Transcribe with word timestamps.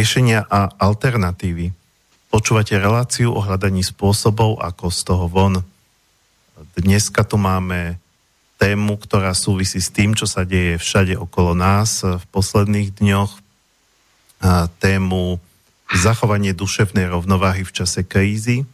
riešenia 0.00 0.48
a 0.48 0.72
alternatívy. 0.80 1.76
Počúvate 2.32 2.72
reláciu 2.80 3.36
o 3.36 3.44
hľadaní 3.44 3.84
spôsobov, 3.84 4.56
ako 4.56 4.88
z 4.88 5.00
toho 5.04 5.28
von. 5.28 5.60
Dneska 6.72 7.20
tu 7.20 7.36
máme 7.36 8.00
tému, 8.56 8.96
ktorá 8.96 9.36
súvisí 9.36 9.76
s 9.76 9.92
tým, 9.92 10.16
čo 10.16 10.24
sa 10.24 10.48
deje 10.48 10.80
všade 10.80 11.20
okolo 11.20 11.52
nás 11.52 12.00
v 12.00 12.24
posledných 12.32 12.96
dňoch. 12.96 13.44
Tému 14.80 15.36
zachovanie 15.92 16.56
duševnej 16.56 17.04
rovnováhy 17.04 17.68
v 17.68 17.74
čase 17.84 18.00
krízy. 18.00 18.64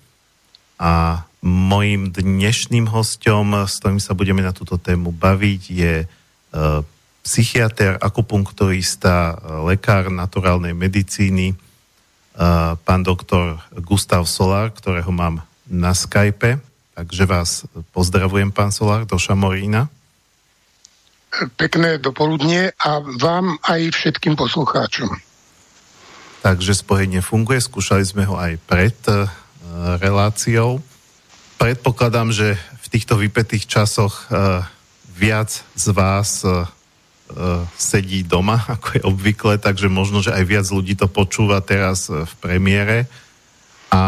A 0.78 1.26
mojim 1.42 2.14
dnešným 2.14 2.86
hostom, 2.86 3.66
s 3.66 3.82
ktorým 3.82 3.98
sa 3.98 4.14
budeme 4.14 4.46
na 4.46 4.54
túto 4.54 4.78
tému 4.78 5.10
baviť, 5.10 5.62
je 5.74 5.94
e, 5.98 6.06
psychiatr, 7.26 7.98
akupunkturista, 7.98 9.34
lekár 9.66 10.14
naturálnej 10.14 10.78
medicíny, 10.78 11.50
e, 11.50 11.56
pán 12.78 13.02
doktor 13.02 13.58
Gustav 13.82 14.30
Solár, 14.30 14.70
ktorého 14.70 15.10
mám 15.10 15.42
na 15.66 15.90
Skype. 15.90 16.62
Takže 16.94 17.26
vás 17.26 17.66
pozdravujem, 17.90 18.54
pán 18.54 18.70
Solár, 18.70 19.02
do 19.02 19.18
Šamorína. 19.18 19.90
Pekné 21.58 21.98
dopoludne 21.98 22.72
a 22.78 23.02
vám 23.02 23.58
aj 23.66 23.92
všetkým 23.92 24.38
poslucháčom. 24.38 25.10
Takže 26.40 26.78
spojenie 26.78 27.20
funguje, 27.20 27.58
skúšali 27.58 28.06
sme 28.06 28.22
ho 28.24 28.38
aj 28.38 28.54
pred 28.64 28.96
uh, 29.10 29.26
reláciou. 29.98 30.78
Predpokladám, 31.58 32.30
že 32.30 32.54
v 32.54 32.86
týchto 32.86 33.18
vypetých 33.18 33.66
časoch 33.66 34.30
uh, 34.30 34.62
viac 35.12 35.50
z 35.74 35.86
vás 35.92 36.46
uh, 36.46 36.70
sedí 37.74 38.22
doma, 38.22 38.62
ako 38.78 38.86
je 38.96 39.02
obvykle, 39.02 39.54
takže 39.58 39.90
možno, 39.90 40.22
že 40.22 40.30
aj 40.30 40.44
viac 40.46 40.66
ľudí 40.70 40.94
to 40.94 41.10
počúva 41.10 41.58
teraz 41.60 42.06
v 42.10 42.32
premiére 42.38 43.10
a 43.90 44.02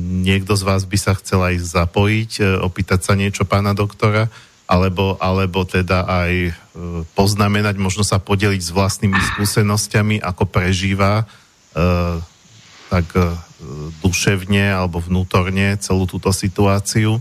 niekto 0.00 0.56
z 0.56 0.62
vás 0.64 0.82
by 0.88 0.98
sa 0.98 1.12
chcel 1.18 1.44
aj 1.44 1.56
zapojiť, 1.60 2.30
e, 2.40 2.42
opýtať 2.62 3.00
sa 3.04 3.12
niečo 3.18 3.44
pána 3.44 3.76
doktora, 3.76 4.32
alebo, 4.64 5.20
alebo 5.20 5.68
teda 5.68 6.08
aj 6.08 6.32
e, 6.32 6.52
poznamenať, 7.12 7.76
možno 7.76 8.00
sa 8.06 8.16
podeliť 8.16 8.62
s 8.64 8.72
vlastnými 8.72 9.18
skúsenosťami, 9.34 10.24
ako 10.24 10.48
prežíva 10.48 11.22
e, 11.22 11.24
tak 12.88 13.06
duševne 14.04 14.70
alebo 14.70 15.00
vnútorne 15.02 15.74
celú 15.80 16.04
túto 16.06 16.30
situáciu. 16.30 17.18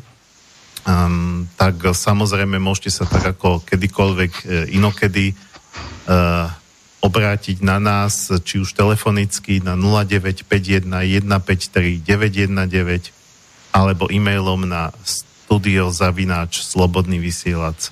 Um, 0.83 1.47
tak 1.55 1.79
samozrejme 1.79 2.59
môžete 2.59 2.91
sa 2.91 3.05
tak 3.07 3.23
ako 3.39 3.63
kedykoľvek 3.63 4.31
inokedy 4.75 5.31
uh, 5.31 6.51
obrátiť 7.03 7.59
na 7.59 7.83
nás, 7.83 8.31
či 8.31 8.63
už 8.63 8.71
telefonicky 8.71 9.59
na 9.59 9.75
0951 9.75 10.88
153 10.88 11.99
919 11.99 13.11
alebo 13.75 14.07
e-mailom 14.07 14.63
na 14.63 14.95
studiozavináč 15.03 16.63
slobodný 16.63 17.19
vysielač 17.19 17.91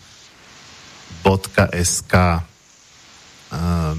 .sk 1.21 2.13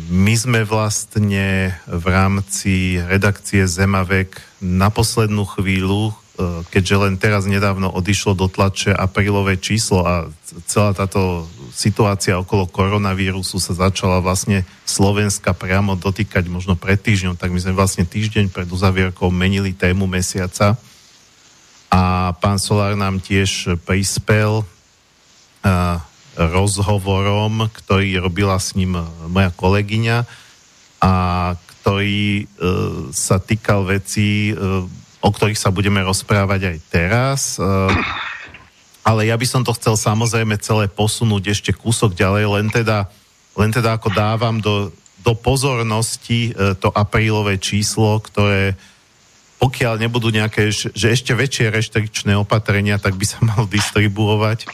My 0.09 0.35
sme 0.35 0.65
vlastne 0.65 1.77
v 1.85 2.05
rámci 2.09 2.97
redakcie 2.97 3.69
Zemavek 3.69 4.41
na 4.65 4.89
poslednú 4.89 5.45
chvíľu 5.45 6.13
E, 6.13 6.22
keďže 6.73 6.97
len 6.97 7.15
teraz 7.21 7.45
nedávno 7.45 7.93
odišlo 7.93 8.33
do 8.33 8.49
tlače 8.49 8.89
aprílové 8.89 9.61
číslo 9.61 10.01
a 10.01 10.15
celá 10.65 10.97
táto 10.97 11.45
situácia 11.73 12.41
okolo 12.41 12.65
koronavírusu 12.65 13.61
sa 13.61 13.77
začala 13.77 14.25
vlastne 14.25 14.65
Slovenska 14.89 15.53
priamo 15.53 15.93
dotýkať 15.93 16.49
možno 16.49 16.73
pred 16.73 16.97
týždňom, 16.97 17.37
tak 17.37 17.53
my 17.53 17.61
sme 17.61 17.77
vlastne 17.77 18.09
týždeň 18.09 18.49
pred 18.49 18.69
uzavierkou 18.69 19.29
menili 19.29 19.77
tému 19.77 20.09
mesiaca. 20.09 20.81
A 21.93 22.33
pán 22.41 22.57
Solár 22.57 22.97
nám 22.97 23.21
tiež 23.21 23.77
prispel 23.85 24.65
uh, 24.65 26.01
rozhovorom, 26.37 27.69
ktorý 27.69 28.25
robila 28.25 28.57
s 28.57 28.73
ním 28.73 28.97
moja 29.29 29.53
kolegyňa 29.53 30.25
a 31.05 31.13
ktorý 31.53 32.49
uh, 32.49 33.13
sa 33.13 33.37
týkal 33.37 33.85
vecí 33.85 34.57
o 35.23 35.31
ktorých 35.31 35.57
sa 35.57 35.71
budeme 35.71 36.03
rozprávať 36.03 36.75
aj 36.75 36.77
teraz. 36.91 37.41
Eh, 37.57 37.65
ale 39.07 39.31
ja 39.31 39.39
by 39.39 39.47
som 39.47 39.63
to 39.63 39.75
chcel 39.79 39.95
samozrejme 39.95 40.59
celé 40.59 40.91
posunúť 40.91 41.55
ešte 41.55 41.71
kúsok 41.71 42.19
ďalej, 42.19 42.45
len 42.51 42.67
teda, 42.69 43.07
len 43.55 43.71
teda 43.71 43.99
ako 43.99 44.11
dávam 44.11 44.59
do, 44.59 44.91
do 45.23 45.33
pozornosti 45.39 46.51
eh, 46.51 46.75
to 46.75 46.91
aprílové 46.91 47.57
číslo, 47.63 48.19
ktoré 48.19 48.75
pokiaľ 49.63 50.03
nebudú 50.03 50.35
nejaké, 50.35 50.75
že 50.75 51.15
ešte 51.15 51.39
väčšie 51.39 51.71
reštrikčné 51.71 52.35
opatrenia, 52.35 52.99
tak 52.99 53.15
by 53.15 53.23
sa 53.23 53.39
mal 53.55 53.71
distribuovať 53.71 54.67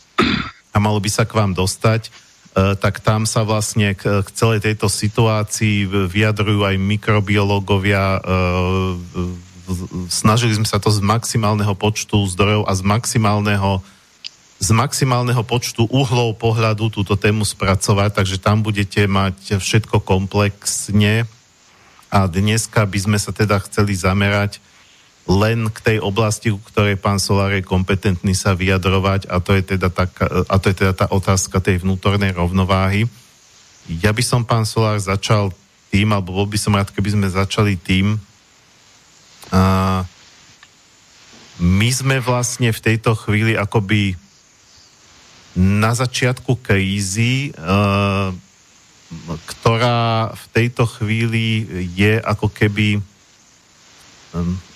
a 0.73 0.77
malo 0.81 0.97
by 0.97 1.13
sa 1.13 1.29
k 1.29 1.37
vám 1.37 1.53
dostať, 1.53 2.09
eh, 2.09 2.73
tak 2.81 3.05
tam 3.05 3.29
sa 3.29 3.45
vlastne 3.45 3.93
k, 3.93 4.25
k 4.25 4.29
celej 4.33 4.65
tejto 4.65 4.89
situácii 4.89 6.09
vyjadrujú 6.09 6.65
aj 6.65 6.77
mikrobiológovia, 6.81 8.25
snažili 10.09 10.57
sme 10.57 10.67
sa 10.69 10.81
to 10.81 10.89
z 10.89 11.05
maximálneho 11.05 11.73
počtu 11.77 12.25
zdrojov 12.29 12.67
a 12.67 12.73
z 12.73 12.83
maximálneho 12.83 13.85
z 14.59 14.75
maximálneho 14.75 15.47
počtu 15.47 15.87
uhlov 15.87 16.35
pohľadu 16.35 16.91
túto 16.91 17.15
tému 17.15 17.47
spracovať, 17.47 18.11
takže 18.11 18.43
tam 18.43 18.67
budete 18.67 19.07
mať 19.07 19.63
všetko 19.63 20.03
komplexne 20.03 21.31
a 22.11 22.27
dneska 22.27 22.83
by 22.83 22.99
sme 22.99 23.19
sa 23.23 23.31
teda 23.31 23.63
chceli 23.63 23.95
zamerať 23.95 24.59
len 25.29 25.69
k 25.69 25.79
tej 25.79 25.99
oblasti, 26.01 26.49
u 26.49 26.59
ktorej 26.59 26.97
pán 26.97 27.21
Solár 27.21 27.53
je 27.53 27.63
kompetentný 27.63 28.33
sa 28.33 28.57
vyjadrovať 28.57 29.29
a 29.29 29.39
to 29.39 29.55
je 29.55 29.77
teda, 29.77 29.93
tak, 29.93 30.17
a 30.27 30.57
to 30.57 30.67
je 30.73 30.77
teda 30.77 30.93
tá 30.97 31.07
otázka 31.13 31.61
tej 31.61 31.85
vnútornej 31.85 32.33
rovnováhy. 32.33 33.05
Ja 33.87 34.11
by 34.11 34.25
som, 34.25 34.43
pán 34.43 34.65
Solár, 34.65 34.97
začal 34.99 35.53
tým, 35.93 36.17
alebo 36.17 36.33
bol 36.33 36.49
by 36.49 36.57
som 36.57 36.75
rád, 36.75 36.91
keby 36.91 37.13
sme 37.13 37.29
začali 37.29 37.77
tým, 37.77 38.17
a 39.53 40.05
my 41.59 41.89
sme 41.91 42.23
vlastne 42.23 42.71
v 42.71 42.81
tejto 42.81 43.19
chvíli 43.19 43.59
akoby 43.59 44.15
na 45.59 45.91
začiatku 45.91 46.63
krízy, 46.63 47.51
ktorá 49.27 50.31
v 50.31 50.45
tejto 50.55 50.87
chvíli 50.87 51.67
je 51.97 52.21
ako 52.23 52.47
keby 52.53 53.03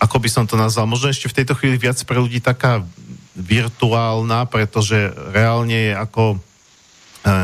ako 0.00 0.16
by 0.16 0.28
som 0.32 0.48
to 0.48 0.56
nazval, 0.56 0.88
možno 0.88 1.12
ešte 1.12 1.28
v 1.28 1.44
tejto 1.44 1.54
chvíli 1.54 1.76
viac 1.76 2.00
pre 2.08 2.16
ľudí 2.16 2.40
taká 2.40 2.80
virtuálna, 3.36 4.48
pretože 4.48 5.12
reálne 5.30 5.92
je 5.92 5.94
ako 5.94 6.40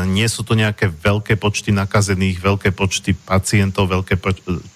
nie 0.09 0.27
sú 0.27 0.43
to 0.43 0.57
nejaké 0.57 0.89
veľké 0.89 1.39
počty 1.39 1.71
nakazených, 1.71 2.41
veľké 2.41 2.75
počty 2.75 3.13
pacientov, 3.13 3.87
veľké 3.87 4.19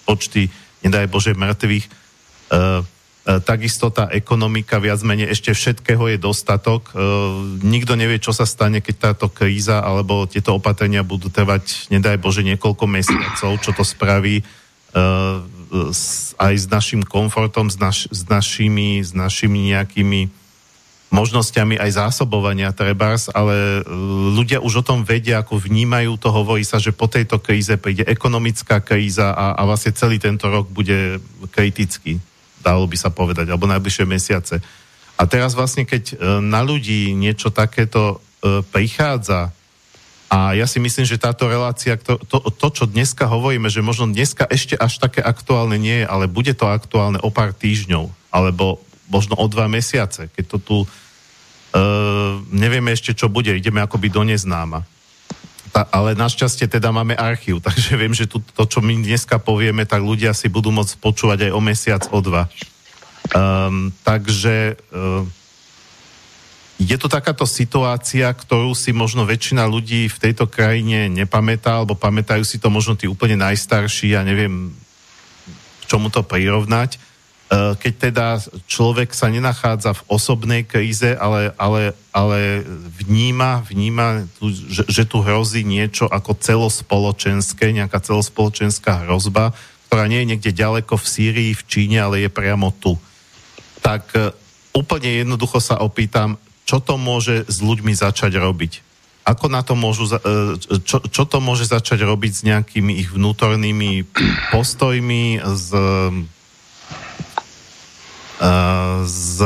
počty, 0.06 0.48
nedaj 0.80 1.10
Bože, 1.10 1.36
mŕtvych, 1.36 1.84
E, 1.84 1.90
e, 1.90 2.03
takisto 3.24 3.88
tá 3.88 4.12
ekonomika 4.12 4.76
viac 4.76 5.00
menej 5.00 5.32
ešte 5.32 5.56
všetkého 5.56 6.12
je 6.12 6.18
dostatok. 6.20 6.92
E, 6.92 7.00
nikto 7.64 7.96
nevie, 7.96 8.20
čo 8.20 8.36
sa 8.36 8.44
stane, 8.44 8.84
keď 8.84 8.94
táto 9.12 9.32
kríza 9.32 9.80
alebo 9.80 10.28
tieto 10.28 10.52
opatrenia 10.60 11.00
budú 11.00 11.32
trvať, 11.32 11.88
nedaj 11.88 12.20
Bože, 12.20 12.44
niekoľko 12.44 12.84
mesiacov, 12.84 13.56
čo 13.64 13.72
to 13.72 13.80
spraví 13.80 14.44
aj 16.38 16.54
s 16.54 16.70
našim 16.70 17.02
komfortom, 17.02 17.66
s, 17.66 17.82
naš, 17.82 18.06
s, 18.14 18.30
našimi, 18.30 19.02
s 19.02 19.10
našimi 19.10 19.74
nejakými 19.74 20.30
možnosťami 21.10 21.78
aj 21.78 21.90
zásobovania 21.98 22.70
trebárs, 22.70 23.26
ale 23.30 23.82
ľudia 24.34 24.62
už 24.62 24.82
o 24.82 24.86
tom 24.86 25.02
vedia, 25.02 25.42
ako 25.42 25.58
vnímajú 25.58 26.14
to, 26.18 26.30
hovorí 26.30 26.62
sa, 26.62 26.78
že 26.78 26.94
po 26.94 27.10
tejto 27.10 27.42
kríze 27.42 27.74
príde 27.74 28.06
ekonomická 28.06 28.82
kríza 28.82 29.34
a, 29.34 29.58
a 29.58 29.62
vlastne 29.66 29.94
celý 29.94 30.22
tento 30.22 30.46
rok 30.46 30.70
bude 30.70 31.18
kritický 31.50 32.22
dalo 32.64 32.88
by 32.88 32.96
sa 32.96 33.12
povedať, 33.12 33.52
alebo 33.52 33.68
najbližšie 33.68 34.08
mesiace. 34.08 34.64
A 35.20 35.28
teraz 35.28 35.52
vlastne, 35.52 35.84
keď 35.84 36.02
e, 36.10 36.14
na 36.40 36.64
ľudí 36.64 37.12
niečo 37.12 37.52
takéto 37.52 38.18
e, 38.40 38.64
prichádza, 38.64 39.52
a 40.32 40.56
ja 40.56 40.66
si 40.66 40.82
myslím, 40.82 41.06
že 41.06 41.20
táto 41.20 41.46
relácia, 41.46 41.94
to, 41.94 42.18
to, 42.26 42.42
to, 42.42 42.68
čo 42.72 42.84
dneska 42.90 43.28
hovoríme, 43.28 43.70
že 43.70 43.84
možno 43.84 44.10
dneska 44.10 44.48
ešte 44.50 44.74
až 44.74 44.98
také 44.98 45.22
aktuálne 45.22 45.78
nie 45.78 46.02
je, 46.02 46.10
ale 46.10 46.26
bude 46.26 46.50
to 46.58 46.66
aktuálne 46.66 47.22
o 47.22 47.30
pár 47.30 47.54
týždňov, 47.54 48.10
alebo 48.34 48.82
možno 49.06 49.38
o 49.38 49.46
dva 49.46 49.70
mesiace, 49.70 50.26
keď 50.34 50.44
to 50.48 50.58
tu 50.58 50.76
uh, 50.82 50.88
nevieme 52.50 52.90
ešte, 52.90 53.14
čo 53.14 53.30
bude, 53.30 53.54
ideme 53.54 53.78
akoby 53.78 54.10
do 54.10 54.26
neznáma 54.26 54.82
ta, 55.74 55.90
ale 55.90 56.14
našťastie 56.14 56.70
teda 56.70 56.94
máme 56.94 57.18
archív, 57.18 57.58
takže 57.66 57.98
viem, 57.98 58.14
že 58.14 58.30
tu, 58.30 58.38
to, 58.38 58.62
čo 58.62 58.78
my 58.78 58.94
dneska 59.02 59.42
povieme, 59.42 59.82
tak 59.82 60.06
ľudia 60.06 60.30
si 60.30 60.46
budú 60.46 60.70
môcť 60.70 60.94
počúvať 61.02 61.50
aj 61.50 61.52
o 61.52 61.60
mesiac, 61.60 62.02
o 62.14 62.18
dva. 62.22 62.46
Um, 63.34 63.90
takže 64.06 64.78
um, 64.94 65.26
je 66.78 66.96
to 66.98 67.08
takáto 67.10 67.48
situácia, 67.48 68.26
ktorú 68.30 68.74
si 68.76 68.94
možno 68.94 69.26
väčšina 69.26 69.66
ľudí 69.66 70.06
v 70.06 70.20
tejto 70.20 70.46
krajine 70.46 71.10
nepamätá, 71.10 71.82
alebo 71.82 71.98
pamätajú 71.98 72.46
si 72.46 72.62
to 72.62 72.70
možno 72.70 72.94
tí 72.94 73.10
úplne 73.10 73.40
najstarší, 73.40 74.14
ja 74.14 74.22
neviem, 74.22 74.74
k 75.82 75.84
čomu 75.90 76.10
to 76.10 76.22
prirovnať. 76.22 77.00
Uh, 77.44 77.76
keď 77.76 77.92
teda 78.08 78.26
človek 78.64 79.12
sa 79.12 79.28
nenachádza 79.28 79.92
v 79.92 80.04
osobnej 80.08 80.64
kríze, 80.64 81.12
ale, 81.12 81.52
ale, 81.60 81.92
ale 82.08 82.64
vníma, 83.04 83.60
vníma 83.68 84.24
tu, 84.40 84.48
že, 84.48 84.88
že 84.88 85.04
tu 85.04 85.20
hrozí 85.20 85.60
niečo 85.60 86.08
ako 86.08 86.40
celospoločenské, 86.40 87.76
nejaká 87.76 88.00
celospoločenská 88.00 89.04
hrozba, 89.04 89.52
ktorá 89.92 90.08
nie 90.08 90.24
je 90.24 90.30
niekde 90.32 90.56
ďaleko 90.56 90.96
v 90.96 91.04
Sýrii, 91.04 91.52
v 91.52 91.62
Číne, 91.68 92.00
ale 92.00 92.24
je 92.24 92.32
priamo 92.32 92.72
tu. 92.80 92.96
Tak 93.84 94.04
uh, 94.16 94.32
úplne 94.72 95.22
jednoducho 95.22 95.60
sa 95.60 95.84
opýtam, 95.84 96.40
čo 96.64 96.80
to 96.80 96.96
môže 96.96 97.44
s 97.44 97.60
ľuďmi 97.60 97.92
začať 97.92 98.40
robiť? 98.40 98.72
Ako 99.24 99.48
na 99.48 99.64
to 99.64 99.72
môžu, 99.72 100.04
e, 100.04 100.20
čo, 100.84 101.00
čo 101.00 101.24
to 101.24 101.40
môže 101.40 101.64
začať 101.64 102.04
robiť 102.04 102.32
s 102.32 102.42
nejakými 102.44 102.92
ich 103.00 103.08
vnútornými 103.08 104.04
postojmi, 104.52 105.40
s, 105.40 105.68
s, 109.04 109.40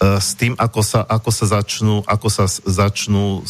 s 0.00 0.28
tým, 0.36 0.54
ako 0.58 0.80
sa, 0.82 1.00
ako 1.06 1.30
sa 1.30 1.44
začnú, 1.60 2.02
ako 2.04 2.28
sa 2.28 2.44
začnú, 2.48 3.46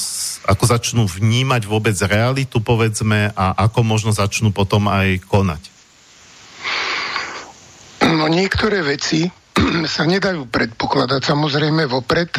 ako 0.46 0.64
začnú 0.64 1.02
vnímať 1.08 1.62
vôbec 1.66 1.96
realitu, 2.04 2.60
povedzme, 2.60 3.32
a 3.32 3.56
ako 3.66 3.82
možno 3.82 4.10
začnú 4.12 4.52
potom 4.52 4.86
aj 4.86 5.24
konať? 5.26 5.62
No 8.06 8.30
niektoré 8.30 8.86
veci 8.86 9.26
sa 9.94 10.06
nedajú 10.06 10.46
predpokladať 10.46 11.20
samozrejme 11.26 11.88
vopred, 11.90 12.30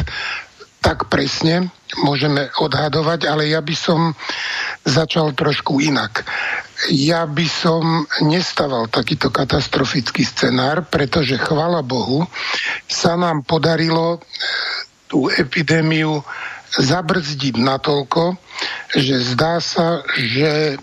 tak 0.78 1.10
presne 1.10 1.68
môžeme 2.00 2.48
odhadovať, 2.54 3.26
ale 3.26 3.50
ja 3.50 3.58
by 3.58 3.74
som 3.74 4.14
začal 4.88 5.36
trošku 5.36 5.78
inak. 5.84 6.24
Ja 6.88 7.28
by 7.28 7.46
som 7.46 8.08
nestaval 8.24 8.88
takýto 8.88 9.28
katastrofický 9.28 10.24
scenár, 10.24 10.88
pretože 10.88 11.36
chvala 11.36 11.84
Bohu 11.84 12.24
sa 12.88 13.14
nám 13.14 13.44
podarilo 13.44 14.24
tú 15.08 15.28
epidémiu 15.28 16.24
zabrzdiť 16.68 17.54
natoľko, 17.56 18.36
že 18.92 19.16
zdá 19.32 19.60
sa, 19.60 20.04
že 20.16 20.76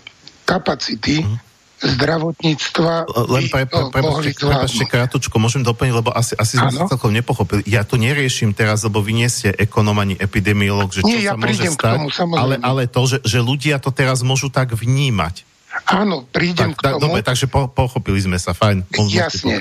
kapacity 0.46 1.22
mm 1.22 1.45
zdravotníctva 1.76 3.04
Len 3.28 3.44
pre, 3.52 3.68
pre, 3.68 3.82
pre, 3.92 4.00
prepačte 4.32 4.84
krátko, 4.88 5.36
môžem 5.36 5.60
doplniť, 5.60 5.92
lebo 5.92 6.08
asi, 6.12 6.32
asi 6.40 6.56
sme 6.56 6.72
sa 6.72 6.88
celkom 6.88 7.12
nepochopili. 7.12 7.60
Ja 7.68 7.84
to 7.84 8.00
neriešim 8.00 8.56
teraz, 8.56 8.80
lebo 8.88 9.04
vy 9.04 9.24
nie 9.24 9.28
ste 9.28 9.52
ekonom 9.52 9.96
ani 10.00 10.16
epidemiolog, 10.16 10.88
že 10.88 11.04
čo 11.04 11.08
nie, 11.12 11.28
ja 11.28 11.36
sa 11.36 11.40
môže 11.40 11.68
stať, 11.68 11.98
tomu, 12.16 12.36
ale, 12.36 12.56
ale 12.64 12.88
to, 12.88 13.04
že, 13.04 13.18
že 13.20 13.38
ľudia 13.44 13.76
to 13.76 13.92
teraz 13.92 14.24
môžu 14.24 14.48
tak 14.48 14.72
vnímať. 14.72 15.44
Áno, 15.92 16.24
prídem 16.24 16.72
tak, 16.72 16.96
k 16.96 16.96
tomu. 16.96 17.12
Dobre, 17.12 17.20
takže 17.20 17.52
po, 17.52 17.68
pochopili 17.68 18.16
sme 18.24 18.40
sa, 18.40 18.56
fajn. 18.56 18.88
Jasne. 19.12 19.60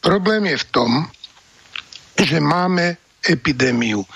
Problém 0.00 0.48
je 0.48 0.56
v 0.56 0.66
tom, 0.72 0.90
že 2.16 2.40
máme 2.40 2.96
epidémiu. 3.22 4.02
E, 4.02 4.06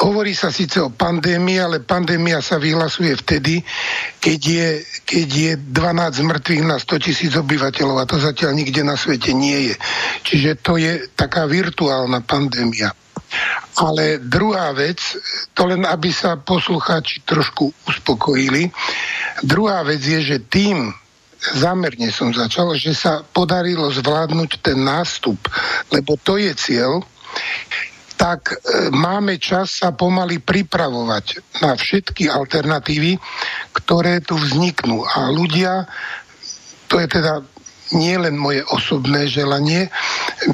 hovorí 0.00 0.32
sa 0.32 0.48
síce 0.48 0.80
o 0.80 0.88
pandémii, 0.88 1.60
ale 1.60 1.84
pandémia 1.84 2.40
sa 2.40 2.56
vyhlasuje 2.56 3.12
vtedy, 3.20 3.60
keď 4.20 4.40
je, 4.40 4.68
keď 5.04 5.28
je 5.28 5.52
12 5.60 6.24
mŕtvych 6.24 6.64
na 6.64 6.80
100 6.80 7.04
tisíc 7.04 7.32
obyvateľov 7.36 7.96
a 8.00 8.08
to 8.08 8.16
zatiaľ 8.16 8.56
nikde 8.56 8.80
na 8.80 8.96
svete 8.96 9.36
nie 9.36 9.72
je. 9.72 9.74
Čiže 10.24 10.50
to 10.64 10.80
je 10.80 11.12
taká 11.12 11.44
virtuálna 11.44 12.24
pandémia. 12.24 12.96
Ale 13.74 14.22
druhá 14.22 14.70
vec, 14.72 15.02
to 15.52 15.66
len 15.66 15.82
aby 15.82 16.14
sa 16.14 16.38
poslucháči 16.38 17.26
trošku 17.26 17.68
uspokojili, 17.84 18.70
druhá 19.42 19.82
vec 19.82 20.00
je, 20.00 20.22
že 20.22 20.38
tým, 20.46 20.94
zámerne 21.52 22.08
som 22.08 22.32
začal, 22.32 22.72
že 22.78 22.96
sa 22.96 23.20
podarilo 23.20 23.90
zvládnuť 23.92 24.50
ten 24.64 24.80
nástup, 24.80 25.36
lebo 25.92 26.16
to 26.16 26.40
je 26.40 26.54
cieľ, 26.56 27.04
tak 28.14 28.54
e, 28.54 28.88
máme 28.94 29.36
čas 29.36 29.82
sa 29.82 29.92
pomaly 29.92 30.40
pripravovať 30.40 31.60
na 31.60 31.74
všetky 31.76 32.30
alternatívy, 32.30 33.18
ktoré 33.74 34.22
tu 34.22 34.38
vzniknú. 34.38 35.04
A 35.04 35.28
ľudia, 35.28 35.84
to 36.88 37.02
je 37.02 37.08
teda 37.10 37.44
nie 37.92 38.16
len 38.16 38.40
moje 38.40 38.64
osobné 38.72 39.28
želanie, 39.28 39.92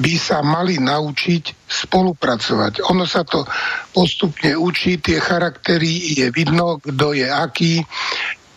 by 0.02 0.14
sa 0.18 0.42
mali 0.42 0.82
naučiť 0.82 1.70
spolupracovať. 1.70 2.82
Ono 2.90 3.06
sa 3.06 3.22
to 3.22 3.46
postupne 3.94 4.50
učí, 4.58 4.98
tie 4.98 5.22
charaktery 5.22 6.18
je 6.18 6.26
vidno, 6.34 6.82
kto 6.82 7.14
je 7.14 7.28
aký, 7.30 7.86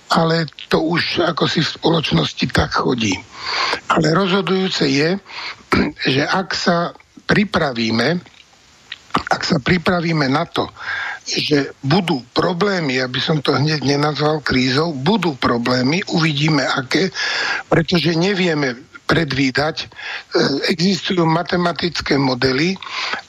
ale 0.09 0.49
to 0.73 0.81
už 0.81 1.21
ako 1.21 1.45
si 1.45 1.61
v 1.61 1.73
spoločnosti 1.77 2.45
tak 2.49 2.81
chodí. 2.81 3.13
Ale 3.93 4.09
rozhodujúce 4.13 4.89
je, 4.89 5.21
že 6.17 6.23
ak 6.25 6.49
sa 6.57 6.97
pripravíme, 7.25 8.21
ak 9.13 9.41
sa 9.45 9.57
pripravíme 9.61 10.25
na 10.29 10.45
to, 10.49 10.69
že 11.23 11.71
budú 11.79 12.19
problémy, 12.35 12.99
aby 12.99 13.19
som 13.21 13.39
to 13.39 13.55
hneď 13.55 13.85
nenazval 13.85 14.43
krízou, 14.43 14.91
budú 14.91 15.37
problémy, 15.39 16.03
uvidíme 16.11 16.65
aké, 16.65 17.13
pretože 17.71 18.11
nevieme 18.17 18.75
predvídať. 19.03 19.75
E, 19.83 19.87
existujú 20.73 21.27
matematické 21.27 22.15
modely, 22.17 22.75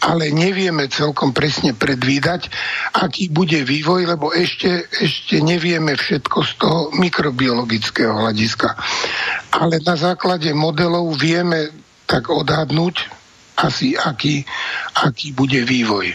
ale 0.02 0.30
nevieme 0.30 0.86
celkom 0.88 1.34
presne 1.34 1.74
predvídať, 1.74 2.48
aký 2.94 3.28
bude 3.30 3.62
vývoj, 3.66 4.16
lebo 4.16 4.30
ešte, 4.32 4.86
ešte 4.90 5.42
nevieme 5.42 5.98
všetko 5.98 6.38
z 6.40 6.52
toho 6.56 6.80
mikrobiologického 6.94 8.14
hľadiska. 8.14 8.68
Ale 9.60 9.82
na 9.82 9.94
základe 9.98 10.50
modelov 10.54 11.14
vieme 11.18 11.70
tak 12.06 12.30
odhadnúť, 12.30 13.23
asi 13.60 13.94
aký, 13.94 14.42
aký 15.06 15.32
bude 15.32 15.62
vývoj. 15.62 16.14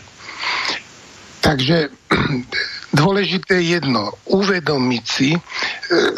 Takže 1.40 1.90
dôležité 3.00 3.64
je 3.64 3.80
jedno, 3.80 4.12
uvedomiť 4.28 5.04
si, 5.08 5.32
e, 5.36 5.40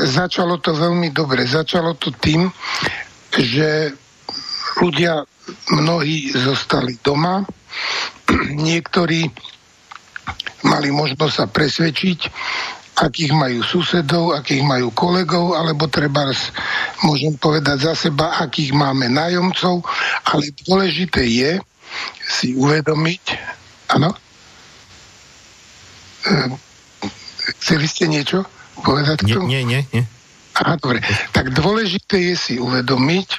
začalo 0.07 0.57
to 0.57 0.73
veľmi 0.73 1.13
dobre, 1.13 1.45
začalo 1.45 1.93
to 1.95 2.09
tým, 2.17 2.49
že 3.31 3.93
ľudia 4.81 5.23
mnohí 5.71 6.33
zostali 6.33 6.97
doma, 6.99 7.45
niektorí 8.67 9.29
mali 10.65 10.89
možnosť 10.93 11.33
sa 11.33 11.45
presvedčiť, 11.49 12.19
akých 13.00 13.33
majú 13.33 13.63
susedov, 13.63 14.36
akých 14.36 14.62
majú 14.62 14.91
kolegov, 14.91 15.55
alebo 15.55 15.88
treba, 15.88 16.29
môžem 17.07 17.33
povedať 17.39 17.88
za 17.88 17.93
seba, 17.95 18.38
akých 18.43 18.75
máme 18.75 19.07
nájomcov, 19.07 19.81
ale 20.27 20.51
dôležité 20.67 21.24
je 21.24 21.51
si 22.27 22.55
uvedomiť, 22.55 23.24
áno? 23.95 24.12
Ehm, 26.27 26.55
chceli 27.60 27.86
ste 27.89 28.05
niečo 28.07 28.45
povedať 28.83 29.25
tomu? 29.27 29.50
Nie, 29.50 29.65
nie, 29.65 29.83
nie. 29.91 30.03
Aha, 30.62 30.75
dobre. 30.77 31.00
Tak 31.31 31.55
dôležité 31.55 32.31
je 32.31 32.36
si 32.36 32.55
uvedomiť, 32.60 33.29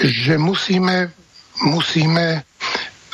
že 0.00 0.40
musíme, 0.40 1.12
musíme 1.62 2.47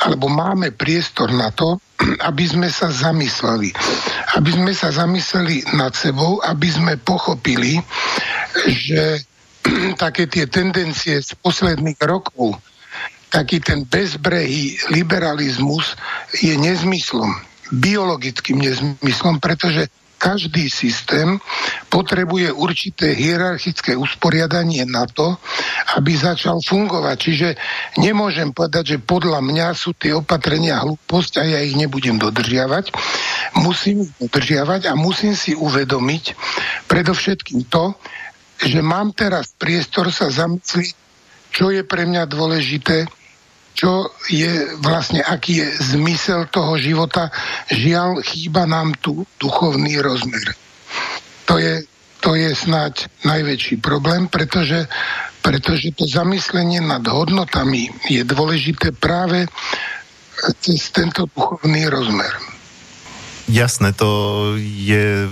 alebo 0.03 0.27
máme 0.27 0.75
priestor 0.75 1.31
na 1.31 1.51
to, 1.55 1.79
aby 2.29 2.45
sme 2.47 2.67
sa 2.67 2.91
zamysleli. 2.91 3.71
Aby 4.35 4.51
sme 4.51 4.71
sa 4.75 4.91
zamysleli 4.91 5.63
nad 5.75 5.95
sebou, 5.95 6.43
aby 6.43 6.67
sme 6.67 6.93
pochopili, 6.99 7.79
že 8.67 9.23
také 10.03 10.27
tie 10.27 10.45
tendencie 10.49 11.21
z 11.21 11.31
posledných 11.39 11.99
rokov, 12.03 12.59
taký 13.31 13.59
ten 13.59 13.83
bezbrehý 13.83 14.79
liberalizmus 14.95 15.97
je 16.39 16.55
nezmyslom, 16.55 17.35
biologickým 17.73 18.63
nezmyslom, 18.63 19.43
pretože 19.43 19.91
každý 20.25 20.73
systém 20.73 21.37
potrebuje 21.93 22.49
určité 22.49 23.13
hierarchické 23.13 23.93
usporiadanie 23.93 24.81
na 24.89 25.05
to, 25.05 25.37
aby 26.01 26.17
začal 26.17 26.57
fungovať. 26.65 27.17
Čiže 27.21 27.49
nemôžem 28.01 28.49
povedať, 28.49 28.97
že 28.97 29.05
podľa 29.05 29.45
mňa 29.45 29.77
sú 29.77 29.93
tie 29.93 30.17
opatrenia 30.17 30.81
hlúposť 30.81 31.33
a 31.37 31.43
ja 31.45 31.59
ich 31.61 31.77
nebudem 31.77 32.17
dodržiavať. 32.17 32.89
Musím 33.61 34.09
ich 34.09 34.13
dodržiavať 34.17 34.89
a 34.89 34.97
musím 34.97 35.37
si 35.37 35.53
uvedomiť 35.53 36.33
predovšetkým 36.89 37.69
to, 37.69 37.93
že 38.65 38.81
mám 38.81 39.13
teraz 39.13 39.53
priestor 39.53 40.09
sa 40.09 40.33
zamyslieť, 40.33 40.97
čo 41.53 41.69
je 41.69 41.85
pre 41.85 42.09
mňa 42.09 42.25
dôležité, 42.25 43.05
čo 43.75 44.15
je 44.31 44.79
vlastne, 44.79 45.19
aký 45.19 45.59
je 45.59 45.67
zmysel 45.93 46.47
toho 46.47 46.79
života. 46.79 47.27
Žiaľ, 47.67 48.23
chýba 48.23 48.63
nám 48.63 48.95
tu 49.03 49.27
duchovný 49.35 49.99
rozmer. 49.99 50.55
To 51.51 51.59
je, 51.59 51.83
to 52.23 52.39
je 52.39 52.55
snáď 52.55 53.11
najväčší 53.27 53.83
problém, 53.83 54.31
pretože, 54.31 54.87
pretože 55.43 55.91
to 55.93 56.07
zamyslenie 56.07 56.79
nad 56.79 57.03
hodnotami 57.03 57.91
je 58.07 58.23
dôležité 58.23 58.95
práve 58.95 59.45
cez 60.63 60.89
tento 60.95 61.27
duchovný 61.35 61.91
rozmer. 61.91 62.31
Jasné, 63.45 63.93
to 63.93 64.09
je 64.57 65.29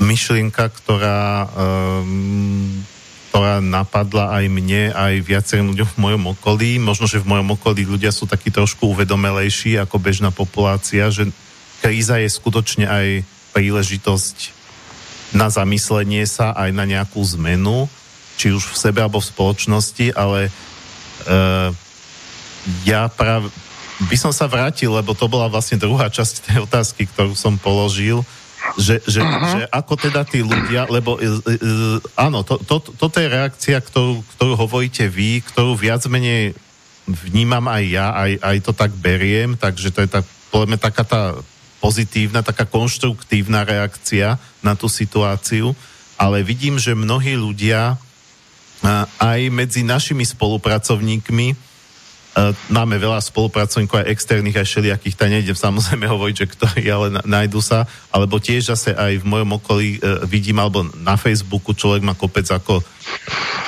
myšlienka, 0.00 0.72
ktorá 0.80 1.46
um, 1.46 2.82
ktorá 3.30 3.62
napadla 3.62 4.34
aj 4.42 4.44
mne, 4.50 4.90
aj 4.90 5.22
viacerým 5.22 5.70
ľuďom 5.70 5.86
v 5.86 6.00
mojom 6.02 6.22
okolí. 6.34 6.82
Možno, 6.82 7.06
že 7.06 7.22
v 7.22 7.30
mojom 7.30 7.54
okolí 7.54 7.86
ľudia 7.86 8.10
sú 8.10 8.26
takí 8.26 8.50
trošku 8.50 8.90
uvedomelejší 8.90 9.78
ako 9.78 10.02
bežná 10.02 10.34
populácia, 10.34 11.06
že 11.14 11.30
kríza 11.78 12.18
je 12.18 12.26
skutočne 12.26 12.90
aj 12.90 13.22
príležitosť 13.54 14.58
na 15.30 15.46
zamyslenie 15.46 16.26
sa, 16.26 16.50
aj 16.58 16.74
na 16.74 16.82
nejakú 16.82 17.22
zmenu, 17.38 17.86
či 18.34 18.50
už 18.50 18.66
v 18.66 18.76
sebe 18.76 18.98
alebo 18.98 19.22
v 19.22 19.30
spoločnosti, 19.30 20.10
ale 20.18 20.50
uh, 20.50 21.70
ja 22.82 23.06
práve 23.06 23.46
by 24.10 24.16
som 24.18 24.34
sa 24.34 24.50
vrátil, 24.50 24.90
lebo 24.90 25.14
to 25.14 25.30
bola 25.30 25.46
vlastne 25.46 25.78
druhá 25.78 26.10
časť 26.10 26.50
tej 26.50 26.58
otázky, 26.66 27.06
ktorú 27.06 27.38
som 27.38 27.54
položil, 27.62 28.26
že, 28.76 29.00
že, 29.04 29.20
uh-huh. 29.20 29.50
že 29.56 29.60
ako 29.68 29.94
teda 29.96 30.22
tí 30.24 30.44
ľudia, 30.44 30.86
lebo 30.88 31.16
uh, 31.16 31.22
uh, 31.22 31.98
áno, 32.16 32.44
to, 32.44 32.60
to, 32.62 32.80
toto 32.80 33.16
je 33.18 33.28
reakcia, 33.28 33.80
ktorú, 33.80 34.22
ktorú 34.36 34.52
hovoríte 34.56 35.08
vy, 35.08 35.40
ktorú 35.44 35.76
viac 35.76 36.04
menej 36.06 36.52
vnímam 37.08 37.66
aj 37.66 37.84
ja, 37.90 38.06
aj, 38.14 38.32
aj 38.38 38.56
to 38.62 38.72
tak 38.76 38.92
beriem, 38.94 39.58
takže 39.58 39.90
to 39.90 40.04
je 40.04 40.08
tak, 40.10 40.24
povedzme, 40.54 40.78
taká 40.78 41.02
tá 41.02 41.22
pozitívna, 41.80 42.44
taká 42.44 42.68
konštruktívna 42.68 43.64
reakcia 43.64 44.36
na 44.60 44.76
tú 44.76 44.86
situáciu, 44.86 45.72
ale 46.20 46.44
vidím, 46.44 46.76
že 46.76 46.92
mnohí 46.92 47.34
ľudia 47.34 47.96
aj 49.20 49.40
medzi 49.52 49.84
našimi 49.84 50.24
spolupracovníkmi 50.24 51.69
máme 52.70 52.94
veľa 52.94 53.18
spolupracovníkov 53.18 54.06
aj 54.06 54.10
externých, 54.14 54.62
aj 54.62 54.66
všelijakých, 54.66 55.18
tak 55.18 55.28
nejdem 55.34 55.58
samozrejme 55.58 56.06
hovoriť, 56.14 56.36
že 56.38 56.46
ktorí, 56.46 56.82
ale 56.86 57.06
nájdu 57.26 57.58
sa, 57.58 57.90
alebo 58.14 58.38
tiež 58.38 58.70
zase 58.70 58.94
aj 58.94 59.18
v 59.18 59.26
mojom 59.26 59.50
okolí 59.58 59.88
uh, 59.98 60.22
vidím, 60.30 60.62
alebo 60.62 60.86
na 61.02 61.18
Facebooku 61.18 61.74
človek 61.74 62.06
má 62.06 62.14
kopec 62.14 62.46
ako 62.46 62.86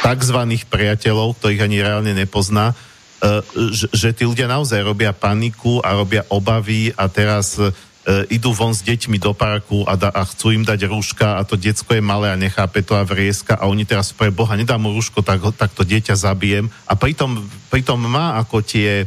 takzvaných 0.07 0.71
priateľov, 0.71 1.39
ktorých 1.39 1.65
ani 1.67 1.77
reálne 1.83 2.13
nepozná, 2.15 2.71
uh, 2.71 3.43
že, 3.75 3.91
že 3.91 4.09
tí 4.15 4.23
ľudia 4.23 4.47
naozaj 4.47 4.79
robia 4.87 5.11
paniku 5.11 5.83
a 5.83 5.99
robia 5.99 6.23
obavy 6.31 6.95
a 6.95 7.11
teraz 7.11 7.59
e, 8.03 8.27
idú 8.35 8.51
von 8.55 8.75
s 8.75 8.83
deťmi 8.83 9.19
do 9.19 9.35
parku 9.35 9.87
a, 9.87 9.95
da, 9.95 10.11
a 10.11 10.27
chcú 10.27 10.51
im 10.55 10.67
dať 10.67 10.87
rúška 10.91 11.39
a 11.39 11.47
to 11.47 11.55
decko 11.59 11.95
je 11.95 12.03
malé 12.03 12.31
a 12.31 12.39
nechápe 12.39 12.83
to 12.83 12.99
a 12.99 13.07
vrieska 13.07 13.55
a 13.59 13.71
oni 13.71 13.87
teraz 13.87 14.11
pre 14.11 14.31
Boha 14.35 14.55
nedá 14.59 14.79
mu 14.79 14.95
rúško, 14.95 15.23
tak, 15.23 15.43
tak 15.55 15.71
to 15.75 15.87
dieťa 15.87 16.15
zabijem. 16.19 16.71
A 16.87 16.99
pritom, 16.99 17.43
pritom 17.71 17.99
má 18.03 18.39
ako 18.41 18.63
tie 18.63 19.07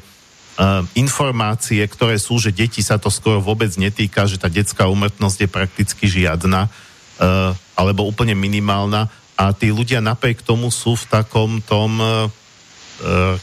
Uh, 0.56 0.88
informácie, 0.96 1.84
ktoré 1.84 2.16
sú, 2.16 2.40
že 2.40 2.48
deti 2.48 2.80
sa 2.80 2.96
to 2.96 3.12
skoro 3.12 3.44
vôbec 3.44 3.68
netýka, 3.75 4.24
že 4.24 4.40
tá 4.40 4.48
detská 4.48 4.88
umrtnosť 4.88 5.44
je 5.44 5.50
prakticky 5.52 6.08
žiadna 6.08 6.72
uh, 6.72 7.52
alebo 7.75 8.08
úplne 8.08 8.40
minimálna. 8.40 9.12
A 9.36 9.52
tí 9.52 9.68
ľudia 9.68 10.00
napriek 10.00 10.48
tomu 10.48 10.72
sú 10.72 10.96
v 10.96 11.12
takom 11.12 11.60
tom 11.60 12.00
uh, 12.00 12.32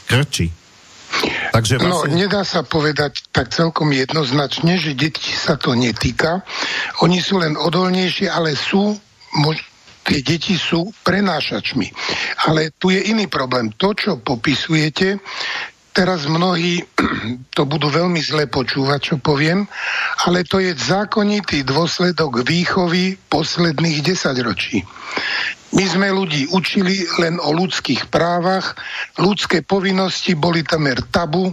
krči 0.09 0.49
Takže 1.53 1.77
no, 1.77 2.01
vlastne... 2.01 2.13
No, 2.13 2.19
nedá 2.19 2.41
sa 2.41 2.65
povedať 2.65 3.29
tak 3.29 3.53
celkom 3.53 3.93
jednoznačne, 3.93 4.77
že 4.77 4.97
deti 4.97 5.33
sa 5.33 5.55
to 5.55 5.77
netýka. 5.77 6.41
Oni 7.05 7.21
sú 7.21 7.39
len 7.39 7.53
odolnejšie, 7.53 8.27
ale 8.29 8.57
sú, 8.57 8.97
mož, 9.37 9.61
tie 10.03 10.19
deti 10.25 10.57
sú 10.57 10.91
prenášačmi. 11.05 11.93
Ale 12.49 12.73
tu 12.75 12.89
je 12.89 12.99
iný 13.13 13.29
problém. 13.29 13.71
To, 13.77 13.93
čo 13.95 14.19
popisujete, 14.19 15.21
teraz 15.93 16.25
mnohí 16.25 16.81
to 17.55 17.63
budú 17.69 17.87
veľmi 17.87 18.19
zle 18.19 18.49
počúvať, 18.49 18.99
čo 18.99 19.15
poviem, 19.21 19.69
ale 20.25 20.43
to 20.43 20.57
je 20.59 20.73
zákonitý 20.73 21.61
dôsledok 21.63 22.43
výchovy 22.43 23.15
posledných 23.29 24.01
desaťročí. 24.01 24.81
My 25.73 25.89
sme 25.89 26.13
ľudí 26.13 26.53
učili 26.53 27.01
len 27.17 27.41
o 27.41 27.49
ľudských 27.49 28.13
právach, 28.13 28.77
ľudské 29.17 29.65
povinnosti 29.65 30.37
boli 30.37 30.61
tamer 30.61 31.01
tabu 31.09 31.49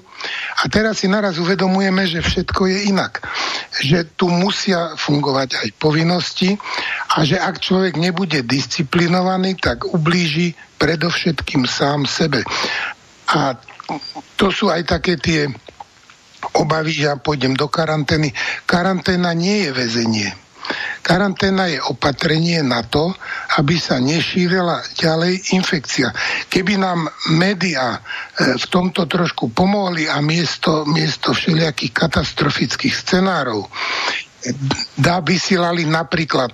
a 0.61 0.63
teraz 0.69 1.01
si 1.01 1.09
naraz 1.09 1.41
uvedomujeme, 1.41 2.05
že 2.05 2.21
všetko 2.21 2.69
je 2.69 2.79
inak. 2.93 3.25
Že 3.81 4.13
tu 4.21 4.29
musia 4.29 4.93
fungovať 4.93 5.65
aj 5.65 5.69
povinnosti 5.81 6.53
a 7.17 7.25
že 7.25 7.41
ak 7.41 7.65
človek 7.65 7.97
nebude 7.97 8.45
disciplinovaný, 8.45 9.57
tak 9.57 9.89
ublíži 9.89 10.53
predovšetkým 10.77 11.65
sám 11.65 12.05
sebe. 12.05 12.45
A 13.33 13.57
to 14.37 14.53
sú 14.53 14.69
aj 14.69 14.83
také 14.87 15.17
tie 15.17 15.49
obavy, 16.57 16.97
že 16.97 17.11
ja 17.11 17.17
pôjdem 17.21 17.53
do 17.53 17.69
karantény. 17.69 18.33
Karanténa 18.65 19.37
nie 19.37 19.69
je 19.69 19.71
väzenie 19.71 20.31
Karanténa 21.01 21.67
je 21.67 21.81
opatrenie 21.81 22.63
na 22.63 22.85
to, 22.85 23.11
aby 23.59 23.81
sa 23.81 23.99
nešírila 23.99 24.85
ďalej 24.95 25.57
infekcia. 25.57 26.13
Keby 26.47 26.79
nám 26.79 27.09
médiá 27.35 27.99
e, 27.99 28.01
v 28.61 28.67
tomto 28.69 29.09
trošku 29.09 29.51
pomohli 29.51 30.07
a 30.07 30.21
miesto, 30.21 30.85
miesto 30.87 31.33
všelijakých 31.35 31.93
katastrofických 31.97 32.95
scenárov 32.95 33.67
dá 34.97 35.21
vysielali 35.21 35.85
napríklad 35.85 36.49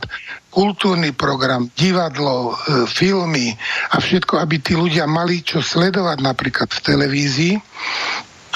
kultúrny 0.56 1.12
program, 1.12 1.68
divadlo, 1.76 2.56
e, 2.56 2.88
filmy 2.88 3.52
a 3.92 4.00
všetko, 4.00 4.40
aby 4.40 4.56
tí 4.64 4.72
ľudia 4.72 5.04
mali 5.04 5.44
čo 5.44 5.60
sledovať 5.60 6.24
napríklad 6.24 6.72
v 6.72 6.80
televízii, 6.80 7.54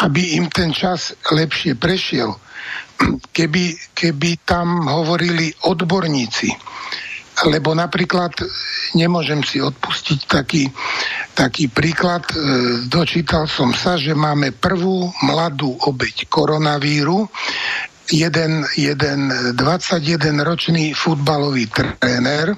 aby 0.00 0.40
im 0.40 0.48
ten 0.48 0.72
čas 0.72 1.12
lepšie 1.28 1.76
prešiel 1.76 2.32
keby, 3.36 3.92
keby 3.92 4.40
tam 4.48 4.88
hovorili 4.88 5.52
odborníci, 5.68 6.48
lebo 7.44 7.76
napríklad 7.76 8.32
nemôžem 8.96 9.44
si 9.44 9.60
odpustiť 9.60 10.20
taký, 10.24 10.72
taký 11.36 11.68
príklad. 11.68 12.24
E, 12.32 12.34
dočítal 12.88 13.44
som 13.44 13.76
sa, 13.76 14.00
že 14.00 14.16
máme 14.16 14.56
prvú 14.56 15.12
mladú 15.20 15.76
obeď 15.84 16.32
koronavíru, 16.32 17.28
jeden, 18.10 18.66
jeden 18.76 19.30
21-ročný 19.54 20.92
futbalový 20.94 21.66
tréner 21.70 22.54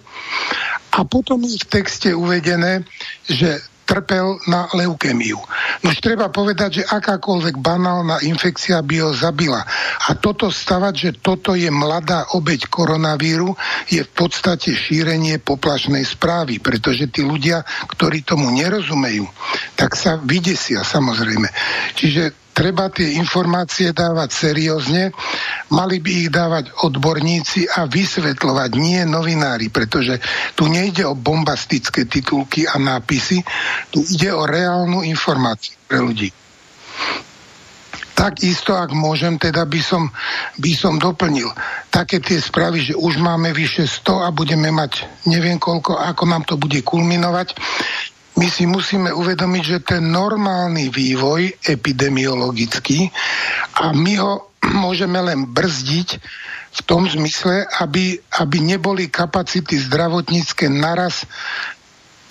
a 0.93 0.99
potom 1.09 1.41
je 1.45 1.57
v 1.57 1.71
texte 1.71 2.13
uvedené, 2.13 2.85
že 3.25 3.65
trpel 3.93 4.41
na 4.49 4.71
leukemiu. 4.73 5.37
Nož 5.85 5.99
treba 6.01 6.33
povedať, 6.33 6.81
že 6.81 6.89
akákoľvek 6.89 7.61
banálna 7.61 8.25
infekcia 8.25 8.81
by 8.81 8.97
ho 9.05 9.11
zabila. 9.13 9.61
A 10.09 10.17
toto 10.17 10.49
stavať, 10.49 10.95
že 10.97 11.11
toto 11.21 11.53
je 11.53 11.69
mladá 11.69 12.33
obeď 12.33 12.73
koronavíru, 12.73 13.53
je 13.91 14.01
v 14.01 14.13
podstate 14.15 14.73
šírenie 14.73 15.43
poplašnej 15.43 16.07
správy, 16.07 16.63
pretože 16.63 17.11
tí 17.11 17.21
ľudia, 17.27 17.67
ktorí 17.93 18.25
tomu 18.25 18.49
nerozumejú, 18.55 19.29
tak 19.77 19.99
sa 19.99 20.17
vydesia 20.17 20.87
samozrejme. 20.87 21.51
Čiže 21.99 22.42
treba 22.53 22.93
tie 22.93 23.17
informácie 23.17 23.91
dávať 23.97 24.31
seriózne, 24.31 25.11
mali 25.73 25.99
by 25.99 26.11
ich 26.25 26.29
dávať 26.29 26.65
odborníci 26.85 27.67
a 27.67 27.89
vysvetľovať, 27.89 28.71
nie 28.77 29.01
novinári, 29.09 29.73
pretože 29.73 30.21
tu 30.53 30.69
nejde 30.69 31.09
o 31.09 31.17
bombastické 31.17 32.05
titulky 32.05 32.69
a 32.69 32.77
nápisy, 32.77 33.41
tu 33.89 34.05
ide 34.05 34.31
o 34.31 34.45
reálnu 34.45 35.03
informáciu 35.03 35.75
pre 35.89 35.99
ľudí. 35.99 36.31
Takisto, 38.13 38.77
ak 38.77 38.93
môžem, 38.93 39.41
teda 39.41 39.65
by 39.65 39.81
som, 39.81 40.13
by 40.61 40.73
som 40.77 41.01
doplnil 41.01 41.49
také 41.89 42.21
tie 42.21 42.39
správy, 42.39 42.93
že 42.93 42.95
už 42.95 43.19
máme 43.19 43.51
vyše 43.57 43.89
100 43.89 44.23
a 44.23 44.29
budeme 44.31 44.69
mať 44.69 45.09
neviem 45.27 45.57
koľko, 45.57 45.97
ako 45.97 46.23
nám 46.29 46.45
to 46.45 46.61
bude 46.61 46.77
kulminovať 46.85 47.57
my 48.37 48.49
si 48.49 48.65
musíme 48.65 49.13
uvedomiť, 49.13 49.63
že 49.65 49.79
ten 49.85 50.09
normálny 50.09 50.89
vývoj 50.89 51.69
epidemiologický 51.69 53.13
a 53.81 53.93
my 53.93 54.13
ho 54.21 54.33
môžeme 54.85 55.21
len 55.21 55.49
brzdiť 55.53 56.09
v 56.73 56.81
tom 56.89 57.05
zmysle, 57.05 57.69
aby, 57.85 58.17
aby 58.41 58.57
neboli 58.65 59.13
kapacity 59.13 59.77
zdravotnícke 59.77 60.73
naraz 60.73 61.29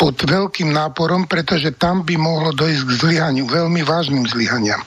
pod 0.01 0.17
veľkým 0.17 0.73
náporom, 0.73 1.29
pretože 1.29 1.77
tam 1.77 2.01
by 2.01 2.17
mohlo 2.17 2.49
dojsť 2.57 2.81
k 2.89 2.91
zlyhaniu, 3.05 3.45
veľmi 3.45 3.85
vážnym 3.85 4.25
zlyhaniam. 4.25 4.81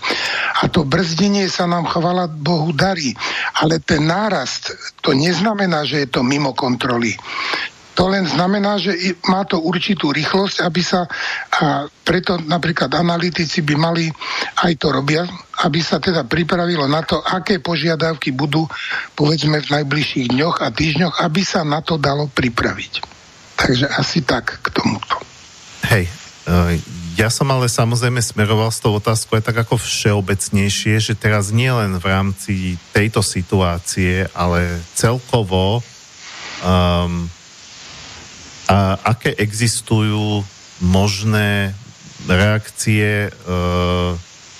A 0.58 0.66
to 0.66 0.82
brzdenie 0.82 1.46
sa 1.46 1.70
nám, 1.70 1.86
chvala 1.86 2.26
Bohu, 2.26 2.74
darí. 2.74 3.14
Ale 3.62 3.78
ten 3.78 4.10
nárast, 4.10 4.74
to 5.06 5.14
neznamená, 5.14 5.86
že 5.86 6.02
je 6.02 6.08
to 6.10 6.26
mimo 6.26 6.50
kontroly. 6.50 7.14
To 7.94 8.10
len 8.10 8.26
znamená, 8.26 8.74
že 8.76 9.14
má 9.30 9.46
to 9.46 9.62
určitú 9.62 10.10
rýchlosť, 10.10 10.66
aby 10.66 10.82
sa, 10.82 11.06
a 11.54 11.86
preto 12.02 12.34
napríklad 12.42 12.90
analytici 12.90 13.62
by 13.62 13.74
mali, 13.78 14.10
aj 14.66 14.72
to 14.82 14.90
robia, 14.90 15.22
aby 15.62 15.78
sa 15.78 16.02
teda 16.02 16.26
pripravilo 16.26 16.90
na 16.90 17.06
to, 17.06 17.22
aké 17.22 17.62
požiadavky 17.62 18.34
budú, 18.34 18.66
povedzme, 19.14 19.62
v 19.62 19.72
najbližších 19.80 20.34
dňoch 20.34 20.56
a 20.58 20.74
týždňoch, 20.74 21.22
aby 21.22 21.42
sa 21.46 21.62
na 21.62 21.78
to 21.86 21.94
dalo 21.94 22.26
pripraviť. 22.26 22.92
Takže 23.54 23.86
asi 23.86 24.26
tak 24.26 24.58
k 24.58 24.66
tomuto. 24.74 25.14
Hej, 25.86 26.10
uh, 26.50 26.74
ja 27.14 27.30
som 27.30 27.46
ale 27.54 27.70
samozrejme 27.70 28.18
smeroval 28.18 28.74
s 28.74 28.82
tou 28.82 28.90
otázkou 28.90 29.38
aj 29.38 29.46
tak 29.46 29.62
ako 29.62 29.78
všeobecnejšie, 29.78 30.98
že 30.98 31.14
teraz 31.14 31.54
nie 31.54 31.70
len 31.70 31.94
v 32.02 32.06
rámci 32.10 32.54
tejto 32.90 33.22
situácie, 33.22 34.26
ale 34.34 34.82
celkovo 34.98 35.78
um, 35.78 37.30
a 38.68 38.96
aké 39.04 39.36
existujú 39.36 40.40
možné 40.80 41.76
reakcie 42.24 43.28
e, 43.28 43.30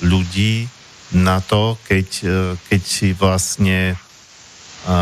ľudí 0.04 0.68
na 1.16 1.40
to, 1.40 1.78
keď, 1.88 2.08
e, 2.22 2.36
keď 2.68 2.84
vlastne 3.16 3.96
e, 4.84 4.96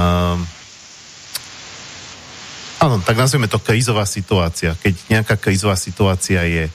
áno, 2.79 2.97
tak 3.03 3.17
nazveme 3.19 3.51
to 3.51 3.59
krízová 3.59 4.07
situácia, 4.07 4.79
keď 4.79 4.95
nejaká 5.11 5.35
krízová 5.39 5.75
situácia 5.75 6.43
je. 6.47 6.67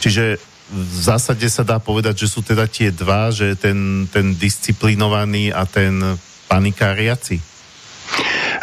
Čiže 0.00 0.24
v 0.72 0.96
zásade 1.04 1.44
sa 1.52 1.68
dá 1.68 1.76
povedať, 1.76 2.24
že 2.24 2.32
sú 2.32 2.40
teda 2.40 2.64
tie 2.64 2.88
dva, 2.88 3.28
že 3.28 3.52
ten, 3.60 4.08
ten 4.08 4.32
disciplinovaný 4.32 5.52
a 5.52 5.68
ten 5.68 6.00
panikáriaci. 6.48 7.36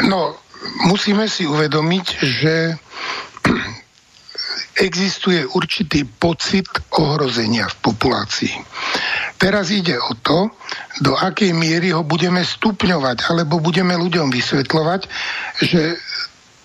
No, 0.09 0.33
musíme 0.87 1.29
si 1.31 1.47
uvedomiť, 1.47 2.05
že 2.19 2.55
existuje 4.87 5.43
určitý 5.43 6.07
pocit 6.07 6.67
ohrozenia 6.95 7.67
v 7.67 7.75
populácii. 7.91 8.55
Teraz 9.39 9.71
ide 9.71 9.95
o 9.95 10.15
to, 10.19 10.51
do 10.99 11.15
akej 11.15 11.55
miery 11.55 11.95
ho 11.95 12.03
budeme 12.03 12.43
stupňovať, 12.43 13.31
alebo 13.31 13.63
budeme 13.63 13.95
ľuďom 13.95 14.31
vysvetľovať, 14.31 15.01
že 15.63 15.95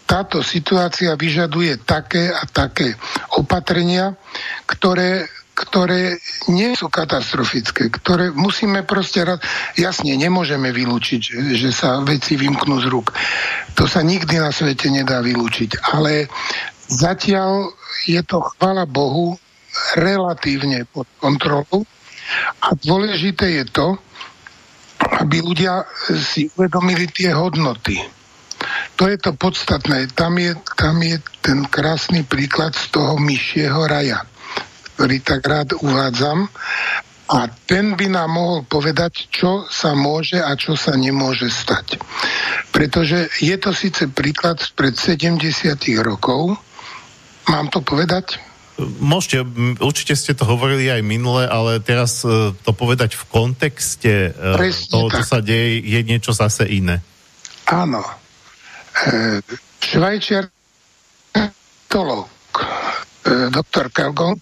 táto 0.05 0.45
situácia 0.45 1.17
vyžaduje 1.17 1.81
také 1.87 2.29
a 2.29 2.45
také 2.45 2.93
opatrenia, 3.41 4.15
ktoré 4.69 5.25
ktoré 5.55 6.19
nie 6.51 6.75
sú 6.75 6.91
katastrofické, 6.91 7.87
ktoré 7.89 8.35
musíme 8.35 8.83
proste 8.83 9.23
raz... 9.23 9.39
Jasne, 9.79 10.19
nemôžeme 10.19 10.75
vylúčiť, 10.75 11.23
že 11.55 11.71
sa 11.71 12.03
veci 12.03 12.35
vymknú 12.35 12.83
z 12.83 12.91
rúk. 12.91 13.15
To 13.79 13.87
sa 13.87 14.03
nikdy 14.03 14.43
na 14.43 14.51
svete 14.51 14.91
nedá 14.91 15.23
vylúčiť. 15.23 15.95
Ale 15.95 16.27
zatiaľ 16.91 17.71
je 18.11 18.21
to, 18.27 18.43
chvala 18.59 18.85
Bohu, 18.85 19.39
relatívne 19.95 20.91
pod 20.91 21.07
kontrolou. 21.23 21.87
A 22.67 22.75
dôležité 22.75 23.63
je 23.63 23.65
to, 23.71 23.87
aby 25.23 25.39
ľudia 25.39 25.87
si 26.19 26.51
uvedomili 26.59 27.07
tie 27.07 27.31
hodnoty. 27.31 28.03
To 28.99 29.07
je 29.07 29.19
to 29.23 29.39
podstatné. 29.39 30.11
Tam 30.19 30.35
je, 30.35 30.55
tam 30.75 30.99
je 30.99 31.19
ten 31.43 31.63
krásny 31.67 32.27
príklad 32.27 32.75
z 32.75 32.91
toho 32.91 33.19
myšieho 33.23 33.87
raja 33.87 34.27
ktorý 34.95 35.17
tak 35.21 35.43
rád 35.43 35.75
uvádzam. 35.83 36.47
A 37.25 37.49
ten 37.49 37.97
by 37.97 38.13
nám 38.13 38.37
mohol 38.37 38.69
povedať, 38.69 39.33
čo 39.33 39.65
sa 39.73 39.97
môže 39.97 40.39
a 40.45 40.53
čo 40.61 40.77
sa 40.77 40.93
nemôže 40.93 41.49
stať. 41.49 41.97
Pretože 42.69 43.33
je 43.41 43.57
to 43.57 43.73
síce 43.73 44.05
príklad 44.13 44.61
pred 44.77 44.93
70 44.93 45.41
rokov. 46.05 46.61
Mám 47.49 47.73
to 47.73 47.81
povedať? 47.81 48.39
Môžete, 49.01 49.47
určite 49.81 50.19
ste 50.19 50.35
to 50.35 50.45
hovorili 50.45 50.91
aj 50.91 51.01
minule, 51.07 51.47
ale 51.47 51.79
teraz 51.79 52.27
e, 52.27 52.51
to 52.53 52.71
povedať 52.75 53.15
v 53.15 53.25
kontexte 53.31 54.35
e, 54.35 54.57
Presne 54.59 54.91
toho, 54.91 55.07
tak. 55.09 55.17
čo 55.17 55.23
sa 55.25 55.39
deje, 55.39 55.79
je 55.81 56.01
niečo 56.03 56.35
zase 56.35 56.67
iné. 56.67 56.99
Áno. 57.71 58.03
E, 59.07 59.39
švajčiar 59.79 60.51
doktor 63.55 63.87
Kalgon 63.95 64.35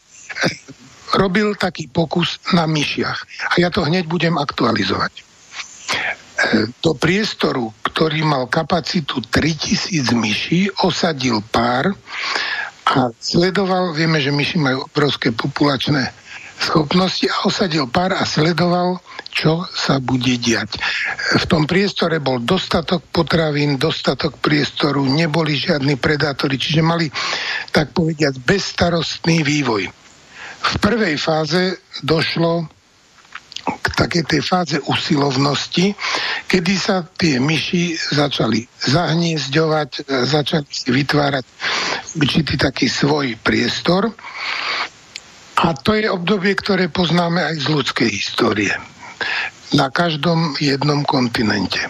robil 1.17 1.55
taký 1.57 1.89
pokus 1.93 2.41
na 2.57 2.65
myšiach. 2.65 3.19
A 3.53 3.61
ja 3.61 3.69
to 3.69 3.85
hneď 3.85 4.09
budem 4.09 4.41
aktualizovať. 4.41 5.13
E, 5.13 5.23
do 6.81 6.97
priestoru, 6.97 7.69
ktorý 7.85 8.25
mal 8.25 8.49
kapacitu 8.49 9.21
3000 9.21 10.17
myší, 10.17 10.73
osadil 10.83 11.45
pár 11.53 11.93
a 12.89 13.13
sledoval, 13.21 13.93
vieme, 13.93 14.19
že 14.19 14.33
myši 14.33 14.57
majú 14.59 14.89
obrovské 14.89 15.31
populačné 15.31 16.11
schopnosti 16.63 17.27
a 17.27 17.45
osadil 17.45 17.91
pár 17.91 18.17
a 18.17 18.25
sledoval, 18.25 19.03
čo 19.33 19.67
sa 19.75 19.99
bude 19.99 20.39
diať. 20.39 20.79
V 21.41 21.45
tom 21.49 21.67
priestore 21.67 22.23
bol 22.23 22.39
dostatok 22.39 23.03
potravín, 23.11 23.81
dostatok 23.81 24.39
priestoru, 24.39 25.03
neboli 25.09 25.59
žiadni 25.59 25.99
predátori, 25.99 26.61
čiže 26.61 26.83
mali, 26.85 27.11
tak 27.75 27.91
povediať, 27.97 28.39
bezstarostný 28.45 29.43
vývoj. 29.43 30.02
V 30.63 30.75
prvej 30.79 31.19
fáze 31.19 31.79
došlo 32.07 32.71
k 33.63 33.87
takej 33.95 34.25
tej 34.27 34.43
fáze 34.43 34.77
usilovnosti, 34.91 35.95
kedy 36.51 36.75
sa 36.75 37.07
tie 37.07 37.39
myši 37.39 37.95
začali 38.15 38.67
zahniezďovať, 38.67 40.11
začali 40.27 40.67
si 40.67 40.91
vytvárať 40.91 41.45
určitý 42.19 42.55
taký 42.59 42.91
svoj 42.91 43.39
priestor. 43.39 44.11
A 45.63 45.67
to 45.79 45.95
je 45.95 46.11
obdobie, 46.11 46.59
ktoré 46.59 46.91
poznáme 46.91 47.39
aj 47.39 47.57
z 47.63 47.67
ľudskej 47.71 48.09
histórie. 48.11 48.75
Na 49.79 49.95
každom 49.95 50.59
jednom 50.59 51.07
kontinente. 51.07 51.87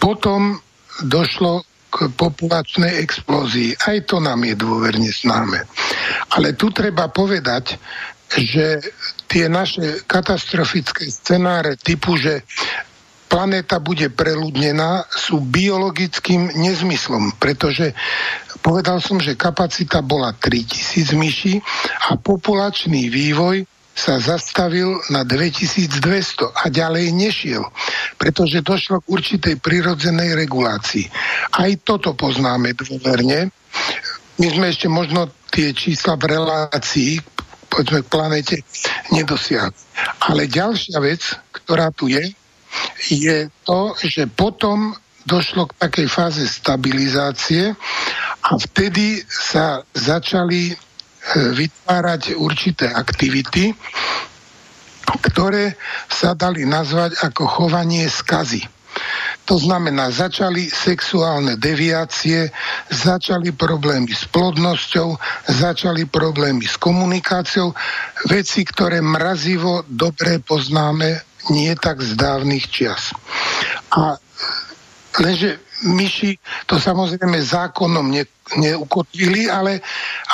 Potom 0.00 0.64
došlo 1.04 1.62
k 1.92 2.08
populačnej 2.16 3.04
explózii. 3.04 3.76
Aj 3.84 4.00
to 4.08 4.16
nám 4.16 4.48
je 4.48 4.56
dôverne 4.56 5.12
známe. 5.12 5.68
Ale 6.32 6.56
tu 6.56 6.72
treba 6.72 7.12
povedať, 7.12 7.76
že 8.32 8.80
tie 9.28 9.44
naše 9.52 10.08
katastrofické 10.08 11.04
scenáre 11.12 11.76
typu, 11.76 12.16
že 12.16 12.48
planéta 13.28 13.76
bude 13.76 14.08
preľudnená, 14.08 15.08
sú 15.08 15.44
biologickým 15.44 16.52
nezmyslom, 16.56 17.36
pretože 17.36 17.92
povedal 18.64 19.00
som, 19.04 19.20
že 19.20 19.36
kapacita 19.36 20.00
bola 20.00 20.32
3000 20.36 21.12
myší 21.16 21.60
a 22.08 22.16
populačný 22.16 23.12
vývoj 23.12 23.68
sa 23.92 24.16
zastavil 24.16 24.98
na 25.12 25.22
2200 25.22 26.48
a 26.48 26.64
ďalej 26.72 27.12
nešiel, 27.12 27.62
pretože 28.16 28.64
došlo 28.64 29.04
k 29.04 29.10
určitej 29.12 29.54
prirodzenej 29.60 30.32
regulácii. 30.32 31.06
Aj 31.52 31.70
toto 31.84 32.16
poznáme 32.16 32.72
dôverne. 32.72 33.52
My 34.40 34.46
sme 34.48 34.72
ešte 34.72 34.88
možno 34.88 35.28
tie 35.52 35.76
čísla 35.76 36.16
v 36.16 36.24
relácii 36.32 37.20
povedzme, 37.72 38.04
k 38.04 38.12
planete 38.12 38.56
nedosiahli. 39.12 39.72
Ale 40.28 40.44
ďalšia 40.44 40.98
vec, 41.00 41.22
ktorá 41.52 41.88
tu 41.88 42.12
je, 42.12 42.32
je 43.08 43.48
to, 43.64 43.96
že 44.00 44.28
potom 44.28 44.92
došlo 45.24 45.70
k 45.70 45.78
takej 45.80 46.08
fáze 46.10 46.44
stabilizácie 46.44 47.72
a 48.42 48.50
vtedy 48.58 49.22
sa 49.28 49.80
začali 49.94 50.74
vytvárať 51.32 52.34
určité 52.34 52.90
aktivity, 52.90 53.72
ktoré 55.22 55.78
sa 56.10 56.34
dali 56.34 56.66
nazvať 56.66 57.18
ako 57.22 57.42
chovanie 57.46 58.06
skazy. 58.10 58.62
To 59.50 59.58
znamená, 59.58 60.12
začali 60.12 60.70
sexuálne 60.70 61.58
deviácie, 61.58 62.52
začali 62.92 63.50
problémy 63.50 64.14
s 64.14 64.28
plodnosťou, 64.30 65.18
začali 65.50 66.06
problémy 66.06 66.62
s 66.62 66.78
komunikáciou, 66.78 67.74
veci, 68.30 68.62
ktoré 68.62 69.02
mrazivo 69.02 69.82
dobre 69.88 70.38
poznáme 70.38 71.26
nie 71.50 71.74
tak 71.74 71.98
z 71.98 72.14
dávnych 72.14 72.70
čias. 72.70 73.10
A 73.90 74.14
lenže 75.20 75.60
myši 75.82 76.38
to 76.64 76.78
samozrejme 76.78 77.42
zákonom 77.42 78.06
ne, 78.06 78.22
neukotvili, 78.56 79.50
ale, 79.50 79.82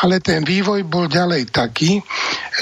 ale 0.05 0.21
ten 0.21 0.45
vývoj 0.45 0.85
bol 0.85 1.09
ďalej 1.09 1.49
taký, 1.49 2.05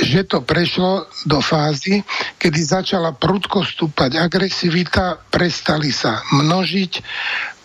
že 0.06 0.24
to 0.24 0.46
prešlo 0.46 1.10
do 1.26 1.42
fázy, 1.42 2.06
kedy 2.38 2.60
začala 2.62 3.12
prudko 3.16 3.66
stúpať 3.66 4.22
agresivita, 4.22 5.18
prestali 5.28 5.90
sa 5.90 6.22
množiť, 6.30 6.92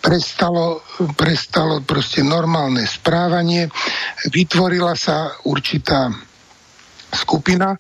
prestalo, 0.02 0.82
prestalo 1.14 1.86
proste 1.86 2.26
normálne 2.26 2.84
správanie, 2.90 3.70
vytvorila 4.34 4.98
sa 4.98 5.38
určitá 5.46 6.10
skupina, 7.14 7.78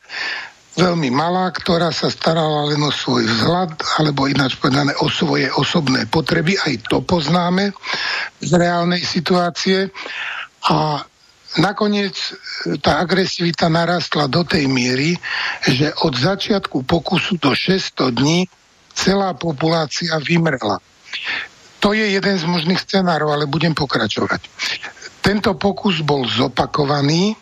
veľmi 0.75 1.11
malá, 1.11 1.51
ktorá 1.51 1.91
sa 1.91 2.07
starala 2.07 2.71
len 2.71 2.79
o 2.79 2.91
svoj 2.91 3.27
vzhľad, 3.27 3.75
alebo 3.99 4.31
ináč 4.31 4.55
povedané 4.55 4.95
o 5.03 5.11
svoje 5.11 5.51
osobné 5.51 6.07
potreby, 6.07 6.55
aj 6.63 6.87
to 6.87 7.03
poznáme 7.03 7.75
z 8.39 8.51
reálnej 8.55 9.03
situácie. 9.03 9.91
A 10.71 11.03
nakoniec 11.59 12.15
tá 12.79 13.03
agresivita 13.03 13.67
narastla 13.67 14.31
do 14.31 14.47
tej 14.47 14.71
miery, 14.71 15.19
že 15.67 15.91
od 16.07 16.15
začiatku 16.15 16.87
pokusu 16.87 17.35
do 17.41 17.51
600 17.51 18.15
dní 18.15 18.47
celá 18.95 19.35
populácia 19.35 20.15
vymrela. 20.23 20.79
To 21.81 21.97
je 21.97 22.13
jeden 22.13 22.35
z 22.37 22.45
možných 22.45 22.79
scenárov, 22.79 23.33
ale 23.33 23.49
budem 23.49 23.73
pokračovať. 23.73 24.45
Tento 25.25 25.57
pokus 25.57 25.99
bol 26.05 26.29
zopakovaný 26.29 27.33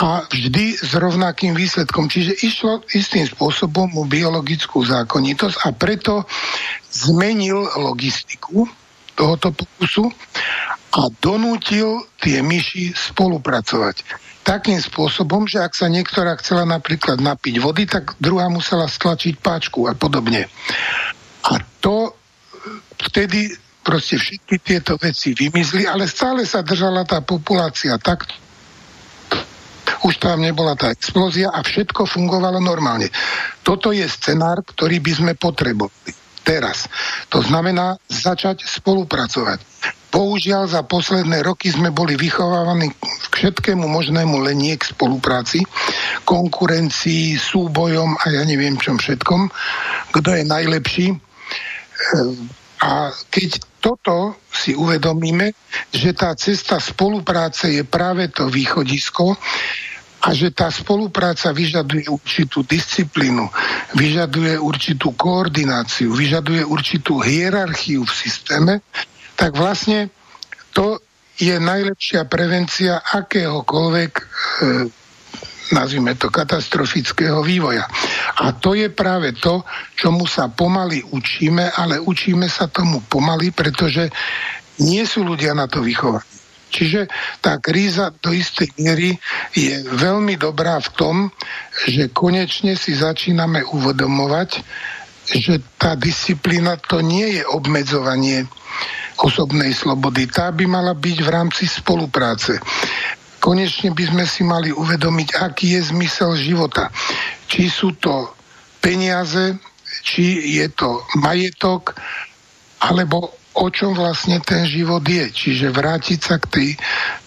a 0.00 0.24
vždy 0.24 0.80
s 0.80 0.96
rovnakým 0.96 1.52
výsledkom. 1.52 2.08
Čiže 2.08 2.40
išlo 2.40 2.80
istým 2.96 3.28
spôsobom 3.28 3.92
o 4.00 4.08
biologickú 4.08 4.80
zákonitosť 4.80 5.56
a 5.60 5.76
preto 5.76 6.24
zmenil 6.88 7.68
logistiku 7.76 8.64
tohoto 9.12 9.52
pokusu 9.52 10.08
a 10.96 11.12
donútil 11.20 12.08
tie 12.16 12.40
myši 12.40 12.96
spolupracovať. 12.96 14.02
takým 14.40 14.80
spôsobom, 14.80 15.44
že 15.44 15.60
ak 15.60 15.76
sa 15.76 15.86
niektorá 15.86 16.34
chcela 16.40 16.64
napríklad 16.64 17.20
napiť 17.20 17.60
vody, 17.60 17.84
tak 17.84 18.16
druhá 18.16 18.48
musela 18.48 18.88
stlačiť 18.88 19.36
páčku 19.38 19.84
a 19.84 19.92
podobne. 19.92 20.48
A 21.44 21.60
to 21.84 22.16
vtedy 22.98 23.52
proste 23.84 24.16
všetky 24.16 24.56
tieto 24.64 24.96
veci 24.96 25.36
vymizli, 25.36 25.84
ale 25.84 26.08
stále 26.08 26.48
sa 26.48 26.64
držala 26.64 27.04
tá 27.04 27.20
populácia 27.20 27.94
tak, 28.00 28.26
už 30.06 30.22
tam 30.22 30.42
nebola 30.42 30.74
tá 30.74 30.90
explózia 30.92 31.50
a 31.52 31.60
všetko 31.62 32.06
fungovalo 32.06 32.58
normálne. 32.62 33.10
Toto 33.62 33.90
je 33.90 34.04
scenár, 34.06 34.62
ktorý 34.64 35.02
by 35.02 35.12
sme 35.12 35.32
potrebovali 35.36 36.12
teraz. 36.42 36.90
To 37.30 37.44
znamená 37.44 38.00
začať 38.08 38.66
spolupracovať. 38.66 39.62
Bohužiaľ 40.10 40.66
za 40.66 40.82
posledné 40.82 41.46
roky 41.46 41.70
sme 41.70 41.94
boli 41.94 42.18
vychovávaní 42.18 42.90
k 43.30 43.30
všetkému 43.30 43.86
možnému 43.86 44.42
len 44.42 44.58
nie 44.58 44.74
k 44.74 44.90
spolupráci, 44.90 45.62
konkurencii, 46.26 47.38
súbojom 47.38 48.18
a 48.18 48.24
ja 48.34 48.42
neviem 48.42 48.74
čom 48.74 48.98
všetkom, 48.98 49.46
kto 50.10 50.28
je 50.34 50.42
najlepší. 50.42 51.06
A 52.82 53.14
keď 53.30 53.62
toto 53.80 54.36
si 54.52 54.76
uvedomíme, 54.76 55.56
že 55.90 56.12
tá 56.12 56.36
cesta 56.36 56.76
spolupráce 56.76 57.72
je 57.72 57.82
práve 57.82 58.28
to 58.28 58.52
východisko, 58.52 59.34
a 60.20 60.36
že 60.36 60.52
tá 60.52 60.68
spolupráca 60.68 61.48
vyžaduje 61.48 62.04
určitú 62.12 62.60
disciplínu, 62.60 63.48
vyžaduje 63.96 64.60
určitú 64.60 65.16
koordináciu, 65.16 66.12
vyžaduje 66.12 66.60
určitú 66.60 67.24
hierarchiu 67.24 68.04
v 68.04 68.12
systéme, 68.12 68.74
tak 69.32 69.56
vlastne 69.56 70.12
to 70.76 71.00
je 71.40 71.56
najlepšia 71.56 72.28
prevencia 72.28 73.00
akéhokoľvek 73.00 74.12
e, 74.12 74.24
nazvime 75.70 76.14
to 76.18 76.30
katastrofického 76.30 77.42
vývoja. 77.42 77.86
A 78.42 78.52
to 78.54 78.74
je 78.74 78.90
práve 78.90 79.34
to, 79.38 79.62
čomu 79.94 80.26
sa 80.26 80.50
pomaly 80.50 81.02
učíme, 81.02 81.70
ale 81.74 82.02
učíme 82.02 82.46
sa 82.50 82.66
tomu 82.66 83.02
pomaly, 83.06 83.54
pretože 83.54 84.10
nie 84.82 85.04
sú 85.06 85.22
ľudia 85.26 85.54
na 85.54 85.70
to 85.70 85.82
vychovaní. 85.84 86.26
Čiže 86.70 87.10
tá 87.42 87.58
kríza 87.58 88.14
do 88.22 88.30
istej 88.30 88.70
miery 88.78 89.18
je 89.50 89.82
veľmi 89.90 90.38
dobrá 90.38 90.78
v 90.78 90.90
tom, 90.94 91.16
že 91.90 92.14
konečne 92.14 92.78
si 92.78 92.94
začíname 92.94 93.66
uvedomovať, 93.66 94.62
že 95.26 95.58
tá 95.74 95.98
disciplína 95.98 96.78
to 96.78 97.02
nie 97.02 97.38
je 97.38 97.42
obmedzovanie 97.42 98.46
osobnej 99.20 99.74
slobody. 99.74 100.30
Tá 100.30 100.48
by 100.54 100.64
mala 100.64 100.94
byť 100.96 101.18
v 101.20 101.28
rámci 101.28 101.64
spolupráce. 101.68 102.56
Konečne 103.40 103.96
by 103.96 104.04
sme 104.04 104.24
si 104.28 104.44
mali 104.44 104.68
uvedomiť, 104.68 105.28
aký 105.40 105.80
je 105.80 105.90
zmysel 105.90 106.36
života. 106.36 106.92
Či 107.48 107.72
sú 107.72 107.96
to 107.96 108.36
peniaze, 108.84 109.56
či 110.04 110.56
je 110.60 110.68
to 110.70 111.00
majetok, 111.18 111.96
alebo 112.84 113.32
o 113.56 113.66
čom 113.72 113.96
vlastne 113.96 114.38
ten 114.44 114.68
život 114.68 115.02
je. 115.02 115.32
Čiže 115.32 115.72
vrátiť 115.72 116.20
sa 116.20 116.36
k 116.36 116.46
tej 116.52 116.68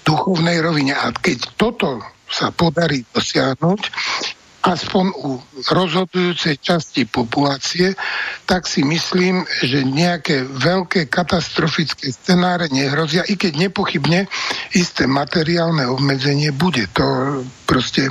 duchovnej 0.06 0.62
rovine. 0.62 0.94
A 0.94 1.10
keď 1.12 1.58
toto 1.58 2.00
sa 2.30 2.50
podarí 2.54 3.06
dosiahnuť, 3.14 3.82
aspoň 4.64 5.06
u 5.20 5.44
rozhodujúcej 5.68 6.56
časti 6.64 7.04
populácie, 7.04 8.00
tak 8.48 8.64
si 8.64 8.88
myslím, 8.88 9.44
že 9.60 9.84
nejaké 9.84 10.48
veľké 10.48 11.12
katastrofické 11.12 12.08
scenáre 12.16 12.72
nehrozia, 12.72 13.28
i 13.28 13.36
keď 13.36 13.70
nepochybne 13.70 14.32
isté 14.72 15.04
materiálne 15.04 15.84
obmedzenie 15.92 16.56
bude. 16.56 16.88
To 16.96 17.44
proste 17.68 18.08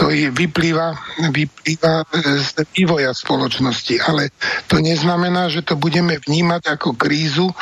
to 0.00 0.08
je, 0.08 0.32
vyplýva, 0.32 0.96
vyplýva 1.28 2.08
z 2.40 2.64
vývoja 2.72 3.12
spoločnosti. 3.12 4.00
Ale 4.00 4.32
to 4.64 4.80
neznamená, 4.80 5.52
že 5.52 5.60
to 5.60 5.76
budeme 5.76 6.16
vnímať 6.16 6.72
ako 6.72 6.96
krízu 6.96 7.52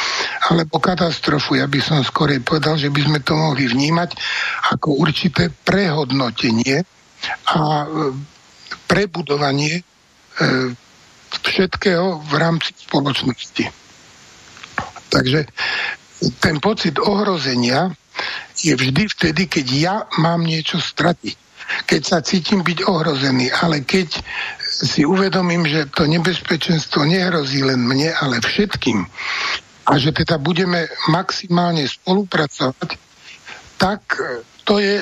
alebo 0.47 0.79
katastrofu. 0.79 1.59
Ja 1.59 1.67
by 1.67 1.83
som 1.83 2.07
skorej 2.07 2.39
povedal, 2.47 2.79
že 2.79 2.95
by 2.95 3.11
sme 3.11 3.19
to 3.27 3.35
mohli 3.35 3.67
vnímať 3.67 4.15
ako 4.71 5.03
určité 5.03 5.51
prehodnotenie 5.51 6.87
a 7.49 7.85
e, 7.85 7.87
prebudovanie 8.87 9.81
e, 9.81 9.83
všetkého 11.29 12.25
v 12.25 12.33
rámci 12.37 12.73
spoločnosti. 12.77 13.65
Takže 15.09 15.49
ten 16.43 16.57
pocit 16.59 16.99
ohrozenia 17.01 17.93
je 18.59 18.75
vždy 18.75 19.07
vtedy, 19.15 19.47
keď 19.47 19.67
ja 19.73 19.97
mám 20.19 20.43
niečo 20.43 20.83
stratiť 20.83 21.49
keď 21.85 22.01
sa 22.01 22.19
cítim 22.25 22.65
byť 22.65 22.89
ohrozený, 22.89 23.53
ale 23.53 23.85
keď 23.85 24.25
si 24.65 25.05
uvedomím, 25.05 25.69
že 25.69 25.89
to 25.93 26.09
nebezpečenstvo 26.09 27.05
nehrozí 27.05 27.61
len 27.61 27.85
mne, 27.85 28.09
ale 28.17 28.41
všetkým 28.41 29.05
a 29.89 29.93
že 29.97 30.13
teda 30.13 30.37
budeme 30.37 30.89
maximálne 31.09 31.85
spolupracovať, 31.89 33.01
tak 33.81 34.01
to 34.69 34.81
je 34.81 35.01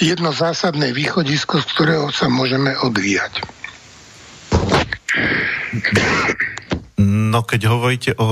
jedno 0.00 0.32
zásadné 0.32 0.92
východisko, 0.92 1.60
z 1.60 1.66
ktorého 1.72 2.06
sa 2.12 2.28
môžeme 2.28 2.76
odvíjať. 2.76 3.40
No 6.96 7.44
keď 7.44 7.60
hovoríte 7.68 8.10
o, 8.16 8.24
o, 8.24 8.30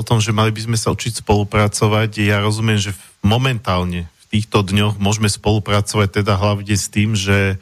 o 0.00 0.02
tom, 0.04 0.20
že 0.20 0.36
mali 0.36 0.52
by 0.52 0.60
sme 0.68 0.78
sa 0.80 0.92
učiť 0.92 1.24
spolupracovať, 1.24 2.10
ja 2.20 2.40
rozumiem, 2.44 2.76
že 2.76 2.96
momentálne 3.24 4.08
týchto 4.28 4.66
dňoch 4.66 5.00
môžeme 5.00 5.30
spolupracovať 5.30 6.20
teda 6.20 6.34
hlavne 6.36 6.74
s 6.74 6.90
tým, 6.90 7.14
že, 7.14 7.56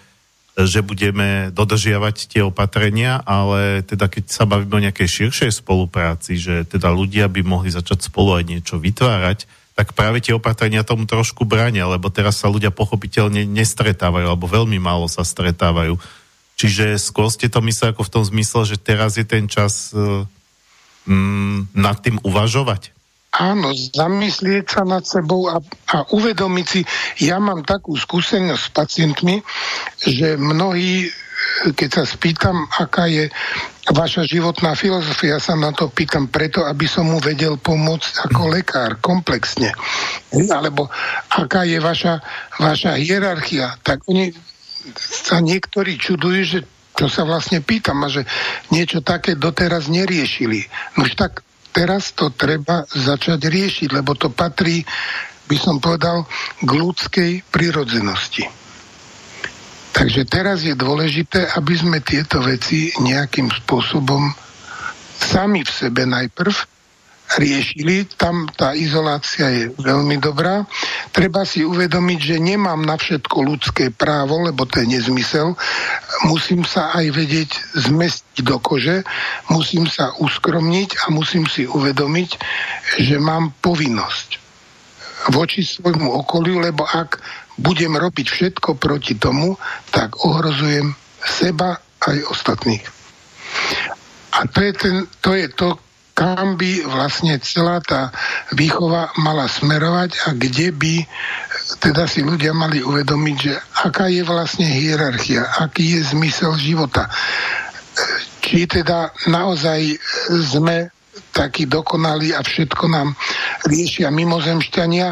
že 0.57 0.81
budeme 0.81 1.53
dodržiavať 1.53 2.33
tie 2.33 2.43
opatrenia, 2.43 3.21
ale 3.23 3.85
teda 3.85 4.09
keď 4.09 4.25
sa 4.33 4.49
bavíme 4.49 4.73
o 4.73 4.85
nejakej 4.89 5.29
širšej 5.29 5.63
spolupráci, 5.63 6.41
že 6.41 6.65
teda 6.67 6.91
ľudia 6.91 7.29
by 7.29 7.45
mohli 7.45 7.71
začať 7.71 8.09
spolu 8.09 8.41
aj 8.41 8.45
niečo 8.49 8.81
vytvárať, 8.81 9.45
tak 9.73 9.97
práve 9.97 10.21
tie 10.21 10.37
opatrenia 10.37 10.85
tomu 10.85 11.09
trošku 11.09 11.49
bránia, 11.49 11.89
lebo 11.89 12.13
teraz 12.13 12.41
sa 12.41 12.53
ľudia 12.53 12.69
pochopiteľne 12.69 13.49
nestretávajú, 13.49 14.29
alebo 14.29 14.45
veľmi 14.45 14.77
málo 14.77 15.09
sa 15.09 15.25
stretávajú. 15.25 15.97
Čiže 16.61 17.01
skôr 17.01 17.33
ste 17.33 17.49
to 17.49 17.65
mysleli 17.65 17.97
ako 17.97 18.05
v 18.05 18.13
tom 18.13 18.25
zmysle, 18.25 18.69
že 18.69 18.77
teraz 18.77 19.17
je 19.17 19.25
ten 19.25 19.49
čas 19.49 19.91
mm, 21.09 21.73
nad 21.73 21.97
tým 22.05 22.21
uvažovať? 22.21 22.93
Áno, 23.33 23.73
zamyslieť 23.73 24.69
sa 24.69 24.85
nad 24.85 25.09
sebou 25.09 25.49
a, 25.49 25.57
a 25.89 26.05
uvedomiť 26.13 26.67
si, 26.69 26.85
ja 27.25 27.41
mám 27.41 27.65
takú 27.65 27.97
skúsenosť 27.97 28.61
s 28.61 28.75
pacientmi, 28.77 29.41
že 30.05 30.37
mnohí, 30.37 31.09
keď 31.73 31.89
sa 31.89 32.05
spýtam, 32.05 32.69
aká 32.69 33.09
je 33.09 33.33
vaša 33.91 34.23
životná 34.23 34.79
filozofia, 34.79 35.43
sa 35.43 35.59
na 35.59 35.75
to 35.75 35.91
pýtam 35.91 36.31
preto, 36.31 36.63
aby 36.63 36.87
som 36.87 37.11
mu 37.11 37.19
vedel 37.19 37.59
pomôcť 37.59 38.31
ako 38.31 38.43
lekár 38.55 39.03
komplexne. 39.03 39.75
Alebo 40.31 40.87
aká 41.27 41.67
je 41.67 41.83
vaša, 41.83 42.23
vaša 42.63 42.95
hierarchia, 43.03 43.75
tak 43.83 44.07
oni 44.07 44.31
sa 44.95 45.43
niektorí 45.43 45.99
čudujú, 45.99 46.41
že 46.47 46.61
čo 46.95 47.11
sa 47.11 47.27
vlastne 47.27 47.59
pýtam 47.65 47.99
a 48.05 48.13
že 48.13 48.23
niečo 48.71 49.03
také 49.03 49.35
doteraz 49.35 49.91
neriešili. 49.91 50.63
No 50.95 51.09
už 51.09 51.19
tak 51.19 51.43
teraz 51.75 52.15
to 52.15 52.31
treba 52.31 52.87
začať 52.87 53.49
riešiť, 53.49 53.89
lebo 53.91 54.15
to 54.15 54.31
patrí, 54.31 54.85
by 55.49 55.57
som 55.59 55.83
povedal, 55.83 56.29
k 56.63 56.71
ľudskej 56.71 57.31
prirodzenosti. 57.51 58.62
Takže 59.93 60.25
teraz 60.25 60.65
je 60.65 60.73
dôležité, 60.73 61.53
aby 61.53 61.75
sme 61.77 61.99
tieto 62.01 62.41
veci 62.41 62.91
nejakým 62.97 63.53
spôsobom 63.53 64.33
sami 65.21 65.63
v 65.63 65.71
sebe 65.71 66.09
najprv 66.09 66.73
riešili. 67.39 68.05
Tam 68.17 68.49
tá 68.53 68.77
izolácia 68.77 69.49
je 69.49 69.65
veľmi 69.81 70.21
dobrá. 70.21 70.65
Treba 71.15 71.45
si 71.49 71.65
uvedomiť, 71.65 72.19
že 72.21 72.37
nemám 72.43 72.83
na 72.85 72.97
všetko 72.97 73.37
ľudské 73.41 73.89
právo, 73.89 74.43
lebo 74.45 74.69
to 74.69 74.83
je 74.85 74.99
nezmysel. 74.99 75.57
Musím 76.29 76.65
sa 76.67 76.93
aj 76.93 77.07
vedieť 77.13 77.51
zmestiť 77.79 78.45
do 78.45 78.59
kože, 78.61 79.05
musím 79.49 79.89
sa 79.89 80.13
uskromniť 80.21 81.09
a 81.09 81.15
musím 81.15 81.49
si 81.49 81.65
uvedomiť, 81.65 82.31
že 83.01 83.17
mám 83.17 83.55
povinnosť 83.65 84.43
voči 85.31 85.63
svojmu 85.63 86.11
okoliu, 86.27 86.59
lebo 86.59 86.83
ak 86.83 87.23
budem 87.59 87.97
robiť 87.97 88.27
všetko 88.29 88.81
proti 88.81 89.17
tomu, 89.17 89.57
tak 89.93 90.21
ohrozujem 90.25 90.95
seba 91.23 91.79
aj 92.03 92.17
ostatných. 92.29 92.85
A 94.33 94.49
to 94.49 94.59
je, 94.65 94.73
ten, 94.73 94.97
to, 95.21 95.37
je 95.37 95.49
to, 95.53 95.77
kam 96.17 96.57
by 96.57 96.85
vlastne 96.89 97.37
celá 97.45 97.81
tá 97.85 98.13
výchova 98.57 99.13
mala 99.21 99.49
smerovať 99.49 100.29
a 100.29 100.29
kde 100.37 100.73
by 100.73 100.95
teda 101.81 102.09
si 102.09 102.25
ľudia 102.25 102.57
mali 102.57 102.81
uvedomiť, 102.81 103.37
že 103.37 103.55
aká 103.85 104.09
je 104.09 104.25
vlastne 104.25 104.65
hierarchia, 104.69 105.45
aký 105.61 106.01
je 106.01 106.17
zmysel 106.17 106.57
života. 106.57 107.13
Či 108.41 108.69
teda 108.69 109.13
naozaj 109.29 110.01
sme 110.33 110.93
takí 111.33 111.65
dokonalí 111.65 112.37
a 112.37 112.45
všetko 112.45 112.85
nám 112.89 113.17
riešia 113.69 114.13
mimozemšťania, 114.13 115.09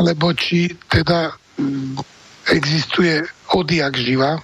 alebo 0.00 0.32
či 0.32 0.72
teda 0.88 1.32
existuje 2.50 3.22
odjak 3.54 3.94
živa, 3.96 4.40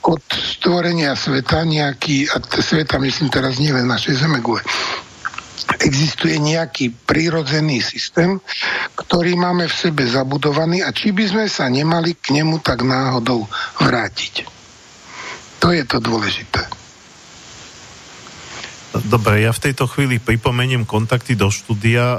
od 0.00 0.24
stvorenia 0.32 1.12
sveta 1.12 1.60
nejaký, 1.68 2.32
a 2.32 2.40
sveta 2.40 2.96
myslím 2.96 3.28
teraz 3.28 3.60
nielen 3.60 3.84
našej 3.84 4.24
Zemegule, 4.24 4.64
existuje 5.76 6.40
nejaký 6.40 6.92
prírodzený 7.04 7.84
systém, 7.84 8.40
ktorý 8.96 9.36
máme 9.36 9.68
v 9.68 9.76
sebe 9.76 10.08
zabudovaný 10.08 10.80
a 10.80 10.90
či 10.90 11.12
by 11.12 11.24
sme 11.28 11.44
sa 11.52 11.68
nemali 11.68 12.16
k 12.16 12.32
nemu 12.32 12.64
tak 12.64 12.80
náhodou 12.80 13.44
vrátiť. 13.76 14.48
To 15.60 15.68
je 15.68 15.84
to 15.84 16.00
dôležité. 16.00 16.79
Dobre, 18.90 19.46
ja 19.46 19.54
v 19.54 19.70
tejto 19.70 19.86
chvíli 19.86 20.18
pripomeniem 20.18 20.82
kontakty 20.82 21.38
do 21.38 21.46
štúdia. 21.46 22.02
E, 22.02 22.18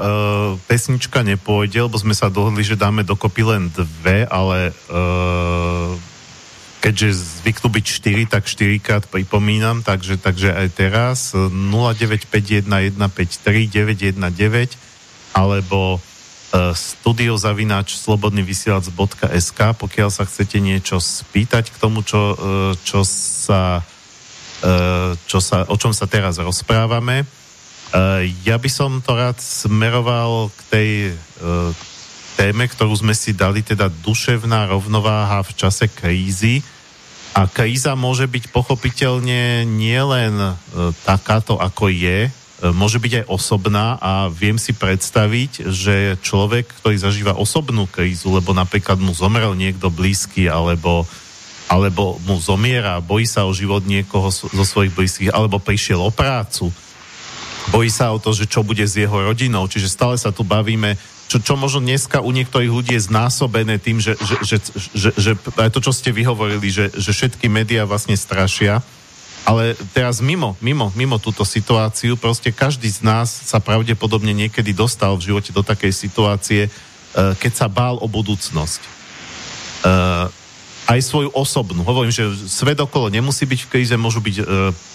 pesnička 0.72 1.20
nepôjde, 1.20 1.84
lebo 1.84 2.00
sme 2.00 2.16
sa 2.16 2.32
dohodli, 2.32 2.64
že 2.64 2.80
dáme 2.80 3.04
dokopy 3.04 3.44
len 3.44 3.68
dve, 3.76 4.24
ale 4.24 4.72
e, 4.72 4.74
keďže 6.80 7.44
zvyknú 7.44 7.68
byť 7.76 7.86
4, 7.86 8.24
tak 8.32 8.48
4 8.48 8.80
krát 8.80 9.04
pripomínam, 9.04 9.84
takže, 9.84 10.16
takže 10.18 10.56
aj 10.56 10.68
teraz 10.74 11.36
0951153919 11.36 14.16
alebo 15.36 15.96
e, 15.96 16.00
studiozavináč 16.72 18.00
slobodnyvysielac.sk 18.00 19.60
pokiaľ 19.76 20.10
sa 20.10 20.24
chcete 20.24 20.64
niečo 20.64 21.04
spýtať 21.04 21.70
k 21.70 21.78
tomu, 21.78 22.02
čo, 22.02 22.34
e, 22.34 22.74
čo 22.82 23.06
sa 23.06 23.86
čo 25.26 25.41
sa, 25.41 25.65
o 25.65 25.76
čom 25.76 25.89
sa 25.89 26.06
teraz 26.06 26.38
rozprávame. 26.38 27.26
Eh, 27.91 28.32
ja 28.47 28.56
by 28.56 28.69
som 28.71 29.04
to 29.04 29.12
rád 29.12 29.36
smeroval 29.43 30.47
k 30.56 30.62
tej 30.71 30.89
eh, 31.12 31.69
téme, 32.39 32.63
ktorú 32.63 32.95
sme 32.95 33.12
si 33.12 33.36
dali, 33.36 33.60
teda 33.60 33.91
duševná 33.91 34.71
rovnováha 34.71 35.43
v 35.43 35.52
čase 35.60 35.91
krízy. 35.91 36.63
A 37.36 37.47
kríza 37.47 37.95
môže 37.95 38.28
byť 38.28 38.52
pochopiteľne 38.52 39.63
nielen 39.63 40.52
takáto, 41.08 41.56
ako 41.56 41.88
je, 41.88 42.28
môže 42.76 43.00
byť 43.00 43.24
aj 43.24 43.26
osobná 43.32 43.95
a 44.04 44.28
viem 44.28 44.60
si 44.60 44.76
predstaviť, 44.76 45.71
že 45.71 46.19
človek, 46.19 46.67
ktorý 46.84 47.00
zažíva 47.00 47.39
osobnú 47.39 47.88
krízu, 47.88 48.36
lebo 48.36 48.52
napríklad 48.52 49.00
mu 49.00 49.15
zomrel 49.15 49.56
niekto 49.56 49.88
blízky, 49.88 50.52
alebo 50.52 51.08
alebo 51.72 52.20
mu 52.28 52.36
zomiera, 52.36 53.00
bojí 53.00 53.24
sa 53.24 53.48
o 53.48 53.56
život 53.56 53.88
niekoho 53.88 54.28
zo 54.28 54.66
svojich 54.68 54.92
blízkych, 54.92 55.32
alebo 55.32 55.56
prišiel 55.56 56.04
o 56.04 56.12
prácu, 56.12 56.68
bojí 57.72 57.88
sa 57.88 58.12
o 58.12 58.20
to, 58.20 58.36
že 58.36 58.52
čo 58.52 58.60
bude 58.68 58.84
s 58.84 59.00
jeho 59.00 59.16
rodinou, 59.24 59.64
čiže 59.72 59.88
stále 59.88 60.20
sa 60.20 60.36
tu 60.36 60.44
bavíme, 60.44 61.00
čo, 61.32 61.40
čo 61.40 61.56
možno 61.56 61.88
dneska 61.88 62.20
u 62.20 62.28
niektorých 62.36 62.68
ľudí 62.68 62.92
je 63.00 63.08
znásobené 63.08 63.80
tým, 63.80 64.04
že, 64.04 64.20
že, 64.20 64.36
že, 64.44 64.58
že, 64.92 65.10
že 65.16 65.32
aj 65.56 65.72
to, 65.72 65.80
čo 65.80 65.96
ste 65.96 66.12
vyhovorili, 66.12 66.68
že, 66.68 66.92
že 66.92 67.16
všetky 67.16 67.48
médiá 67.48 67.88
vlastne 67.88 68.20
strašia, 68.20 68.84
ale 69.48 69.80
teraz 69.96 70.20
mimo, 70.20 70.60
mimo, 70.60 70.92
mimo 70.92 71.24
túto 71.24 71.48
situáciu, 71.48 72.20
proste 72.20 72.52
každý 72.52 72.92
z 72.92 73.00
nás 73.08 73.32
sa 73.32 73.64
pravdepodobne 73.64 74.36
niekedy 74.36 74.76
dostal 74.76 75.16
v 75.16 75.32
živote 75.32 75.56
do 75.56 75.64
takej 75.64 75.96
situácie, 75.96 76.62
uh, 76.68 77.32
keď 77.40 77.52
sa 77.56 77.68
bál 77.72 77.96
o 78.04 78.12
budúcnosť. 78.12 78.82
Aj 80.91 80.99
svoju 80.99 81.32
osobnú. 81.32 81.88
Hovorím, 81.88 82.12
že 82.12 82.27
svet 82.51 82.75
okolo 82.75 83.08
nemusí 83.08 83.47
byť 83.47 83.60
v 83.63 83.69
kríze, 83.71 83.95
môžu 83.95 84.19
byť 84.19 84.36
e, 84.36 84.45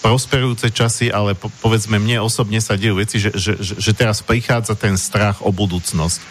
prosperujúce 0.05 0.69
časy, 0.69 1.09
ale 1.09 1.33
po, 1.33 1.49
povedzme 1.49 1.97
mne 1.97 2.21
osobne 2.21 2.61
sa 2.61 2.77
dejú 2.77 3.01
veci, 3.01 3.17
že, 3.17 3.33
že, 3.33 3.57
že, 3.57 3.81
že 3.81 3.91
teraz 3.97 4.21
prichádza 4.21 4.77
ten 4.77 4.93
strach 4.93 5.41
o 5.41 5.49
budúcnosť. 5.49 6.17
E, 6.21 6.25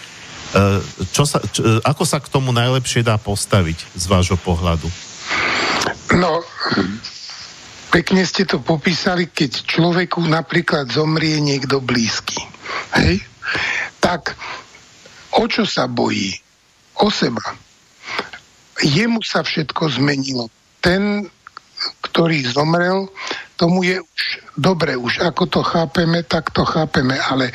čo 1.10 1.26
sa, 1.26 1.42
čo, 1.42 1.66
e, 1.66 1.82
ako 1.82 2.06
sa 2.06 2.22
k 2.22 2.30
tomu 2.30 2.54
najlepšie 2.54 3.02
dá 3.02 3.18
postaviť 3.18 3.98
z 3.98 4.04
vášho 4.06 4.38
pohľadu? 4.38 4.86
No, 6.14 6.46
pekne 7.90 8.22
ste 8.22 8.46
to 8.46 8.62
popísali, 8.62 9.26
keď 9.26 9.66
človeku 9.66 10.22
napríklad 10.30 10.94
zomrie 10.94 11.42
niekto 11.42 11.82
blízky. 11.82 12.38
Hej? 12.94 13.18
Tak 13.98 14.30
o 15.34 15.50
čo 15.50 15.66
sa 15.66 15.90
bojí? 15.90 16.38
O 17.02 17.10
seba 17.10 17.66
jemu 18.82 19.20
sa 19.24 19.40
všetko 19.46 19.88
zmenilo. 19.96 20.52
Ten, 20.84 21.28
ktorý 22.04 22.44
zomrel, 22.48 23.08
tomu 23.56 23.84
je 23.84 24.00
už 24.00 24.22
dobre, 24.56 24.96
už 24.96 25.24
ako 25.24 25.44
to 25.48 25.60
chápeme, 25.64 26.20
tak 26.24 26.52
to 26.52 26.64
chápeme, 26.64 27.16
ale 27.16 27.52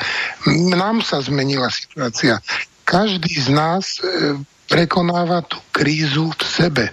nám 0.74 1.02
sa 1.02 1.22
zmenila 1.22 1.70
situácia. 1.70 2.42
Každý 2.82 3.30
z 3.30 3.48
nás 3.54 4.02
e, 4.02 4.34
prekonáva 4.66 5.46
tú 5.46 5.62
krízu 5.70 6.34
v 6.34 6.42
sebe. 6.42 6.84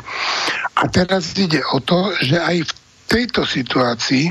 A 0.78 0.84
teraz 0.88 1.34
ide 1.36 1.66
o 1.74 1.82
to, 1.82 2.14
že 2.22 2.38
aj 2.38 2.70
v 2.70 2.72
tejto 3.10 3.42
situácii 3.44 4.30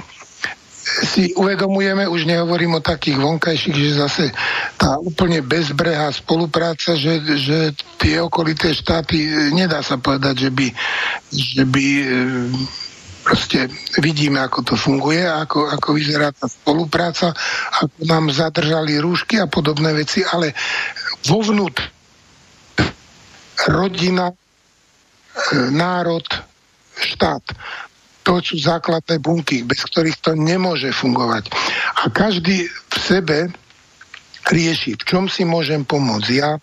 si 1.05 1.35
uvedomujeme, 1.37 2.09
už 2.09 2.25
nehovorím 2.25 2.79
o 2.79 2.85
takých 2.85 3.19
vonkajších, 3.21 3.77
že 3.77 4.01
zase 4.01 4.25
tá 4.81 4.97
úplne 4.99 5.45
bezbrehá 5.45 6.11
spolupráca, 6.11 6.97
že, 6.97 7.21
že 7.39 7.59
tie 8.01 8.19
okolité 8.23 8.73
štáty, 8.73 9.51
nedá 9.53 9.85
sa 9.85 10.01
povedať, 10.01 10.49
že 10.49 10.51
by, 10.51 10.67
že 11.31 11.63
by 11.69 11.87
e, 11.87 12.07
proste 13.23 13.69
vidíme, 14.01 14.41
ako 14.41 14.65
to 14.65 14.75
funguje, 14.75 15.23
ako, 15.23 15.69
ako 15.69 15.89
vyzerá 15.93 16.33
tá 16.33 16.49
spolupráca, 16.49 17.37
ako 17.85 17.99
nám 18.09 18.33
zadržali 18.33 18.97
rúšky 18.97 19.37
a 19.39 19.51
podobné 19.51 19.93
veci, 19.93 20.25
ale 20.25 20.57
vo 21.29 21.45
vnút 21.45 21.77
rodina, 23.69 24.33
e, 24.33 24.35
národ, 25.71 26.25
štát 26.99 27.45
to 28.29 28.45
sú 28.45 28.61
základné 28.61 29.25
bunky, 29.25 29.65
bez 29.65 29.81
ktorých 29.89 30.21
to 30.21 30.37
nemôže 30.37 30.93
fungovať. 30.93 31.49
A 32.05 32.13
každý 32.13 32.69
v 32.69 32.95
sebe 33.01 33.49
rieši, 34.53 35.01
v 35.01 35.03
čom 35.09 35.25
si 35.33 35.49
môžem 35.49 35.89
pomôcť 35.89 36.29
ja, 36.37 36.61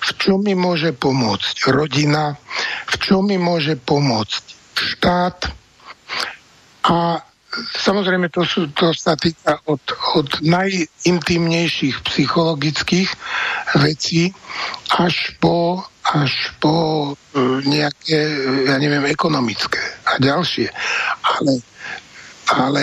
v 0.00 0.10
čom 0.16 0.40
mi 0.40 0.56
môže 0.56 0.96
pomôcť 0.96 1.68
rodina, 1.68 2.40
v 2.88 2.96
čom 2.96 3.28
mi 3.28 3.36
môže 3.36 3.76
pomôcť 3.76 4.42
štát 4.72 5.52
a 6.88 7.20
samozrejme 7.76 8.32
to, 8.32 8.48
sú, 8.48 8.72
to 8.72 8.96
sa 8.96 9.12
týka 9.12 9.60
od, 9.68 9.84
od 10.16 10.28
najintimnejších 10.40 12.00
psychologických 12.08 13.10
vecí 13.84 14.32
až 14.96 15.36
po 15.36 15.84
až 16.02 16.50
po 16.58 16.74
e, 17.06 17.40
nejaké, 17.62 18.18
ja 18.66 18.76
neviem, 18.76 19.06
ekonomické 19.06 19.80
a 20.02 20.18
ďalšie. 20.18 20.66
Ale, 21.22 21.52
ale 22.50 22.82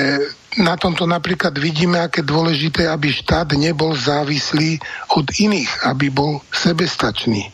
na 0.58 0.80
tomto 0.80 1.06
napríklad 1.06 1.54
vidíme, 1.60 2.00
aké 2.00 2.26
dôležité, 2.26 2.90
aby 2.90 3.12
štát 3.14 3.54
nebol 3.54 3.94
závislý 3.94 4.80
od 5.14 5.28
iných, 5.30 5.86
aby 5.86 6.10
bol 6.10 6.42
sebestačný. 6.50 7.52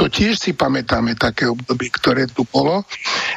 To 0.00 0.08
tiež 0.08 0.40
si 0.40 0.56
pamätáme 0.56 1.12
také 1.12 1.44
obdobie, 1.44 1.92
ktoré 1.92 2.24
tu 2.24 2.48
bolo. 2.48 2.88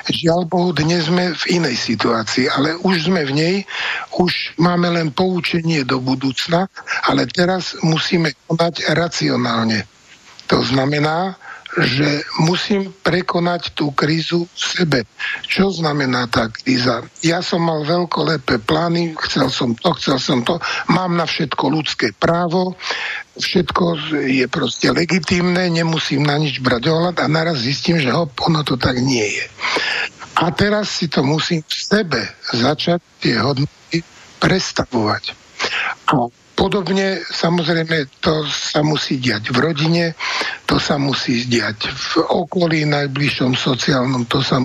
Žiaľ 0.08 0.48
Bohu, 0.48 0.72
dnes 0.72 1.12
sme 1.12 1.36
v 1.36 1.60
inej 1.60 1.76
situácii, 1.76 2.48
ale 2.48 2.80
už 2.80 3.12
sme 3.12 3.28
v 3.28 3.32
nej, 3.36 3.56
už 4.16 4.56
máme 4.56 4.88
len 4.88 5.12
poučenie 5.12 5.84
do 5.84 6.00
budúcna, 6.00 6.72
ale 7.04 7.28
teraz 7.28 7.76
musíme 7.84 8.32
konať 8.48 8.96
racionálne. 8.96 9.84
To 10.52 10.60
znamená, 10.62 11.38
že 11.74 12.22
musím 12.46 12.94
prekonať 13.02 13.74
tú 13.74 13.90
krízu 13.98 14.46
v 14.46 14.62
sebe. 14.62 15.00
Čo 15.50 15.74
znamená 15.74 16.30
tá 16.30 16.46
kríza? 16.54 17.02
Ja 17.26 17.42
som 17.42 17.66
mal 17.66 17.82
veľkolepé 17.82 18.62
plány, 18.62 19.18
chcel 19.26 19.50
som 19.50 19.74
to, 19.74 19.90
chcel 19.98 20.22
som 20.22 20.46
to, 20.46 20.62
mám 20.94 21.18
na 21.18 21.26
všetko 21.26 21.74
ľudské 21.74 22.14
právo, 22.14 22.78
všetko 23.34 24.14
je 24.22 24.46
proste 24.46 24.94
legitímne, 24.94 25.66
nemusím 25.74 26.30
na 26.30 26.38
nič 26.38 26.62
brať 26.62 26.94
ohľad 26.94 27.18
a 27.18 27.26
naraz 27.26 27.66
zistím, 27.66 27.98
že 27.98 28.14
hop, 28.14 28.38
ono 28.46 28.62
to 28.62 28.78
tak 28.78 29.02
nie 29.02 29.26
je. 29.26 29.46
A 30.46 30.54
teraz 30.54 30.94
si 30.94 31.10
to 31.10 31.26
musím 31.26 31.66
v 31.66 31.74
sebe 31.74 32.22
začať 32.54 33.02
tie 33.22 33.38
hodnoty 33.42 34.06
prestavovať. 34.38 35.34
A 36.10 36.30
Podobne 36.54 37.18
samozrejme 37.26 38.22
to 38.22 38.46
sa 38.46 38.86
musí 38.86 39.18
diať 39.18 39.50
v 39.50 39.58
rodine, 39.58 40.06
to 40.70 40.78
sa 40.78 41.02
musí 41.02 41.50
diať 41.50 41.90
v 41.90 42.12
okolí 42.30 42.86
najbližšom 42.86 43.58
sociálnom, 43.58 44.30
to 44.30 44.38
sa 44.46 44.62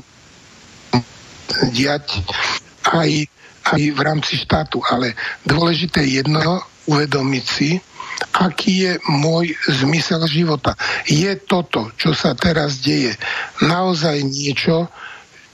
diať 1.72 2.20
aj, 2.92 3.24
aj 3.72 3.80
v 3.80 4.00
rámci 4.04 4.36
štátu. 4.36 4.84
Ale 4.84 5.16
dôležité 5.48 6.04
je 6.04 6.20
jedno 6.20 6.60
uvedomiť 6.88 7.44
si, 7.48 7.80
aký 8.36 8.72
je 8.84 8.92
môj 9.08 9.56
zmysel 9.68 10.24
života. 10.28 10.76
Je 11.08 11.32
toto, 11.40 11.92
čo 11.96 12.12
sa 12.12 12.36
teraz 12.36 12.84
deje, 12.84 13.16
naozaj 13.64 14.22
niečo, 14.28 14.92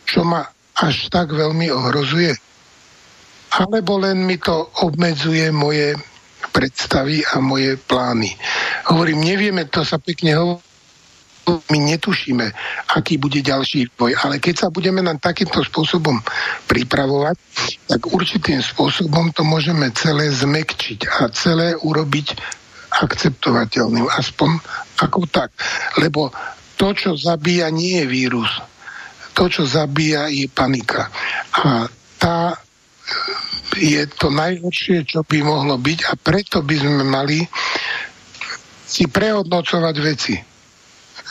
čo 0.04 0.26
ma 0.26 0.44
až 0.82 1.08
tak 1.08 1.30
veľmi 1.30 1.70
ohrozuje? 1.70 2.34
Alebo 3.54 4.02
len 4.02 4.26
mi 4.26 4.34
to 4.34 4.66
obmedzuje 4.82 5.54
moje 5.54 5.94
predstavy 6.54 7.26
a 7.26 7.42
moje 7.42 7.74
plány. 7.74 8.30
Hovorím, 8.94 9.26
nevieme, 9.26 9.66
to 9.66 9.82
sa 9.82 9.98
pekne 9.98 10.38
hovorí, 10.38 10.62
my 11.44 11.78
netušíme, 11.92 12.46
aký 12.96 13.20
bude 13.20 13.44
ďalší 13.44 13.90
vývoj. 13.92 14.16
Ale 14.24 14.40
keď 14.40 14.54
sa 14.64 14.68
budeme 14.72 15.04
na 15.04 15.12
takýmto 15.18 15.60
spôsobom 15.60 16.16
pripravovať, 16.70 17.36
tak 17.84 18.00
určitým 18.08 18.64
spôsobom 18.64 19.28
to 19.36 19.44
môžeme 19.44 19.92
celé 19.92 20.32
zmekčiť 20.32 21.20
a 21.20 21.28
celé 21.28 21.76
urobiť 21.76 22.38
akceptovateľným. 23.04 24.08
Aspoň 24.08 24.56
ako 25.04 25.28
tak. 25.28 25.52
Lebo 26.00 26.32
to, 26.80 26.96
čo 26.96 27.12
zabíja, 27.12 27.68
nie 27.68 28.00
je 28.00 28.06
vírus. 28.08 28.50
To, 29.34 29.50
čo 29.50 29.66
zabíja, 29.66 30.30
je 30.30 30.46
panika. 30.48 31.10
A 31.60 31.90
tá 32.16 32.63
je 33.74 34.02
to 34.18 34.30
najhoršie, 34.30 35.04
čo 35.04 35.26
by 35.26 35.42
mohlo 35.42 35.76
byť 35.76 35.98
a 36.08 36.12
preto 36.14 36.62
by 36.62 36.76
sme 36.78 37.02
mali 37.02 37.42
si 38.84 39.10
prehodnocovať 39.10 39.94
veci. 39.98 40.34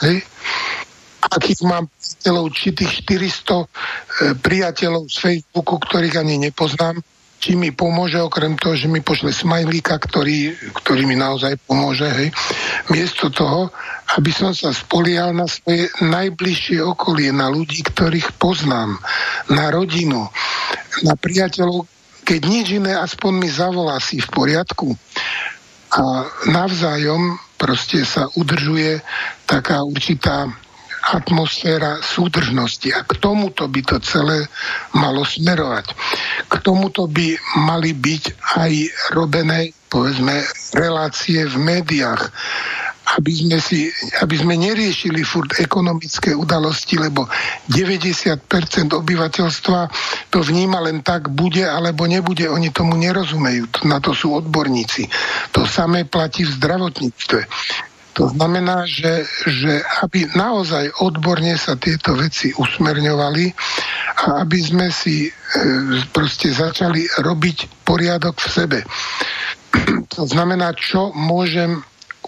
Hej? 0.04 0.18
Akých 1.24 1.62
mám 1.64 1.88
priateľov, 1.88 2.46
či 2.52 2.76
tých 2.76 2.94
400 3.08 3.64
e, 3.64 3.66
priateľov 4.44 5.08
z 5.08 5.18
Facebooku, 5.20 5.80
ktorých 5.80 6.20
ani 6.20 6.36
nepoznám, 6.52 7.00
či 7.44 7.60
mi 7.60 7.76
pomôže, 7.76 8.24
okrem 8.24 8.56
toho, 8.56 8.80
že 8.80 8.88
mi 8.88 9.04
pošle 9.04 9.36
smajlíka, 9.36 10.00
ktorý, 10.00 10.56
ktorý 10.80 11.04
mi 11.04 11.20
naozaj 11.20 11.60
pomôže, 11.68 12.08
hej. 12.08 12.32
Miesto 12.88 13.28
toho, 13.28 13.68
aby 14.16 14.32
som 14.32 14.56
sa 14.56 14.72
spolial 14.72 15.36
na 15.36 15.44
svoje 15.44 15.92
najbližšie 16.00 16.80
okolie, 16.80 17.36
na 17.36 17.52
ľudí, 17.52 17.84
ktorých 17.84 18.40
poznám, 18.40 18.96
na 19.52 19.68
rodinu, 19.76 20.24
na 21.04 21.20
priateľov, 21.20 21.84
keď 22.24 22.42
nič 22.48 22.80
iné, 22.80 22.96
aspoň 22.96 23.32
mi 23.36 23.52
zavolá 23.52 24.00
si 24.00 24.24
v 24.24 24.32
poriadku. 24.32 24.96
A 26.00 26.24
navzájom 26.48 27.36
proste 27.60 28.08
sa 28.08 28.32
udržuje 28.40 29.04
taká 29.44 29.84
určitá 29.84 30.48
atmosféra 31.04 32.00
súdržnosti. 32.00 32.88
A 32.96 33.04
k 33.04 33.20
tomuto 33.20 33.68
by 33.68 33.82
to 33.84 34.00
celé 34.00 34.48
malo 34.96 35.28
smerovať. 35.28 35.92
K 36.48 36.54
tomuto 36.64 37.12
by 37.12 37.36
mali 37.60 37.92
byť 37.92 38.24
aj 38.56 38.72
robené, 39.12 39.76
povedzme, 39.92 40.40
relácie 40.72 41.44
v 41.44 41.56
médiách 41.60 42.32
aby 43.14 43.32
sme, 43.36 43.58
si, 43.60 43.92
aby 44.24 44.36
sme 44.40 44.56
neriešili 44.58 45.22
furt 45.22 45.60
ekonomické 45.60 46.34
udalosti, 46.34 46.98
lebo 46.98 47.28
90% 47.70 48.48
obyvateľstva 48.96 49.80
to 50.32 50.40
vníma 50.42 50.82
len 50.82 51.06
tak, 51.06 51.30
bude 51.30 51.62
alebo 51.62 52.08
nebude. 52.10 52.48
Oni 52.50 52.74
tomu 52.74 52.98
nerozumejú. 52.98 53.86
Na 53.86 54.00
to 54.00 54.16
sú 54.16 54.34
odborníci. 54.34 55.06
To 55.54 55.68
samé 55.68 56.08
platí 56.08 56.48
v 56.48 56.56
zdravotníctve. 56.58 57.40
To 58.14 58.30
znamená, 58.30 58.86
že, 58.86 59.26
že 59.50 59.82
aby 60.06 60.30
naozaj 60.38 61.02
odborne 61.02 61.58
sa 61.58 61.74
tieto 61.74 62.14
veci 62.14 62.54
usmerňovali 62.54 63.46
a 64.22 64.46
aby 64.46 64.60
sme 64.62 64.88
si 64.94 65.26
e, 65.26 65.32
proste 66.14 66.54
začali 66.54 67.10
robiť 67.26 67.82
poriadok 67.82 68.38
v 68.38 68.48
sebe. 68.48 68.80
To 70.14 70.30
znamená, 70.30 70.78
čo 70.78 71.10
môžem 71.18 71.82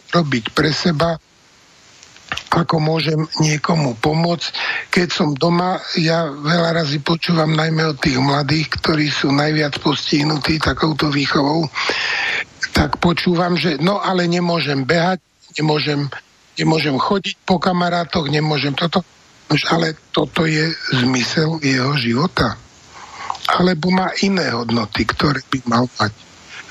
robiť 0.10 0.58
pre 0.58 0.74
seba, 0.74 1.22
ako 2.56 2.80
môžem 2.80 3.20
niekomu 3.44 4.00
pomôcť. 4.00 4.48
Keď 4.90 5.08
som 5.12 5.30
doma, 5.36 5.78
ja 6.00 6.26
veľa 6.26 6.82
razy 6.82 7.04
počúvam 7.04 7.52
najmä 7.52 7.84
od 7.94 8.00
tých 8.00 8.18
mladých, 8.18 8.80
ktorí 8.82 9.12
sú 9.12 9.30
najviac 9.30 9.78
postihnutí 9.84 10.58
takouto 10.58 11.12
výchovou, 11.12 11.68
tak 12.72 12.98
počúvam, 13.04 13.60
že 13.60 13.78
no 13.78 14.00
ale 14.00 14.26
nemôžem 14.26 14.88
behať, 14.88 15.20
nemôžem, 15.60 16.08
nemôžem 16.60 16.96
chodiť 16.96 17.36
po 17.44 17.60
kamarátoch, 17.60 18.28
nemôžem 18.28 18.76
toto. 18.76 19.04
Ale 19.70 19.94
toto 20.10 20.50
je 20.50 20.74
zmysel 20.94 21.62
jeho 21.62 21.94
života. 22.02 22.58
Alebo 23.46 23.94
má 23.94 24.10
iné 24.26 24.50
hodnoty, 24.50 25.06
ktoré 25.06 25.46
by 25.46 25.60
mal 25.70 25.86
mať. 26.02 26.14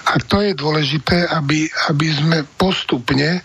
A 0.05 0.19
to 0.21 0.43
je 0.43 0.53
dôležité, 0.59 1.25
aby, 1.31 1.71
aby 1.89 2.07
sme 2.13 2.45
postupne 2.59 3.41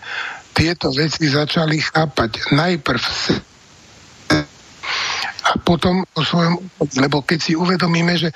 tieto 0.52 0.90
veci 0.92 1.30
začali 1.30 1.78
chápať. 1.78 2.52
Najprv 2.52 3.00
potom 5.58 6.06
o 6.14 6.22
svojom 6.22 6.62
lebo 7.00 7.22
keď 7.26 7.38
si 7.40 7.52
uvedomíme, 7.58 8.14
že 8.14 8.30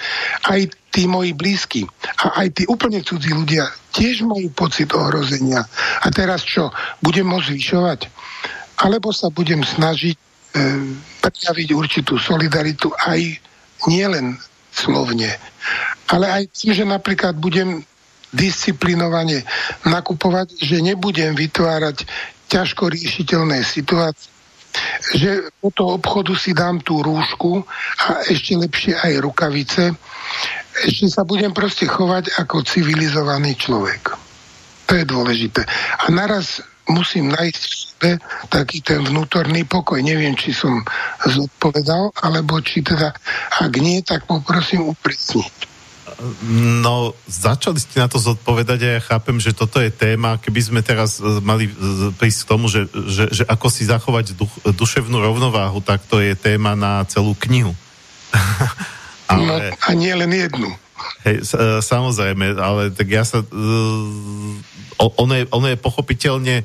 aj 0.51 0.71
tí 0.91 1.07
moji 1.07 1.35
blízky 1.35 1.87
a 2.23 2.43
aj 2.43 2.49
tí 2.59 2.63
úplne 2.67 3.03
cudzí 3.03 3.31
ľudia 3.31 3.67
tiež 3.95 4.27
majú 4.27 4.51
pocit 4.51 4.91
ohrozenia. 4.91 5.63
A 6.03 6.07
teraz 6.11 6.43
čo? 6.43 6.75
Budem 6.99 7.31
môcť 7.31 7.55
zvyšovať? 7.55 8.01
Alebo 8.83 9.15
sa 9.15 9.31
budem 9.31 9.63
snažiť 9.63 10.17
e, 10.19 10.23
prejaviť 11.23 11.69
určitú 11.71 12.19
solidaritu 12.19 12.91
aj 12.91 13.39
nielen 13.87 14.35
slovne, 14.75 15.31
ale 16.11 16.27
aj 16.27 16.43
tým, 16.51 16.75
že 16.75 16.83
napríklad 16.83 17.39
budem 17.39 17.87
disciplinovane 18.35 19.47
nakupovať, 19.87 20.59
že 20.59 20.83
nebudem 20.83 21.39
vytvárať 21.39 22.03
ťažko 22.51 22.91
riešiteľné 22.91 23.63
situácie, 23.63 24.34
že 25.15 25.53
do 25.63 25.71
toho 25.71 26.01
obchodu 26.03 26.35
si 26.35 26.51
dám 26.57 26.83
tú 26.83 27.01
rúšku 27.01 27.63
a 28.05 28.27
ešte 28.27 28.59
lepšie 28.59 28.95
aj 28.99 29.13
rukavice, 29.23 29.95
ešte 30.85 31.07
sa 31.07 31.23
budem 31.23 31.55
proste 31.55 31.87
chovať 31.87 32.35
ako 32.43 32.67
civilizovaný 32.67 33.55
človek. 33.55 34.19
To 34.91 34.93
je 34.99 35.05
dôležité. 35.07 35.65
A 36.05 36.11
naraz 36.11 36.61
musím 36.89 37.33
nájsť 37.33 37.63
v 37.63 37.75
sebe 37.75 38.11
taký 38.53 38.85
ten 38.85 39.01
vnútorný 39.01 39.65
pokoj. 39.65 39.97
Neviem, 40.05 40.37
či 40.37 40.53
som 40.53 40.85
zodpovedal, 41.25 42.13
alebo 42.21 42.61
či 42.61 42.85
teda, 42.85 43.17
ak 43.65 43.73
nie, 43.81 44.05
tak 44.05 44.29
poprosím 44.29 44.93
upresniť. 44.93 45.74
No, 46.83 47.11
začali 47.27 47.81
ste 47.83 47.99
na 47.99 48.07
to 48.07 48.23
zodpovedať 48.23 48.79
a 48.87 48.89
ja 48.99 49.01
chápem, 49.03 49.37
že 49.43 49.51
toto 49.51 49.83
je 49.83 49.91
téma, 49.91 50.39
keby 50.39 50.61
sme 50.63 50.81
teraz 50.81 51.19
e, 51.19 51.43
mali 51.43 51.67
e, 51.67 51.73
prísť 52.15 52.47
k 52.47 52.51
tomu, 52.51 52.71
že, 52.71 52.87
že, 53.11 53.31
že 53.31 53.45
ako 53.51 53.67
si 53.67 53.83
zachovať 53.83 54.39
duch, 54.39 54.53
duševnú 54.63 55.19
rovnováhu, 55.19 55.83
tak 55.83 56.07
to 56.07 56.23
je 56.23 56.39
téma 56.39 56.79
na 56.79 57.03
celú 57.11 57.35
knihu. 57.35 57.75
ale, 59.33 59.43
no, 59.43 59.55
a 59.75 59.89
nie 59.99 60.15
len 60.15 60.31
jednu. 60.31 60.71
Hej, 61.27 61.51
e, 61.51 61.83
samozrejme, 61.83 62.55
ale 62.63 62.95
tak 62.95 63.11
ja 63.11 63.27
sa... 63.27 63.43
ono, 64.99 65.33
je, 65.35 65.45
ono 65.51 65.67
je 65.67 65.79
pochopiteľne... 65.79 66.57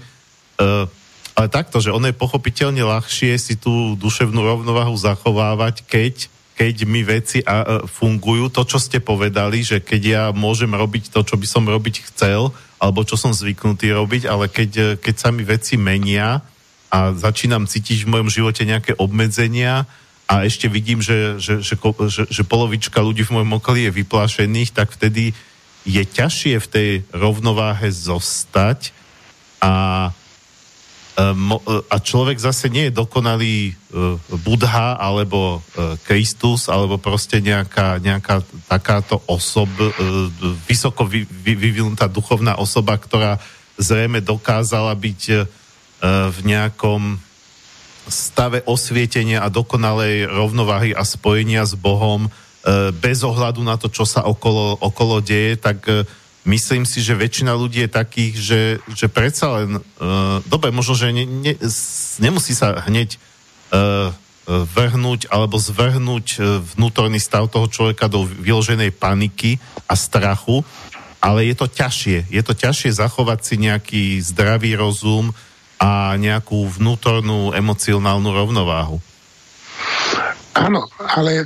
Ale 1.40 1.48
takto, 1.48 1.80
že 1.80 1.96
ono 1.96 2.12
je 2.12 2.20
pochopiteľne 2.20 2.84
ľahšie 2.84 3.40
si 3.40 3.56
tú 3.56 3.96
duševnú 3.96 4.44
rovnováhu 4.44 4.92
zachovávať, 5.00 5.88
keď 5.88 6.28
keď 6.60 6.84
mi 6.84 7.08
veci 7.08 7.40
a, 7.40 7.88
fungujú, 7.88 8.52
to, 8.52 8.68
čo 8.68 8.84
ste 8.84 9.00
povedali, 9.00 9.64
že 9.64 9.80
keď 9.80 10.02
ja 10.04 10.24
môžem 10.36 10.68
robiť 10.68 11.08
to, 11.08 11.24
čo 11.24 11.40
by 11.40 11.48
som 11.48 11.64
robiť 11.64 12.12
chcel, 12.12 12.52
alebo 12.76 13.08
čo 13.08 13.16
som 13.16 13.32
zvyknutý 13.32 13.96
robiť, 13.96 14.28
ale 14.28 14.52
keď, 14.52 14.72
e, 14.76 14.88
keď 15.00 15.16
sa 15.16 15.30
mi 15.32 15.48
veci 15.48 15.80
menia 15.80 16.44
a 16.92 17.16
začínam 17.16 17.64
cítiť 17.64 18.04
v 18.04 18.12
mojom 18.12 18.28
živote 18.28 18.68
nejaké 18.68 18.92
obmedzenia 19.00 19.88
a 20.28 20.44
ešte 20.44 20.68
vidím, 20.68 21.00
že, 21.00 21.40
že, 21.40 21.64
že, 21.64 21.80
že, 21.80 22.24
že 22.28 22.44
polovička 22.44 23.00
ľudí 23.00 23.24
v 23.24 23.40
mojom 23.40 23.56
okolí 23.64 23.88
je 23.88 23.96
vyplášených, 24.04 24.76
tak 24.76 24.92
vtedy 24.92 25.32
je 25.88 26.04
ťažšie 26.04 26.60
v 26.60 26.68
tej 26.68 26.90
rovnováhe 27.16 27.88
zostať 27.88 28.92
a 29.64 29.74
e, 30.12 30.19
a 31.90 31.96
človek 32.00 32.40
zase 32.40 32.72
nie 32.72 32.88
je 32.88 32.96
dokonalý 32.96 33.58
e, 33.70 33.74
Budha 34.40 34.96
alebo 34.96 35.60
e, 35.60 36.00
Kristus 36.08 36.72
alebo 36.72 36.96
proste 36.96 37.44
nejaká, 37.44 38.00
nejaká 38.00 38.40
takáto 38.72 39.20
osob, 39.28 39.68
vysoko 40.64 41.04
vyvinutá 41.44 42.08
duchovná 42.08 42.56
osoba, 42.56 42.96
ktorá 42.96 43.36
zrejme 43.80 44.20
dokázala 44.20 44.92
byť 44.92 45.22
v 46.36 46.40
nejakom 46.44 47.20
stave 48.08 48.64
osvietenia 48.68 49.44
a 49.44 49.52
dokonalej 49.52 50.28
rovnováhy 50.28 50.92
a 50.96 51.04
spojenia 51.04 51.64
s 51.64 51.76
Bohom 51.80 52.28
bez 53.00 53.24
ohľadu 53.24 53.64
na 53.64 53.80
to, 53.80 53.88
čo 53.88 54.04
sa 54.04 54.28
okolo, 54.28 54.80
okolo 54.84 55.24
deje, 55.24 55.56
tak 55.60 55.84
myslím 56.46 56.88
si, 56.88 57.04
že 57.04 57.18
väčšina 57.18 57.52
ľudí 57.56 57.88
je 57.88 57.92
takých, 57.92 58.34
že, 58.40 58.62
že 58.94 59.08
predsa 59.12 59.60
len, 59.60 59.80
uh, 59.80 60.40
dobre, 60.48 60.72
možno, 60.72 60.96
že 60.96 61.12
ne, 61.12 61.26
ne, 61.26 61.54
nemusí 62.22 62.56
sa 62.56 62.80
hneď 62.86 63.20
uh, 63.72 64.14
vrhnúť 64.50 65.30
alebo 65.30 65.62
zvrhnúť 65.62 66.42
vnútorný 66.74 67.22
stav 67.22 67.46
toho 67.54 67.70
človeka 67.70 68.10
do 68.10 68.26
vyloženej 68.26 68.90
paniky 68.98 69.62
a 69.86 69.94
strachu, 69.94 70.66
ale 71.22 71.46
je 71.46 71.56
to 71.56 71.70
ťažšie. 71.70 72.34
Je 72.34 72.42
to 72.42 72.58
ťažšie 72.58 72.98
zachovať 72.98 73.40
si 73.46 73.56
nejaký 73.62 74.04
zdravý 74.26 74.74
rozum 74.74 75.30
a 75.78 76.18
nejakú 76.18 76.66
vnútornú 76.66 77.54
emocionálnu 77.54 78.30
rovnováhu. 78.34 78.98
Áno, 80.58 80.90
ale 80.98 81.46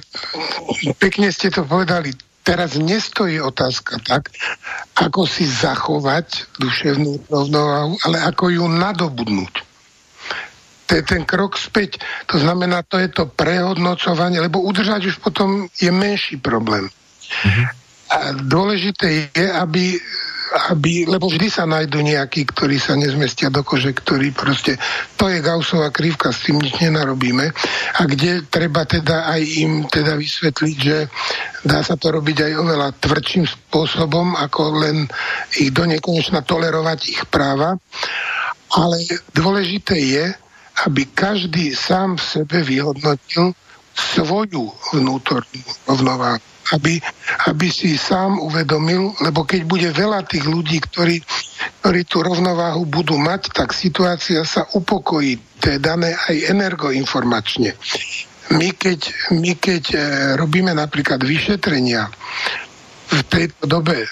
pekne 0.97 1.29
ste 1.29 1.51
to 1.51 1.67
povedali 1.67 2.15
teraz 2.43 2.75
nestojí 2.75 3.39
otázka 3.39 4.03
tak, 4.03 4.29
ako 4.99 5.23
si 5.23 5.47
zachovať 5.47 6.59
duševnú 6.59 7.23
rovnováhu, 7.31 7.95
ale 8.03 8.19
ako 8.19 8.51
ju 8.51 8.65
nadobudnúť. 8.67 9.55
to 10.83 10.99
je 10.99 11.03
ten 11.07 11.23
krok 11.23 11.55
späť. 11.55 12.03
To 12.29 12.37
znamená, 12.37 12.83
to 12.83 12.99
je 12.99 13.09
to 13.09 13.25
prehodnocovanie, 13.25 14.43
lebo 14.43 14.61
udržať 14.61 15.09
už 15.09 15.23
potom 15.23 15.71
je 15.79 15.89
menší 15.89 16.37
problém. 16.37 16.91
Mm-hmm. 16.91 17.65
A 18.13 18.17
dôležité 18.45 19.33
je, 19.33 19.47
aby 19.49 19.97
aby, 20.53 21.09
lebo 21.09 21.25
vždy 21.25 21.49
sa 21.49 21.65
nájdú 21.65 22.05
nejakí, 22.05 22.45
ktorí 22.45 22.77
sa 22.77 22.93
nezmestia 22.93 23.49
do 23.49 23.65
kože, 23.65 23.89
ktorí 23.89 24.29
proste, 24.29 24.77
to 25.17 25.25
je 25.25 25.41
Gaussová 25.41 25.89
krivka, 25.89 26.29
s 26.29 26.45
tým 26.45 26.61
nič 26.61 26.77
nenarobíme. 26.77 27.49
A 27.97 28.01
kde 28.05 28.45
treba 28.45 28.85
teda 28.85 29.33
aj 29.33 29.41
im 29.41 29.89
teda 29.89 30.13
vysvetliť, 30.13 30.77
že 30.77 30.97
dá 31.65 31.81
sa 31.81 31.97
to 31.97 32.13
robiť 32.13 32.45
aj 32.45 32.53
oveľa 32.53 32.87
tvrdším 33.01 33.45
spôsobom, 33.49 34.37
ako 34.37 34.61
len 34.85 34.97
ich 35.57 35.73
do 35.73 35.89
nekonečna 35.89 36.45
tolerovať 36.45 36.99
ich 37.09 37.21
práva. 37.33 37.73
Ale 38.73 38.97
dôležité 39.33 39.97
je, 39.97 40.25
aby 40.85 41.01
každý 41.13 41.73
sám 41.73 42.17
v 42.17 42.23
sebe 42.41 42.57
vyhodnotil 42.61 43.53
svoju 43.93 44.73
vnútornú 44.93 45.61
rovnováhu 45.85 46.52
aby, 46.73 46.97
aby 47.47 47.67
si 47.69 47.95
sám 47.95 48.41
uvedomil, 48.41 49.13
lebo 49.21 49.45
keď 49.45 49.61
bude 49.69 49.89
veľa 49.93 50.25
tých 50.25 50.45
ľudí, 50.49 50.81
ktorí, 50.81 51.21
ktorí 51.81 52.01
tú 52.09 52.25
rovnováhu 52.25 52.89
budú 52.89 53.15
mať, 53.21 53.53
tak 53.53 53.77
situácia 53.77 54.41
sa 54.41 54.65
upokojí. 54.73 55.37
To 55.61 55.65
je 55.69 55.79
dané 55.79 56.17
aj 56.17 56.49
energoinformačne. 56.49 57.77
My 58.57 58.69
keď, 58.75 58.99
my 59.37 59.53
keď 59.55 59.83
e, 59.93 59.97
robíme 60.35 60.75
napríklad 60.75 61.23
vyšetrenia 61.23 62.11
v 63.07 63.21
tejto 63.31 63.63
dobe 63.69 64.03
e, 64.03 64.07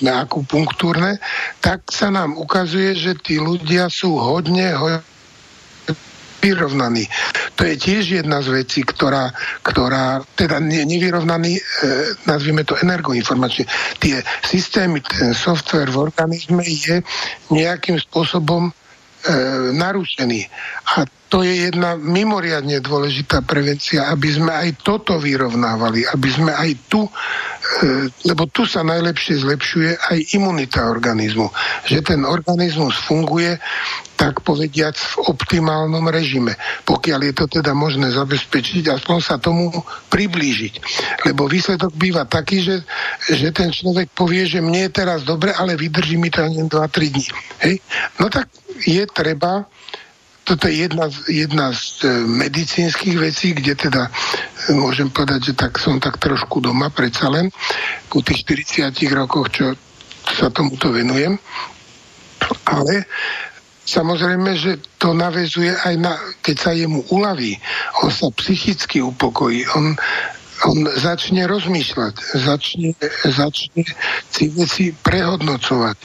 na 0.00 0.24
akupunktúrne, 0.24 1.20
tak 1.60 1.86
sa 1.92 2.08
nám 2.08 2.34
ukazuje, 2.34 2.96
že 2.96 3.12
tí 3.18 3.38
ľudia 3.38 3.92
sú 3.92 4.18
hodne, 4.18 4.72
hodne 4.74 5.11
vyrovnaný. 6.42 7.06
To 7.54 7.62
je 7.62 7.78
tiež 7.78 8.18
jedna 8.20 8.42
z 8.42 8.66
vecí, 8.66 8.82
ktorá, 8.82 9.30
ktorá 9.62 10.26
teda 10.34 10.58
nie, 10.58 10.82
nevyrovnaný, 10.82 11.54
e, 11.54 11.62
nazvime 12.26 12.66
to 12.66 12.74
energoinformačne. 12.82 13.70
Tie 14.02 14.18
systémy, 14.42 14.98
ten 15.06 15.32
software 15.32 15.88
v 15.88 16.02
organizme 16.02 16.66
je 16.66 17.00
nejakým 17.54 18.02
spôsobom 18.02 18.68
e, 18.68 18.72
narušený. 19.78 20.40
A 20.98 21.06
to 21.32 21.40
je 21.40 21.72
jedna 21.72 21.96
mimoriadne 21.96 22.82
dôležitá 22.84 23.40
prevencia, 23.40 24.12
aby 24.12 24.28
sme 24.28 24.52
aj 24.52 24.84
toto 24.84 25.16
vyrovnávali, 25.16 26.04
aby 26.04 26.28
sme 26.28 26.52
aj 26.52 26.70
tu, 26.92 27.08
lebo 28.28 28.46
tu 28.50 28.68
sa 28.68 28.84
najlepšie 28.84 29.42
zlepšuje 29.42 29.90
aj 30.12 30.18
imunita 30.36 30.86
organizmu. 30.86 31.48
Že 31.88 31.98
ten 32.14 32.20
organizmus 32.28 32.94
funguje 33.08 33.58
tak 34.14 34.44
povediac 34.46 34.94
v 34.94 35.14
optimálnom 35.34 36.06
režime. 36.06 36.54
Pokiaľ 36.86 37.20
je 37.26 37.34
to 37.34 37.46
teda 37.58 37.74
možné 37.74 38.14
zabezpečiť, 38.14 38.94
aspoň 38.94 39.18
sa 39.18 39.42
tomu 39.42 39.72
priblížiť. 40.14 40.74
Lebo 41.26 41.50
výsledok 41.50 41.90
býva 41.98 42.22
taký, 42.22 42.62
že, 42.62 42.76
že 43.26 43.50
ten 43.50 43.74
človek 43.74 44.14
povie, 44.14 44.46
že 44.46 44.62
mne 44.62 44.86
je 44.86 44.94
teraz 44.94 45.26
dobre, 45.26 45.50
ale 45.50 45.74
vydrží 45.74 46.14
mi 46.20 46.30
to 46.30 46.46
ani 46.46 46.62
2-3 46.70 47.14
dní. 47.18 47.28
Hej? 47.66 47.74
No 48.22 48.30
tak 48.30 48.46
je 48.86 49.02
treba 49.10 49.66
toto 50.42 50.66
je 50.66 50.74
jedna, 50.74 51.06
jedna 51.30 51.70
z 51.70 52.02
e, 52.02 52.06
medicínskych 52.26 53.16
vecí, 53.18 53.54
kde 53.54 53.78
teda 53.78 54.10
e, 54.10 54.10
môžem 54.74 55.06
povedať, 55.06 55.52
že 55.52 55.54
tak 55.54 55.78
som 55.78 56.02
tak 56.02 56.18
trošku 56.18 56.58
doma 56.58 56.90
predsa 56.90 57.30
len 57.30 57.50
ku 58.10 58.20
tých 58.26 58.42
40 58.42 58.90
rokoch, 59.14 59.54
čo 59.54 59.78
sa 60.26 60.50
tomuto 60.50 60.90
venujem. 60.90 61.38
Ale 62.66 63.06
samozrejme, 63.86 64.50
že 64.58 64.82
to 64.98 65.14
navezuje 65.14 65.70
aj 65.70 65.94
na, 65.98 66.18
keď 66.42 66.56
sa 66.58 66.70
jemu 66.74 67.06
uľaví, 67.10 67.58
on 68.02 68.10
sa 68.10 68.26
psychicky 68.34 68.98
upokojí, 68.98 69.62
on, 69.78 69.94
on 70.66 70.78
začne 70.98 71.46
rozmýšľať, 71.46 72.14
začne, 72.34 72.98
začne 73.30 73.82
si 74.26 74.44
veci 74.50 74.90
prehodnocovať. 74.90 75.98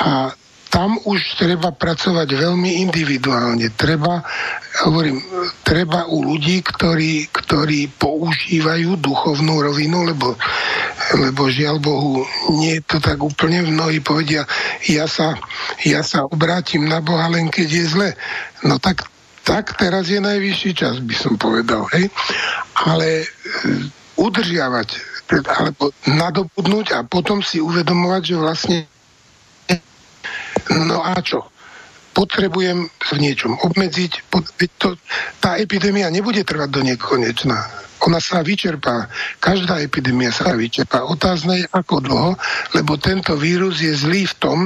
A 0.00 0.32
tam 0.70 1.02
už 1.02 1.34
treba 1.34 1.74
pracovať 1.74 2.30
veľmi 2.30 2.86
individuálne. 2.86 3.74
Treba, 3.74 4.22
hovorím, 4.86 5.18
treba 5.66 6.06
u 6.06 6.22
ľudí, 6.22 6.62
ktorí, 6.62 7.26
ktorí 7.26 7.90
používajú 7.98 8.94
duchovnú 9.02 9.66
rovinu, 9.66 10.06
lebo, 10.06 10.38
lebo 11.18 11.50
žiaľ 11.50 11.82
Bohu, 11.82 12.22
nie 12.54 12.78
je 12.78 12.86
to 12.86 12.98
tak 13.02 13.18
úplne. 13.18 13.66
Mnohí 13.66 13.98
povedia, 13.98 14.46
ja 14.86 15.10
sa, 15.10 15.34
ja 15.82 16.06
sa 16.06 16.30
obrátim 16.30 16.86
na 16.86 17.02
Boha 17.02 17.26
len 17.26 17.50
keď 17.50 17.68
je 17.68 17.84
zle. 17.90 18.08
No 18.62 18.78
tak, 18.78 19.10
tak 19.42 19.74
teraz 19.74 20.06
je 20.06 20.22
najvyšší 20.22 20.70
čas, 20.78 21.02
by 21.02 21.14
som 21.18 21.34
povedal. 21.34 21.90
Hej? 21.90 22.14
Ale 22.86 23.06
e, 23.20 23.24
udržiavať, 24.22 24.88
alebo 25.50 25.90
nadobudnúť 26.06 26.94
a 26.94 27.02
potom 27.02 27.42
si 27.42 27.58
uvedomovať, 27.58 28.22
že 28.22 28.36
vlastne 28.38 28.78
No 30.70 31.02
a 31.02 31.18
čo? 31.22 31.50
Potrebujem 32.10 32.90
v 32.90 33.10
niečom 33.22 33.54
obmedziť. 33.62 34.12
To, 34.82 34.98
tá 35.38 35.58
epidémia 35.58 36.10
nebude 36.10 36.42
trvať 36.42 36.70
do 36.70 36.82
nekonečna. 36.82 37.58
Ona 38.00 38.16
sa 38.16 38.40
vyčerpá. 38.40 39.12
Každá 39.38 39.78
epidémia 39.84 40.32
sa 40.32 40.56
vyčerpá. 40.56 41.04
Otázne 41.04 41.64
je, 41.64 41.66
ako 41.68 42.00
dlho, 42.00 42.30
lebo 42.72 42.96
tento 42.96 43.36
vírus 43.36 43.84
je 43.84 43.92
zlý 43.92 44.24
v 44.24 44.34
tom, 44.40 44.58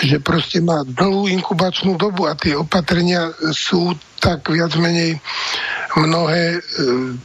že 0.00 0.16
proste 0.24 0.64
má 0.64 0.80
dlhú 0.82 1.28
inkubačnú 1.28 2.00
dobu 2.00 2.24
a 2.24 2.34
tie 2.34 2.56
opatrenia 2.56 3.30
sú 3.52 3.92
tak 4.16 4.48
viac 4.48 4.72
menej 4.80 5.20
mnohé 6.00 6.56
e, 6.56 6.60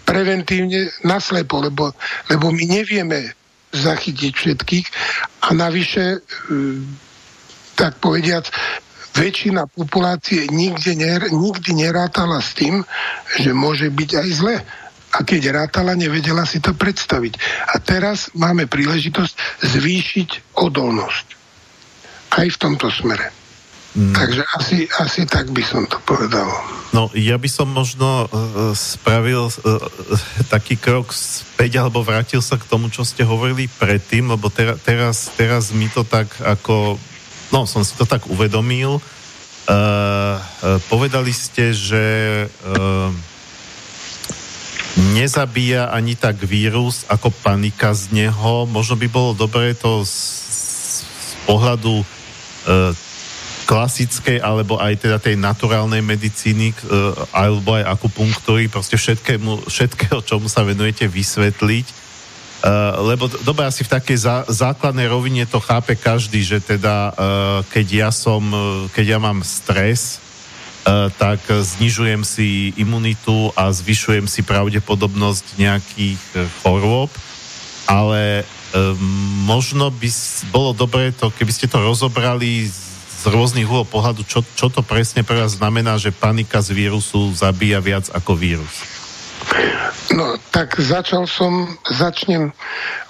preventívne 0.04 0.92
naslepo, 1.08 1.64
lebo, 1.64 1.96
lebo 2.28 2.52
my 2.52 2.64
nevieme 2.68 3.32
zachytiť 3.72 4.34
všetkých 4.36 4.88
a 5.48 5.56
navyše 5.56 6.06
e, 6.14 6.20
tak 7.80 7.96
povediac, 8.04 8.52
väčšina 9.16 9.72
populácie 9.72 10.52
nikde 10.52 11.00
ner, 11.00 11.32
nikdy 11.32 11.72
nerátala 11.72 12.44
s 12.44 12.52
tým, 12.60 12.84
že 13.40 13.56
môže 13.56 13.88
byť 13.88 14.10
aj 14.20 14.30
zle. 14.36 14.56
A 15.10 15.26
keď 15.26 15.56
rátala, 15.56 15.98
nevedela 15.98 16.46
si 16.46 16.62
to 16.62 16.76
predstaviť. 16.76 17.40
A 17.74 17.82
teraz 17.82 18.30
máme 18.38 18.70
príležitosť 18.70 19.64
zvýšiť 19.66 20.60
odolnosť. 20.60 21.28
Aj 22.30 22.46
v 22.46 22.58
tomto 22.62 22.94
smere. 22.94 23.34
Mm. 23.98 24.14
Takže 24.14 24.44
asi, 24.54 24.78
asi 25.02 25.26
tak 25.26 25.50
by 25.50 25.66
som 25.66 25.90
to 25.90 25.98
povedal. 26.06 26.46
No, 26.94 27.10
ja 27.18 27.42
by 27.42 27.50
som 27.50 27.74
možno 27.74 28.30
uh, 28.30 28.30
spravil 28.78 29.50
uh, 29.50 29.58
taký 30.54 30.78
krok 30.78 31.10
späť, 31.10 31.82
alebo 31.82 32.06
vrátil 32.06 32.46
sa 32.46 32.62
k 32.62 32.70
tomu, 32.70 32.94
čo 32.94 33.02
ste 33.02 33.26
hovorili 33.26 33.66
predtým, 33.66 34.30
lebo 34.30 34.54
tera, 34.54 34.78
teraz, 34.78 35.34
teraz 35.34 35.74
mi 35.74 35.90
to 35.90 36.06
tak 36.06 36.30
ako 36.38 37.02
no 37.50 37.66
som 37.66 37.82
si 37.86 37.94
to 37.98 38.06
tak 38.06 38.26
uvedomil. 38.30 39.02
Uh, 39.70 40.42
povedali 40.90 41.30
ste, 41.30 41.78
že 41.78 42.06
uh, 42.50 43.14
nezabíja 45.14 45.94
ani 45.94 46.18
tak 46.18 46.42
vírus 46.42 47.06
ako 47.06 47.30
panika 47.30 47.94
z 47.94 48.10
neho. 48.10 48.66
Možno 48.66 48.98
by 48.98 49.08
bolo 49.08 49.38
dobré 49.38 49.78
to 49.78 50.02
z, 50.02 50.14
z 50.50 51.34
pohľadu 51.46 52.02
uh, 52.02 52.92
klasickej 53.70 54.42
alebo 54.42 54.82
aj 54.82 55.06
teda 55.06 55.22
tej 55.22 55.38
naturálnej 55.38 56.02
medicíny 56.02 56.74
alebo 57.30 57.78
aj 57.78 57.86
akupunktúry, 58.02 58.66
proste 58.66 58.98
všetkému, 58.98 59.70
všetkého, 59.70 60.26
čomu 60.26 60.50
sa 60.50 60.66
venujete, 60.66 61.06
vysvetliť 61.06 62.09
lebo 63.00 63.32
dobre, 63.48 63.64
asi 63.64 63.88
v 63.88 63.94
takej 63.96 64.18
zá, 64.20 64.38
základnej 64.48 65.08
rovine 65.08 65.48
to 65.48 65.64
chápe 65.64 65.96
každý, 65.96 66.44
že 66.44 66.60
teda 66.60 67.12
uh, 67.12 67.16
keď 67.72 67.88
ja 67.88 68.10
som, 68.12 68.44
uh, 68.52 68.62
keď 68.92 69.06
ja 69.16 69.20
mám 69.20 69.44
stres, 69.44 70.20
tak 71.20 71.44
znižujem 71.46 72.26
si 72.26 72.74
imunitu 72.74 73.54
a 73.54 73.70
zvyšujem 73.70 74.26
si 74.26 74.42
pravdepodobnosť 74.42 75.60
nejakých 75.60 76.18
chorôb, 76.64 77.12
ale 77.86 78.42
možno 79.46 79.94
by 79.94 80.10
bolo 80.50 80.74
dobré 80.74 81.14
to, 81.14 81.30
keby 81.30 81.52
ste 81.54 81.70
to 81.70 81.78
rozobrali 81.78 82.66
z 83.20 83.24
rôznych 83.28 83.68
úhol 83.68 83.86
pohľadu, 83.86 84.24
čo, 84.24 84.42
čo 84.56 84.72
to 84.72 84.80
presne 84.80 85.28
pre 85.28 85.44
vás 85.44 85.60
znamená, 85.60 86.00
že 86.00 86.16
panika 86.16 86.64
z 86.64 86.72
vírusu 86.72 87.36
zabíja 87.36 87.84
viac 87.84 88.08
ako 88.16 88.34
vírus. 88.34 88.99
No, 90.14 90.36
tak 90.50 90.80
začal 90.82 91.30
som, 91.30 91.70
začnem 91.86 92.50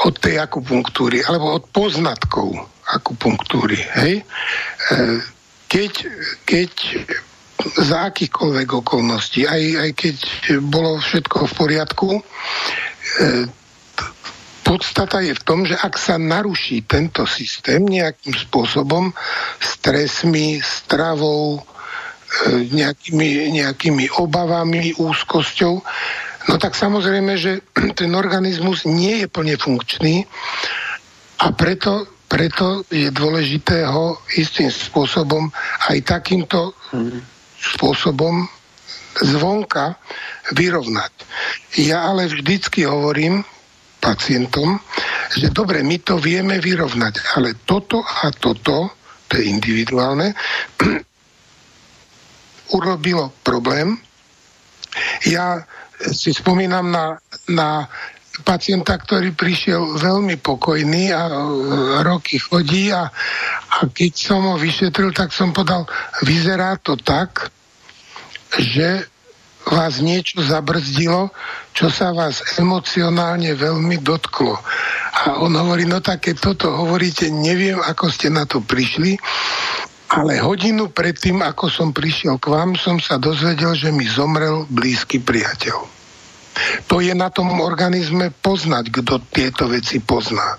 od 0.03 0.13
tej 0.19 0.39
akupunktúry, 0.43 1.23
alebo 1.23 1.57
od 1.57 1.63
poznatkov 1.71 2.53
akupunktúry, 2.89 3.80
hej. 4.03 4.21
E, 4.21 4.23
keď, 5.69 5.93
keď 6.43 6.71
za 7.77 8.09
akýchkoľvek 8.09 8.69
okolností, 8.84 9.45
aj, 9.45 9.63
aj 9.88 9.91
keď 9.95 10.17
bolo 10.65 10.97
všetko 10.99 11.38
v 11.45 11.53
poriadku, 11.53 12.09
e, 12.17 12.21
podstata 14.65 15.23
je 15.25 15.34
v 15.34 15.45
tom, 15.45 15.65
že 15.65 15.73
ak 15.77 15.97
sa 15.97 16.21
naruší 16.21 16.86
tento 16.86 17.25
systém 17.25 17.82
nejakým 17.86 18.38
spôsobom, 18.38 19.09
stresmi, 19.57 20.61
stravou, 20.61 21.65
nejakými, 22.47 23.57
nejakými 23.57 24.05
obavami, 24.21 24.93
úzkosťou, 24.95 25.82
no 26.49 26.57
tak 26.57 26.73
samozrejme, 26.73 27.37
že 27.37 27.61
ten 27.99 28.11
organizmus 28.17 28.89
nie 28.89 29.21
je 29.21 29.27
plne 29.29 29.55
funkčný 29.55 30.25
a 31.39 31.53
preto, 31.53 32.09
preto 32.25 32.83
je 32.89 33.13
dôležité 33.13 33.85
ho 33.85 34.17
istým 34.35 34.73
spôsobom 34.73 35.53
aj 35.93 35.97
takýmto 36.03 36.73
spôsobom 37.59 38.49
zvonka 39.19 39.99
vyrovnať. 40.55 41.11
Ja 41.81 42.09
ale 42.09 42.31
vždycky 42.31 42.87
hovorím 42.87 43.43
pacientom, 43.99 44.79
že 45.35 45.51
dobre, 45.51 45.83
my 45.83 45.99
to 45.99 46.17
vieme 46.17 46.57
vyrovnať, 46.57 47.35
ale 47.35 47.59
toto 47.67 47.99
a 48.01 48.31
toto, 48.31 48.95
to 49.27 49.33
je 49.35 49.45
individuálne, 49.51 50.33
urobilo 52.77 53.35
problém. 53.43 53.99
Ja 55.27 55.67
si 55.99 56.31
spomínam 56.31 56.87
na, 56.87 57.19
na 57.51 57.87
pacienta, 58.43 58.95
ktorý 58.95 59.35
prišiel 59.35 59.99
veľmi 59.99 60.39
pokojný 60.39 61.11
a 61.11 61.21
roky 62.03 62.39
chodí 62.39 62.91
a, 62.91 63.11
a 63.69 63.77
keď 63.91 64.11
som 64.15 64.41
ho 64.47 64.55
vyšetril, 64.55 65.11
tak 65.11 65.35
som 65.35 65.51
podal, 65.51 65.83
vyzerá 66.23 66.79
to 66.79 66.95
tak, 66.95 67.51
že 68.55 69.05
vás 69.69 70.01
niečo 70.01 70.41
zabrzdilo, 70.41 71.29
čo 71.75 71.91
sa 71.93 72.09
vás 72.15 72.41
emocionálne 72.57 73.53
veľmi 73.53 74.01
dotklo. 74.01 74.57
A 75.19 75.43
on 75.43 75.53
hovorí, 75.53 75.85
no 75.85 76.01
tak 76.01 76.25
keď 76.31 76.35
toto 76.39 76.73
hovoríte, 76.73 77.29
neviem, 77.29 77.77
ako 77.77 78.09
ste 78.09 78.33
na 78.33 78.49
to 78.49 78.63
prišli, 78.63 79.19
ale 80.10 80.41
hodinu 80.41 80.89
predtým, 80.89 81.45
ako 81.45 81.70
som 81.70 81.93
prišiel 81.93 82.41
k 82.41 82.49
vám, 82.49 82.74
som 82.74 82.97
sa 82.97 83.22
dozvedel, 83.22 83.78
že 83.78 83.93
mi 83.93 84.10
zomrel 84.10 84.66
blízky 84.66 85.22
priateľ. 85.22 85.78
To 86.89 86.99
je 86.99 87.14
na 87.14 87.30
tom 87.30 87.62
organizme 87.62 88.34
poznať, 88.41 88.89
kto 88.89 89.22
tieto 89.30 89.70
veci 89.70 90.01
pozná. 90.01 90.57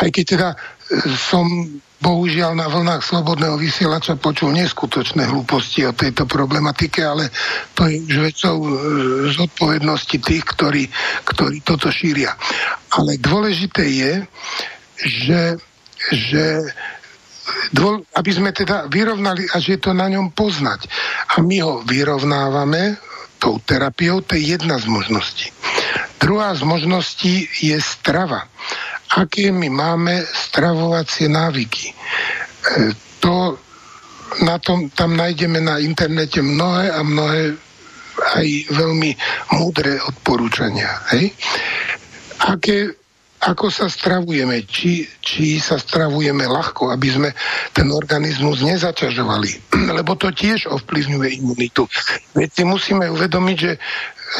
Aj 0.00 0.08
keď 0.08 0.24
teda 0.24 0.48
e, 0.50 0.56
som 1.12 1.46
bohužiaľ 2.04 2.52
na 2.58 2.66
vlnách 2.68 3.00
slobodného 3.00 3.56
vysielača 3.56 4.20
počul 4.20 4.52
neskutočné 4.52 5.24
hlúposti 5.28 5.88
o 5.88 5.96
tejto 5.96 6.28
problematike, 6.28 7.00
ale 7.00 7.32
to 7.72 7.88
je 7.88 8.00
už 8.04 8.16
vecou 8.32 8.56
e, 8.60 8.70
zodpovednosti 9.32 10.16
tých, 10.18 10.44
ktorí, 10.56 10.84
ktorí 11.24 11.62
toto 11.62 11.92
šíria. 11.92 12.34
Ale 12.96 13.20
dôležité 13.20 13.84
je, 13.86 14.12
že, 15.04 15.42
že 16.10 16.44
dôl, 17.72 18.04
aby 18.16 18.30
sme 18.32 18.50
teda 18.50 18.88
vyrovnali 18.88 19.48
a 19.52 19.60
že 19.60 19.76
je 19.76 19.80
to 19.84 19.92
na 19.92 20.08
ňom 20.08 20.32
poznať. 20.32 20.88
A 21.36 21.44
my 21.44 21.56
ho 21.60 21.74
vyrovnávame 21.84 22.96
tou 23.38 23.60
terapiou, 23.60 24.24
to 24.24 24.38
je 24.38 24.56
jedna 24.56 24.80
z 24.80 24.88
možností. 24.88 25.52
Druhá 26.16 26.56
z 26.56 26.64
možností 26.64 27.44
je 27.60 27.76
strava 27.76 28.48
aké 29.14 29.54
my 29.54 29.70
máme 29.70 30.26
stravovacie 30.26 31.30
návyky. 31.30 31.90
E, 31.90 31.94
to 33.22 33.58
na 34.42 34.58
tom, 34.58 34.90
tam 34.90 35.14
nájdeme 35.14 35.62
na 35.62 35.78
internete 35.78 36.42
mnohé 36.42 36.90
a 36.90 37.00
mnohé 37.06 37.54
aj 38.34 38.48
veľmi 38.74 39.10
múdre 39.58 40.02
odporúčania. 40.02 40.90
Hej? 41.14 41.30
Aké, 42.42 42.90
ako 43.44 43.68
sa 43.68 43.92
stravujeme, 43.92 44.64
či, 44.64 45.04
či 45.20 45.60
sa 45.60 45.76
stravujeme 45.76 46.48
ľahko, 46.48 46.88
aby 46.88 47.08
sme 47.12 47.28
ten 47.76 47.92
organizmus 47.92 48.64
nezaťažovali, 48.64 49.74
lebo 50.00 50.16
to 50.16 50.32
tiež 50.32 50.64
ovplyvňuje 50.72 51.44
imunitu. 51.44 51.84
Veď 52.32 52.48
si 52.50 52.64
musíme 52.64 53.12
uvedomiť, 53.12 53.56
že, 53.60 53.72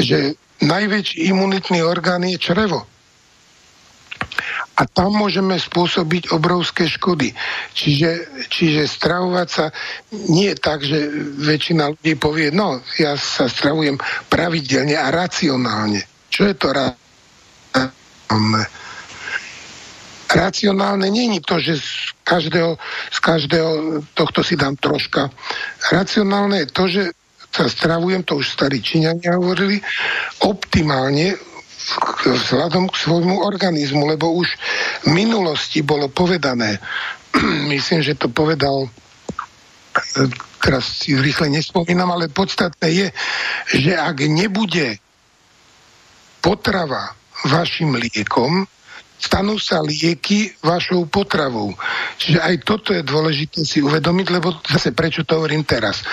že 0.00 0.16
najväčší 0.64 1.28
imunitný 1.28 1.84
orgán 1.84 2.24
je 2.24 2.40
črevo 2.40 2.88
a 4.74 4.82
tam 4.90 5.14
môžeme 5.14 5.55
spôsobiť 5.55 6.34
obrovské 6.34 6.90
škody. 6.90 7.30
Čiže, 7.76 8.42
čiže 8.50 8.90
stravovať 8.90 9.48
sa 9.48 9.70
nie 10.34 10.50
je 10.50 10.59
tak, 10.59 10.82
že 10.82 10.98
väčšina 11.38 11.94
ľudí 11.94 12.18
povie, 12.18 12.50
no 12.50 12.82
ja 12.98 13.14
sa 13.14 13.46
stravujem 13.46 14.02
pravidelne 14.26 14.98
a 14.98 15.14
racionálne. 15.14 16.02
Čo 16.26 16.50
je 16.50 16.55
to 16.59 16.74
racionálne? 16.74 18.82
Racionálne 20.31 21.09
je 21.11 21.41
to, 21.45 21.57
že 21.62 21.79
z 21.79 22.11
každého, 22.27 22.77
z 23.12 23.18
každého 23.20 23.70
tohto 24.16 24.41
si 24.43 24.59
dám 24.59 24.75
troška. 24.77 25.31
Racionálne 25.93 26.64
je 26.64 26.68
to, 26.70 26.85
že 26.89 27.03
sa 27.55 27.70
stravujem, 27.70 28.27
to 28.27 28.43
už 28.43 28.51
starí 28.51 28.83
Číňania 28.83 29.39
hovorili, 29.39 29.79
optimálne 30.43 31.39
vzhľadom 32.27 32.91
k 32.91 32.97
svojmu 32.99 33.47
organizmu, 33.47 34.03
lebo 34.11 34.35
už 34.35 34.49
v 35.07 35.11
minulosti 35.14 35.85
bolo 35.87 36.11
povedané, 36.11 36.83
myslím, 37.72 38.03
že 38.03 38.18
to 38.18 38.27
povedal 38.33 38.91
teraz 40.64 41.05
si 41.05 41.14
rýchle 41.14 41.53
nespomínam, 41.53 42.11
ale 42.11 42.33
podstatné 42.33 42.89
je, 42.89 43.07
že 43.79 43.93
ak 43.95 44.25
nebude 44.27 44.99
potrava 46.41 47.12
vašim 47.45 47.95
liekom, 47.95 48.64
stanú 49.25 49.57
sa 49.57 49.81
lieky 49.81 50.53
vašou 50.61 51.09
potravou. 51.09 51.72
Čiže 52.20 52.45
aj 52.45 52.55
toto 52.68 52.93
je 52.93 53.01
dôležité 53.01 53.64
si 53.64 53.81
uvedomiť, 53.81 54.27
lebo 54.29 54.53
zase 54.61 54.93
prečo 54.93 55.25
to 55.25 55.41
hovorím 55.41 55.64
teraz. 55.64 56.05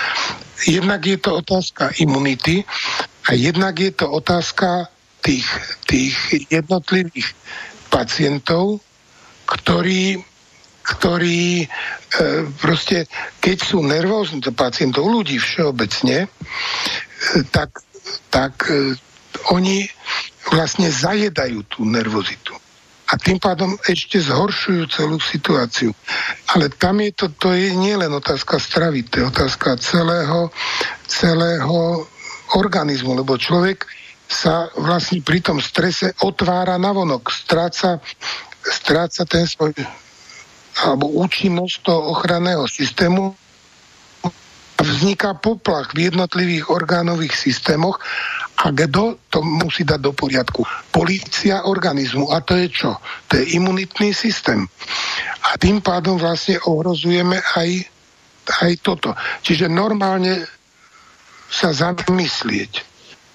Jednak 0.64 1.04
je 1.04 1.18
to 1.20 1.44
otázka 1.44 1.92
imunity 2.00 2.64
a 3.28 3.36
jednak 3.36 3.76
je 3.76 3.92
to 3.92 4.08
otázka 4.08 4.88
tých, 5.20 5.44
tých 5.84 6.16
jednotlivých 6.48 7.28
pacientov, 7.92 8.80
ktorí, 9.44 10.16
ktorí 10.82 11.62
e, 11.62 11.66
proste, 12.56 13.04
keď 13.38 13.56
sú 13.60 13.84
nervózni, 13.84 14.40
to 14.40 14.56
pacientov, 14.56 15.04
ľudí 15.04 15.36
všeobecne, 15.36 16.24
e, 16.24 16.28
tak, 17.52 17.84
tak 18.32 18.66
e, 18.72 18.96
oni 19.52 19.84
vlastne 20.50 20.88
zajedajú 20.90 21.62
tú 21.68 21.84
nervozitu. 21.84 22.61
A 23.12 23.20
tým 23.20 23.36
pádom 23.36 23.76
ešte 23.84 24.16
zhoršujú 24.24 24.88
celú 24.88 25.20
situáciu. 25.20 25.92
Ale 26.56 26.72
tam 26.72 27.04
je 27.04 27.12
to, 27.12 27.26
to 27.36 27.52
je 27.52 27.76
nielen 27.76 28.08
otázka 28.08 28.56
stravy, 28.56 29.04
to 29.04 29.20
je 29.20 29.24
otázka 29.28 29.76
celého, 29.76 30.48
celého 31.04 32.08
organizmu, 32.56 33.12
lebo 33.20 33.36
človek 33.36 33.84
sa 34.32 34.72
vlastne 34.80 35.20
pri 35.20 35.44
tom 35.44 35.60
strese 35.60 36.16
otvára 36.24 36.80
navonok, 36.80 37.28
stráca, 37.28 38.00
stráca 38.64 39.28
ten 39.28 39.44
svoj 39.44 39.76
alebo 40.72 41.12
účinnosť 41.20 41.84
toho 41.84 42.16
ochranného 42.16 42.64
systému 42.64 43.36
a 44.24 44.80
vzniká 44.80 45.36
poplach 45.36 45.92
v 45.92 46.08
jednotlivých 46.08 46.72
orgánových 46.72 47.36
systémoch 47.36 48.00
a 48.62 48.70
kto 48.70 49.18
to 49.26 49.42
musí 49.42 49.82
dať 49.82 49.98
do 49.98 50.14
poriadku? 50.14 50.62
Polícia 50.94 51.66
organizmu. 51.66 52.30
A 52.30 52.38
to 52.46 52.54
je 52.54 52.70
čo? 52.70 52.94
To 53.26 53.32
je 53.34 53.58
imunitný 53.58 54.14
systém. 54.14 54.70
A 55.50 55.58
tým 55.58 55.82
pádom 55.82 56.14
vlastne 56.14 56.62
ohrozujeme 56.62 57.42
aj, 57.58 57.70
aj 58.62 58.72
toto. 58.78 59.10
Čiže 59.42 59.66
normálne 59.66 60.46
sa 61.50 61.74
zamyslieť 61.74 62.91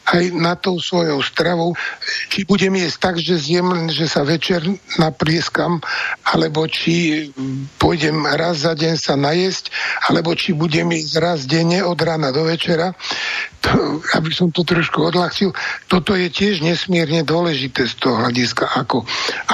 aj 0.07 0.23
na 0.31 0.55
tou 0.55 0.79
svojou 0.79 1.19
stravou, 1.19 1.75
či 2.31 2.47
budem 2.47 2.79
jesť 2.79 2.97
tak, 3.11 3.15
že 3.19 3.35
zjem 3.35 3.91
že 3.91 4.07
sa 4.07 4.23
večer 4.23 4.63
naprieskam, 4.95 5.83
alebo 6.23 6.63
či 6.71 7.27
pôjdem 7.75 8.23
raz 8.23 8.63
za 8.63 8.71
deň 8.71 8.95
sa 8.95 9.19
najesť, 9.19 9.67
alebo 10.07 10.31
či 10.31 10.55
budem 10.55 10.95
jesť 10.95 11.13
raz 11.19 11.39
denne 11.43 11.83
od 11.83 11.99
rána 11.99 12.31
do 12.31 12.47
večera, 12.47 12.95
to, 13.59 13.99
aby 14.15 14.31
som 14.31 14.47
to 14.47 14.63
trošku 14.63 15.11
odľahčil. 15.11 15.51
Toto 15.91 16.15
je 16.15 16.31
tiež 16.31 16.63
nesmierne 16.63 17.27
dôležité 17.27 17.83
z 17.83 17.99
toho 17.99 18.23
hľadiska, 18.23 18.63
ako, 18.79 19.03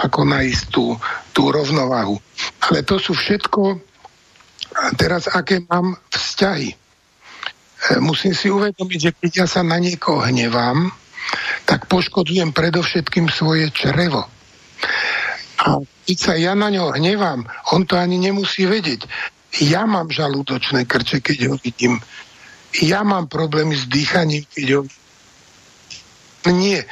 ako 0.06 0.20
nájsť 0.22 0.64
tú, 0.70 0.93
tú 1.34 1.49
rovnováhu. 1.49 2.22
Ale 2.70 2.86
to 2.86 3.01
sú 3.01 3.18
všetko 3.18 3.82
teraz, 5.01 5.26
aké 5.30 5.66
mám 5.66 5.97
vzťahy 6.14 6.83
musím 8.00 8.32
si 8.32 8.48
uvedomiť, 8.48 9.00
že 9.00 9.12
keď 9.12 9.32
ja 9.44 9.48
sa 9.48 9.62
na 9.64 9.80
niekoho 9.80 10.24
hnevám, 10.24 10.92
tak 11.66 11.88
poškodujem 11.88 12.52
predovšetkým 12.52 13.28
svoje 13.32 13.72
črevo. 13.72 14.28
A 15.64 15.80
keď 16.04 16.18
sa 16.20 16.34
ja 16.36 16.54
na 16.56 16.68
ňo 16.68 16.96
hnevám, 16.96 17.48
on 17.72 17.88
to 17.88 17.96
ani 17.96 18.20
nemusí 18.20 18.68
vedieť. 18.68 19.08
Ja 19.64 19.88
mám 19.88 20.12
žalúdočné 20.12 20.84
krče, 20.90 21.24
keď 21.24 21.54
ho 21.54 21.56
vidím. 21.62 22.02
Ja 22.82 23.06
mám 23.06 23.30
problémy 23.30 23.78
s 23.78 23.86
dýchaním, 23.86 24.44
keď 24.50 24.68
ho 24.76 24.82
Nie, 26.52 26.84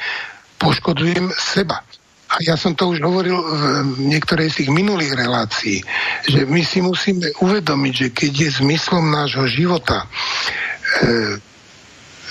poškodujem 0.56 1.28
seba. 1.36 1.84
a 2.32 2.40
ja 2.40 2.56
som 2.56 2.72
to 2.72 2.88
už 2.88 3.04
hovoril 3.04 3.36
v 3.36 4.08
niektorej 4.08 4.48
z 4.48 4.64
tých 4.64 4.70
minulých 4.72 5.12
relácií, 5.12 5.84
že 6.24 6.48
my 6.48 6.64
si 6.64 6.80
musíme 6.80 7.28
uvedomiť, 7.44 7.92
že 7.92 8.08
keď 8.08 8.32
je 8.32 8.48
zmyslom 8.64 9.12
nášho 9.12 9.44
života, 9.52 10.08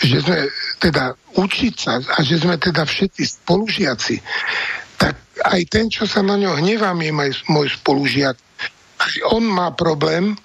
že 0.02 0.18
sme 0.22 0.40
teda 0.82 1.14
učiť 1.38 1.74
sa 1.78 2.02
a 2.02 2.20
že 2.26 2.42
sme 2.42 2.58
teda 2.58 2.84
všetci 2.86 3.24
spolužiaci, 3.46 4.16
tak 4.98 5.16
aj 5.46 5.62
ten, 5.70 5.90
čo 5.90 6.10
sa 6.10 6.26
na 6.26 6.38
ňo 6.38 6.58
hnevám, 6.58 6.98
je 7.02 7.14
môj 7.50 7.68
spolužiak. 7.82 8.38
Aj 9.02 9.14
on 9.34 9.46
má 9.46 9.74
problém, 9.74 10.38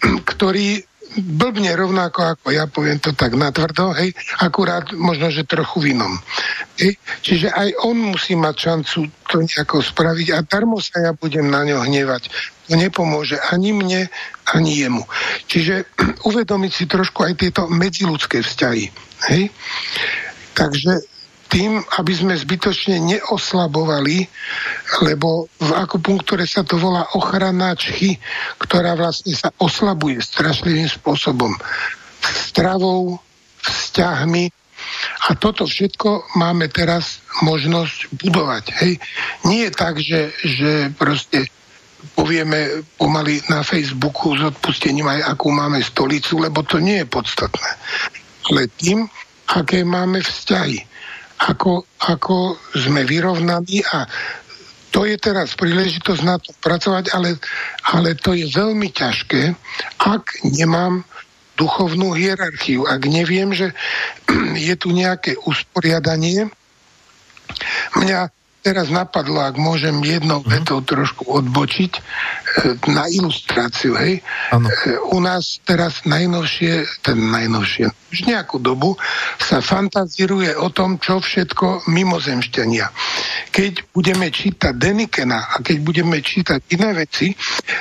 ktorý 0.00 0.84
blbne 1.10 1.74
rovnako 1.74 2.22
ako 2.22 2.46
ja, 2.54 2.70
poviem 2.70 3.02
to 3.02 3.10
tak 3.10 3.34
natvrdo, 3.34 3.90
hej, 3.98 4.14
akurát 4.38 4.94
možno, 4.94 5.26
že 5.34 5.42
trochu 5.42 5.90
vinom. 5.90 6.22
Hej. 6.78 6.94
Čiže 7.26 7.50
aj 7.50 7.68
on 7.82 8.14
musí 8.14 8.38
mať 8.38 8.54
šancu 8.54 8.98
to 9.26 9.36
nejako 9.42 9.82
spraviť 9.82 10.28
a 10.30 10.38
darmo 10.46 10.78
sa 10.78 11.10
ja 11.10 11.12
budem 11.12 11.50
na 11.50 11.66
ňo 11.66 11.82
hnevať. 11.82 12.30
To 12.70 12.78
nepomôže 12.78 13.34
ani 13.50 13.74
mne, 13.74 14.06
ani 14.54 14.72
jemu. 14.78 15.02
Čiže 15.50 15.90
uvedomiť 16.30 16.72
si 16.72 16.84
trošku 16.86 17.26
aj 17.26 17.34
tieto 17.34 17.66
medziludské 17.66 18.46
vzťahy. 18.46 18.86
Hej. 19.34 19.50
Takže 20.54 21.02
tým, 21.50 21.82
aby 21.98 22.12
sme 22.14 22.38
zbytočne 22.38 23.02
neoslabovali, 23.02 24.22
lebo 25.02 25.50
v 25.58 25.70
akupunktúre 25.74 26.46
sa 26.46 26.62
to 26.62 26.78
volá 26.78 27.10
ochrana 27.18 27.74
čchy, 27.74 28.22
ktorá 28.62 28.94
vlastne 28.94 29.34
sa 29.34 29.50
oslabuje 29.58 30.22
strašlivým 30.22 30.86
spôsobom. 30.86 31.50
Stravou, 32.22 33.18
vzťahmi 33.66 34.46
a 35.28 35.34
toto 35.34 35.66
všetko 35.66 36.38
máme 36.38 36.70
teraz 36.70 37.20
možnosť 37.42 38.14
budovať. 38.14 38.64
Hej. 38.80 38.92
Nie 39.44 39.68
je 39.68 39.72
tak, 39.74 39.94
že, 39.98 40.30
že 40.46 40.94
proste 40.94 41.50
povieme 42.16 42.84
pomaly 42.96 43.40
na 43.48 43.64
Facebooku 43.64 44.36
s 44.36 44.42
odpustením 44.42 45.08
aj 45.08 45.36
akú 45.36 45.52
máme 45.52 45.80
stolicu, 45.84 46.40
lebo 46.40 46.64
to 46.64 46.80
nie 46.80 47.02
je 47.04 47.06
podstatné. 47.08 47.70
Ale 48.50 48.68
tým, 48.80 49.06
aké 49.50 49.84
máme 49.84 50.20
vzťahy 50.20 50.90
ako, 51.40 51.88
ako 52.04 52.60
sme 52.76 53.08
vyrovnaní 53.08 53.80
a 53.88 54.04
to 54.90 55.06
je 55.06 55.16
teraz 55.16 55.54
príležitosť 55.54 56.22
na 56.26 56.36
to 56.36 56.50
pracovať, 56.58 57.14
ale, 57.14 57.38
ale 57.94 58.18
to 58.18 58.34
je 58.34 58.50
veľmi 58.50 58.90
ťažké, 58.90 59.54
ak 60.02 60.42
nemám 60.42 61.06
duchovnú 61.54 62.16
hierarchiu, 62.16 62.84
ak 62.90 63.06
neviem, 63.06 63.54
že 63.54 63.70
je 64.68 64.74
tu 64.74 64.90
nejaké 64.90 65.38
usporiadanie. 65.46 66.50
Mňa 67.94 68.39
teraz 68.60 68.92
napadlo, 68.92 69.40
ak 69.40 69.56
môžem 69.56 69.96
jednou 70.04 70.44
mm-hmm. 70.44 70.54
vetou 70.60 70.78
trošku 70.84 71.24
odbočiť 71.28 71.92
e, 71.96 72.00
na 72.92 73.08
ilustráciu, 73.08 73.96
hej. 73.96 74.20
Ano. 74.52 74.68
E, 74.68 75.00
u 75.10 75.18
nás 75.18 75.58
teraz 75.64 76.04
najnovšie, 76.04 77.00
ten 77.00 77.18
najnovšie, 77.32 77.88
už 78.10 78.18
nejakú 78.26 78.60
dobu 78.60 79.00
sa 79.40 79.64
fantazíruje 79.64 80.52
o 80.58 80.68
tom, 80.68 81.00
čo 81.00 81.22
všetko 81.22 81.88
mimozemšťania. 81.88 82.86
Keď 83.50 83.94
budeme 83.94 84.28
čítať 84.28 84.74
Denikena 84.76 85.56
a 85.56 85.62
keď 85.64 85.76
budeme 85.80 86.18
čítať 86.20 86.60
iné 86.74 86.90
veci, 86.92 87.32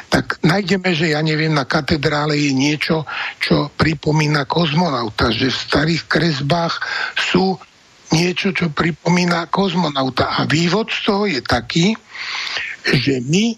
tak 0.07 0.39
nájdeme, 0.45 0.93
že 0.95 1.13
ja 1.13 1.21
neviem, 1.25 1.51
na 1.51 1.65
katedrále 1.67 2.37
je 2.37 2.51
niečo, 2.55 3.03
čo 3.41 3.73
pripomína 3.73 4.45
kozmonauta, 4.45 5.33
že 5.33 5.51
v 5.51 5.57
starých 5.57 6.03
kresbách 6.07 6.81
sú 7.17 7.57
niečo, 8.13 8.53
čo 8.53 8.73
pripomína 8.73 9.49
kozmonauta. 9.49 10.41
A 10.41 10.49
vývod 10.49 10.89
z 10.89 10.99
toho 11.05 11.23
je 11.29 11.41
taký, 11.41 11.93
že 12.85 13.21
my, 13.25 13.57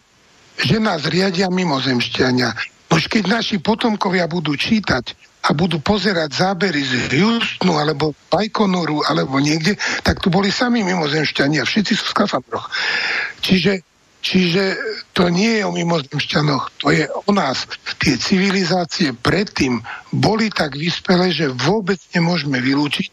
že 0.59 0.77
nás 0.79 1.07
riadia 1.07 1.47
mimozemšťania. 1.47 2.51
Už 2.91 3.07
keď 3.07 3.39
naši 3.39 3.57
potomkovia 3.63 4.27
budú 4.27 4.51
čítať 4.55 5.15
a 5.47 5.55
budú 5.55 5.81
pozerať 5.81 6.37
zábery 6.37 6.83
z 6.83 6.93
Houstonu 7.17 7.79
alebo 7.79 8.13
Bajkonoru 8.29 9.01
alebo 9.07 9.39
niekde, 9.41 9.79
tak 10.05 10.19
tu 10.21 10.29
boli 10.29 10.53
sami 10.53 10.83
mimozemšťania, 10.83 11.65
všetci 11.65 11.93
sú 11.97 12.03
v 12.11 12.13
skafandroch. 12.13 12.67
Čiže 13.41 13.87
Čiže 14.21 14.77
to 15.17 15.33
nie 15.33 15.57
je 15.57 15.63
o 15.65 15.73
mimozemšťanoch, 15.73 16.77
to 16.77 16.93
je 16.93 17.09
o 17.09 17.31
nás. 17.33 17.65
Tie 17.97 18.21
civilizácie 18.21 19.17
predtým 19.17 19.81
boli 20.13 20.53
tak 20.53 20.77
vyspelé, 20.77 21.33
že 21.33 21.49
vôbec 21.49 21.97
nemôžeme 22.13 22.61
vylúčiť, 22.61 23.09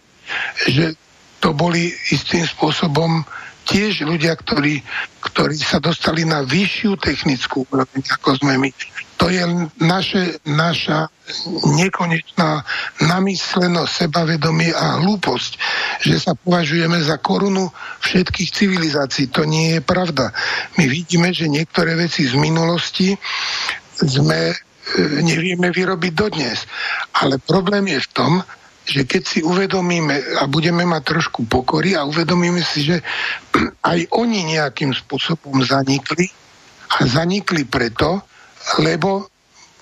že 0.69 0.93
to 1.39 1.55
boli 1.55 1.95
istým 2.11 2.45
spôsobom 2.45 3.23
tiež 3.69 4.09
ľudia, 4.09 4.33
ktorí, 4.33 4.81
ktorí 5.21 5.61
sa 5.61 5.77
dostali 5.77 6.25
na 6.25 6.41
vyššiu 6.41 6.97
technickú 6.97 7.69
úroveň, 7.69 8.01
ako 8.17 8.41
sme 8.41 8.57
my. 8.57 8.71
To 9.21 9.29
je 9.29 9.45
naše, 9.83 10.41
naša 10.49 11.13
nekonečná 11.77 12.65
namyslenosť, 13.05 14.09
sebavedomie 14.09 14.73
a 14.73 15.03
hlúposť, 15.05 15.53
že 16.07 16.17
sa 16.17 16.33
považujeme 16.33 16.97
za 17.03 17.21
korunu 17.21 17.69
všetkých 18.01 18.51
civilizácií. 18.55 19.29
To 19.37 19.45
nie 19.45 19.77
je 19.77 19.81
pravda. 19.85 20.33
My 20.81 20.89
vidíme, 20.89 21.35
že 21.35 21.51
niektoré 21.51 21.99
veci 21.99 22.25
z 22.25 22.39
minulosti 22.39 23.19
sme 23.99 24.55
e, 24.55 24.57
nevieme 25.21 25.75
vyrobiť 25.75 26.13
dodnes. 26.15 26.65
Ale 27.19 27.43
problém 27.43 27.91
je 27.91 28.01
v 28.01 28.11
tom, 28.15 28.33
že 28.89 29.05
keď 29.05 29.23
si 29.23 29.39
uvedomíme 29.45 30.41
a 30.41 30.49
budeme 30.49 30.89
mať 30.89 31.03
trošku 31.05 31.45
pokory 31.45 31.93
a 31.93 32.09
uvedomíme 32.09 32.65
si, 32.65 32.89
že 32.89 32.97
aj 33.93 34.09
oni 34.17 34.57
nejakým 34.57 34.97
spôsobom 34.97 35.61
zanikli 35.61 36.33
a 36.89 37.05
zanikli 37.05 37.69
preto, 37.69 38.25
lebo 38.81 39.29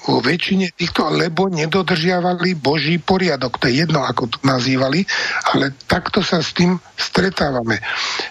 vo 0.07 0.23
väčšine 0.23 0.71
týchto, 0.79 1.11
lebo 1.11 1.51
nedodržiavali 1.51 2.55
Boží 2.55 3.03
poriadok. 3.03 3.59
To 3.59 3.67
je 3.67 3.83
jedno, 3.83 4.07
ako 4.07 4.31
to 4.31 4.39
nazývali, 4.47 5.03
ale 5.51 5.75
takto 5.91 6.23
sa 6.23 6.39
s 6.39 6.55
tým 6.55 6.79
stretávame. 6.95 7.83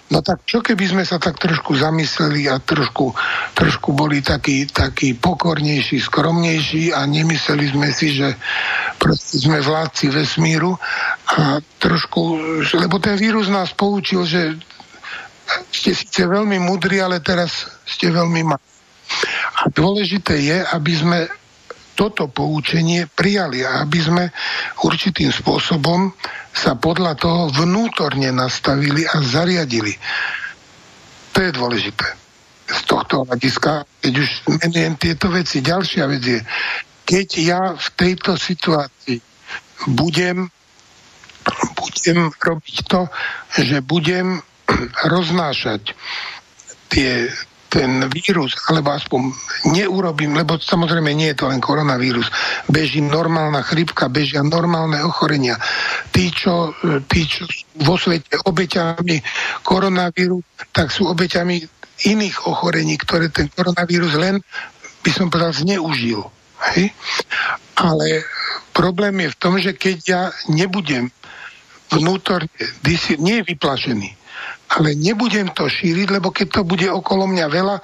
No 0.08 0.24
tak 0.24 0.48
čo 0.48 0.64
keby 0.64 0.96
sme 0.96 1.04
sa 1.04 1.20
tak 1.20 1.36
trošku 1.36 1.76
zamysleli 1.76 2.48
a 2.48 2.56
trošku, 2.56 3.12
trošku 3.52 3.92
boli 3.92 4.24
takí, 4.24 4.64
takí 4.64 5.12
pokornejší, 5.12 6.00
skromnejší 6.00 6.96
a 6.96 7.04
nemysleli 7.04 7.66
sme 7.68 7.92
si, 7.92 8.16
že 8.16 8.32
proste 8.96 9.36
sme 9.36 9.60
vládci 9.60 10.08
vesmíru 10.08 10.72
a 11.28 11.60
trošku, 11.76 12.40
lebo 12.80 12.96
ten 12.96 13.20
vírus 13.20 13.52
nás 13.52 13.76
poučil, 13.76 14.24
že 14.24 14.56
ste 15.70 15.94
síce 15.94 16.26
veľmi 16.26 16.58
mudrí, 16.58 16.98
ale 16.98 17.22
teraz 17.22 17.70
ste 17.86 18.10
veľmi 18.10 18.42
malí. 18.42 18.66
A 19.62 19.70
dôležité 19.70 20.34
je, 20.42 20.58
aby 20.74 20.92
sme 20.96 21.18
toto 21.96 22.28
poučenie 22.28 23.08
prijali 23.08 23.64
a 23.64 23.80
aby 23.82 23.98
sme 23.98 24.24
určitým 24.84 25.32
spôsobom 25.32 26.12
sa 26.52 26.76
podľa 26.76 27.16
toho 27.16 27.42
vnútorne 27.48 28.28
nastavili 28.30 29.08
a 29.08 29.24
zariadili. 29.24 29.96
To 31.32 31.38
je 31.40 31.50
dôležité. 31.52 32.06
Z 32.66 32.80
tohto 32.84 33.24
hľadiska, 33.24 33.88
keď 34.04 34.12
už 34.20 34.28
menujem 34.60 34.94
tieto 35.00 35.32
veci, 35.32 35.64
ďalšia 35.64 36.04
vec 36.04 36.22
je, 36.22 36.40
keď 37.06 37.28
ja 37.38 37.62
v 37.72 37.88
tejto 37.96 38.34
situácii 38.36 39.22
budem, 39.96 40.50
budem 41.78 42.18
robiť 42.34 42.76
to, 42.90 43.06
že 43.56 43.80
budem 43.80 44.42
roznášať 45.14 45.94
tie, 46.90 47.30
ten 47.76 48.08
vírus, 48.08 48.56
alebo 48.72 48.96
aspoň 48.96 49.36
neurobím, 49.68 50.32
lebo 50.32 50.56
samozrejme 50.56 51.12
nie 51.12 51.36
je 51.36 51.44
to 51.44 51.52
len 51.52 51.60
koronavírus, 51.60 52.32
beží 52.72 53.04
normálna 53.04 53.60
chrypka, 53.60 54.08
bežia 54.08 54.40
normálne 54.40 54.96
ochorenia. 55.04 55.60
Tí, 56.08 56.32
čo, 56.32 56.72
tí, 57.04 57.28
čo 57.28 57.44
vo 57.84 58.00
svete 58.00 58.40
obeťami 58.48 59.20
koronavíru, 59.60 60.40
tak 60.72 60.88
sú 60.88 61.12
obeťami 61.12 61.60
iných 62.08 62.48
ochorení, 62.48 62.96
ktoré 62.96 63.28
ten 63.28 63.52
koronavírus 63.52 64.16
len, 64.16 64.40
by 65.04 65.10
som 65.12 65.28
povedal, 65.28 65.52
zneužil. 65.52 66.24
Hej? 66.72 66.96
Ale 67.76 68.24
problém 68.72 69.28
je 69.28 69.32
v 69.36 69.40
tom, 69.40 69.60
že 69.60 69.76
keď 69.76 69.96
ja 70.08 70.22
nebudem 70.48 71.12
vnútorne, 71.92 72.48
nie 73.20 73.44
je 73.44 73.48
vyplašený, 73.52 74.15
ale 74.72 74.98
nebudem 74.98 75.52
to 75.54 75.70
šíriť, 75.70 76.08
lebo 76.10 76.34
keď 76.34 76.60
to 76.60 76.62
bude 76.66 76.86
okolo 76.90 77.30
mňa 77.30 77.46
veľa, 77.46 77.76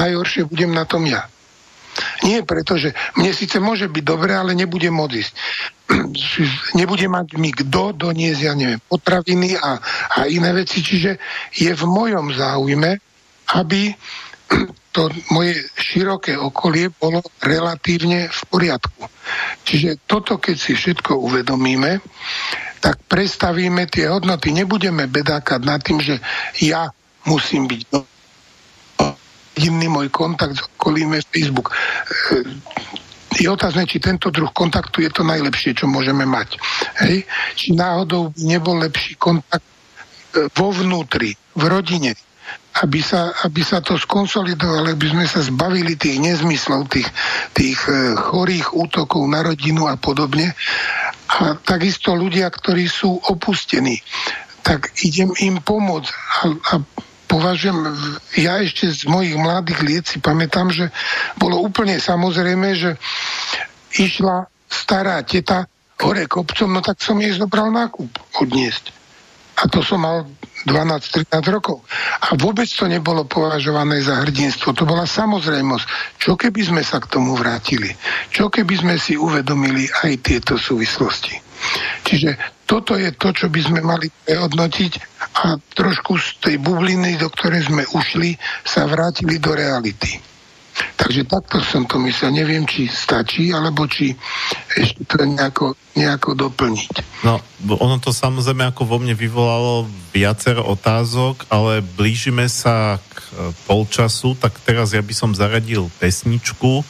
najhoršie 0.00 0.48
budem 0.48 0.72
na 0.72 0.88
tom 0.88 1.04
ja. 1.04 1.28
Nie 2.24 2.40
preto, 2.40 2.80
že 2.80 2.96
mne 3.20 3.36
síce 3.36 3.60
môže 3.60 3.84
byť 3.84 4.04
dobre, 4.04 4.32
ale 4.32 4.56
nebudem 4.56 4.96
môcť 4.96 5.12
ísť. 5.12 5.34
Nebude 6.80 7.04
mať 7.04 7.36
mi 7.36 7.52
kto 7.52 7.92
doniesť, 7.92 8.40
ja 8.40 8.54
neviem, 8.56 8.80
potraviny 8.80 9.60
a, 9.60 9.76
a 10.16 10.24
iné 10.24 10.56
veci. 10.56 10.80
Čiže 10.80 11.20
je 11.52 11.68
v 11.68 11.84
mojom 11.84 12.32
záujme, 12.32 12.96
aby 13.52 13.92
to 14.96 15.12
moje 15.36 15.56
široké 15.76 16.32
okolie 16.36 16.88
bolo 16.96 17.20
relatívne 17.44 18.32
v 18.32 18.40
poriadku. 18.48 19.04
Čiže 19.68 20.04
toto, 20.08 20.40
keď 20.40 20.56
si 20.56 20.72
všetko 20.72 21.16
uvedomíme, 21.16 22.00
tak 22.82 22.98
prestavíme 23.06 23.86
tie 23.86 24.10
hodnoty. 24.10 24.50
Nebudeme 24.50 25.06
bedákať 25.06 25.60
nad 25.62 25.78
tým, 25.78 26.02
že 26.02 26.18
ja 26.58 26.90
musím 27.22 27.70
byť 27.70 27.80
jediný 29.54 29.86
môj 29.86 30.08
kontakt 30.10 30.58
s 30.58 30.66
okolím 30.74 31.14
Facebook. 31.22 31.70
E, 31.70 32.42
je 33.38 33.46
otázne, 33.46 33.86
či 33.86 34.02
tento 34.02 34.34
druh 34.34 34.50
kontaktu 34.50 35.06
je 35.06 35.10
to 35.14 35.22
najlepšie, 35.22 35.78
čo 35.78 35.86
môžeme 35.86 36.26
mať. 36.26 36.58
Hej? 37.06 37.22
Či 37.54 37.78
náhodou 37.78 38.34
nebol 38.42 38.82
lepší 38.82 39.14
kontakt 39.14 39.62
e, 40.34 40.50
vo 40.50 40.74
vnútri, 40.74 41.38
v 41.54 41.62
rodine, 41.70 42.18
aby 42.80 43.04
sa, 43.04 43.36
aby 43.44 43.60
sa 43.60 43.84
to 43.84 44.00
skonsolidovalo, 44.00 44.96
aby 44.96 45.12
sme 45.12 45.28
sa 45.28 45.44
zbavili 45.44 46.00
tých 46.00 46.16
nezmyslov, 46.16 46.88
tých, 46.88 47.08
tých 47.52 47.76
e, 47.84 48.16
chorých 48.16 48.72
útokov 48.72 49.28
na 49.28 49.44
rodinu 49.44 49.92
a 49.92 50.00
podobne. 50.00 50.56
A 51.36 51.60
takisto 51.60 52.16
ľudia, 52.16 52.48
ktorí 52.48 52.88
sú 52.88 53.20
opustení, 53.28 54.00
tak 54.64 54.88
idem 55.04 55.36
im 55.44 55.60
pomôcť 55.60 56.08
a, 56.08 56.44
a 56.48 56.74
považujem, 57.28 57.76
ja 58.40 58.60
ešte 58.60 58.88
z 58.88 59.04
mojich 59.04 59.36
mladých 59.36 59.80
liet 59.84 60.04
si 60.08 60.20
pamätám, 60.20 60.72
že 60.72 60.88
bolo 61.36 61.60
úplne 61.60 62.00
samozrejme, 62.00 62.72
že 62.76 62.96
išla 64.00 64.48
stará 64.72 65.20
teta 65.24 65.68
hore 66.00 66.24
kopcom, 66.24 66.72
no 66.72 66.80
tak 66.80 67.00
som 67.04 67.20
jej 67.20 67.36
zobral 67.36 67.68
nákup 67.68 68.08
odniesť. 68.40 68.92
A 69.60 69.68
to 69.68 69.84
som 69.84 70.02
mal 70.02 70.26
12-13 70.66 71.28
rokov. 71.54 71.82
A 72.28 72.38
vôbec 72.38 72.68
to 72.70 72.86
nebolo 72.86 73.26
považované 73.26 74.02
za 74.02 74.22
hrdinstvo. 74.22 74.74
To 74.74 74.84
bola 74.86 75.06
samozrejmosť. 75.08 75.84
Čo 76.18 76.38
keby 76.38 76.62
sme 76.62 76.82
sa 76.82 77.02
k 77.02 77.10
tomu 77.10 77.34
vrátili? 77.34 77.90
Čo 78.30 78.48
keby 78.48 78.74
sme 78.78 78.94
si 78.98 79.18
uvedomili 79.18 79.90
aj 79.90 80.22
tieto 80.22 80.54
súvislosti? 80.54 81.34
Čiže 82.02 82.62
toto 82.66 82.98
je 82.98 83.14
to, 83.14 83.30
čo 83.30 83.46
by 83.52 83.60
sme 83.62 83.80
mali 83.84 84.10
prehodnotiť 84.10 84.92
a 85.44 85.54
trošku 85.60 86.18
z 86.18 86.26
tej 86.42 86.56
bubliny, 86.58 87.20
do 87.20 87.30
ktorej 87.30 87.70
sme 87.70 87.86
ušli, 87.86 88.34
sa 88.66 88.88
vrátili 88.88 89.38
do 89.38 89.54
reality. 89.54 90.31
Takže 90.96 91.26
takto 91.26 91.58
som 91.60 91.82
to 91.84 91.98
myslel. 92.06 92.32
Neviem, 92.32 92.64
či 92.64 92.86
stačí, 92.86 93.50
alebo 93.50 93.84
či 93.90 94.14
ešte 94.78 95.02
to 95.04 95.26
nejako, 95.26 95.74
nejako 95.98 96.36
doplniť. 96.36 96.92
No, 97.26 97.42
ono 97.78 97.98
to 97.98 98.14
samozrejme 98.14 98.70
ako 98.70 98.86
vo 98.86 98.96
mne 99.02 99.18
vyvolalo 99.18 99.90
viacero 100.14 100.62
otázok, 100.66 101.46
ale 101.50 101.82
blížime 101.82 102.46
sa 102.46 103.02
k 103.02 103.18
e, 103.18 103.30
polčasu, 103.66 104.38
tak 104.38 104.56
teraz 104.62 104.94
ja 104.94 105.02
by 105.02 105.14
som 105.14 105.34
zaradil 105.34 105.88
pesničku 105.98 106.82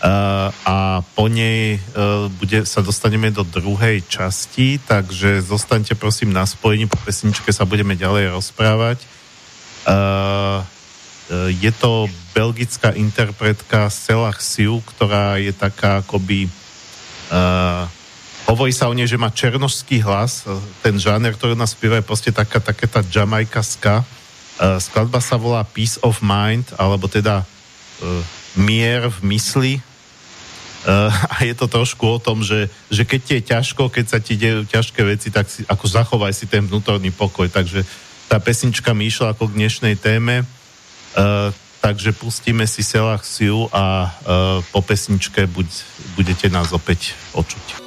uh, 0.00 0.48
a 0.66 1.00
po 1.16 1.26
nej 1.26 1.78
uh, 1.78 2.28
bude, 2.36 2.64
sa 2.68 2.84
dostaneme 2.84 3.32
do 3.32 3.42
druhej 3.42 4.04
časti, 4.06 4.78
takže 4.82 5.40
zostaňte 5.42 5.96
prosím 5.96 6.32
na 6.32 6.44
spojení, 6.44 6.86
po 6.86 6.98
pesničke 7.00 7.50
sa 7.52 7.64
budeme 7.64 7.96
ďalej 7.96 8.32
rozprávať. 8.32 8.98
Uh, 9.86 10.66
je 11.32 11.72
to 11.74 12.06
belgická 12.30 12.94
interpretka 12.94 13.90
Selah 13.90 14.38
Siu, 14.38 14.78
ktorá 14.78 15.42
je 15.42 15.50
taká 15.50 16.06
akoby 16.06 16.46
uh, 17.34 17.90
hovorí 18.46 18.70
sa 18.70 18.86
o 18.86 18.94
nej, 18.94 19.10
že 19.10 19.18
má 19.18 19.28
černožský 19.34 20.00
hlas, 20.06 20.46
eh, 20.46 20.54
ten 20.80 20.96
žáner, 20.96 21.34
ktorý 21.34 21.58
nás 21.58 21.74
spieva 21.74 21.98
je 21.98 22.06
proste 22.06 22.30
taká, 22.30 22.62
taká 22.62 22.86
tá 22.86 23.02
jamajkaska. 23.02 24.06
Uh, 24.56 24.80
skladba 24.80 25.20
sa 25.20 25.36
volá 25.36 25.60
Peace 25.68 26.00
of 26.00 26.24
Mind, 26.24 26.72
alebo 26.80 27.12
teda 27.12 27.44
uh, 27.44 28.22
mier 28.56 29.04
v 29.12 29.36
mysli. 29.36 29.72
Uh, 30.88 31.12
a 31.36 31.44
je 31.44 31.52
to 31.52 31.68
trošku 31.68 32.08
o 32.08 32.16
tom, 32.16 32.40
že, 32.40 32.72
že 32.88 33.04
keď 33.04 33.20
ti 33.20 33.32
je 33.36 33.42
ťažko, 33.52 33.92
keď 33.92 34.04
sa 34.08 34.18
ti 34.22 34.40
dejú 34.40 34.64
ťažké 34.64 35.04
veci, 35.04 35.28
tak 35.28 35.52
si, 35.52 35.60
ako 35.68 35.84
zachovaj 35.84 36.32
si 36.32 36.48
ten 36.48 36.64
vnútorný 36.64 37.12
pokoj. 37.12 37.52
Takže 37.52 37.84
tá 38.32 38.40
pesnička 38.40 38.96
mi 38.96 39.12
išla 39.12 39.36
ako 39.36 39.52
k 39.52 39.60
dnešnej 39.60 40.00
téme. 40.00 40.48
Uh, 41.16 41.48
takže 41.80 42.12
pustíme 42.12 42.68
si 42.68 42.84
Siu 43.24 43.72
a 43.72 44.04
uh, 44.04 44.60
po 44.68 44.84
pesničke 44.84 45.48
buď, 45.48 45.68
budete 46.12 46.46
nás 46.52 46.76
opäť 46.76 47.16
počuť. 47.32 47.85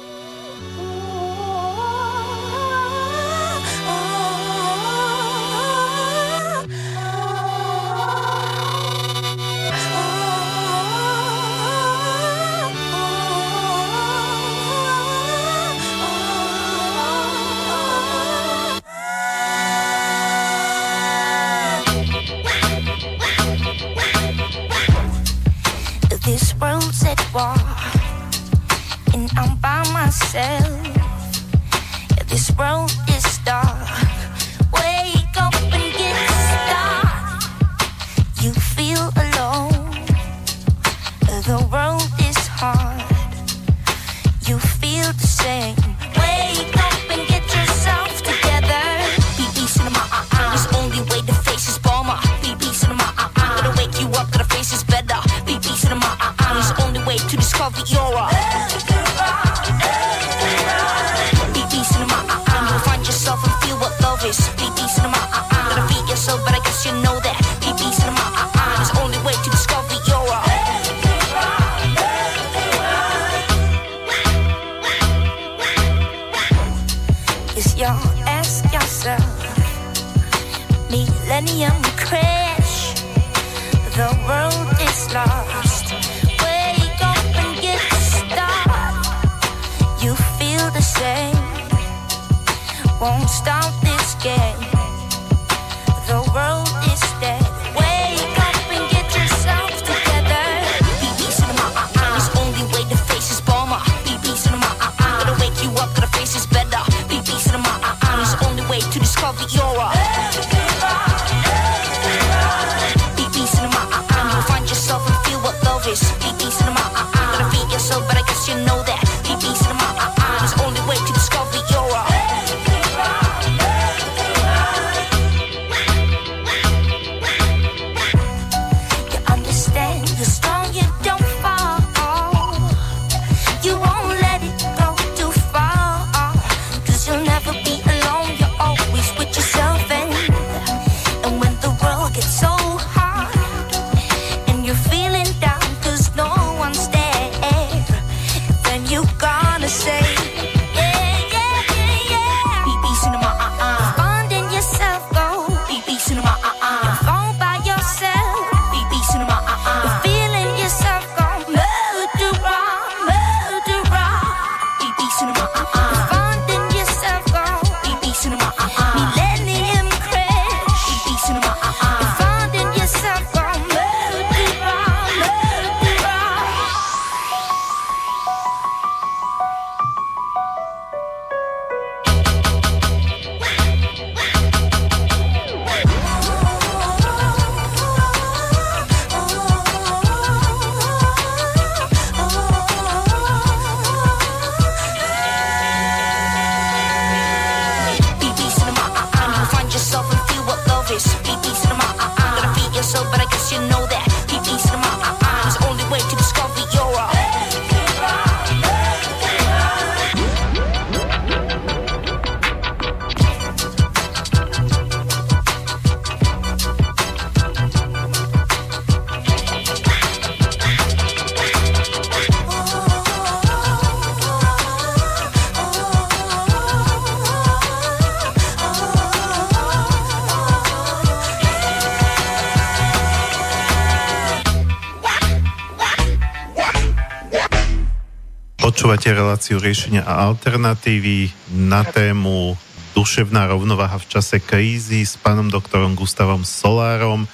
Reláciu 239.30 239.62
riešenia 239.62 240.02
a 240.02 240.26
alternatívy 240.26 241.30
na 241.54 241.86
tému 241.86 242.58
duševná 242.98 243.46
rovnováha 243.46 244.02
v 244.02 244.10
čase 244.10 244.42
krízy 244.42 245.06
s 245.06 245.14
pánom 245.14 245.46
doktorom 245.46 245.94
Gustavom 245.94 246.42
Solárom. 246.42 247.22
E, 247.22 247.28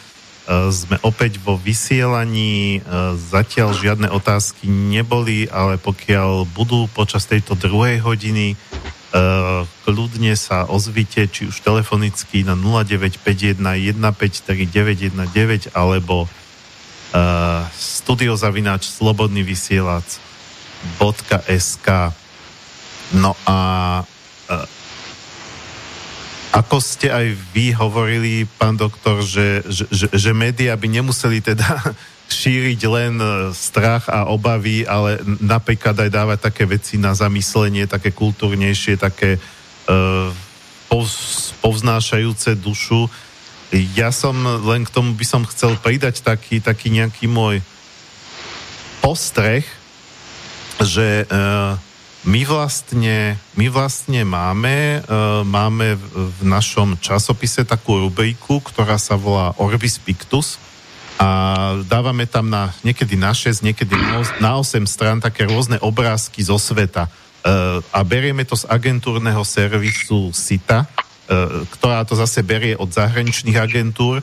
sme 0.76 1.00
opäť 1.00 1.40
vo 1.40 1.56
vysielaní, 1.56 2.84
e, 2.84 3.16
zatiaľ 3.16 3.72
žiadne 3.72 4.12
otázky 4.12 4.68
neboli, 4.68 5.48
ale 5.48 5.80
pokiaľ 5.80 6.44
budú 6.52 6.84
počas 6.92 7.24
tejto 7.24 7.56
druhej 7.56 8.04
hodiny, 8.04 8.52
e, 8.52 8.56
kľudne 9.88 10.36
sa 10.36 10.68
ozvite, 10.68 11.24
či 11.32 11.48
už 11.48 11.64
telefonicky 11.64 12.44
na 12.44 12.52
0951 12.52 13.56
153 13.96 15.72
alebo 15.72 16.28
studiozavináč 17.72 18.84
slobodný 18.84 19.40
vysielač 19.40 20.25
.sk. 20.98 21.88
No 23.14 23.32
a 23.46 23.58
e, 24.50 24.54
ako 26.56 26.80
ste 26.80 27.12
aj 27.12 27.26
vy 27.52 27.76
hovorili, 27.76 28.48
pán 28.58 28.80
doktor, 28.80 29.20
že, 29.22 29.62
že, 29.68 29.84
že, 29.92 30.06
že 30.08 30.30
médiá 30.32 30.72
by 30.74 30.88
nemuseli 30.88 31.44
teda 31.44 31.68
šíriť 32.40 32.80
len 32.88 33.14
e, 33.20 33.28
strach 33.54 34.08
a 34.08 34.26
obavy, 34.32 34.88
ale 34.88 35.22
napríklad 35.38 35.94
aj 35.94 36.10
dávať 36.10 36.38
také 36.50 36.64
veci 36.64 36.96
na 36.96 37.14
zamyslenie, 37.14 37.86
také 37.86 38.10
kultúrnejšie, 38.10 38.98
také 38.98 39.38
uh, 39.86 40.30
povznášajúce 41.62 42.58
dušu. 42.58 43.10
Ja 43.94 44.14
som 44.14 44.38
len 44.66 44.86
k 44.86 44.94
tomu 44.94 45.14
by 45.18 45.26
som 45.26 45.42
chcel 45.46 45.74
pridať 45.78 46.22
taký, 46.22 46.62
taký 46.62 46.94
nejaký 46.94 47.26
môj 47.26 47.62
postreh, 49.02 49.66
že 50.82 51.24
uh, 51.28 51.78
my 52.26 52.42
vlastne, 52.42 53.38
my 53.54 53.66
vlastne 53.70 54.26
máme, 54.26 55.00
uh, 55.06 55.46
máme 55.46 55.94
v 56.10 56.40
našom 56.42 56.98
časopise 56.98 57.62
takú 57.62 58.02
rubriku, 58.02 58.58
ktorá 58.58 58.98
sa 58.98 59.14
volá 59.14 59.54
Orbis 59.56 59.96
Pictus 59.96 60.58
a 61.16 61.28
dávame 61.88 62.28
tam 62.28 62.52
na, 62.52 62.76
niekedy 62.84 63.16
na 63.16 63.32
6, 63.32 63.64
niekedy 63.64 63.96
na 64.42 64.58
8 64.60 64.84
strán 64.84 65.18
také 65.22 65.48
rôzne 65.48 65.80
obrázky 65.80 66.44
zo 66.44 66.60
sveta. 66.60 67.08
Uh, 67.46 67.78
a 67.94 68.02
berieme 68.02 68.42
to 68.42 68.58
z 68.58 68.66
agentúrneho 68.68 69.40
servisu 69.46 70.34
SITA, 70.34 70.84
ktorá 71.26 72.06
to 72.06 72.14
zase 72.14 72.46
berie 72.46 72.78
od 72.78 72.94
zahraničných 72.94 73.58
agentúr. 73.58 74.22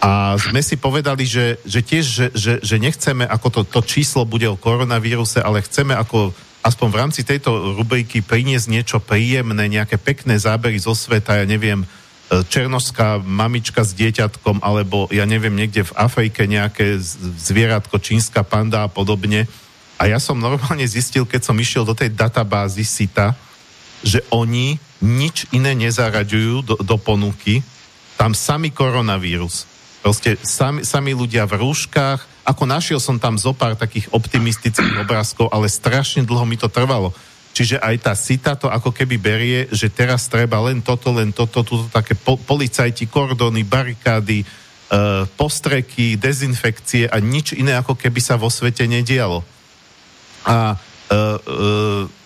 A 0.00 0.40
sme 0.40 0.64
si 0.64 0.80
povedali, 0.80 1.28
že, 1.28 1.60
že 1.68 1.84
tiež, 1.84 2.04
že, 2.04 2.26
že, 2.32 2.52
že 2.64 2.76
nechceme, 2.80 3.28
ako 3.28 3.48
to, 3.52 3.60
to 3.68 3.80
číslo 3.84 4.24
bude 4.24 4.48
o 4.48 4.56
koronavíruse, 4.56 5.44
ale 5.44 5.60
chceme 5.60 5.92
ako 5.92 6.32
aspoň 6.62 6.88
v 6.88 6.98
rámci 6.98 7.20
tejto 7.26 7.76
rubriky 7.76 8.22
priniesť 8.22 8.66
niečo 8.70 8.98
príjemné, 9.02 9.66
nejaké 9.68 9.98
pekné 9.98 10.38
zábery 10.38 10.78
zo 10.78 10.94
sveta, 10.94 11.42
ja 11.42 11.46
neviem, 11.46 11.82
e, 11.82 11.86
černoská 12.46 13.18
mamička 13.18 13.82
s 13.82 13.92
dieťatkom, 13.92 14.62
alebo 14.62 15.10
ja 15.10 15.26
neviem, 15.26 15.52
niekde 15.52 15.84
v 15.84 15.96
Afrike 15.98 16.46
nejaké 16.46 16.96
zvieratko, 17.42 17.98
čínska 17.98 18.46
panda 18.46 18.86
a 18.86 18.88
podobne. 18.88 19.50
A 19.98 20.06
ja 20.06 20.22
som 20.22 20.38
normálne 20.38 20.86
zistil, 20.86 21.26
keď 21.26 21.50
som 21.50 21.58
išiel 21.58 21.82
do 21.82 21.98
tej 21.98 22.14
databázy 22.14 22.86
SITA, 22.86 23.34
že 24.02 24.22
oni 24.34 24.78
nič 25.02 25.50
iné 25.54 25.74
nezaraďujú 25.74 26.54
do, 26.62 26.74
do 26.78 26.96
ponuky, 26.98 27.62
tam 28.18 28.34
sami 28.34 28.70
koronavírus. 28.70 29.66
Proste 30.02 30.38
sami, 30.42 30.82
sami 30.82 31.14
ľudia 31.14 31.46
v 31.46 31.62
rúškach, 31.62 32.42
ako 32.42 32.66
našiel 32.66 32.98
som 32.98 33.22
tam 33.22 33.38
zo 33.38 33.54
pár 33.54 33.78
takých 33.78 34.10
optimistických 34.10 35.06
obrázkov, 35.06 35.50
ale 35.54 35.70
strašne 35.70 36.26
dlho 36.26 36.42
mi 36.42 36.58
to 36.58 36.66
trvalo. 36.66 37.14
Čiže 37.52 37.78
aj 37.78 37.96
tá 38.00 38.14
sita 38.16 38.52
to 38.56 38.66
ako 38.66 38.90
keby 38.90 39.20
berie, 39.20 39.58
že 39.68 39.92
teraz 39.92 40.26
treba 40.26 40.58
len 40.64 40.80
toto, 40.80 41.12
len 41.12 41.30
toto, 41.30 41.60
toto 41.62 41.86
také 41.92 42.16
po, 42.16 42.40
policajti, 42.40 43.06
kordony, 43.06 43.62
barikády, 43.62 44.42
e, 44.42 44.46
postreky, 45.36 46.16
dezinfekcie 46.16 47.12
a 47.12 47.20
nič 47.20 47.52
iné 47.52 47.76
ako 47.76 47.94
keby 47.94 48.18
sa 48.24 48.40
vo 48.40 48.48
svete 48.48 48.88
nedialo. 48.88 49.44
A 50.48 50.72
e, 50.72 50.76
e, 51.12 52.21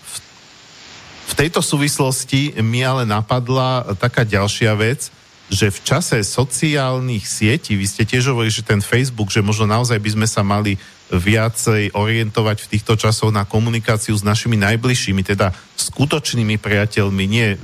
v 1.27 1.33
tejto 1.35 1.59
súvislosti 1.59 2.55
mi 2.62 2.87
ale 2.87 3.03
napadla 3.03 3.99
taká 3.99 4.22
ďalšia 4.22 4.72
vec, 4.79 5.11
že 5.47 5.70
v 5.70 5.79
čase 5.83 6.18
sociálnych 6.27 7.22
sietí, 7.22 7.79
vy 7.79 7.87
ste 7.87 8.03
tiež 8.03 8.35
hovorili, 8.35 8.51
že 8.51 8.66
ten 8.66 8.83
Facebook, 8.83 9.31
že 9.31 9.47
možno 9.47 9.70
naozaj 9.70 9.99
by 10.03 10.11
sme 10.18 10.27
sa 10.27 10.43
mali 10.43 10.74
viacej 11.07 11.95
orientovať 11.95 12.66
v 12.66 12.70
týchto 12.74 12.99
časoch 12.99 13.31
na 13.31 13.47
komunikáciu 13.47 14.18
s 14.18 14.27
našimi 14.27 14.59
najbližšími, 14.59 15.22
teda 15.22 15.55
skutočnými 15.79 16.59
priateľmi, 16.59 17.24
nie 17.31 17.55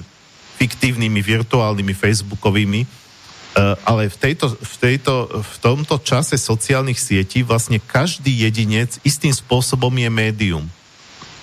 fiktívnymi, 0.63 1.21
virtuálnymi, 1.23 1.95
facebookovými, 1.95 3.03
Uh, 3.53 3.77
ale 3.85 4.09
v, 4.09 4.17
tejto, 4.17 4.49
v, 4.49 4.75
tejto, 4.81 5.29
v 5.29 5.55
tomto 5.61 6.01
čase 6.01 6.41
sociálnych 6.41 6.97
sietí 6.97 7.45
vlastne 7.45 7.77
každý 7.77 8.33
jedinec 8.33 8.97
istým 9.05 9.29
spôsobom 9.29 9.93
je 9.93 10.09
médium. 10.09 10.65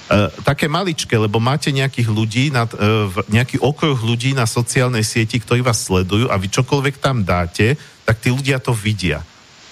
Uh, 0.09 0.33
také 0.41 0.65
maličké, 0.65 1.13
lebo 1.21 1.37
máte 1.37 1.69
nejakých 1.69 2.09
ľudí, 2.09 2.49
nad, 2.49 2.65
uh, 2.73 3.13
nejaký 3.29 3.61
okruh 3.61 3.93
ľudí 3.93 4.33
na 4.33 4.49
sociálnej 4.49 5.05
sieti, 5.05 5.37
ktorí 5.37 5.61
vás 5.61 5.85
sledujú 5.85 6.33
a 6.33 6.35
vy 6.41 6.49
čokoľvek 6.49 6.97
tam 6.97 7.21
dáte, 7.21 7.77
tak 8.09 8.17
tí 8.17 8.33
ľudia 8.33 8.57
to 8.57 8.73
vidia. 8.73 9.21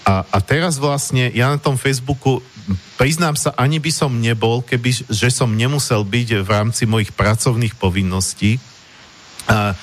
A, 0.05 0.21
a 0.29 0.37
teraz 0.37 0.77
vlastne 0.77 1.33
ja 1.33 1.49
na 1.49 1.57
tom 1.57 1.73
Facebooku 1.73 2.45
priznám 3.01 3.33
sa, 3.33 3.49
ani 3.57 3.81
by 3.81 3.89
som 3.89 4.13
nebol, 4.13 4.61
keby, 4.61 5.09
že 5.09 5.33
som 5.33 5.57
nemusel 5.57 6.05
byť 6.05 6.45
v 6.45 6.49
rámci 6.53 6.85
mojich 6.85 7.11
pracovných 7.17 7.73
povinností. 7.73 8.61
A 9.49 9.73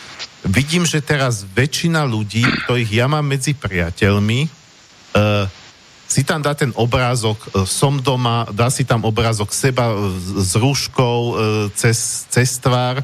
vidím, 0.46 0.86
že 0.86 1.02
teraz 1.02 1.42
väčšina 1.42 2.07
ľudí, 2.07 2.46
ktorých 2.62 2.90
ja 2.94 3.07
mám 3.11 3.26
medzi 3.26 3.59
priateľmi, 3.59 4.46
uh, 4.46 5.50
si 6.05 6.22
tam 6.22 6.40
dá 6.40 6.52
ten 6.55 6.70
obrázok, 6.76 7.38
e, 7.40 7.48
som 7.64 7.96
doma, 7.98 8.46
dá 8.52 8.68
si 8.68 8.84
tam 8.84 9.02
obrázok 9.02 9.50
seba 9.50 9.90
e, 9.90 9.96
s 10.38 10.52
rúškou 10.55 11.18
e, 11.18 11.32
cez, 11.74 12.28
cez 12.28 12.61
tvár. 12.61 13.02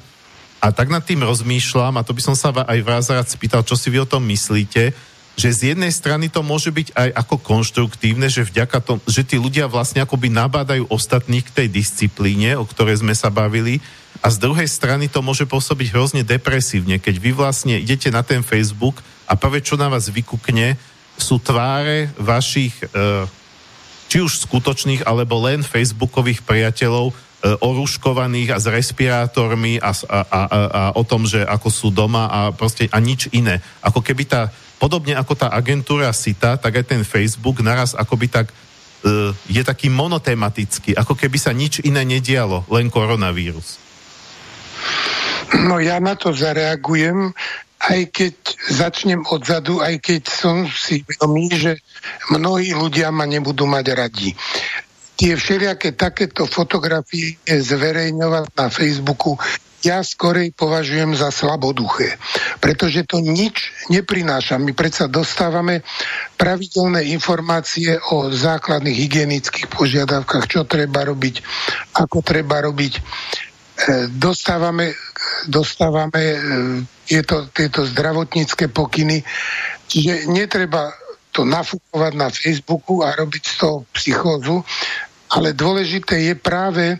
A 0.60 0.66
tak 0.70 0.92
nad 0.92 1.00
tým 1.00 1.24
rozmýšľam 1.24 1.96
a 1.96 2.04
to 2.04 2.12
by 2.12 2.20
som 2.20 2.36
sa 2.36 2.52
aj 2.52 2.78
vás 2.84 3.08
rád 3.08 3.24
spýtal, 3.24 3.64
čo 3.64 3.74
si 3.74 3.88
vy 3.88 4.04
o 4.04 4.10
tom 4.10 4.20
myslíte, 4.28 4.92
že 5.40 5.48
z 5.56 5.60
jednej 5.72 5.88
strany 5.88 6.28
to 6.28 6.44
môže 6.44 6.68
byť 6.68 6.92
aj 6.92 7.08
ako 7.16 7.40
konštruktívne, 7.40 8.28
že 8.28 8.44
vďaka 8.44 8.78
tomu, 8.84 9.00
že 9.08 9.24
tí 9.24 9.40
ľudia 9.40 9.72
vlastne 9.72 10.04
akoby 10.04 10.28
nabádajú 10.28 10.84
ostatných 10.92 11.48
k 11.48 11.64
tej 11.64 11.68
disciplíne, 11.72 12.60
o 12.60 12.68
ktorej 12.68 13.00
sme 13.00 13.16
sa 13.16 13.32
bavili, 13.32 13.80
a 14.20 14.28
z 14.28 14.36
druhej 14.36 14.68
strany 14.68 15.08
to 15.08 15.24
môže 15.24 15.48
pôsobiť 15.48 15.96
hrozne 15.96 16.22
depresívne, 16.26 17.00
keď 17.00 17.14
vy 17.16 17.30
vlastne 17.32 17.80
idete 17.80 18.12
na 18.12 18.20
ten 18.20 18.44
Facebook 18.44 19.00
a 19.24 19.32
prvé, 19.32 19.64
čo 19.64 19.80
na 19.80 19.88
vás 19.88 20.12
vykukne, 20.12 20.76
sú 21.20 21.38
tváre 21.38 22.10
vašich 22.18 22.74
e, 22.80 22.84
či 24.10 24.18
už 24.18 24.50
skutočných, 24.50 25.06
alebo 25.06 25.38
len 25.38 25.62
facebookových 25.62 26.42
priateľov 26.42 27.12
e, 27.12 27.14
oruškovaných 27.62 28.50
a 28.50 28.58
s 28.58 28.66
respirátormi 28.66 29.78
a, 29.78 29.94
a, 29.94 30.20
a, 30.26 30.40
a 30.50 30.82
o 30.98 31.04
tom, 31.06 31.30
že 31.30 31.46
ako 31.46 31.68
sú 31.70 31.88
doma 31.94 32.26
a 32.26 32.40
proste 32.50 32.90
a 32.90 32.98
nič 32.98 33.30
iné. 33.30 33.62
Ako 33.86 34.02
keby 34.02 34.26
tá, 34.26 34.50
podobne 34.82 35.14
ako 35.14 35.38
tá 35.38 35.48
agentúra 35.54 36.10
SITA, 36.10 36.58
tak 36.58 36.82
aj 36.82 36.84
ten 36.90 37.02
Facebook 37.06 37.62
naraz 37.62 37.94
akoby 37.94 38.26
tak 38.26 38.50
e, 38.50 38.54
je 39.46 39.62
taký 39.62 39.86
monotematický, 39.92 40.98
ako 40.98 41.14
keby 41.14 41.38
sa 41.38 41.54
nič 41.54 41.78
iné 41.86 42.02
nedialo, 42.02 42.66
len 42.66 42.90
koronavírus. 42.90 43.78
No 45.70 45.82
ja 45.82 45.98
na 45.98 46.14
to 46.14 46.34
zareagujem 46.34 47.34
aj 47.80 48.00
keď 48.12 48.34
začnem 48.68 49.24
odzadu, 49.24 49.80
aj 49.80 49.96
keď 50.04 50.22
som 50.28 50.68
si 50.68 51.00
vedomý, 51.08 51.48
že 51.48 51.80
mnohí 52.28 52.76
ľudia 52.76 53.08
ma 53.08 53.24
nebudú 53.24 53.64
mať 53.64 53.86
radi. 53.96 54.36
Tie 55.16 55.36
všelijaké 55.36 55.96
takéto 55.96 56.48
fotografie 56.48 57.36
zverejňovať 57.44 58.44
na 58.56 58.68
Facebooku 58.72 59.36
ja 59.80 60.04
skorej 60.04 60.52
považujem 60.52 61.16
za 61.16 61.32
slaboduché, 61.32 62.20
pretože 62.60 63.08
to 63.08 63.24
nič 63.24 63.72
neprináša. 63.88 64.60
My 64.60 64.76
predsa 64.76 65.08
dostávame 65.08 65.80
pravidelné 66.36 67.08
informácie 67.16 67.96
o 68.12 68.28
základných 68.28 68.96
hygienických 69.08 69.72
požiadavkách, 69.72 70.44
čo 70.52 70.68
treba 70.68 71.08
robiť, 71.08 71.40
ako 71.96 72.20
treba 72.20 72.60
robiť. 72.60 72.92
E, 72.92 73.00
dostávame, 74.12 74.92
dostávame 75.48 76.22
e, 77.10 77.18
tieto, 77.18 77.50
tieto 77.50 77.82
zdravotnícke 77.82 78.70
pokyny. 78.70 79.26
Čiže 79.90 80.30
netreba 80.30 80.94
to 81.34 81.42
nafúkovať 81.42 82.12
na 82.14 82.30
Facebooku 82.30 83.02
a 83.02 83.14
robiť 83.18 83.42
z 83.42 83.54
toho 83.58 83.76
psychózu, 83.94 84.62
ale 85.30 85.54
dôležité 85.54 86.30
je 86.30 86.34
práve 86.38 86.98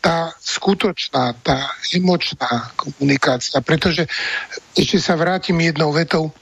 tá 0.00 0.32
skutočná, 0.40 1.36
tá 1.44 1.76
emočná 1.92 2.72
komunikácia. 2.76 3.60
Pretože 3.60 4.08
ešte 4.72 4.96
sa 4.96 5.16
vrátim 5.16 5.60
jednou 5.60 5.92
vetou 5.92 6.32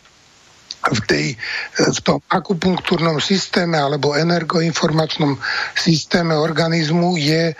v, 0.78 1.00
tej, 1.10 1.26
v 1.74 2.00
tom 2.06 2.22
akupunktúrnom 2.30 3.18
systéme 3.18 3.74
alebo 3.74 4.14
energoinformačnom 4.14 5.34
systéme 5.74 6.38
organizmu 6.38 7.18
je 7.18 7.50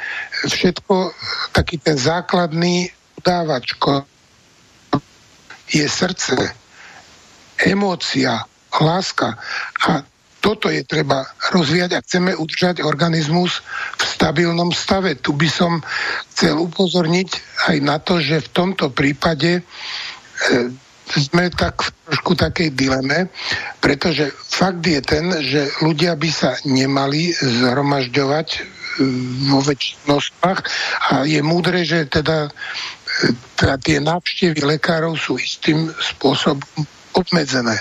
všetko 0.47 1.13
taký 1.51 1.83
ten 1.83 1.99
základný 1.99 2.95
udávač, 3.19 3.75
je 5.69 5.85
srdce, 5.89 6.37
emócia, 7.59 8.45
láska 8.81 9.37
a 9.87 10.05
toto 10.39 10.71
je 10.71 10.87
treba 10.87 11.27
rozvíjať 11.51 11.91
a 11.99 12.03
chceme 12.05 12.31
udržať 12.39 12.87
organizmus 12.87 13.59
v 13.99 14.03
stabilnom 14.07 14.71
stave. 14.71 15.19
Tu 15.19 15.35
by 15.35 15.51
som 15.51 15.83
chcel 16.31 16.63
upozorniť 16.63 17.29
aj 17.69 17.77
na 17.83 17.99
to, 17.99 18.23
že 18.23 18.47
v 18.47 18.53
tomto 18.55 18.95
prípade 18.95 19.59
e, 19.59 19.63
sme 21.11 21.51
tak 21.51 21.83
v 21.83 21.91
trošku 22.07 22.39
takej 22.39 22.71
dileme, 22.71 23.27
pretože 23.83 24.31
fakt 24.47 24.85
je 24.87 25.01
ten, 25.03 25.27
že 25.43 25.75
ľudia 25.83 26.15
by 26.15 26.31
sa 26.31 26.55
nemali 26.63 27.35
zhromažďovať 27.35 28.49
e, 28.55 28.59
vo 29.51 29.59
väčších 29.59 30.07
a 31.11 31.27
je 31.27 31.41
múdre, 31.43 31.83
že 31.83 32.07
teda, 32.07 32.47
teda 33.59 33.75
tie 33.83 33.99
návštevy 33.99 34.63
lekárov 34.79 35.19
sú 35.19 35.39
istým 35.39 35.91
spôsobom 35.91 36.63
obmedzené. 37.17 37.75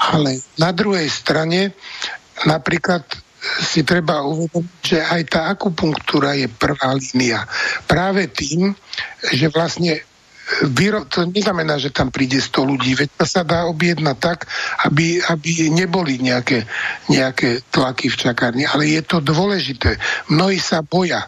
Ale 0.00 0.40
na 0.56 0.72
druhej 0.72 1.08
strane 1.10 1.76
napríklad 2.48 3.04
si 3.60 3.84
treba 3.84 4.24
uvedomiť, 4.24 4.80
že 4.80 4.98
aj 5.04 5.22
tá 5.28 5.40
akupunktúra 5.52 6.32
je 6.32 6.48
prvá 6.48 6.96
línia. 6.96 7.44
Práve 7.84 8.32
tým, 8.32 8.72
že 9.28 9.52
vlastne 9.52 10.00
Výro, 10.76 11.08
to 11.08 11.24
neznamená, 11.24 11.80
že 11.80 11.88
tam 11.88 12.12
príde 12.12 12.36
100 12.36 12.68
ľudí, 12.68 12.92
veď 12.92 13.08
to 13.16 13.24
sa 13.24 13.48
dá 13.48 13.64
objednať 13.64 14.16
tak, 14.20 14.44
aby, 14.84 15.16
aby 15.24 15.72
neboli 15.72 16.20
nejaké, 16.20 16.68
nejaké 17.08 17.64
tlaky 17.72 18.12
v 18.12 18.20
čakárni, 18.28 18.64
ale 18.68 18.92
je 18.92 19.00
to 19.08 19.24
dôležité. 19.24 19.96
Mnohí 20.28 20.60
sa 20.60 20.84
boja. 20.84 21.24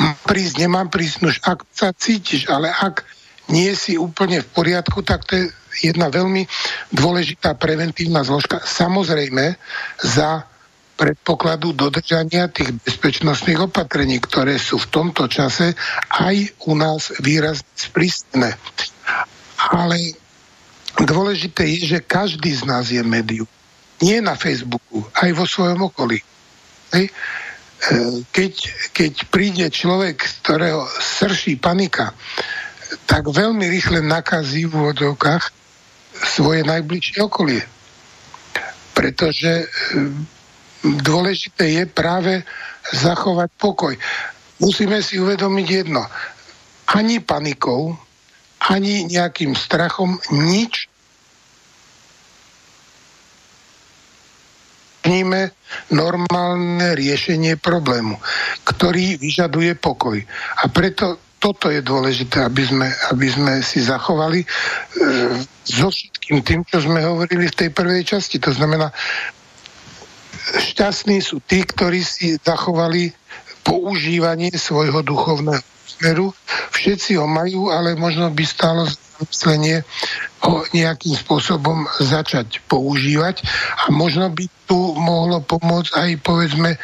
Mám 0.00 0.16
prísť, 0.26 0.54
nemám 0.58 0.88
prísť, 0.90 1.16
nož 1.22 1.36
ak 1.44 1.62
sa 1.70 1.94
cítiš, 1.94 2.50
ale 2.50 2.70
ak 2.70 3.06
nie 3.52 3.70
si 3.76 4.00
úplne 4.00 4.40
v 4.40 4.48
poriadku, 4.50 5.04
tak 5.04 5.28
to 5.28 5.36
je 5.36 5.44
jedna 5.84 6.08
veľmi 6.08 6.48
dôležitá 6.94 7.54
preventívna 7.58 8.24
zložka. 8.24 8.62
Samozrejme, 8.62 9.58
za 10.00 10.48
predpokladu 10.94 11.74
dodržania 11.74 12.46
tých 12.46 12.70
bezpečnostných 12.86 13.66
opatrení, 13.66 14.22
ktoré 14.22 14.62
sú 14.62 14.78
v 14.78 14.90
tomto 14.90 15.26
čase 15.26 15.74
aj 16.14 16.54
u 16.70 16.78
nás 16.78 17.10
výrazne 17.18 17.66
sprísnené. 17.74 18.54
Ale 19.58 20.14
dôležité 21.02 21.66
je, 21.66 21.98
že 21.98 22.06
každý 22.06 22.54
z 22.54 22.62
nás 22.62 22.86
je 22.94 23.02
médium. 23.02 23.50
Nie 23.98 24.22
na 24.22 24.38
Facebooku, 24.38 25.02
aj 25.18 25.30
vo 25.34 25.46
svojom 25.46 25.90
okolí. 25.90 26.22
Hej. 26.94 27.10
Keď, 28.32 28.54
keď 28.96 29.12
príde 29.28 29.66
človek, 29.68 30.24
z 30.24 30.32
ktorého 30.40 30.88
srší 30.88 31.60
panika, 31.60 32.16
tak 33.04 33.28
veľmi 33.28 33.68
rýchle 33.68 34.00
nakazí 34.00 34.64
v 34.64 34.72
úvodovkách 34.72 35.44
svoje 36.36 36.64
najbližšie 36.64 37.20
okolie. 37.20 37.60
Pretože 38.94 39.68
dôležité 40.80 41.82
je 41.82 41.84
práve 41.90 42.40
zachovať 42.94 43.48
pokoj. 43.60 43.94
Musíme 44.62 45.02
si 45.04 45.20
uvedomiť 45.20 45.66
jedno. 45.68 46.06
Ani 46.94 47.20
panikou, 47.20 47.96
ani 48.70 49.04
nejakým 49.08 49.52
strachom 49.52 50.16
nič 50.32 50.88
vníme 55.04 55.52
normálne 55.92 56.96
riešenie 56.96 57.60
problému, 57.60 58.16
ktorý 58.64 59.20
vyžaduje 59.20 59.76
pokoj. 59.76 60.16
A 60.60 60.64
preto 60.72 61.20
toto 61.44 61.68
je 61.68 61.84
dôležité, 61.84 62.40
aby 62.40 62.64
sme, 62.64 62.88
aby 63.12 63.28
sme 63.28 63.52
si 63.60 63.84
zachovali 63.84 64.40
e, 64.40 64.48
so 65.68 65.92
všetkým 65.92 66.40
tým, 66.40 66.64
čo 66.64 66.80
sme 66.80 67.04
hovorili 67.04 67.52
v 67.52 67.58
tej 67.60 67.68
prvej 67.68 68.00
časti. 68.16 68.40
To 68.40 68.48
znamená, 68.48 68.88
šťastní 70.72 71.20
sú 71.20 71.44
tí, 71.44 71.60
ktorí 71.68 72.00
si 72.00 72.40
zachovali 72.40 73.12
používanie 73.60 74.56
svojho 74.56 75.04
duchovného 75.04 75.60
smeru. 75.84 76.32
Všetci 76.72 77.20
ho 77.20 77.28
majú, 77.28 77.68
ale 77.68 77.92
možno 77.92 78.32
by 78.32 78.44
stálo 78.48 78.88
zamyslenie 79.14 79.86
ho 80.42 80.66
nejakým 80.74 81.14
spôsobom 81.14 81.86
začať 82.02 82.60
používať 82.66 83.46
a 83.86 83.94
možno 83.94 84.28
by 84.34 84.44
tu 84.66 84.76
mohlo 84.98 85.40
pomôcť 85.40 85.92
aj 85.94 86.10
povedzme 86.20 86.70
e, 86.74 86.78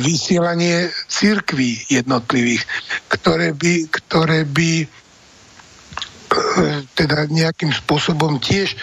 vysielanie 0.00 0.88
církví 1.06 1.92
jednotlivých, 1.92 2.64
ktoré 3.12 3.52
by, 3.52 3.86
ktoré 3.92 4.48
by 4.48 4.70
e, 4.82 4.86
teda 6.96 7.28
nejakým 7.28 7.70
spôsobom 7.70 8.40
tiež 8.40 8.74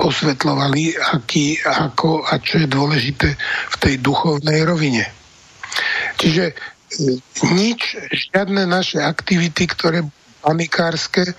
osvetľovali, 0.00 0.96
aký, 0.96 1.60
ako 1.60 2.24
a 2.24 2.40
čo 2.40 2.64
je 2.64 2.68
dôležité 2.72 3.28
v 3.68 3.76
tej 3.76 3.94
duchovnej 4.00 4.64
rovine. 4.64 5.04
Čiže 6.16 6.44
e, 6.48 6.54
nič, 7.52 8.00
žiadne 8.08 8.64
naše 8.64 9.02
aktivity, 9.02 9.68
ktoré 9.68 10.06
panikárske 10.40 11.36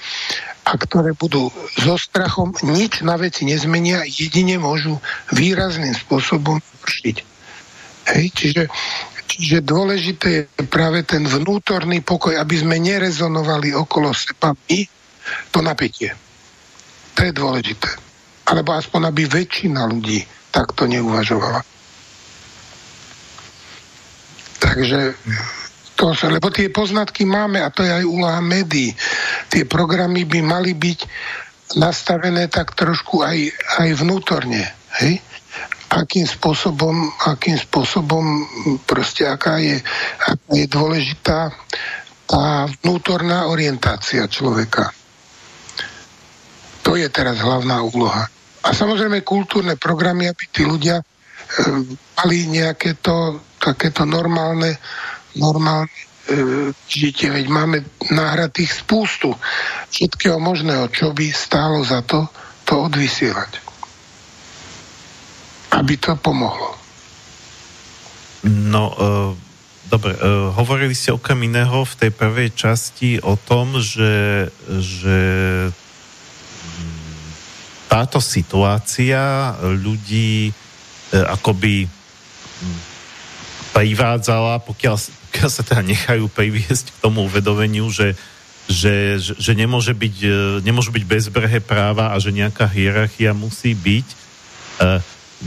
a 0.65 0.71
ktoré 0.77 1.17
budú 1.17 1.49
so 1.77 1.97
strachom, 1.97 2.53
nič 2.61 3.01
na 3.01 3.17
veci 3.17 3.49
nezmenia, 3.49 4.05
jedine 4.05 4.61
môžu 4.61 5.01
výrazným 5.33 5.97
spôsobom 5.97 6.61
vršiť. 6.85 7.17
Hej, 8.13 8.25
čiže, 8.33 8.63
čiže 9.25 9.57
dôležité 9.65 10.27
je 10.57 10.65
práve 10.69 11.01
ten 11.05 11.25
vnútorný 11.25 12.05
pokoj, 12.05 12.37
aby 12.37 12.55
sme 12.61 12.77
nerezonovali 12.77 13.73
okolo 13.73 14.13
seba 14.13 14.53
my 14.53 14.79
to 15.49 15.59
napätie. 15.61 16.13
To 17.17 17.19
je 17.25 17.33
dôležité 17.33 18.11
alebo 18.51 18.75
aspoň 18.75 19.15
aby 19.15 19.23
väčšina 19.31 19.87
ľudí 19.87 20.27
takto 20.51 20.83
neuvažovala. 20.83 21.63
Takže 24.59 25.15
sa, 26.17 26.33
lebo 26.33 26.49
tie 26.49 26.73
poznatky 26.73 27.29
máme 27.29 27.61
a 27.61 27.69
to 27.69 27.85
je 27.85 27.93
aj 27.93 28.05
úloha 28.05 28.41
médií. 28.41 28.89
Tie 29.53 29.69
programy 29.69 30.25
by 30.25 30.39
mali 30.41 30.73
byť 30.73 30.99
nastavené 31.77 32.49
tak 32.49 32.73
trošku 32.73 33.21
aj, 33.21 33.37
aj 33.85 33.89
vnútorne. 34.01 34.65
Hej? 34.97 35.21
Akým 35.91 36.25
spôsobom, 36.25 36.95
akým 37.29 37.59
spôsobom 37.59 38.23
proste 38.89 39.27
aká 39.27 39.59
je, 39.61 39.77
aká 40.25 40.51
je 40.55 40.65
dôležitá 40.65 41.53
tá 42.25 42.63
vnútorná 42.79 43.51
orientácia 43.51 44.23
človeka. 44.31 44.95
To 46.87 46.95
je 46.95 47.11
teraz 47.11 47.43
hlavná 47.43 47.83
úloha. 47.83 48.23
A 48.63 48.69
samozrejme 48.71 49.25
kultúrne 49.27 49.75
programy, 49.75 50.31
aby 50.31 50.43
tí 50.47 50.63
ľudia 50.63 51.01
e, 51.01 51.05
mali 52.15 52.47
nejaké 52.47 53.03
to, 53.03 53.43
takéto 53.59 54.07
normálne, 54.07 54.79
normálne 55.37 55.91
e, 55.91 56.71
žitie, 56.87 57.31
veď 57.31 57.45
máme 57.47 57.83
nahratých 58.11 58.83
spústu 58.83 59.35
všetkého 59.91 60.39
možného, 60.39 60.87
čo 60.91 61.11
by 61.11 61.29
stálo 61.31 61.83
za 61.83 62.03
to, 62.03 62.27
to 62.67 62.87
odvysielať. 62.87 63.61
Aby 65.71 65.95
to 65.99 66.15
pomohlo. 66.19 66.75
No, 68.47 68.83
e, 68.89 68.95
dobre, 69.91 70.17
e, 70.17 70.19
hovorili 70.57 70.97
ste 70.97 71.13
okrem 71.13 71.45
iného 71.45 71.85
v 71.85 71.93
tej 71.93 72.11
prvej 72.11 72.49
časti 72.57 73.21
o 73.21 73.37
tom, 73.37 73.77
že, 73.77 74.49
že 74.67 75.19
táto 77.91 78.23
situácia 78.23 79.51
ľudí 79.59 80.47
e, 80.47 80.51
akoby 81.11 81.83
hm, 81.83 82.79
privádzala, 83.75 84.63
pokiaľ, 84.63 84.95
pokiaľ 85.31 85.49
sa 85.49 85.63
teda 85.63 85.79
nechajú 85.79 86.27
priviesť 86.27 86.91
k 86.91 86.97
tomu 86.99 87.23
uvedomeniu, 87.23 87.87
že, 87.87 88.19
že, 88.67 89.15
že, 89.15 89.33
že 89.39 89.51
nemôže 89.55 89.95
byť, 89.95 90.15
e, 90.27 90.29
nemôžu 90.59 90.91
byť 90.91 91.07
bezbrehé 91.07 91.63
práva 91.63 92.11
a 92.11 92.19
že 92.19 92.35
nejaká 92.35 92.67
hierarchia 92.67 93.31
musí 93.31 93.71
byť. 93.71 94.07
E, 94.11 94.15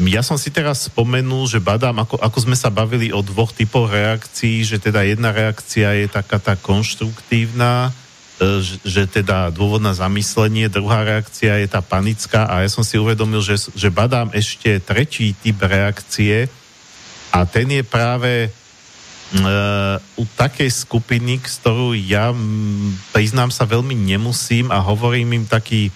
ja 0.08 0.24
som 0.24 0.40
si 0.40 0.48
teraz 0.48 0.88
spomenul, 0.88 1.44
že 1.46 1.60
badám, 1.60 2.02
ako, 2.02 2.16
ako 2.16 2.38
sme 2.48 2.56
sa 2.56 2.72
bavili 2.72 3.12
o 3.12 3.20
dvoch 3.20 3.52
typoch 3.52 3.92
reakcií, 3.92 4.64
že 4.64 4.80
teda 4.80 5.04
jedna 5.04 5.30
reakcia 5.30 5.92
je 6.00 6.08
taká 6.08 6.40
tá 6.40 6.56
konštruktívna, 6.56 7.92
E, 8.34 8.58
že 8.82 9.06
teda 9.06 9.54
dôvod 9.54 9.78
na 9.78 9.94
zamyslenie, 9.94 10.66
druhá 10.66 11.06
reakcia 11.06 11.54
je 11.62 11.68
tá 11.70 11.78
panická 11.78 12.50
a 12.50 12.66
ja 12.66 12.70
som 12.70 12.82
si 12.82 12.98
uvedomil, 12.98 13.38
že, 13.38 13.70
že 13.78 13.94
badám 13.94 14.34
ešte 14.34 14.82
tretí 14.82 15.38
typ 15.38 15.62
reakcie 15.62 16.50
a 17.30 17.46
ten 17.46 17.70
je 17.70 17.86
práve 17.86 18.50
uh, 19.42 19.98
u 20.20 20.24
takej 20.38 20.70
skupiny, 20.70 21.42
s 21.42 21.58
ktorou 21.58 21.96
ja 21.96 22.30
m, 22.30 22.94
priznám 23.10 23.50
sa 23.50 23.66
veľmi 23.66 23.94
nemusím 23.94 24.70
a 24.70 24.78
hovorím 24.78 25.42
im 25.42 25.46
taký 25.48 25.90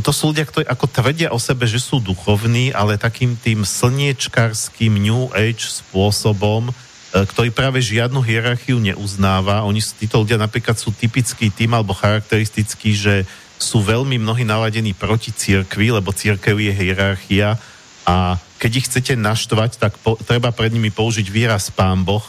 to 0.00 0.10
sú 0.10 0.32
ľudia, 0.32 0.48
ktorí 0.48 0.64
ako 0.64 0.86
tvrdia 0.88 1.28
o 1.36 1.38
sebe, 1.38 1.68
že 1.68 1.76
sú 1.76 2.00
duchovní, 2.00 2.72
ale 2.72 2.96
takým 2.96 3.36
tým 3.36 3.68
slniečkarským 3.68 4.96
New 4.96 5.28
Age 5.36 5.68
spôsobom, 5.68 6.72
e, 6.72 6.74
ktorý 7.12 7.52
práve 7.52 7.84
žiadnu 7.84 8.24
hierarchiu 8.24 8.80
neuznáva. 8.80 9.68
Oni, 9.68 9.84
títo 9.84 10.24
ľudia 10.24 10.40
napríklad 10.40 10.80
sú 10.80 10.96
typický 10.96 11.52
tým 11.52 11.76
alebo 11.76 11.92
charakteristický, 11.92 12.96
že 12.96 13.14
sú 13.60 13.84
veľmi 13.84 14.16
mnohí 14.16 14.48
naladení 14.48 14.96
proti 14.96 15.28
církvi, 15.28 15.92
lebo 15.92 16.16
církev 16.16 16.56
je 16.56 16.72
hierarchia 16.72 17.60
a 18.08 18.40
keď 18.60 18.70
ich 18.76 18.86
chcete 18.92 19.16
naštvať, 19.16 19.80
tak 19.80 19.96
po, 20.04 20.20
treba 20.20 20.52
pred 20.52 20.68
nimi 20.70 20.92
použiť 20.92 21.26
výraz 21.32 21.72
pán 21.72 22.04
Boh, 22.04 22.22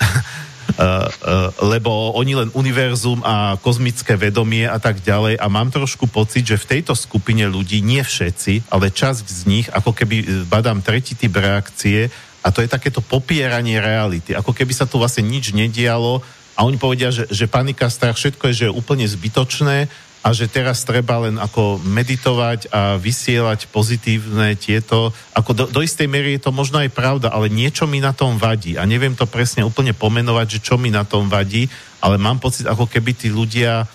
Eh, 0.70 0.80
eh, 0.80 1.48
lebo 1.60 2.16
oni 2.16 2.32
len 2.32 2.48
univerzum 2.56 3.20
a 3.20 3.60
kozmické 3.60 4.16
vedomie 4.16 4.64
a 4.64 4.80
tak 4.80 5.04
ďalej. 5.04 5.36
A 5.36 5.46
mám 5.52 5.68
trošku 5.68 6.08
pocit, 6.08 6.46
že 6.46 6.56
v 6.56 6.78
tejto 6.78 6.96
skupine 6.96 7.44
ľudí, 7.44 7.84
nie 7.84 8.00
všetci, 8.00 8.72
ale 8.72 8.88
časť 8.88 9.24
z 9.28 9.42
nich, 9.44 9.66
ako 9.68 9.92
keby 9.92 10.16
eh, 10.22 10.26
badám 10.48 10.80
tretí 10.80 11.12
typ 11.12 11.36
reakcie 11.36 12.08
a 12.40 12.48
to 12.48 12.64
je 12.64 12.72
takéto 12.72 13.04
popieranie 13.04 13.76
reality, 13.76 14.32
ako 14.32 14.56
keby 14.56 14.72
sa 14.72 14.88
tu 14.88 14.96
vlastne 14.96 15.28
nič 15.28 15.52
nedialo 15.52 16.24
a 16.56 16.64
oni 16.64 16.80
povedia, 16.80 17.12
že, 17.12 17.28
že 17.28 17.44
panika, 17.44 17.92
strach, 17.92 18.16
všetko 18.16 18.48
je, 18.48 18.54
že 18.56 18.64
je 18.70 18.72
úplne 18.72 19.04
zbytočné 19.04 19.92
a 20.20 20.36
že 20.36 20.52
teraz 20.52 20.84
treba 20.84 21.16
len 21.24 21.40
ako 21.40 21.80
meditovať 21.80 22.68
a 22.68 23.00
vysielať 23.00 23.72
pozitívne 23.72 24.52
tieto, 24.52 25.16
ako 25.32 25.50
do, 25.56 25.64
do 25.72 25.80
istej 25.80 26.04
miery 26.12 26.36
je 26.36 26.44
to 26.44 26.52
možno 26.52 26.76
aj 26.76 26.92
pravda, 26.92 27.32
ale 27.32 27.48
niečo 27.48 27.88
mi 27.88 28.04
na 28.04 28.12
tom 28.12 28.36
vadí 28.36 28.76
a 28.76 28.84
neviem 28.84 29.16
to 29.16 29.24
presne 29.24 29.64
úplne 29.64 29.96
pomenovať, 29.96 30.60
že 30.60 30.64
čo 30.64 30.76
mi 30.76 30.92
na 30.92 31.08
tom 31.08 31.32
vadí, 31.32 31.72
ale 32.04 32.20
mám 32.20 32.36
pocit, 32.36 32.68
ako 32.68 32.84
keby 32.84 33.16
tí 33.16 33.32
ľudia 33.32 33.88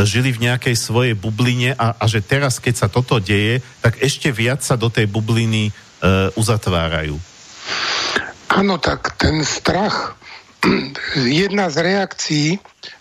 žili 0.00 0.32
v 0.32 0.48
nejakej 0.48 0.72
svojej 0.78 1.14
bubline 1.18 1.76
a, 1.76 1.98
a 1.98 2.04
že 2.08 2.24
teraz, 2.24 2.56
keď 2.62 2.74
sa 2.78 2.88
toto 2.88 3.20
deje, 3.20 3.60
tak 3.84 4.00
ešte 4.00 4.32
viac 4.32 4.64
sa 4.64 4.78
do 4.78 4.88
tej 4.88 5.04
bubliny 5.10 5.68
e, 5.68 5.72
uzatvárajú. 6.32 7.20
Áno, 8.52 8.80
tak 8.80 9.20
ten 9.20 9.44
strach, 9.44 10.16
jedna 11.44 11.68
z 11.68 11.76
reakcií 11.84 12.48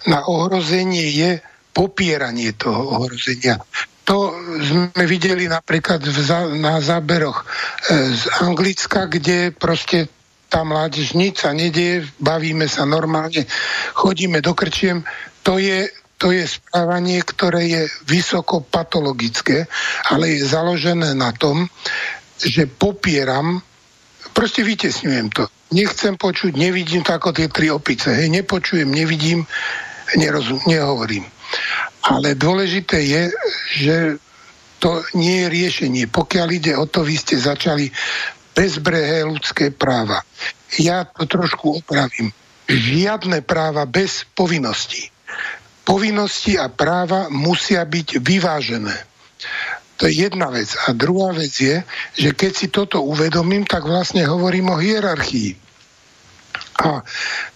na 0.10 0.28
ohrozenie 0.28 1.08
je 1.16 1.32
popieranie 1.72 2.54
toho 2.56 3.02
ohrozenia. 3.02 3.60
To 4.04 4.34
sme 4.60 5.06
videli 5.08 5.48
napríklad 5.48 6.04
na 6.60 6.84
záberoch 6.84 7.42
e, 7.42 7.46
z 8.12 8.24
Anglicka, 8.44 9.08
kde 9.08 9.56
proste 9.56 10.10
tá 10.52 10.68
mládež 10.68 11.16
nič 11.16 11.48
sa 11.48 11.56
nedieje, 11.56 12.04
bavíme 12.20 12.68
sa 12.68 12.84
normálne, 12.84 13.48
chodíme 13.96 14.44
do 14.44 14.52
krčiem. 14.52 15.08
To 15.48 15.56
je, 15.56 15.88
to 16.20 16.36
je 16.36 16.44
správanie, 16.44 17.24
ktoré 17.24 17.72
je 17.72 17.82
vysoko 18.04 18.60
patologické, 18.60 19.72
ale 20.12 20.36
je 20.36 20.44
založené 20.44 21.16
na 21.16 21.32
tom, 21.32 21.72
že 22.36 22.68
popieram, 22.68 23.64
proste 24.36 24.68
vytesňujem 24.68 25.32
to. 25.32 25.48
Nechcem 25.72 26.20
počuť, 26.20 26.52
nevidím 26.60 27.08
to 27.08 27.16
ako 27.16 27.32
tie 27.32 27.48
tri 27.48 27.72
opice. 27.72 28.12
Hej, 28.12 28.28
nepočujem, 28.28 28.92
nevidím, 28.92 29.48
nerozum, 30.20 30.60
nehovorím. 30.68 31.24
Ale 32.02 32.34
dôležité 32.34 32.98
je, 33.06 33.24
že 33.78 33.96
to 34.82 35.06
nie 35.14 35.46
je 35.46 35.48
riešenie. 35.54 36.06
Pokiaľ 36.10 36.48
ide 36.50 36.74
o 36.74 36.90
to, 36.90 37.06
vy 37.06 37.14
ste 37.14 37.38
začali 37.38 37.94
bezbrehé 38.58 39.22
ľudské 39.24 39.70
práva. 39.70 40.26
Ja 40.82 41.06
to 41.06 41.30
trošku 41.30 41.86
opravím. 41.86 42.34
Žiadne 42.66 43.46
práva 43.46 43.86
bez 43.86 44.26
povinností. 44.34 45.12
Povinnosti 45.86 46.58
a 46.58 46.72
práva 46.72 47.30
musia 47.30 47.86
byť 47.86 48.22
vyvážené. 48.22 48.96
To 50.02 50.10
je 50.10 50.26
jedna 50.26 50.50
vec. 50.50 50.74
A 50.90 50.98
druhá 50.98 51.30
vec 51.30 51.54
je, 51.54 51.78
že 52.18 52.34
keď 52.34 52.52
si 52.58 52.68
toto 52.74 53.06
uvedomím, 53.06 53.70
tak 53.70 53.86
vlastne 53.86 54.26
hovorím 54.26 54.74
o 54.74 54.82
hierarchii. 54.82 55.54
A 56.82 57.06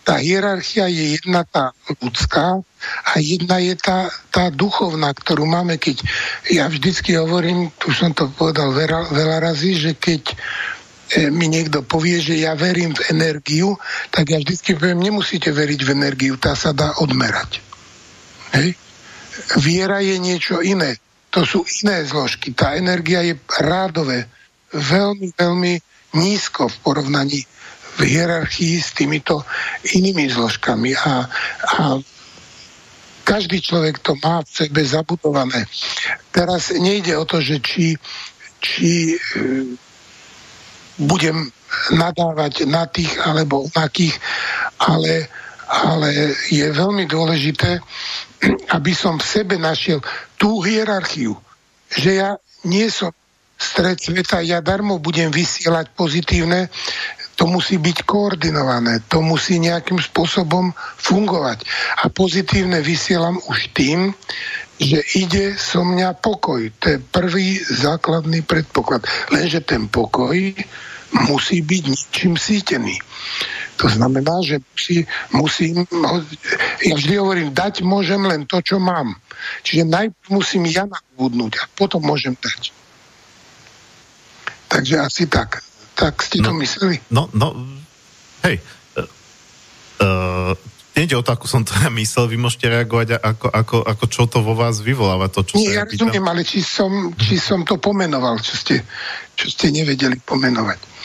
tá 0.05 0.21
hierarchia 0.21 0.85
je 0.85 1.17
jedna 1.17 1.41
tá 1.49 1.73
ľudská 1.97 2.61
a 3.05 3.21
jedna 3.21 3.57
je 3.61 3.75
tá, 3.77 4.09
tá 4.31 4.49
duchovná, 4.49 5.13
ktorú 5.13 5.45
máme, 5.45 5.77
keď 5.77 6.01
ja 6.49 6.65
vždycky 6.67 7.15
hovorím, 7.15 7.71
tu 7.77 7.93
som 7.93 8.11
to 8.11 8.29
povedal 8.31 8.73
veľa, 8.73 9.13
veľa 9.13 9.37
razy, 9.51 9.77
že 9.77 9.91
keď 9.95 10.21
e, 10.31 10.35
mi 11.29 11.47
niekto 11.47 11.85
povie, 11.85 12.19
že 12.21 12.35
ja 12.39 12.57
verím 12.57 12.93
v 12.93 13.13
energiu, 13.13 13.77
tak 14.09 14.33
ja 14.33 14.37
vždycky 14.41 14.75
poviem, 14.75 15.01
nemusíte 15.01 15.53
veriť 15.53 15.79
v 15.85 15.93
energiu, 15.93 16.35
tá 16.35 16.57
sa 16.57 16.73
dá 16.73 16.97
odmerať. 17.01 17.61
Hej? 18.55 18.75
Viera 19.59 19.99
je 19.99 20.15
niečo 20.17 20.63
iné. 20.63 20.97
To 21.35 21.43
sú 21.43 21.67
iné 21.83 22.07
zložky. 22.07 22.55
Tá 22.55 22.79
energia 22.79 23.19
je 23.19 23.35
rádové, 23.59 24.31
veľmi, 24.71 25.35
veľmi 25.35 25.73
nízko 26.15 26.71
v 26.71 26.75
porovnaní 26.79 27.43
v 27.95 28.01
hierarchii 28.03 28.75
s 28.79 28.91
týmito 28.91 29.43
inými 29.95 30.27
zložkami 30.27 30.95
a, 30.99 31.27
a 31.79 31.95
každý 33.25 33.57
človek 33.59 33.99
to 34.05 34.13
má 34.21 34.45
v 34.45 34.49
sebe 34.53 34.85
zabudované. 34.85 35.65
Teraz 36.29 36.69
nejde 36.69 37.17
o 37.17 37.25
to, 37.25 37.41
že 37.41 37.57
či, 37.57 37.97
či 38.61 39.17
e, 39.17 39.17
budem 41.01 41.49
nadávať 41.91 42.69
na 42.69 42.85
tých 42.85 43.17
alebo 43.19 43.65
onakých, 43.65 44.15
ale, 44.77 45.27
ale 45.67 46.37
je 46.53 46.69
veľmi 46.69 47.09
dôležité, 47.09 47.81
aby 48.71 48.93
som 48.93 49.17
v 49.17 49.25
sebe 49.25 49.57
našiel 49.57 49.99
tú 50.37 50.61
hierarchiu, 50.61 51.33
že 51.89 52.21
ja 52.21 52.37
nie 52.63 52.87
som 52.93 53.09
stred 53.55 53.97
sveta, 53.97 54.43
ja 54.43 54.59
darmo 54.59 54.99
budem 54.99 55.31
vysielať 55.31 55.95
pozitívne 55.95 56.67
to 57.35 57.45
musí 57.51 57.75
byť 57.75 58.07
koordinované, 58.07 59.03
to 59.11 59.19
musí 59.19 59.59
nejakým 59.59 59.99
spôsobom 59.99 60.71
fungovať. 60.99 61.67
A 62.03 62.07
pozitívne 62.07 62.79
vysielam 62.79 63.39
už 63.51 63.75
tým, 63.75 64.15
že 64.79 64.99
ide 65.15 65.55
so 65.55 65.83
mňa 65.83 66.19
pokoj. 66.19 66.67
To 66.83 66.85
je 66.95 66.97
prvý 66.99 67.59
základný 67.63 68.43
predpoklad. 68.43 69.07
Lenže 69.31 69.63
ten 69.63 69.87
pokoj 69.87 70.35
musí 71.31 71.63
byť 71.63 71.83
ničím 71.87 72.35
sítený. 72.35 72.99
To 73.83 73.91
znamená, 73.91 74.39
že 74.39 74.63
musí, 74.71 75.03
musím, 75.35 75.83
ja 76.79 76.95
vždy 76.95 77.13
hovorím, 77.19 77.49
dať 77.51 77.83
môžem 77.83 78.23
len 78.23 78.47
to, 78.47 78.63
čo 78.63 78.79
mám. 78.79 79.19
Čiže 79.67 79.83
najprv 79.83 80.27
musím 80.31 80.63
ja 80.71 80.87
nadbudnúť 80.87 81.59
a 81.59 81.63
potom 81.75 81.99
môžem 82.03 82.39
dať. 82.39 82.71
Takže 84.71 84.95
asi 84.99 85.23
tak. 85.27 85.59
Tak 85.95 86.21
ste 86.21 86.43
no, 86.43 86.51
to 86.51 86.59
mysleli? 86.59 86.99
No, 87.07 87.31
no, 87.31 87.55
hej. 88.43 88.59
Uh, 88.99 89.07
uh, 90.03 90.53
Nejde 90.95 91.19
o 91.19 91.25
to, 91.27 91.35
ako 91.35 91.47
som 91.51 91.67
to 91.67 91.75
ja 91.75 91.91
myslel, 91.91 92.31
vy 92.31 92.39
môžete 92.39 92.71
reagovať, 92.71 93.19
ako, 93.19 93.51
ako, 93.51 93.77
ako 93.83 94.05
čo 94.07 94.23
to 94.31 94.39
vo 94.39 94.55
vás 94.55 94.79
vyvoláva, 94.79 95.27
to, 95.27 95.43
čo 95.43 95.59
Nie, 95.59 95.67
sa 95.67 95.71
ja, 95.71 95.83
ja 95.83 95.91
rozumiem, 95.91 96.23
ale 96.23 96.47
či 96.47 96.63
som, 96.63 97.11
či 97.19 97.35
som 97.35 97.67
to 97.67 97.75
pomenoval, 97.75 98.39
čo 98.39 98.55
ste, 98.55 98.79
čo 99.35 99.51
ste 99.51 99.75
nevedeli 99.75 100.15
pomenovať. 100.23 100.95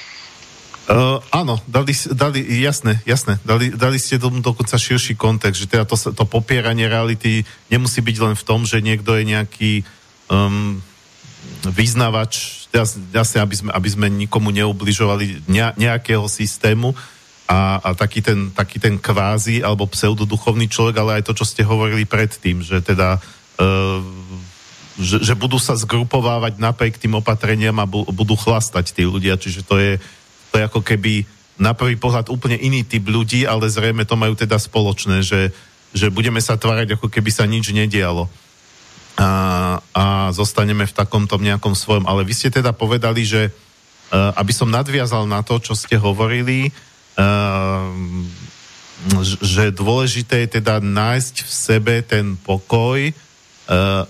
Uh, 0.91 1.19
áno, 1.35 1.59
dali, 1.67 1.95
dali, 2.15 2.43
jasné, 2.63 3.03
jasné, 3.03 3.39
dali, 3.43 3.75
dali 3.75 3.99
ste 3.99 4.19
tomu 4.19 4.43
dokonca 4.43 4.79
širší 4.79 5.19
kontext, 5.19 5.59
že 5.59 5.71
teda 5.71 5.87
to, 5.87 5.95
to 5.95 6.25
popieranie 6.27 6.87
reality 6.87 7.43
nemusí 7.71 7.99
byť 7.99 8.17
len 8.19 8.35
v 8.39 8.47
tom, 8.47 8.67
že 8.67 8.83
niekto 8.83 9.15
je 9.19 9.23
nejaký 9.27 9.73
um, 10.31 10.83
vyznávač, 11.69 12.65
jasne, 12.73 13.45
aby 13.45 13.55
sme, 13.57 13.71
aby 13.75 13.89
sme 13.93 14.07
nikomu 14.09 14.49
neubližovali 14.49 15.45
nejakého 15.77 16.25
systému 16.25 16.97
a, 17.45 17.83
a 17.83 17.89
taký, 17.93 18.25
ten, 18.25 18.49
taký 18.55 18.81
ten 18.81 18.97
kvázi 18.97 19.61
alebo 19.61 19.91
pseudoduchovný 19.91 20.71
človek, 20.71 20.97
ale 20.97 21.11
aj 21.21 21.27
to, 21.29 21.37
čo 21.37 21.45
ste 21.45 21.67
hovorili 21.67 22.09
predtým, 22.09 22.65
že 22.65 22.81
teda 22.81 23.19
uh, 23.61 24.01
že, 25.01 25.25
že 25.25 25.35
budú 25.35 25.57
sa 25.57 25.77
zgrupovávať 25.77 26.61
napriek 26.61 27.01
tým 27.01 27.17
opatreniam 27.17 27.77
a 27.81 27.89
bu, 27.89 28.05
budú 28.13 28.37
chlastať 28.37 28.93
tí 28.93 29.03
ľudia, 29.09 29.41
čiže 29.41 29.65
to 29.65 29.81
je, 29.81 29.93
to 30.53 30.55
je 30.61 30.67
ako 30.69 30.85
keby 30.85 31.25
na 31.61 31.77
prvý 31.77 31.97
pohľad 31.97 32.33
úplne 32.33 32.57
iný 32.57 32.85
typ 32.85 33.05
ľudí, 33.05 33.45
ale 33.45 33.69
zrejme 33.69 34.05
to 34.05 34.17
majú 34.17 34.33
teda 34.37 34.57
spoločné, 34.57 35.25
že, 35.25 35.53
že 35.93 36.13
budeme 36.13 36.41
sa 36.41 36.57
tvárať, 36.57 36.97
ako 36.97 37.09
keby 37.09 37.31
sa 37.33 37.45
nič 37.49 37.73
nedialo 37.73 38.29
a, 39.19 39.31
a 39.95 40.05
zostaneme 40.31 40.87
v 40.87 40.97
takomto 40.97 41.41
nejakom 41.41 41.75
svojom. 41.75 42.07
Ale 42.07 42.23
vy 42.23 42.35
ste 42.35 42.51
teda 42.53 42.71
povedali, 42.71 43.27
že 43.27 43.51
uh, 43.51 44.33
aby 44.39 44.53
som 44.55 44.71
nadviazal 44.71 45.27
na 45.27 45.43
to, 45.43 45.59
čo 45.59 45.75
ste 45.75 45.99
hovorili, 45.99 46.71
uh, 47.19 47.91
že 49.41 49.73
dôležité 49.73 50.45
je 50.47 50.61
teda 50.61 50.79
nájsť 50.79 51.35
v 51.43 51.51
sebe 51.51 51.95
ten 52.05 52.37
pokoj. 52.37 53.11
Uh, 53.71 54.05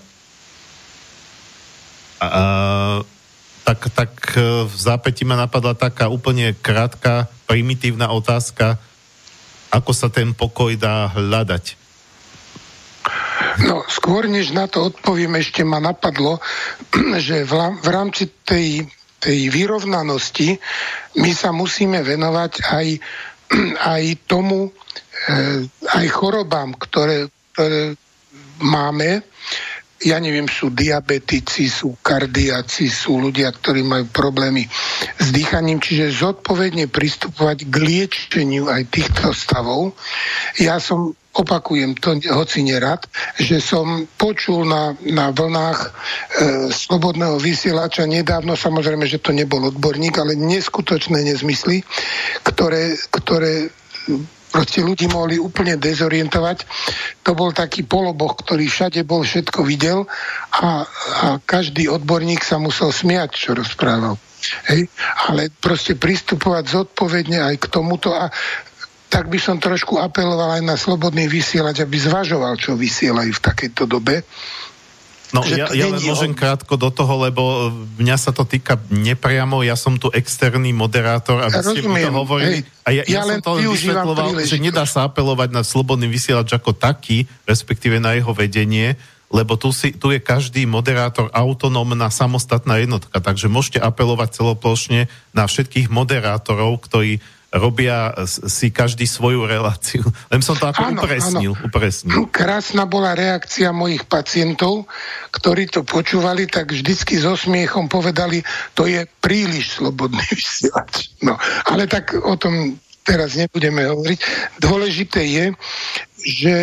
uh, 2.21 2.99
tak, 3.61 3.79
tak 3.93 4.11
v 4.67 4.75
zápäti 4.75 5.23
ma 5.23 5.39
napadla 5.39 5.77
taká 5.77 6.11
úplne 6.11 6.51
krátka, 6.59 7.31
primitívna 7.47 8.11
otázka, 8.11 8.75
ako 9.71 9.91
sa 9.95 10.11
ten 10.11 10.35
pokoj 10.35 10.75
dá 10.75 11.07
hľadať? 11.07 11.80
No, 13.59 13.83
skôr 13.91 14.31
než 14.31 14.55
na 14.55 14.71
to 14.71 14.87
odpoviem, 14.87 15.35
ešte 15.35 15.67
ma 15.67 15.83
napadlo, 15.83 16.39
že 17.25 17.43
v 17.43 17.87
rámci 17.91 18.31
tej, 18.47 18.87
tej 19.19 19.39
vyrovnanosti 19.51 20.55
my 21.19 21.31
sa 21.35 21.51
musíme 21.51 21.99
venovať 21.99 22.51
aj, 22.63 22.87
aj 23.95 24.03
tomu, 24.23 24.71
eh, 25.27 25.67
aj 25.91 26.05
chorobám, 26.15 26.79
ktoré, 26.79 27.27
ktoré 27.51 27.99
máme, 28.63 29.25
ja 30.01 30.17
neviem, 30.17 30.49
sú 30.49 30.73
diabetici, 30.73 31.69
sú 31.69 31.93
kardiaci, 32.01 32.89
sú 32.89 33.21
ľudia, 33.21 33.53
ktorí 33.53 33.85
majú 33.85 34.09
problémy 34.09 34.65
s 35.21 35.27
dýchaním, 35.29 35.77
čiže 35.77 36.09
zodpovedne 36.25 36.89
pristupovať 36.89 37.69
k 37.69 37.75
liečeniu 37.77 38.65
aj 38.65 38.89
týchto 38.89 39.29
stavov. 39.29 39.93
Ja 40.57 40.81
som 40.81 41.13
opakujem 41.31 41.95
to 41.95 42.19
hoci 42.31 42.67
nerad, 42.67 43.07
že 43.39 43.63
som 43.63 44.03
počul 44.19 44.67
na, 44.67 44.91
na 45.07 45.31
vlnách 45.31 45.79
e, 45.79 45.89
slobodného 46.71 47.39
vysielača 47.39 48.03
nedávno, 48.03 48.59
samozrejme, 48.59 49.07
že 49.07 49.23
to 49.23 49.31
nebol 49.31 49.63
odborník, 49.63 50.19
ale 50.19 50.35
neskutočné 50.35 51.23
nezmysly, 51.23 51.87
ktoré, 52.43 52.99
ktoré 53.09 53.71
proste 54.51 54.83
ľudí 54.83 55.07
mohli 55.07 55.39
úplne 55.39 55.79
dezorientovať. 55.79 56.67
To 57.23 57.31
bol 57.31 57.55
taký 57.55 57.87
poloboch, 57.87 58.35
ktorý 58.43 58.67
všade 58.67 59.07
bol, 59.07 59.23
všetko 59.23 59.63
videl 59.63 60.03
a, 60.51 60.83
a 60.83 61.27
každý 61.47 61.87
odborník 61.87 62.43
sa 62.43 62.59
musel 62.59 62.91
smiať, 62.91 63.29
čo 63.31 63.55
rozprával. 63.55 64.19
Hej? 64.67 64.91
Ale 65.31 65.53
proste 65.63 65.95
pristupovať 65.95 66.83
zodpovedne 66.83 67.39
aj 67.39 67.55
k 67.61 67.65
tomuto 67.71 68.11
a 68.11 68.27
tak 69.11 69.27
by 69.27 69.35
som 69.35 69.59
trošku 69.59 69.99
apeloval 69.99 70.55
aj 70.55 70.63
na 70.63 70.79
slobodný 70.79 71.27
vysielať, 71.27 71.83
aby 71.83 71.99
zvažoval, 71.99 72.55
čo 72.55 72.79
vysielajú 72.79 73.35
v 73.35 73.41
takejto 73.43 73.83
dobe. 73.83 74.23
No 75.31 75.43
ja, 75.47 75.67
ja 75.71 75.87
len 75.87 76.03
môžem 76.03 76.35
krátko 76.35 76.75
do 76.75 76.91
toho, 76.91 77.23
lebo 77.23 77.71
mňa 77.99 78.17
sa 78.19 78.31
to 78.35 78.43
týka 78.43 78.75
nepriamo, 78.91 79.63
ja 79.63 79.79
som 79.79 79.95
tu 79.95 80.11
externý 80.11 80.75
moderátor, 80.75 81.39
aby 81.39 81.55
ja 81.55 81.63
ste 81.63 81.79
mi 81.87 82.03
to 82.03 82.11
hovorili. 82.11 82.59
Hej, 82.59 82.83
a 82.83 82.89
ja, 82.91 83.03
ja, 83.07 83.23
ja 83.23 83.39
som 83.39 83.39
to 83.39 83.51
vysvetloval, 83.63 84.31
že 84.43 84.59
nedá 84.59 84.83
sa 84.83 85.07
apelovať 85.07 85.55
na 85.55 85.63
slobodný 85.63 86.11
vysielač 86.11 86.51
ako 86.51 86.75
taký, 86.75 87.31
respektíve 87.47 88.03
na 88.03 88.15
jeho 88.19 88.35
vedenie, 88.35 88.99
lebo 89.31 89.55
tu, 89.55 89.71
si, 89.71 89.95
tu 89.95 90.11
je 90.11 90.19
každý 90.19 90.67
moderátor 90.67 91.31
autonómna 91.31 92.11
samostatná 92.11 92.83
jednotka, 92.83 93.23
takže 93.23 93.47
môžete 93.47 93.79
apelovať 93.79 94.43
celoplošne 94.43 95.07
na 95.31 95.47
všetkých 95.47 95.87
moderátorov, 95.87 96.83
ktorí 96.83 97.23
robia 97.51 98.15
si 98.27 98.71
každý 98.71 99.03
svoju 99.03 99.43
reláciu. 99.43 100.07
Len 100.31 100.39
som 100.39 100.55
to 100.55 100.71
ako 100.71 100.87
áno, 100.87 101.03
upresnil, 101.03 101.51
áno. 101.51 101.63
upresnil. 101.67 102.15
Krásna 102.31 102.87
bola 102.87 103.11
reakcia 103.11 103.75
mojich 103.75 104.07
pacientov, 104.07 104.87
ktorí 105.35 105.67
to 105.67 105.83
počúvali, 105.83 106.47
tak 106.47 106.71
vždycky 106.71 107.19
so 107.19 107.35
smiechom 107.35 107.91
povedali, 107.91 108.39
to 108.71 108.87
je 108.87 109.03
príliš 109.19 109.83
slobodný 109.83 110.23
vysielač. 110.31 111.11
No, 111.19 111.35
ale 111.67 111.91
tak 111.91 112.15
o 112.15 112.39
tom 112.39 112.79
teraz 113.03 113.35
nebudeme 113.35 113.83
hovoriť. 113.83 114.19
Dôležité 114.61 115.21
je, 115.27 115.45
že 116.21 116.53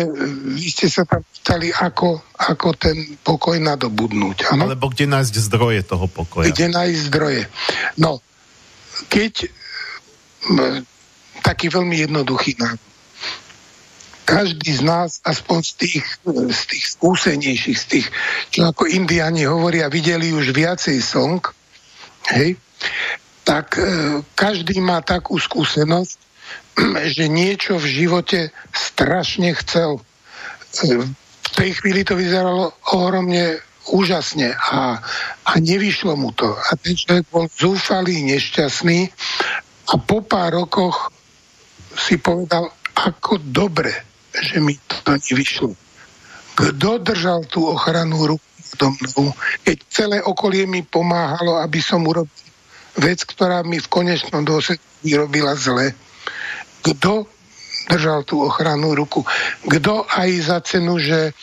vy 0.57 0.67
ste 0.71 0.87
sa 0.89 1.05
tam 1.05 1.21
pýtali, 1.21 1.69
ako, 1.69 2.23
ako 2.33 2.67
ten 2.79 3.19
pokoj 3.21 3.59
nadobudnúť. 3.59 4.55
Ano? 4.55 4.71
Alebo 4.71 4.89
kde 4.89 5.05
nájsť 5.05 5.35
zdroje 5.37 5.85
toho 5.85 6.07
pokoja. 6.09 6.49
Kde 6.49 6.71
nájsť 6.71 6.99
zdroje. 7.11 7.43
No, 7.99 8.23
keď 9.11 9.51
taký 11.43 11.71
veľmi 11.71 11.95
jednoduchý 12.05 12.55
návod. 12.59 12.89
Každý 14.29 14.77
z 14.77 14.81
nás, 14.85 15.17
aspoň 15.25 15.57
z 15.65 15.71
tých, 15.73 16.05
z 16.29 16.61
tých 16.69 16.85
skúsenejších, 16.93 17.77
z 17.81 17.85
tých, 17.89 18.07
čo 18.53 18.69
ako 18.69 18.85
indiani 18.85 19.49
hovoria, 19.49 19.89
videli 19.89 20.29
už 20.29 20.53
viacej 20.53 21.01
song, 21.01 21.41
hej, 22.29 22.53
tak 23.41 23.81
e, 23.81 24.21
každý 24.37 24.77
má 24.85 25.01
takú 25.01 25.41
skúsenosť, 25.41 26.17
že 27.17 27.25
niečo 27.25 27.81
v 27.81 27.89
živote 27.89 28.53
strašne 28.69 29.49
chcel. 29.57 29.97
E, 29.97 30.01
v 31.09 31.49
tej 31.57 31.81
chvíli 31.81 32.05
to 32.05 32.13
vyzeralo 32.13 32.77
ohromne 32.93 33.57
úžasne 33.89 34.53
a, 34.53 35.01
a 35.41 35.51
nevyšlo 35.57 36.13
mu 36.13 36.29
to. 36.37 36.53
A 36.53 36.77
ten 36.77 36.93
človek 36.93 37.25
bol 37.33 37.49
zúfalý, 37.49 38.21
nešťastný 38.29 39.09
a 39.89 39.93
po 39.97 40.21
pár 40.21 40.53
rokoch 40.53 41.09
si 41.97 42.21
povedal, 42.21 42.69
ako 42.93 43.41
dobre, 43.41 43.89
že 44.35 44.61
mi 44.61 44.77
to 44.85 45.17
nevyšlo. 45.17 45.73
Kto 46.53 46.99
držal 46.99 47.47
tú 47.47 47.65
ochranu 47.65 48.35
ruku 48.35 48.49
do 48.77 48.93
mnou, 48.93 49.33
keď 49.65 49.77
celé 49.89 50.17
okolie 50.21 50.69
mi 50.69 50.85
pomáhalo, 50.85 51.57
aby 51.63 51.81
som 51.81 52.05
urobil 52.05 52.29
vec, 52.99 53.23
ktorá 53.23 53.63
mi 53.63 53.79
v 53.79 53.87
konečnom 53.87 54.43
dôsledku 54.43 54.85
vyrobila 55.01 55.55
zle. 55.55 55.95
Kto 56.83 57.25
držal 57.89 58.21
tú 58.21 58.45
ochranu 58.45 58.93
ruku. 58.93 59.25
Kto 59.65 60.05
aj 60.05 60.29
za 60.45 60.57
cenu, 60.61 61.01
že 61.01 61.33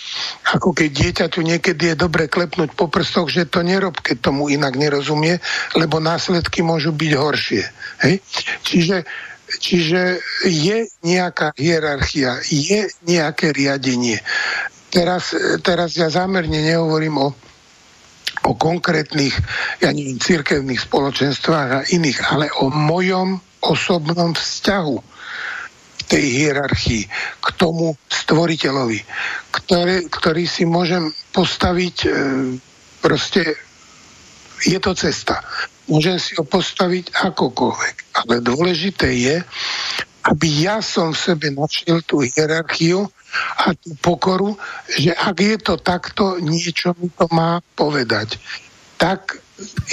ako 0.54 0.70
keď 0.70 0.90
dieťaťu 0.94 1.42
niekedy 1.42 1.92
je 1.92 1.96
dobre 1.98 2.30
klepnúť 2.30 2.78
po 2.78 2.86
prstoch, 2.86 3.26
že 3.26 3.50
to 3.50 3.66
nerob, 3.66 3.98
keď 3.98 4.30
tomu 4.30 4.46
inak 4.46 4.78
nerozumie, 4.78 5.42
lebo 5.74 5.98
následky 5.98 6.62
môžu 6.62 6.94
byť 6.94 7.12
horšie. 7.18 7.64
Hej? 8.06 8.14
Čiže 8.62 8.96
Čiže 9.46 10.18
je 10.42 10.90
nejaká 11.06 11.54
hierarchia, 11.54 12.42
je 12.50 12.90
nejaké 13.06 13.54
riadenie. 13.54 14.18
Teraz, 14.90 15.30
teraz 15.62 15.94
ja 15.94 16.10
zámerne 16.10 16.66
nehovorím 16.66 17.22
o, 17.22 17.28
o 18.42 18.52
konkrétnych, 18.58 19.38
ja 19.78 19.94
neviem, 19.94 20.18
církevných 20.18 20.82
spoločenstvách 20.82 21.68
a 21.70 21.86
iných, 21.94 22.18
ale 22.26 22.50
o 22.58 22.74
mojom 22.74 23.38
osobnom 23.62 24.34
vzťahu 24.34 25.15
tej 26.06 26.24
hierarchii, 26.46 27.04
k 27.42 27.46
tomu 27.58 27.98
stvoriteľovi, 28.06 29.02
ktoré, 29.50 30.06
ktorý 30.06 30.44
si 30.46 30.62
môžem 30.62 31.10
postaviť 31.34 31.96
e, 32.06 32.08
proste 33.02 33.42
je 34.62 34.78
to 34.80 34.94
cesta. 34.94 35.42
Môžem 35.86 36.18
si 36.18 36.34
ho 36.34 36.42
postaviť 36.42 37.14
akokoľvek. 37.14 37.94
Ale 38.24 38.42
dôležité 38.42 39.14
je, 39.14 39.36
aby 40.26 40.48
ja 40.66 40.82
som 40.82 41.14
v 41.14 41.22
sebe 41.22 41.46
našiel 41.54 42.02
tú 42.02 42.26
hierarchiu 42.26 43.06
a 43.62 43.76
tú 43.78 43.94
pokoru, 44.02 44.58
že 44.90 45.14
ak 45.14 45.36
je 45.38 45.56
to 45.62 45.74
takto, 45.78 46.42
niečo 46.42 46.98
mi 46.98 47.06
to 47.14 47.30
má 47.30 47.62
povedať. 47.78 48.40
Tak 48.98 49.38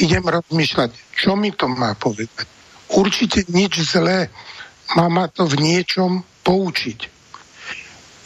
idem 0.01 0.25
rozmýšľať, 0.25 0.89
čo 1.13 1.37
mi 1.37 1.53
to 1.53 1.69
má 1.69 1.93
povedať. 1.93 2.49
Určite 2.89 3.45
nič 3.53 3.77
zlé 3.85 4.33
má 4.97 5.09
ma 5.09 5.25
to 5.29 5.45
v 5.49 5.59
niečom 5.61 6.21
poučiť. 6.45 6.99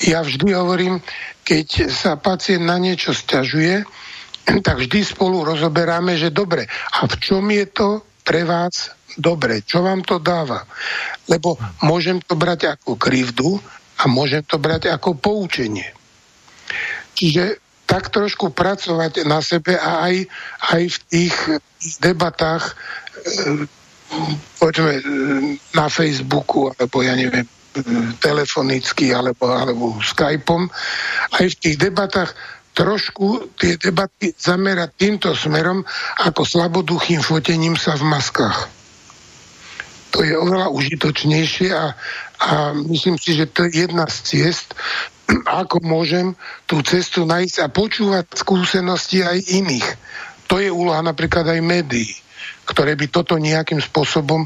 Ja 0.08 0.22
vždy 0.22 0.54
hovorím, 0.54 1.02
keď 1.42 1.90
sa 1.90 2.20
pacient 2.20 2.68
na 2.68 2.78
niečo 2.78 3.16
stiažuje, 3.16 3.88
tak 4.62 4.80
vždy 4.80 5.04
spolu 5.04 5.44
rozoberáme, 5.44 6.16
že 6.16 6.32
dobre, 6.32 6.70
a 6.70 7.04
v 7.08 7.16
čom 7.20 7.44
je 7.52 7.66
to 7.68 7.88
pre 8.24 8.48
vás 8.48 8.94
dobre? 9.18 9.66
Čo 9.66 9.84
vám 9.84 10.06
to 10.06 10.20
dáva? 10.22 10.64
Lebo 11.28 11.58
môžem 11.84 12.22
to 12.24 12.38
brať 12.38 12.78
ako 12.78 12.96
krivdu 12.96 13.60
a 13.98 14.04
môžem 14.06 14.46
to 14.46 14.62
brať 14.62 14.94
ako 14.94 15.18
poučenie. 15.18 15.90
Čiže 17.18 17.60
tak 17.88 18.12
trošku 18.12 18.52
pracovať 18.52 19.24
na 19.24 19.40
sebe 19.40 19.80
a 19.80 20.06
aj, 20.12 20.16
aj 20.76 20.84
v 20.92 20.98
tých 21.08 21.36
debatách 22.04 22.76
e, 24.08 24.36
poďme 24.60 24.94
e, 24.98 25.04
na 25.76 25.88
Facebooku, 25.92 26.72
alebo 26.72 27.04
ja 27.04 27.14
neviem, 27.16 27.46
e, 27.46 27.52
telefonicky, 28.20 29.12
alebo, 29.12 29.52
alebo 29.52 29.86
Skypeom, 30.00 30.70
aj 31.38 31.46
v 31.52 31.60
tých 31.60 31.76
debatách 31.78 32.32
trošku 32.78 33.58
tie 33.58 33.74
debaty 33.82 34.38
zamerať 34.38 34.90
týmto 34.94 35.34
smerom 35.34 35.82
ako 36.22 36.46
slaboduchým 36.46 37.26
fotením 37.26 37.74
sa 37.74 37.98
v 37.98 38.06
maskách. 38.06 38.70
To 40.14 40.22
je 40.22 40.38
oveľa 40.38 40.70
užitočnejšie 40.70 41.74
a, 41.74 41.98
a 42.38 42.78
myslím 42.78 43.18
si, 43.18 43.34
že 43.34 43.50
to 43.50 43.66
je 43.66 43.90
jedna 43.90 44.06
z 44.06 44.18
ciest, 44.30 44.78
ako 45.66 45.82
môžem 45.82 46.38
tú 46.70 46.86
cestu 46.86 47.26
nájsť 47.26 47.66
a 47.66 47.74
počúvať 47.74 48.26
skúsenosti 48.38 49.26
aj 49.26 49.42
iných. 49.58 49.88
To 50.48 50.62
je 50.62 50.70
úloha 50.70 51.02
napríklad 51.02 51.50
aj 51.50 51.60
médií 51.66 52.14
ktoré 52.68 53.00
by 53.00 53.08
toto 53.08 53.40
nejakým 53.40 53.80
spôsobom 53.80 54.44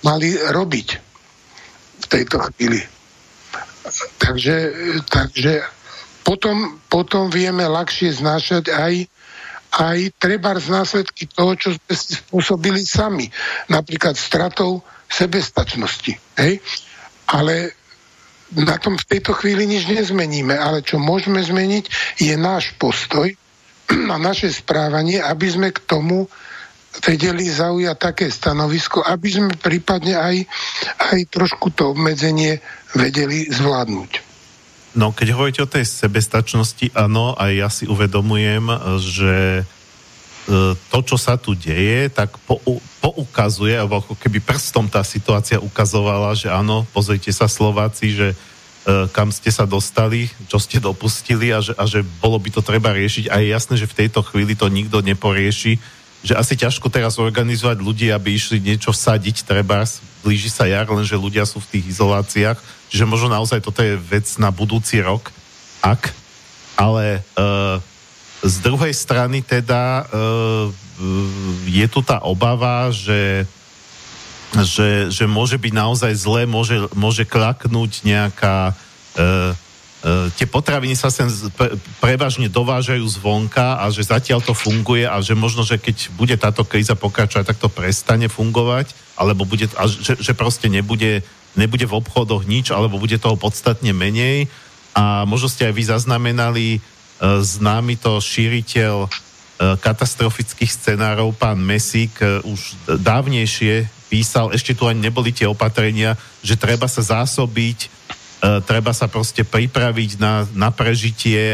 mali 0.00 0.32
robiť 0.32 0.88
v 2.00 2.06
tejto 2.08 2.40
chvíli. 2.50 2.80
Takže, 4.16 4.56
takže 5.08 5.60
potom, 6.24 6.80
potom 6.88 7.28
vieme 7.28 7.68
ľahšie 7.68 8.12
znášať 8.16 8.72
aj, 8.72 8.94
aj 9.76 9.98
treba 10.16 10.56
z 10.56 10.68
následky 10.72 11.28
toho, 11.28 11.52
čo 11.56 11.68
sme 11.76 11.94
si 11.96 12.16
spôsobili 12.16 12.80
sami. 12.84 13.28
Napríklad 13.68 14.16
stratou 14.16 14.80
sebestačnosti. 15.10 16.16
Hej? 16.38 16.62
Ale 17.28 17.74
na 18.54 18.76
tom 18.78 18.98
v 18.98 19.06
tejto 19.06 19.34
chvíli 19.34 19.66
nič 19.66 19.86
nezmeníme, 19.86 20.54
ale 20.54 20.82
čo 20.82 20.98
môžeme 20.98 21.38
zmeniť, 21.42 21.84
je 22.18 22.34
náš 22.34 22.74
postoj 22.78 23.30
a 24.12 24.16
naše 24.18 24.50
správanie, 24.50 25.22
aby 25.22 25.46
sme 25.50 25.68
k 25.70 25.82
tomu 25.86 26.26
vedeli 26.98 27.46
zaujať 27.46 27.96
také 27.96 28.26
stanovisko, 28.26 29.06
aby 29.06 29.28
sme 29.30 29.52
prípadne 29.54 30.18
aj, 30.18 30.36
aj 31.14 31.18
trošku 31.30 31.70
to 31.70 31.94
obmedzenie 31.94 32.58
vedeli 32.98 33.46
zvládnuť. 33.46 34.28
No, 34.98 35.14
keď 35.14 35.38
hovoríte 35.38 35.62
o 35.62 35.70
tej 35.70 35.86
sebestačnosti, 35.86 36.90
áno, 36.98 37.38
aj 37.38 37.50
ja 37.54 37.68
si 37.70 37.86
uvedomujem, 37.86 38.66
že 38.98 39.62
E, 40.50 40.74
to, 40.90 40.98
čo 41.06 41.14
sa 41.14 41.38
tu 41.38 41.54
deje, 41.54 42.10
tak 42.10 42.34
poukazuje, 42.98 43.76
alebo 43.78 44.02
ako 44.02 44.18
keby 44.18 44.42
prstom 44.42 44.90
tá 44.90 45.04
situácia 45.06 45.62
ukazovala, 45.62 46.34
že 46.34 46.50
áno, 46.50 46.82
pozrite 46.90 47.30
sa 47.30 47.46
Slováci, 47.46 48.16
že 48.16 48.28
e, 48.32 48.36
kam 49.14 49.30
ste 49.30 49.54
sa 49.54 49.62
dostali, 49.62 50.26
čo 50.50 50.58
ste 50.58 50.82
dopustili 50.82 51.54
a 51.54 51.62
že, 51.62 51.76
a 51.78 51.86
že 51.86 52.02
bolo 52.02 52.40
by 52.42 52.50
to 52.50 52.66
treba 52.66 52.90
riešiť. 52.90 53.30
A 53.30 53.38
je 53.38 53.54
jasné, 53.54 53.78
že 53.78 53.86
v 53.86 53.98
tejto 54.06 54.26
chvíli 54.26 54.58
to 54.58 54.66
nikto 54.66 54.98
neporieši, 55.04 55.78
že 56.20 56.36
asi 56.36 56.54
ťažko 56.56 56.92
teraz 56.92 57.16
organizovať 57.16 57.80
ľudí, 57.80 58.12
aby 58.12 58.36
išli 58.36 58.60
niečo 58.60 58.92
sadiť, 58.92 59.48
treba, 59.48 59.88
blíži 60.20 60.52
sa 60.52 60.68
jar, 60.68 60.84
lenže 60.84 61.16
ľudia 61.16 61.48
sú 61.48 61.64
v 61.64 61.70
tých 61.76 61.96
izoláciách, 61.96 62.60
že 62.92 63.08
možno 63.08 63.32
naozaj 63.32 63.64
toto 63.64 63.80
je 63.80 63.96
vec 63.96 64.28
na 64.36 64.52
budúci 64.52 65.00
rok, 65.00 65.32
ak, 65.80 66.12
ale 66.76 67.24
uh, 67.40 67.80
z 68.44 68.54
druhej 68.60 68.92
strany 68.92 69.40
teda 69.40 70.04
uh, 70.04 70.68
je 71.64 71.86
tu 71.88 72.04
tá 72.04 72.20
obava, 72.20 72.92
že, 72.92 73.48
že, 74.60 75.08
že 75.08 75.24
môže 75.24 75.56
byť 75.56 75.72
naozaj 75.72 76.12
zlé, 76.20 76.44
môže, 76.44 76.84
môže 76.92 77.24
klaknúť 77.24 78.04
nejaká... 78.04 78.76
Uh, 79.16 79.56
tie 80.36 80.48
potraviny 80.48 80.96
sa 80.96 81.12
sem 81.12 81.28
pre, 81.52 81.76
prevažne 82.00 82.48
dovážajú 82.48 83.04
zvonka 83.20 83.84
a 83.84 83.92
že 83.92 84.08
zatiaľ 84.08 84.40
to 84.40 84.56
funguje 84.56 85.04
a 85.04 85.20
že 85.20 85.36
možno, 85.36 85.60
že 85.60 85.76
keď 85.76 86.08
bude 86.16 86.32
táto 86.40 86.64
kríza 86.64 86.96
pokračovať, 86.96 87.44
tak 87.44 87.60
to 87.60 87.68
prestane 87.68 88.32
fungovať, 88.32 88.96
alebo 89.20 89.44
bude, 89.44 89.68
a 89.76 89.84
že, 89.84 90.16
že 90.16 90.32
proste 90.32 90.72
nebude, 90.72 91.20
nebude 91.52 91.84
v 91.84 91.96
obchodoch 92.00 92.48
nič, 92.48 92.72
alebo 92.72 92.96
bude 92.96 93.20
toho 93.20 93.36
podstatne 93.36 93.92
menej. 93.92 94.48
A 94.96 95.28
možno 95.28 95.52
ste 95.52 95.68
aj 95.68 95.74
vy 95.76 95.84
zaznamenali 95.84 96.66
E, 97.20 97.44
známy 97.44 98.00
to 98.00 98.16
šíriteľ 98.16 99.04
e, 99.04 99.08
katastrofických 99.76 100.72
scenárov, 100.72 101.36
pán 101.36 101.60
Mesík, 101.60 102.16
e, 102.24 102.40
už 102.48 102.88
dávnejšie 102.96 103.84
písal, 104.08 104.56
ešte 104.56 104.72
tu 104.72 104.88
ani 104.88 105.04
neboli 105.04 105.28
tie 105.28 105.44
opatrenia, 105.44 106.16
že 106.40 106.56
treba 106.56 106.88
sa 106.88 107.04
zásobiť, 107.04 107.92
treba 108.40 108.96
sa 108.96 109.04
proste 109.04 109.44
pripraviť 109.44 110.16
na, 110.16 110.48
na 110.56 110.72
prežitie, 110.72 111.52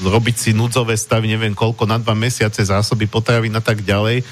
robiť 0.00 0.36
si 0.36 0.50
núdzové 0.56 0.96
stavy, 0.96 1.28
neviem 1.28 1.52
koľko, 1.52 1.84
na 1.84 2.00
dva 2.00 2.16
mesiace 2.16 2.64
zásoby 2.64 3.04
potravín 3.04 3.52
a 3.52 3.60
tak 3.60 3.84
ďalej. 3.84 4.24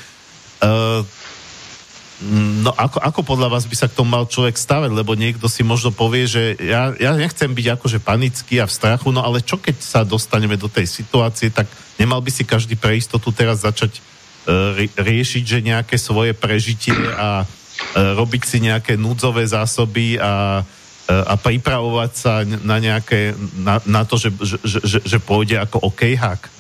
No 2.65 2.75
ako, 2.75 2.99
ako 2.99 3.21
podľa 3.23 3.47
vás 3.47 3.63
by 3.71 3.77
sa 3.79 3.87
k 3.87 3.95
tomu 3.95 4.11
mal 4.11 4.27
človek 4.27 4.59
stavať, 4.59 4.91
lebo 4.91 5.15
niekto 5.15 5.47
si 5.47 5.63
možno 5.63 5.95
povie, 5.95 6.27
že 6.27 6.59
ja, 6.59 6.91
ja 6.99 7.15
nechcem 7.15 7.47
byť 7.47 7.67
akože 7.79 8.03
panický 8.03 8.59
a 8.59 8.67
v 8.67 8.75
strachu, 8.75 9.15
no 9.15 9.23
ale 9.23 9.39
čo 9.39 9.55
keď 9.55 9.79
sa 9.79 10.03
dostaneme 10.03 10.59
do 10.59 10.67
tej 10.67 10.91
situácie, 10.91 11.55
tak 11.55 11.71
nemal 11.95 12.19
by 12.19 12.35
si 12.35 12.43
každý 12.43 12.75
pre 12.75 12.99
istotu 12.99 13.31
teraz 13.31 13.63
začať 13.63 14.03
uh, 14.03 14.75
riešiť, 14.99 15.45
že 15.47 15.63
nejaké 15.63 15.95
svoje 15.95 16.35
prežitie 16.35 16.91
a 17.15 17.47
uh, 17.47 18.19
robiť 18.19 18.43
si 18.43 18.59
nejaké 18.67 18.99
núdzové 18.99 19.47
zásoby 19.47 20.19
a, 20.19 20.67
a 21.09 21.35
pripravovať 21.41 22.11
sa 22.13 22.45
na 22.45 22.77
nejaké, 22.77 23.33
na, 23.57 23.81
na 23.89 24.05
to, 24.05 24.21
že, 24.21 24.29
že, 24.45 24.79
že, 24.85 24.99
že 25.01 25.19
pôjde 25.25 25.57
ako 25.57 25.89
OK 25.89 26.13
hack. 26.21 26.53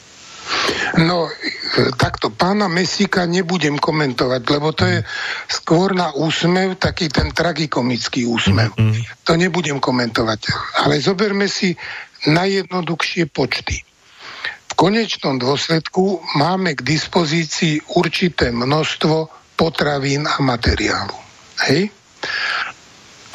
No, 0.96 1.28
takto 2.00 2.32
pána 2.32 2.64
Mesíka 2.64 3.28
nebudem 3.28 3.76
komentovať, 3.76 4.42
lebo 4.48 4.72
to 4.72 4.88
je 4.88 5.04
skôr 5.52 5.92
na 5.92 6.16
úsmev, 6.16 6.80
taký 6.80 7.12
ten 7.12 7.28
tragikomický 7.28 8.24
úsmev. 8.24 8.72
Mm-hmm. 8.72 9.28
To 9.28 9.36
nebudem 9.36 9.76
komentovať. 9.76 10.40
Ale 10.88 10.96
zoberme 10.96 11.44
si 11.46 11.76
najjednoduchšie 12.26 13.28
počty. 13.28 13.84
V 14.68 14.72
konečnom 14.74 15.36
dôsledku 15.36 16.24
máme 16.40 16.72
k 16.72 16.80
dispozícii 16.82 17.84
určité 18.00 18.48
množstvo 18.48 19.28
potravín 19.58 20.24
a 20.24 20.38
materiálu. 20.40 21.18
Hej? 21.68 21.92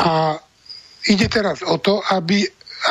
A 0.02 0.42
ide 1.10 1.28
teraz 1.28 1.64
o 1.66 1.80
to, 1.80 2.00
aby, 2.14 2.44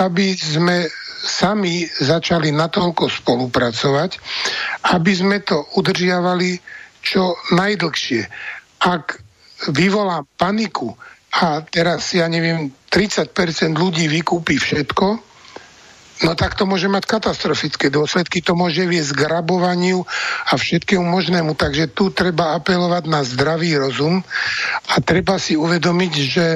aby 0.04 0.36
sme 0.36 0.88
sami 1.22 1.86
začali 1.86 2.50
natoľko 2.50 3.06
spolupracovať, 3.06 4.10
aby 4.90 5.12
sme 5.14 5.38
to 5.46 5.62
udržiavali 5.78 6.58
čo 7.02 7.38
najdlhšie. 7.54 8.22
Ak 8.82 9.22
vyvolá 9.70 10.26
paniku 10.34 10.98
a 11.32 11.62
teraz, 11.62 12.10
ja 12.12 12.26
neviem, 12.26 12.74
30% 12.90 13.32
ľudí 13.78 14.10
vykúpi 14.10 14.58
všetko, 14.58 15.06
no 16.22 16.32
tak 16.38 16.54
to 16.54 16.66
môže 16.66 16.86
mať 16.86 17.06
katastrofické 17.06 17.90
dôsledky, 17.90 18.42
to 18.42 18.54
môže 18.54 18.82
viesť 18.86 19.16
k 19.16 19.26
rabovaniu 19.30 20.02
a 20.50 20.52
všetkému 20.54 21.02
možnému. 21.02 21.54
Takže 21.54 21.94
tu 21.94 22.10
treba 22.10 22.58
apelovať 22.58 23.04
na 23.06 23.22
zdravý 23.26 23.78
rozum 23.78 24.22
a 24.90 24.94
treba 25.02 25.38
si 25.38 25.54
uvedomiť, 25.54 26.12
že 26.14 26.46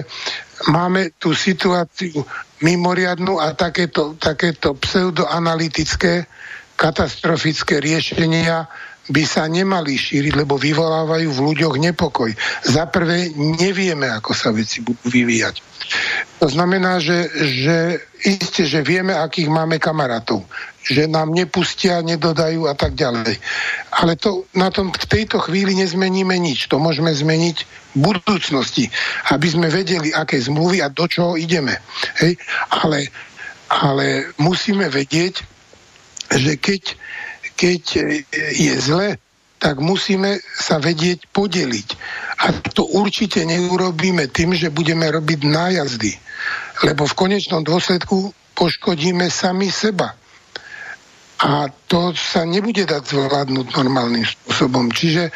máme 0.64 1.12
tú 1.20 1.36
situáciu 1.36 2.24
mimoriadnú 2.64 3.36
a 3.36 3.52
takéto, 3.52 4.16
takéto 4.16 4.72
pseudoanalytické 4.80 6.24
katastrofické 6.76 7.80
riešenia 7.80 8.68
by 9.06 9.22
sa 9.22 9.46
nemali 9.46 9.94
šíriť, 9.94 10.34
lebo 10.34 10.58
vyvolávajú 10.58 11.28
v 11.30 11.44
ľuďoch 11.52 11.76
nepokoj. 11.78 12.30
Za 12.66 12.90
prvé, 12.90 13.30
nevieme, 13.36 14.10
ako 14.10 14.34
sa 14.34 14.50
veci 14.50 14.82
budú 14.82 15.06
vyvíjať. 15.06 15.62
To 16.42 16.50
znamená, 16.50 16.98
že, 16.98 17.30
že 17.32 17.76
isté, 18.26 18.66
že 18.66 18.82
vieme, 18.82 19.14
akých 19.14 19.46
máme 19.46 19.78
kamarátov, 19.78 20.42
že 20.82 21.06
nám 21.06 21.30
nepustia, 21.34 22.02
nedodajú 22.02 22.66
a 22.66 22.74
tak 22.74 22.98
ďalej. 22.98 23.38
Ale 23.94 24.18
to, 24.18 24.46
na 24.54 24.70
tom 24.70 24.90
v 24.90 25.06
tejto 25.06 25.38
chvíli 25.42 25.78
nezmeníme 25.78 26.34
nič. 26.38 26.66
To 26.70 26.82
môžeme 26.82 27.10
zmeniť 27.14 27.56
v 27.94 27.98
budúcnosti, 27.98 28.90
aby 29.30 29.46
sme 29.46 29.70
vedeli, 29.70 30.10
aké 30.10 30.38
zmluvy 30.42 30.82
a 30.82 30.90
do 30.90 31.06
čoho 31.06 31.38
ideme. 31.38 31.78
Hej? 32.22 32.38
Ale, 32.70 33.10
ale 33.70 34.34
musíme 34.38 34.90
vedieť, 34.90 35.42
že 36.34 36.58
keď 36.58 36.98
keď 37.56 37.82
je 38.52 38.74
zle, 38.78 39.16
tak 39.56 39.80
musíme 39.80 40.36
sa 40.54 40.76
vedieť 40.76 41.32
podeliť. 41.32 41.88
A 42.44 42.52
to 42.76 42.84
určite 42.84 43.40
neurobíme 43.42 44.28
tým, 44.28 44.52
že 44.52 44.68
budeme 44.68 45.08
robiť 45.08 45.40
nájazdy. 45.48 46.12
Lebo 46.84 47.08
v 47.08 47.18
konečnom 47.18 47.64
dôsledku 47.64 48.30
poškodíme 48.52 49.32
sami 49.32 49.72
seba. 49.72 50.12
A 51.36 51.68
to 51.88 52.16
sa 52.16 52.48
nebude 52.48 52.88
dať 52.88 53.12
zvládnuť 53.12 53.66
normálnym 53.76 54.24
spôsobom. 54.24 54.88
Čiže, 54.88 55.28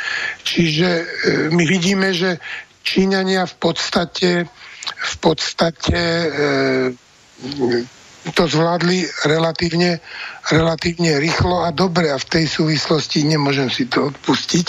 čiže 0.45 0.89
e, 0.89 1.05
my 1.53 1.65
vidíme, 1.69 2.17
že 2.17 2.41
Číňania 2.81 3.45
v 3.45 3.55
podstate, 3.61 4.49
v 4.89 5.15
podstate 5.21 6.01
e, 6.01 6.29
to 8.37 8.45
zvládli 8.45 9.09
relatívne, 9.25 9.97
relatívne 10.53 11.17
rýchlo 11.17 11.65
a 11.65 11.73
dobre 11.73 12.13
a 12.13 12.21
v 12.21 12.27
tej 12.29 12.47
súvislosti 12.47 13.25
nemôžem 13.25 13.73
si 13.73 13.89
to 13.89 14.13
odpustiť. 14.13 14.67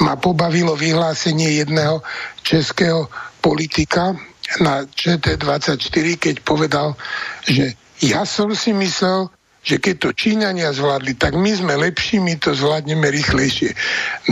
Ma 0.00 0.16
pobavilo 0.16 0.72
vyhlásenie 0.72 1.60
jedného 1.60 2.00
českého 2.40 3.12
politika 3.44 4.16
na 4.64 4.88
ČT24, 4.88 6.06
keď 6.16 6.36
povedal, 6.40 6.96
že 7.44 7.76
ja 8.00 8.24
som 8.24 8.56
si 8.56 8.72
myslel, 8.72 9.28
že 9.60 9.76
keď 9.76 9.94
to 10.00 10.10
Číňania 10.16 10.72
zvládli, 10.72 11.20
tak 11.20 11.36
my 11.36 11.52
sme 11.52 11.76
lepší, 11.76 12.16
my 12.16 12.40
to 12.40 12.56
zvládneme 12.56 13.12
rýchlejšie. 13.12 13.76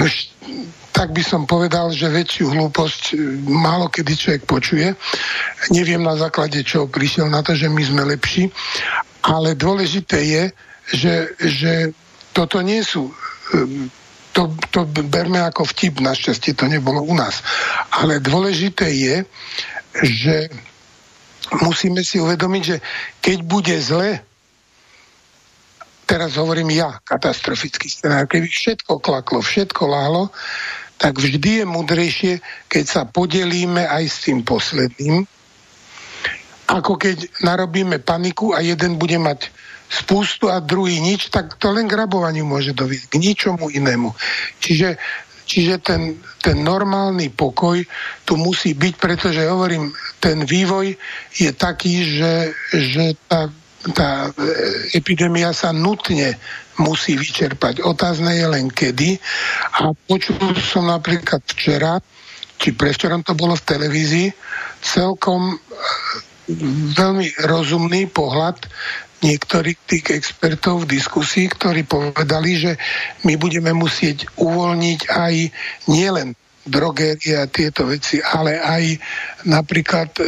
No 0.00 0.08
tak 0.98 1.14
by 1.14 1.22
som 1.22 1.46
povedal, 1.46 1.94
že 1.94 2.10
väčšiu 2.10 2.58
hlúposť 2.58 3.02
e, 3.14 3.16
málo 3.46 3.86
kedy 3.86 4.18
človek 4.18 4.42
počuje. 4.50 4.90
Neviem 5.70 6.02
na 6.02 6.18
základe 6.18 6.58
čoho 6.66 6.90
prišiel 6.90 7.30
na 7.30 7.38
to, 7.38 7.54
že 7.54 7.70
my 7.70 7.82
sme 7.86 8.02
lepší, 8.02 8.50
ale 9.22 9.54
dôležité 9.54 10.18
je, 10.26 10.44
že, 10.90 11.14
že 11.38 11.72
toto 12.34 12.58
nie 12.66 12.82
sú 12.82 13.06
e, 13.06 13.86
to, 14.34 14.50
to 14.74 14.90
berme 14.90 15.38
ako 15.38 15.70
vtip, 15.70 16.02
našťastie 16.02 16.58
to 16.58 16.66
nebolo 16.66 16.98
u 17.06 17.14
nás. 17.14 17.46
Ale 17.94 18.18
dôležité 18.18 18.90
je, 18.90 19.16
že 20.02 20.50
musíme 21.62 22.02
si 22.02 22.18
uvedomiť, 22.18 22.62
že 22.62 22.76
keď 23.22 23.38
bude 23.46 23.76
zle, 23.78 24.18
teraz 26.06 26.38
hovorím 26.38 26.74
ja, 26.74 26.98
katastrofický 27.06 27.86
scenár, 27.86 28.26
keby 28.26 28.50
všetko 28.50 28.98
klaklo, 28.98 29.42
všetko 29.42 29.82
lálo, 29.86 30.30
tak 30.98 31.14
vždy 31.16 31.62
je 31.62 31.64
mudrejšie, 31.64 32.32
keď 32.66 32.84
sa 32.84 33.02
podelíme 33.06 33.86
aj 33.86 34.04
s 34.04 34.16
tým 34.26 34.42
posledným 34.42 35.24
ako 36.68 37.00
keď 37.00 37.40
narobíme 37.40 37.96
paniku 38.04 38.52
a 38.52 38.60
jeden 38.60 39.00
bude 39.00 39.16
mať 39.16 39.48
spustu 39.88 40.52
a 40.52 40.60
druhý 40.60 41.00
nič, 41.00 41.32
tak 41.32 41.56
to 41.56 41.72
len 41.72 41.88
k 41.88 41.96
rabovaniu 41.96 42.44
môže 42.44 42.76
doviť, 42.76 43.08
k 43.08 43.14
ničomu 43.16 43.72
inému. 43.72 44.12
Čiže, 44.60 45.00
čiže 45.48 45.80
ten, 45.80 46.20
ten 46.44 46.60
normálny 46.60 47.32
pokoj 47.32 47.80
tu 48.28 48.36
musí 48.36 48.76
byť, 48.76 48.94
pretože 49.00 49.48
hovorím, 49.48 49.96
ten 50.20 50.44
vývoj 50.44 50.92
je 51.40 51.50
taký, 51.56 52.04
že, 52.04 52.52
že 52.76 53.16
tá, 53.24 53.48
tá 53.94 54.32
epidémia 54.94 55.52
sa 55.52 55.72
nutne 55.72 56.36
musí 56.78 57.18
vyčerpať. 57.18 57.82
Otázne 57.82 58.34
je 58.38 58.46
len 58.46 58.66
kedy. 58.70 59.18
A 59.82 59.92
počul 59.94 60.54
som 60.58 60.86
napríklad 60.86 61.42
včera, 61.50 61.98
či 62.58 62.74
prevčerom 62.74 63.22
to 63.26 63.34
bolo 63.34 63.54
v 63.58 63.66
televízii, 63.66 64.28
celkom 64.82 65.58
veľmi 66.96 67.44
rozumný 67.44 68.08
pohľad 68.08 68.56
niektorých 69.18 69.78
tých 69.84 70.04
expertov 70.14 70.86
v 70.86 70.94
diskusii, 70.94 71.50
ktorí 71.50 71.82
povedali, 71.84 72.50
že 72.54 72.72
my 73.26 73.34
budeme 73.34 73.74
musieť 73.74 74.30
uvoľniť 74.38 75.00
aj 75.10 75.34
nielen 75.90 76.38
drogérie 76.68 77.34
a 77.34 77.50
tieto 77.50 77.88
veci, 77.88 78.22
ale 78.22 78.60
aj 78.60 78.84
napríklad 79.48 80.08
e, 80.20 80.22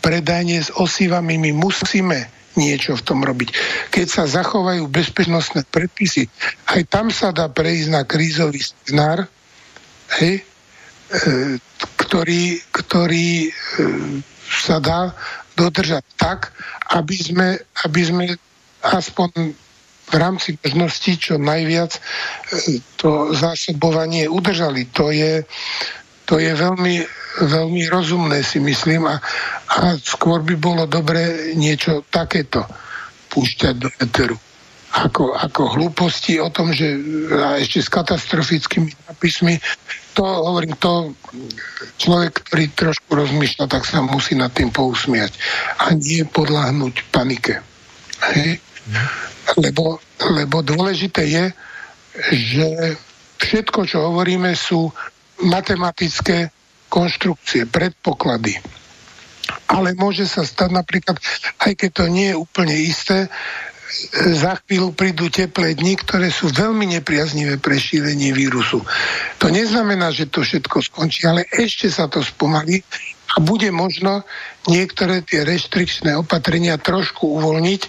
predajne 0.00 0.62
s 0.62 0.70
osivami. 0.72 1.36
My 1.36 1.50
musíme 1.52 2.41
niečo 2.56 2.96
v 2.96 3.06
tom 3.06 3.24
robiť. 3.24 3.48
Keď 3.92 4.06
sa 4.06 4.24
zachovajú 4.28 4.84
bezpečnostné 4.88 5.64
predpisy, 5.68 6.28
aj 6.68 6.80
tam 6.88 7.08
sa 7.08 7.32
dá 7.32 7.48
prejsť 7.48 7.88
na 7.88 8.02
krízový 8.04 8.60
scenár, 8.60 9.24
hej, 10.20 10.40
e, 10.40 10.42
ktorý, 11.96 12.60
ktorý 12.72 13.48
e, 13.48 13.50
sa 14.48 14.80
dá 14.80 15.16
dodržať 15.56 16.04
tak, 16.20 16.52
aby 16.92 17.16
sme, 17.16 17.48
aby 17.88 18.00
sme 18.04 18.24
aspoň 18.84 19.56
v 20.12 20.14
rámci 20.20 20.60
možností 20.60 21.16
čo 21.16 21.40
najviac 21.40 21.96
e, 21.96 22.00
to 23.00 23.32
zásobovanie 23.32 24.28
udržali. 24.28 24.92
To 24.92 25.08
je, 25.08 25.40
to 26.28 26.36
je 26.36 26.52
veľmi, 26.52 27.00
veľmi 27.40 27.88
rozumné, 27.88 28.44
si 28.44 28.60
myslím, 28.60 29.08
a, 29.08 29.16
a 29.72 29.96
skôr 29.96 30.44
by 30.44 30.54
bolo 30.60 30.84
dobre 30.84 31.54
niečo 31.56 32.04
takéto 32.12 32.66
púšťať 33.32 33.74
do 33.80 33.88
eteru. 33.96 34.36
Ako, 34.92 35.32
ako 35.32 35.80
hlúposti 35.80 36.36
o 36.36 36.52
tom, 36.52 36.68
že 36.68 36.92
a 37.32 37.56
ešte 37.56 37.80
s 37.80 37.88
katastrofickými 37.88 38.92
napismi 39.08 39.56
to 40.12 40.20
hovorím, 40.20 40.76
to 40.76 41.16
človek, 41.96 42.44
ktorý 42.44 42.64
trošku 42.76 43.08
rozmýšľa, 43.16 43.64
tak 43.72 43.88
sa 43.88 44.04
musí 44.04 44.36
nad 44.36 44.52
tým 44.52 44.68
pousmiať 44.68 45.32
a 45.80 45.96
nie 45.96 46.28
podľahnúť 46.28 47.08
panike. 47.08 47.64
Hej? 48.36 48.60
Lebo, 49.56 49.96
lebo 50.20 50.60
dôležité 50.60 51.24
je, 51.24 51.44
že 52.36 52.68
všetko, 53.40 53.88
čo 53.88 54.12
hovoríme, 54.12 54.52
sú 54.52 54.92
matematické 55.40 56.52
konštrukcie, 56.92 57.64
predpoklady. 57.64 58.60
Ale 59.72 59.96
môže 59.96 60.28
sa 60.28 60.44
stať 60.44 60.70
napríklad, 60.76 61.16
aj 61.64 61.72
keď 61.72 61.90
to 61.96 62.04
nie 62.12 62.28
je 62.28 62.36
úplne 62.36 62.76
isté, 62.76 63.32
za 64.32 64.56
chvíľu 64.64 64.96
prídu 64.96 65.28
teplé 65.28 65.76
dni, 65.76 66.00
ktoré 66.00 66.32
sú 66.32 66.48
veľmi 66.48 66.96
nepriaznivé 66.96 67.60
pre 67.60 67.76
šírenie 67.76 68.32
vírusu. 68.32 68.80
To 69.36 69.52
neznamená, 69.52 70.08
že 70.08 70.32
to 70.32 70.40
všetko 70.40 70.80
skončí, 70.80 71.28
ale 71.28 71.44
ešte 71.52 71.92
sa 71.92 72.08
to 72.08 72.24
spomalí 72.24 72.80
a 73.36 73.40
bude 73.40 73.68
možno 73.68 74.24
niektoré 74.68 75.20
tie 75.24 75.44
reštrikčné 75.44 76.16
opatrenia 76.16 76.80
trošku 76.80 77.36
uvoľniť, 77.40 77.82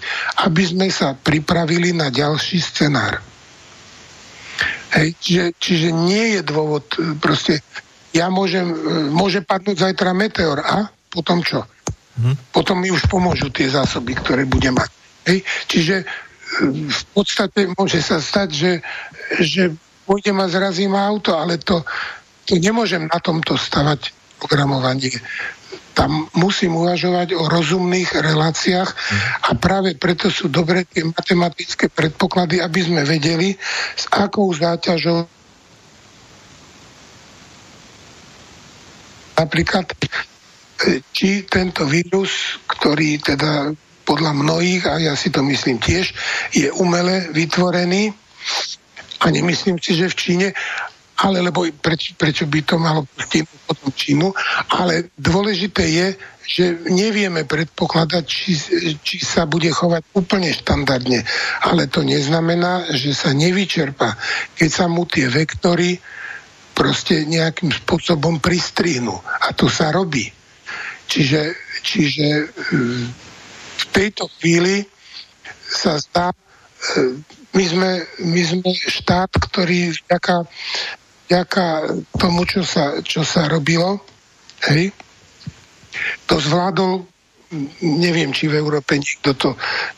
aby 0.44 0.62
sme 0.64 0.88
sa 0.92 1.16
pripravili 1.16 1.96
na 1.96 2.12
ďalší 2.12 2.60
scenár. 2.60 3.20
Hej, 4.94 5.08
čiže, 5.18 5.46
čiže 5.58 5.88
nie 5.90 6.38
je 6.38 6.40
dôvod, 6.46 6.86
e, 6.96 7.18
proste 7.18 7.64
ja 8.14 8.30
môžem, 8.30 8.70
e, 8.70 8.76
môže 9.10 9.42
padnúť 9.42 9.90
zajtra 9.90 10.14
meteor 10.14 10.62
a 10.62 10.86
potom 11.10 11.42
čo? 11.42 11.66
Hmm. 12.14 12.38
Potom 12.54 12.78
mi 12.78 12.94
už 12.94 13.10
pomôžu 13.10 13.50
tie 13.50 13.66
zásoby, 13.66 14.14
ktoré 14.14 14.46
budem 14.46 14.78
mať. 14.78 14.90
Hej? 15.26 15.38
Čiže 15.66 15.96
e, 15.98 16.04
v 16.86 17.02
podstate 17.10 17.66
môže 17.74 17.98
sa 17.98 18.22
stať, 18.22 18.48
že, 18.54 18.72
že 19.42 19.62
pôjdem 20.06 20.38
a 20.38 20.46
zrazím 20.46 20.94
auto, 20.94 21.34
ale 21.34 21.58
to, 21.58 21.82
to 22.46 22.54
nemôžem 22.54 23.10
na 23.10 23.18
tomto 23.18 23.58
stavať 23.58 24.14
programovanie. 24.38 25.18
Tam 25.94 26.26
musím 26.34 26.74
uvažovať 26.74 27.38
o 27.38 27.46
rozumných 27.46 28.18
reláciách 28.18 28.90
a 29.46 29.50
práve 29.54 29.94
preto 29.94 30.26
sú 30.26 30.50
dobre 30.50 30.86
tie 30.90 31.06
matematické 31.06 31.86
predpoklady, 31.86 32.58
aby 32.58 32.80
sme 32.82 33.02
vedeli, 33.06 33.54
s 33.94 34.04
akou 34.10 34.50
záťažou 34.50 35.33
napríklad 39.38 39.86
e, 39.90 39.96
či 41.14 41.46
tento 41.46 41.86
vírus, 41.86 42.58
ktorý 42.66 43.18
teda 43.22 43.74
podľa 44.04 44.32
mnohých, 44.36 44.84
a 44.84 44.94
ja 45.00 45.14
si 45.16 45.32
to 45.32 45.40
myslím 45.42 45.80
tiež, 45.80 46.12
je 46.52 46.68
umele 46.76 47.32
vytvorený 47.32 48.12
a 49.24 49.26
nemyslím 49.32 49.80
si, 49.80 49.96
že 49.96 50.12
v 50.12 50.18
Číne, 50.18 50.48
ale 51.24 51.40
lebo 51.40 51.64
preč, 51.80 52.12
prečo 52.18 52.44
by 52.44 52.60
to 52.66 52.76
malo 52.76 53.08
pustiť 53.16 53.42
potom 53.64 53.90
Čínu, 53.96 54.28
ale 54.68 55.08
dôležité 55.16 55.82
je, 55.88 56.06
že 56.44 56.64
nevieme 56.92 57.48
predpokladať, 57.48 58.24
či, 58.28 58.52
či 59.00 59.16
sa 59.24 59.48
bude 59.48 59.72
chovať 59.72 60.04
úplne 60.12 60.52
štandardne, 60.52 61.24
ale 61.64 61.88
to 61.88 62.04
neznamená, 62.04 62.92
že 62.92 63.16
sa 63.16 63.32
nevyčerpa, 63.32 64.20
keď 64.60 64.68
sa 64.68 64.84
mu 64.84 65.08
tie 65.08 65.24
vektory 65.32 65.96
proste 66.74 67.22
nejakým 67.24 67.70
spôsobom 67.70 68.42
pristrihnú. 68.42 69.14
A 69.22 69.54
to 69.54 69.70
sa 69.70 69.94
robí. 69.94 70.28
Čiže, 71.06 71.42
čiže 71.80 72.26
v 73.74 73.84
tejto 73.94 74.26
chvíli 74.38 74.82
sa 75.64 75.96
zdá, 76.02 76.34
e, 76.34 76.36
my 77.54 77.64
sme, 77.64 77.90
my 78.26 78.42
sme 78.42 78.70
štát, 78.74 79.30
ktorý 79.30 79.94
vďaka, 79.94 80.36
vďaka 81.30 81.66
tomu, 82.18 82.42
čo 82.44 82.66
sa, 82.66 82.98
čo 83.00 83.22
sa 83.22 83.46
robilo, 83.46 84.02
hej, 84.66 84.90
to 86.26 86.42
zvládol 86.42 87.06
neviem, 87.80 88.34
či 88.34 88.50
v 88.50 88.58
Európe 88.58 88.98
niekto 88.98 89.32
to, 89.38 89.50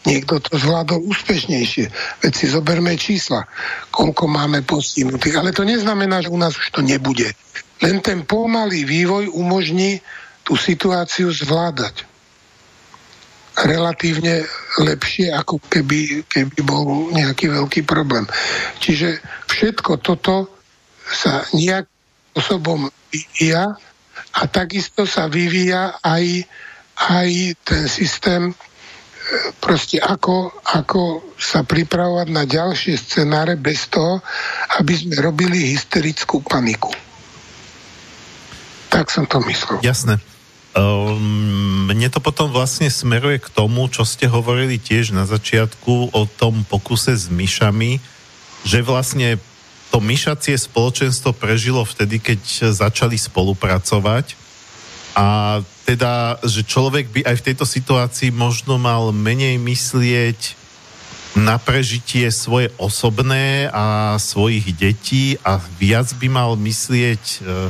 niekto 0.04 0.38
to 0.38 0.54
zvládol 0.56 1.02
úspešnejšie. 1.08 1.90
Veď 2.22 2.32
si 2.32 2.46
zoberme 2.46 2.94
čísla, 2.94 3.48
koľko 3.90 4.28
máme 4.30 4.62
postihnutých. 4.62 5.40
Ale 5.40 5.56
to 5.56 5.64
neznamená, 5.64 6.22
že 6.22 6.32
u 6.32 6.38
nás 6.38 6.54
už 6.54 6.70
to 6.70 6.80
nebude. 6.84 7.32
Len 7.82 8.00
ten 8.00 8.24
pomalý 8.24 8.84
vývoj 8.84 9.32
umožní 9.32 10.00
tú 10.46 10.54
situáciu 10.54 11.32
zvládať 11.34 12.06
relatívne 13.56 14.44
lepšie, 14.84 15.32
ako 15.32 15.56
keby, 15.64 16.28
keby 16.28 16.60
bol 16.60 17.08
nejaký 17.16 17.48
veľký 17.48 17.88
problém. 17.88 18.28
Čiže 18.84 19.24
všetko 19.48 20.04
toto 20.04 20.52
sa 21.08 21.48
nejak 21.56 21.88
spôsobom 22.36 22.92
vyvíja 23.08 23.80
a 24.36 24.40
takisto 24.52 25.08
sa 25.08 25.24
vyvíja 25.32 25.96
aj, 26.04 26.44
aj 26.96 27.30
ten 27.60 27.84
systém 27.86 28.50
e, 28.50 28.54
proste 29.60 30.00
ako, 30.00 30.48
ako 30.64 31.32
sa 31.36 31.60
pripravovať 31.62 32.28
na 32.32 32.48
ďalšie 32.48 32.96
scenáre 32.96 33.60
bez 33.60 33.92
toho, 33.92 34.24
aby 34.80 34.96
sme 34.96 35.20
robili 35.20 35.76
hysterickú 35.76 36.40
paniku. 36.40 36.90
Tak 38.88 39.12
som 39.12 39.28
to 39.28 39.44
myslel. 39.44 39.84
Jasné. 39.84 40.16
Um, 40.76 41.88
mne 41.88 42.08
to 42.12 42.20
potom 42.20 42.52
vlastne 42.52 42.92
smeruje 42.92 43.40
k 43.40 43.48
tomu, 43.48 43.88
čo 43.88 44.04
ste 44.04 44.28
hovorili 44.28 44.76
tiež 44.76 45.16
na 45.16 45.24
začiatku 45.24 46.12
o 46.12 46.22
tom 46.28 46.68
pokuse 46.68 47.16
s 47.16 47.32
myšami, 47.32 47.96
že 48.60 48.84
vlastne 48.84 49.40
to 49.88 50.04
myšacie 50.04 50.52
spoločenstvo 50.52 51.32
prežilo 51.32 51.80
vtedy, 51.80 52.20
keď 52.20 52.72
začali 52.76 53.16
spolupracovať 53.16 54.45
a 55.16 55.58
teda, 55.88 56.36
že 56.44 56.60
človek 56.60 57.08
by 57.08 57.20
aj 57.24 57.36
v 57.40 57.46
tejto 57.48 57.64
situácii 57.64 58.28
možno 58.36 58.76
mal 58.76 59.16
menej 59.16 59.56
myslieť 59.56 60.52
na 61.40 61.56
prežitie 61.56 62.28
svoje 62.28 62.68
osobné 62.76 63.72
a 63.72 64.16
svojich 64.20 64.76
detí 64.76 65.40
a 65.40 65.56
viac 65.80 66.12
by 66.20 66.28
mal 66.28 66.52
myslieť 66.56 67.22
uh, 67.40 67.68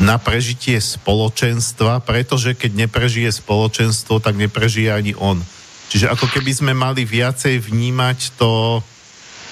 na 0.00 0.20
prežitie 0.20 0.76
spoločenstva, 0.76 2.04
pretože 2.04 2.52
keď 2.52 2.88
neprežije 2.88 3.32
spoločenstvo, 3.32 4.20
tak 4.20 4.36
neprežije 4.36 4.92
ani 4.92 5.12
on. 5.16 5.40
Čiže 5.88 6.12
ako 6.12 6.28
keby 6.28 6.52
sme 6.52 6.72
mali 6.76 7.08
viacej 7.08 7.60
vnímať 7.60 8.36
to 8.36 8.84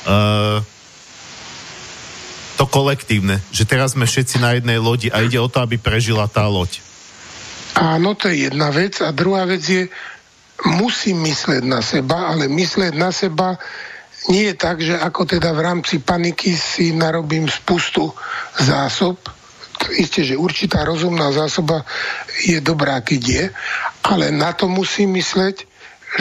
uh, 0.08 0.60
to 2.54 2.64
kolektívne, 2.70 3.40
že 3.50 3.66
teraz 3.66 3.96
sme 3.96 4.06
všetci 4.06 4.36
na 4.38 4.54
jednej 4.54 4.78
lodi 4.78 5.08
a 5.10 5.24
ide 5.24 5.40
o 5.40 5.50
to, 5.50 5.64
aby 5.64 5.80
prežila 5.80 6.28
tá 6.28 6.44
loď. 6.46 6.84
Áno, 7.74 8.14
to 8.14 8.30
je 8.30 8.51
jedna 8.51 8.70
vec. 8.70 9.02
A 9.02 9.10
druhá 9.10 9.44
vec 9.44 9.62
je, 9.66 9.90
musím 10.78 11.26
myslieť 11.26 11.62
na 11.66 11.82
seba, 11.82 12.30
ale 12.30 12.46
myslieť 12.46 12.94
na 12.94 13.10
seba 13.10 13.59
nie 14.30 14.48
je 14.48 14.55
tak, 14.56 14.80
že 14.80 14.96
ako 14.96 15.28
teda 15.28 15.52
v 15.52 15.60
rámci 15.60 16.01
paniky 16.01 16.56
si 16.56 16.96
narobím 16.96 17.44
spustu 17.51 18.09
zásob, 18.56 19.20
isté, 19.92 20.24
že 20.24 20.40
určitá 20.40 20.80
rozumná 20.86 21.28
zásoba 21.28 21.84
je 22.40 22.56
dobrá, 22.64 23.05
keď 23.05 23.20
je, 23.20 23.44
ale 24.01 24.32
na 24.32 24.56
to 24.56 24.64
musím 24.64 25.20
mysleť, 25.20 25.68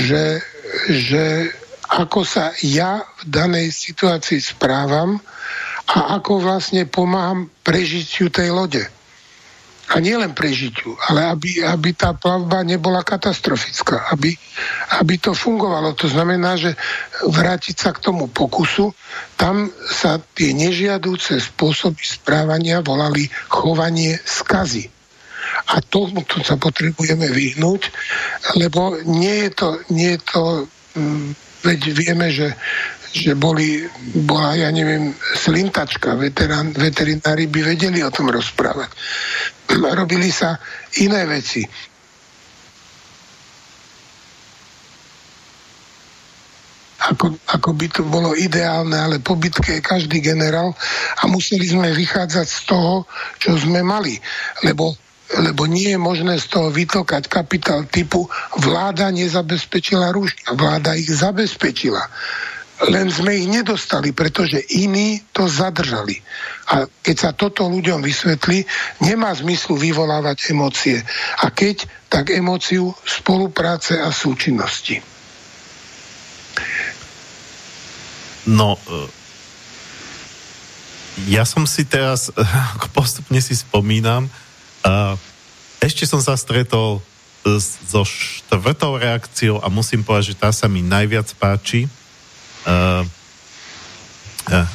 že, 0.03 0.43
že 0.91 1.53
ako 1.87 2.27
sa 2.27 2.51
ja 2.59 3.07
v 3.21 3.23
danej 3.29 3.71
situácii 3.71 4.41
správam 4.41 5.21
a 5.87 6.17
ako 6.19 6.43
vlastne 6.43 6.83
pomáham 6.89 7.47
prežitiu 7.63 8.27
tej 8.27 8.51
lode. 8.51 8.83
A 9.93 10.01
nie 10.01 10.17
len 10.17 10.33
prežitiu, 10.33 10.97
ale 11.05 11.29
aby, 11.29 11.61
aby 11.61 11.93
tá 11.93 12.17
plavba 12.17 12.65
nebola 12.65 13.05
katastrofická, 13.05 14.09
aby, 14.09 14.33
aby 14.97 15.15
to 15.21 15.37
fungovalo. 15.37 15.93
To 15.93 16.09
znamená, 16.09 16.57
že 16.57 16.73
vrátiť 17.29 17.75
sa 17.77 17.93
k 17.93 18.01
tomu 18.01 18.25
pokusu, 18.25 18.89
tam 19.37 19.69
sa 19.85 20.17
tie 20.17 20.57
nežiadúce 20.57 21.37
spôsoby 21.37 22.01
správania 22.01 22.81
volali 22.81 23.29
chovanie 23.53 24.17
skazy. 24.25 24.89
A 25.69 25.77
tomu 25.85 26.25
to 26.25 26.41
sa 26.41 26.57
potrebujeme 26.57 27.29
vyhnúť, 27.29 27.93
lebo 28.57 28.97
nie 29.05 29.45
je 29.45 29.51
to, 29.53 29.69
nie 29.93 30.17
je 30.17 30.21
to 30.25 30.41
mm, 30.97 31.37
veď 31.63 31.79
vieme, 31.95 32.27
že 32.33 32.57
že 33.13 33.37
boli, 33.37 33.85
bola, 34.25 34.57
ja 34.57 34.73
neviem, 34.73 35.13
slintačka, 35.37 36.17
veterán, 36.17 36.73
veterinári 36.73 37.45
by 37.45 37.61
vedeli 37.61 38.01
o 38.01 38.09
tom 38.09 38.33
rozprávať. 38.33 38.89
Robili 39.93 40.33
sa 40.33 40.57
iné 40.97 41.29
veci. 41.29 41.61
Ako, 47.03 47.37
ako 47.53 47.69
by 47.77 47.87
to 47.93 48.01
bolo 48.07 48.33
ideálne, 48.33 48.97
ale 48.97 49.21
po 49.21 49.37
bitke 49.37 49.77
je 49.77 49.85
každý 49.85 50.17
generál 50.17 50.73
a 51.21 51.23
museli 51.29 51.69
sme 51.69 51.93
vychádzať 51.93 52.47
z 52.49 52.59
toho, 52.65 53.05
čo 53.37 53.53
sme 53.53 53.85
mali. 53.85 54.17
Lebo 54.65 54.97
lebo 55.33 55.65
nie 55.65 55.89
je 55.89 55.97
možné 55.97 56.37
z 56.37 56.45
toho 56.45 56.69
vytokať 56.69 57.25
kapitál 57.25 57.89
typu 57.89 58.29
vláda 58.53 59.09
nezabezpečila 59.09 60.13
rúška, 60.13 60.53
vláda 60.53 60.93
ich 60.93 61.09
zabezpečila 61.09 62.05
len 62.89 63.07
sme 63.07 63.37
ich 63.39 63.47
nedostali, 63.47 64.11
pretože 64.11 64.59
iní 64.75 65.21
to 65.31 65.47
zadržali. 65.47 66.19
A 66.71 66.87
keď 66.87 67.15
sa 67.15 67.31
toto 67.35 67.67
ľuďom 67.67 68.03
vysvetlí, 68.03 68.65
nemá 69.03 69.31
zmyslu 69.35 69.75
vyvolávať 69.79 70.51
emócie. 70.51 70.99
A 71.43 71.51
keď, 71.51 71.87
tak 72.07 72.31
emóciu 72.31 72.95
spolupráce 73.03 73.99
a 73.99 74.11
súčinnosti. 74.11 74.99
No, 78.43 78.75
e, 78.75 79.07
ja 81.31 81.47
som 81.47 81.63
si 81.63 81.87
teraz, 81.87 82.33
ako 82.79 82.87
postupne 82.91 83.39
si 83.39 83.55
spomínam, 83.55 84.27
ešte 85.79 86.03
som 86.03 86.19
sa 86.19 86.35
stretol 86.35 86.99
so 87.87 88.01
štvrtou 88.07 88.99
reakciou 88.99 89.59
a 89.59 89.67
musím 89.67 90.03
povedať, 90.03 90.35
že 90.35 90.39
tá 90.39 90.49
sa 90.55 90.71
mi 90.71 90.79
najviac 90.79 91.27
páči 91.35 91.91
Uh, 92.63 93.07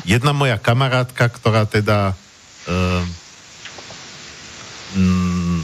jedna 0.05 0.33
moja 0.33 0.57
kamarátka, 0.57 1.29
ktorá 1.29 1.69
teda 1.69 2.13
uh, 2.69 3.05
um, 4.97 5.61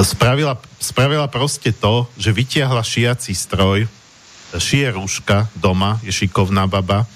spravila, 0.00 0.60
spravila 0.80 1.28
proste 1.28 1.72
to, 1.72 2.08
že 2.20 2.32
vytiahla 2.32 2.84
šiaci 2.84 3.32
stroj, 3.32 3.88
šije 4.52 4.92
rúška 4.92 5.48
doma, 5.56 5.96
je 6.04 6.12
šikovná 6.12 6.68
baba 6.68 7.08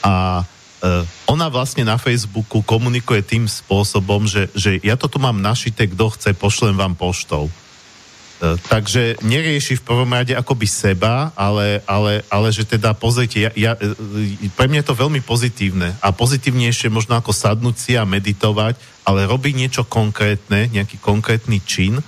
a 0.00 0.44
uh, 0.44 1.04
ona 1.28 1.52
vlastne 1.52 1.84
na 1.84 2.00
Facebooku 2.00 2.64
komunikuje 2.64 3.20
tým 3.20 3.44
spôsobom, 3.44 4.24
že, 4.24 4.48
že 4.56 4.80
ja 4.80 4.96
to 4.96 5.12
tu 5.12 5.20
mám 5.20 5.44
našité, 5.44 5.88
kto 5.92 6.08
chce, 6.16 6.32
pošlem 6.32 6.76
vám 6.76 6.96
poštou. 6.96 7.52
E, 8.40 8.56
takže 8.72 9.20
nerieši 9.20 9.76
v 9.76 9.84
prvom 9.84 10.08
rade 10.08 10.32
akoby 10.32 10.64
seba, 10.64 11.28
ale, 11.36 11.84
ale, 11.84 12.24
ale 12.32 12.48
že 12.48 12.64
teda 12.64 12.96
pozrite, 12.96 13.36
ja, 13.36 13.52
ja, 13.52 13.76
e, 13.76 14.48
pre 14.56 14.64
mňa 14.64 14.80
je 14.80 14.88
to 14.88 14.96
veľmi 14.96 15.20
pozitívne 15.20 15.92
a 16.00 16.08
pozitívnejšie 16.08 16.88
možno 16.88 17.20
ako 17.20 17.36
sadnúť 17.36 17.76
si 17.76 17.92
a 18.00 18.08
meditovať, 18.08 18.80
ale 19.04 19.28
robiť 19.28 19.54
niečo 19.60 19.82
konkrétne, 19.84 20.72
nejaký 20.72 20.96
konkrétny 21.04 21.60
čin 21.68 22.00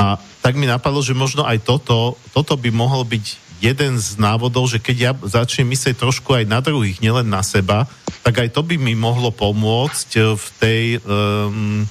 a 0.00 0.16
tak 0.40 0.56
mi 0.56 0.64
napadlo, 0.64 1.04
že 1.04 1.12
možno 1.12 1.44
aj 1.44 1.60
toto, 1.60 2.16
toto 2.32 2.56
by 2.56 2.72
mohol 2.72 3.04
byť 3.04 3.52
jeden 3.60 4.00
z 4.00 4.16
návodov, 4.16 4.64
že 4.72 4.80
keď 4.80 4.96
ja 4.96 5.12
začnem 5.12 5.68
myslieť 5.68 6.00
trošku 6.00 6.32
aj 6.32 6.48
na 6.48 6.64
druhých, 6.64 7.04
nielen 7.04 7.28
na 7.28 7.44
seba, 7.44 7.84
tak 8.24 8.40
aj 8.40 8.56
to 8.56 8.64
by 8.64 8.80
mi 8.80 8.96
mohlo 8.96 9.28
pomôcť 9.28 10.10
v 10.32 10.46
tej 10.56 10.82
um, 11.04 11.84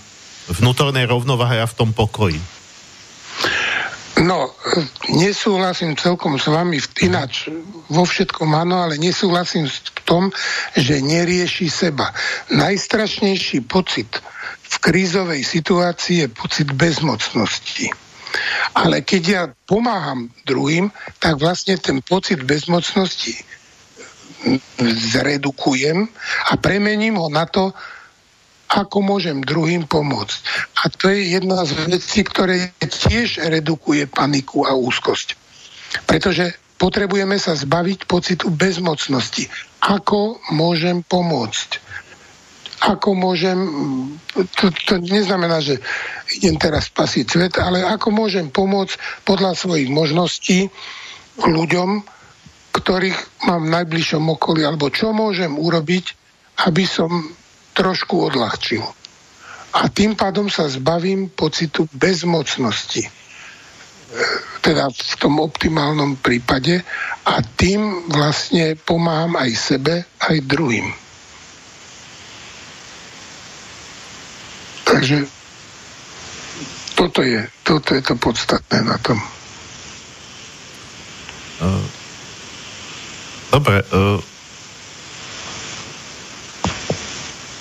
vnútornej 0.49 1.05
rovnováhe 1.05 1.61
a 1.61 1.69
v 1.69 1.77
tom 1.77 1.93
pokoji. 1.93 2.41
No, 4.19 4.51
nesúhlasím 5.15 5.95
celkom 5.95 6.35
s 6.35 6.51
vami, 6.51 6.75
ináč 6.99 7.47
vo 7.87 8.03
všetkom 8.03 8.51
áno, 8.51 8.83
ale 8.83 8.99
nesúhlasím 8.99 9.63
v 9.71 10.01
tom, 10.03 10.23
že 10.75 10.99
nerieši 10.99 11.71
seba. 11.71 12.11
Najstrašnejší 12.51 13.63
pocit 13.63 14.19
v 14.69 14.75
krízovej 14.83 15.41
situácii 15.47 16.25
je 16.25 16.27
pocit 16.27 16.67
bezmocnosti. 16.75 17.87
Ale 18.77 19.01
keď 19.01 19.23
ja 19.23 19.43
pomáham 19.65 20.29
druhým, 20.45 20.93
tak 21.17 21.41
vlastne 21.41 21.79
ten 21.79 22.03
pocit 22.03 22.43
bezmocnosti 22.43 23.33
zredukujem 24.79 26.05
a 26.47 26.53
premením 26.59 27.17
ho 27.17 27.27
na 27.31 27.49
to, 27.49 27.73
ako 28.69 29.01
môžem 29.01 29.41
druhým 29.41 29.89
pomôcť. 29.89 30.68
A 30.80 30.88
to 30.88 31.11
je 31.11 31.35
jedna 31.35 31.68
z 31.68 31.76
vecí, 31.91 32.23
ktoré 32.23 32.72
tiež 32.80 33.43
redukuje 33.43 34.07
paniku 34.07 34.64
a 34.64 34.72
úzkosť. 34.80 35.35
Pretože 36.07 36.56
potrebujeme 36.80 37.35
sa 37.35 37.60
zbaviť 37.60 38.07
pocitu 38.07 38.47
bezmocnosti. 38.47 39.51
Ako 39.84 40.39
môžem 40.56 41.03
pomôcť? 41.03 41.69
Ako 42.80 43.11
môžem, 43.11 43.60
to, 44.56 44.72
to 44.88 45.03
neznamená, 45.03 45.60
že 45.60 45.84
idem 46.39 46.56
teraz 46.56 46.88
spasiť 46.88 47.26
svet, 47.27 47.53
ale 47.60 47.84
ako 47.84 48.07
môžem 48.15 48.47
pomôcť 48.47 49.27
podľa 49.27 49.51
svojich 49.60 49.91
možností 49.91 50.72
ľuďom, 51.43 52.07
ktorých 52.72 53.19
mám 53.51 53.68
v 53.68 53.73
najbližšom 53.76 54.23
okolí, 54.31 54.64
alebo 54.64 54.88
čo 54.88 55.11
môžem 55.11 55.60
urobiť, 55.60 56.15
aby 56.72 56.88
som 56.88 57.11
trošku 57.76 58.31
odľahčil. 58.31 58.98
A 59.69 59.85
tým 59.89 60.17
pádom 60.17 60.49
sa 60.49 60.65
zbavím 60.65 61.29
pocitu 61.29 61.85
bezmocnosti. 61.93 63.05
E, 63.05 63.11
teda 64.65 64.89
v 64.89 65.13
tom 65.21 65.37
optimálnom 65.37 66.17
prípade 66.17 66.81
a 67.25 67.33
tým 67.53 68.09
vlastne 68.09 68.73
pomáham 68.81 69.37
aj 69.37 69.51
sebe, 69.53 69.93
aj 70.25 70.35
druhým. 70.49 70.89
Takže 74.89 75.29
toto 76.97 77.21
je, 77.21 77.45
toto 77.61 77.93
je 77.93 78.01
to 78.01 78.17
podstatné 78.17 78.81
na 78.81 78.97
tom. 78.97 79.21
E, 81.61 81.67
dobre, 83.53 83.85
uh 83.93 84.39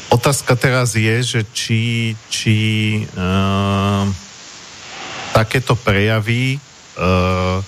Otázka 0.09 0.57
teraz 0.57 0.97
je, 0.97 1.17
že 1.21 1.41
či, 1.53 1.83
či 2.33 2.57
uh, 3.13 4.09
takéto 5.37 5.77
prejavy 5.77 6.57
uh, 6.97 7.61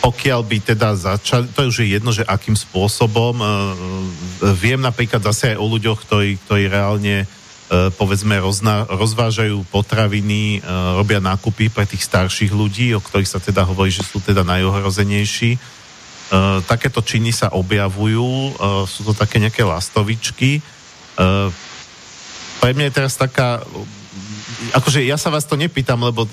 pokiaľ 0.00 0.40
by 0.42 0.58
teda 0.64 0.96
začali, 0.96 1.52
to 1.52 1.68
už 1.68 1.84
je 1.84 1.94
jedno, 1.94 2.10
že 2.10 2.24
akým 2.24 2.56
spôsobom, 2.56 3.36
uh, 3.38 3.46
viem 4.56 4.80
napríklad 4.80 5.20
zase 5.20 5.54
aj 5.54 5.60
o 5.60 5.66
ľuďoch, 5.68 6.00
ktorí, 6.08 6.40
ktorí 6.42 6.72
reálne 6.72 7.22
uh, 7.22 7.92
povedzme 7.94 8.40
rozna, 8.40 8.88
rozvážajú 8.88 9.62
potraviny, 9.68 10.64
uh, 10.64 10.96
robia 10.98 11.20
nákupy 11.20 11.68
pre 11.68 11.84
tých 11.84 12.08
starších 12.08 12.50
ľudí, 12.50 12.96
o 12.96 13.04
ktorých 13.04 13.28
sa 13.28 13.38
teda 13.38 13.62
hovorí, 13.68 13.92
že 13.92 14.02
sú 14.02 14.18
teda 14.24 14.40
najohrozenejší. 14.42 15.60
Uh, 16.30 16.64
takéto 16.64 17.04
činy 17.04 17.30
sa 17.36 17.52
objavujú, 17.52 18.56
uh, 18.56 18.88
sú 18.88 19.04
to 19.04 19.12
také 19.12 19.36
nejaké 19.36 19.62
lastovičky, 19.62 20.64
Uh, 21.18 21.48
pre 22.60 22.76
mňa 22.76 22.92
je 22.92 22.96
teraz 22.96 23.14
taká 23.16 23.64
akože 24.76 25.00
ja 25.02 25.16
sa 25.16 25.32
vás 25.32 25.48
to 25.48 25.56
nepýtam, 25.56 26.04
lebo 26.04 26.28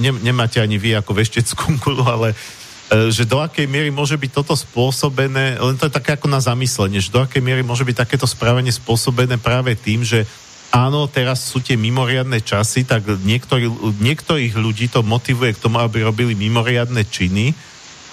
ne, 0.00 0.12
nemáte 0.24 0.58
ani 0.58 0.80
vy 0.80 0.96
ako 0.96 1.12
vešteckú 1.12 1.64
kulu, 1.84 2.04
ale 2.08 2.32
uh, 2.32 3.12
že 3.12 3.28
do 3.28 3.38
akej 3.42 3.68
miery 3.68 3.92
môže 3.92 4.16
byť 4.16 4.30
toto 4.32 4.56
spôsobené, 4.56 5.60
len 5.60 5.76
to 5.76 5.86
je 5.86 5.96
také 5.96 6.16
ako 6.16 6.32
na 6.32 6.40
zamyslenie, 6.40 6.98
že 7.02 7.12
do 7.12 7.20
akej 7.20 7.44
miery 7.44 7.60
môže 7.60 7.84
byť 7.84 7.96
takéto 8.08 8.24
správanie 8.24 8.72
spôsobené 8.72 9.36
práve 9.36 9.76
tým, 9.76 10.00
že 10.00 10.24
áno, 10.72 11.08
teraz 11.08 11.48
sú 11.48 11.64
tie 11.64 11.76
mimoriadne 11.76 12.40
časy, 12.44 12.84
tak 12.84 13.08
niektorý, 13.24 13.68
niektorých 14.00 14.52
ľudí 14.56 14.92
to 14.92 15.00
motivuje 15.00 15.56
k 15.56 15.62
tomu, 15.62 15.80
aby 15.80 16.04
robili 16.04 16.36
mimoriadne 16.36 17.04
činy, 17.08 17.56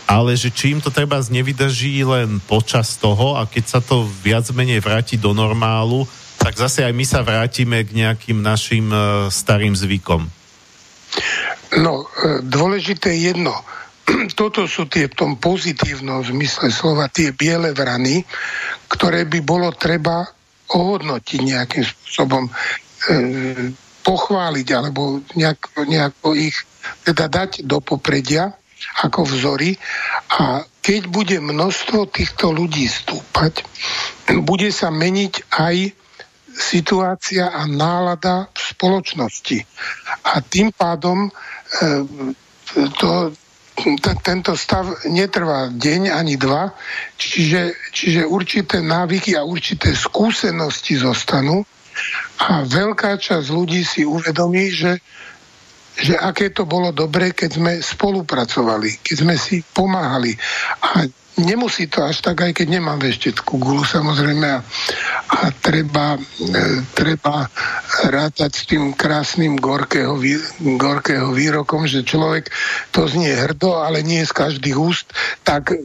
ale 0.05 0.37
že 0.37 0.53
či 0.53 0.77
im 0.77 0.79
to 0.81 0.93
treba 0.93 1.17
nevydrží 1.17 2.05
len 2.05 2.37
počas 2.45 2.97
toho 3.01 3.37
a 3.37 3.49
keď 3.49 3.65
sa 3.65 3.79
to 3.81 4.05
viac 4.21 4.45
menej 4.53 4.81
vráti 4.81 5.17
do 5.17 5.33
normálu, 5.33 6.05
tak 6.37 6.53
zase 6.57 6.85
aj 6.85 6.93
my 6.93 7.05
sa 7.05 7.25
vrátime 7.25 7.81
k 7.81 8.05
nejakým 8.05 8.37
našim 8.37 8.85
uh, 8.93 9.27
starým 9.33 9.73
zvykom. 9.73 10.29
No, 11.75 12.05
e, 12.05 12.39
dôležité 12.45 13.17
je 13.17 13.33
jedno. 13.33 13.55
Toto 14.39 14.69
sú 14.69 14.85
tie 14.85 15.09
v 15.09 15.17
tom 15.17 15.31
pozitívnom 15.41 16.21
zmysle 16.21 16.69
slova, 16.69 17.09
tie 17.09 17.33
biele 17.33 17.73
vrany, 17.73 18.21
ktoré 18.87 19.25
by 19.25 19.39
bolo 19.41 19.73
treba 19.73 20.23
ohodnotiť 20.69 21.39
nejakým 21.41 21.83
spôsobom, 21.83 22.45
e, 22.45 22.51
pochváliť 24.05 24.67
alebo 24.77 25.25
nejako, 25.33 25.89
nejako 25.89 26.37
ich 26.37 26.55
teda 27.01 27.25
dať 27.25 27.65
do 27.65 27.81
popredia 27.81 28.53
ako 29.03 29.27
vzory 29.27 29.75
a 30.39 30.63
keď 30.85 31.01
bude 31.09 31.37
množstvo 31.41 32.07
týchto 32.13 32.53
ľudí 32.53 32.85
stúpať, 32.85 33.65
bude 34.45 34.69
sa 34.69 34.93
meniť 34.93 35.33
aj 35.51 35.75
situácia 36.55 37.51
a 37.51 37.67
nálada 37.67 38.47
v 38.55 38.59
spoločnosti. 38.61 39.59
A 40.23 40.39
tým 40.39 40.71
pádom 40.71 41.27
e, 41.27 41.31
to, 42.95 43.35
tento 44.23 44.55
stav 44.55 44.87
netrvá 45.03 45.67
deň 45.67 46.15
ani 46.15 46.39
dva, 46.39 46.71
čiže, 47.19 47.75
čiže 47.91 48.23
určité 48.23 48.79
návyky 48.79 49.35
a 49.35 49.43
určité 49.43 49.91
skúsenosti 49.91 50.95
zostanú 50.95 51.67
a 52.39 52.63
veľká 52.63 53.19
časť 53.19 53.47
ľudí 53.51 53.83
si 53.83 54.07
uvedomí, 54.07 54.71
že, 54.71 54.99
že 55.95 56.19
aké 56.19 56.51
to 56.51 56.67
bolo 56.67 56.91
dobre, 56.91 57.31
keď 57.31 57.49
sme 57.55 57.73
spolupracovali, 57.79 58.99
keď 58.99 59.15
sme 59.15 59.35
si 59.39 59.63
pomáhali. 59.63 60.35
A 60.83 61.07
nemusí 61.37 61.87
to 61.91 62.03
až 62.03 62.23
tak, 62.23 62.47
aj 62.47 62.51
keď 62.55 62.79
nemám 62.79 62.99
veštetku 62.99 63.59
gulu 63.59 63.83
samozrejme 63.83 64.47
a, 64.47 64.59
a 65.27 65.39
treba, 65.59 66.15
e, 66.15 66.19
treba 66.95 67.51
rátať 68.07 68.51
s 68.55 68.63
tým 68.63 68.95
krásnym 68.95 69.59
Gorkého, 69.59 70.15
vý, 70.15 70.39
Gorkého 70.79 71.35
výrokom, 71.35 71.87
že 71.87 72.07
človek 72.07 72.47
to 72.95 73.07
znie 73.11 73.35
hrdo, 73.35 73.83
ale 73.83 73.99
nie 73.99 74.23
z 74.23 74.31
každých 74.31 74.77
úst, 74.79 75.11
tak 75.43 75.75
e, 75.75 75.79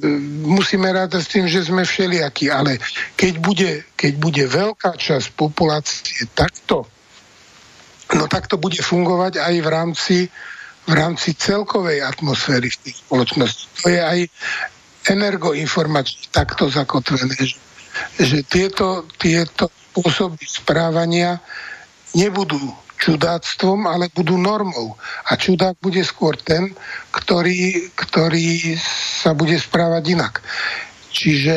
musíme 0.47 0.87
rátať 0.87 1.21
s 1.23 1.33
tým, 1.35 1.47
že 1.51 1.67
sme 1.67 1.83
všelijakí, 1.83 2.47
ale 2.51 2.79
keď 3.19 3.35
bude, 3.43 3.71
keď 3.99 4.13
bude 4.23 4.45
veľká 4.47 4.95
časť 4.95 5.35
populácie 5.35 6.31
takto, 6.31 6.87
no 8.17 8.25
tak 8.27 8.51
to 8.51 8.57
bude 8.59 8.79
fungovať 8.79 9.39
aj 9.39 9.55
v 9.61 9.69
rámci 9.69 10.19
v 10.89 10.93
rámci 10.97 11.37
celkovej 11.37 12.03
atmosféry 12.03 12.73
v 12.73 12.81
tých 12.89 12.97
spoločnosti. 13.05 13.65
To 13.85 13.87
je 13.93 14.01
aj 14.01 14.19
energoinformačne 15.07 16.33
takto 16.33 16.67
zakotvené, 16.67 17.37
že, 17.37 17.59
že 18.19 18.39
tieto, 18.43 19.07
tieto 19.15 19.69
spôsoby 19.71 20.43
správania 20.49 21.39
nebudú 22.17 22.59
čudáctvom, 23.01 23.89
ale 23.89 24.13
budú 24.13 24.37
normou. 24.37 24.99
A 25.31 25.37
čudák 25.39 25.79
bude 25.81 26.05
skôr 26.05 26.37
ten, 26.37 26.75
ktorý, 27.15 27.93
ktorý 27.97 28.77
sa 29.23 29.33
bude 29.33 29.57
správať 29.57 30.05
inak. 30.13 30.35
Čiže 31.09 31.57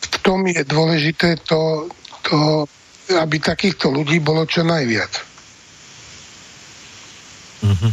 v 0.00 0.16
tom 0.26 0.42
je 0.48 0.62
dôležité 0.66 1.38
to, 1.46 1.86
to 2.26 2.66
aby 3.14 3.38
takýchto 3.38 3.94
ľudí 3.94 4.18
bolo 4.18 4.42
čo 4.42 4.66
najviac. 4.66 5.35
Mm-hmm. 7.66 7.92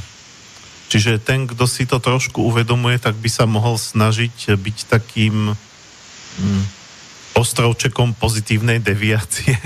Čiže 0.93 1.17
ten, 1.25 1.49
kto 1.49 1.65
si 1.65 1.89
to 1.89 1.97
trošku 1.97 2.45
uvedomuje, 2.45 3.01
tak 3.01 3.17
by 3.17 3.25
sa 3.25 3.49
mohol 3.49 3.81
snažiť 3.81 4.53
byť 4.53 4.77
takým 4.93 5.57
mm, 6.37 6.63
ostrovčekom 7.33 8.13
pozitívnej 8.13 8.77
deviácie. 8.77 9.57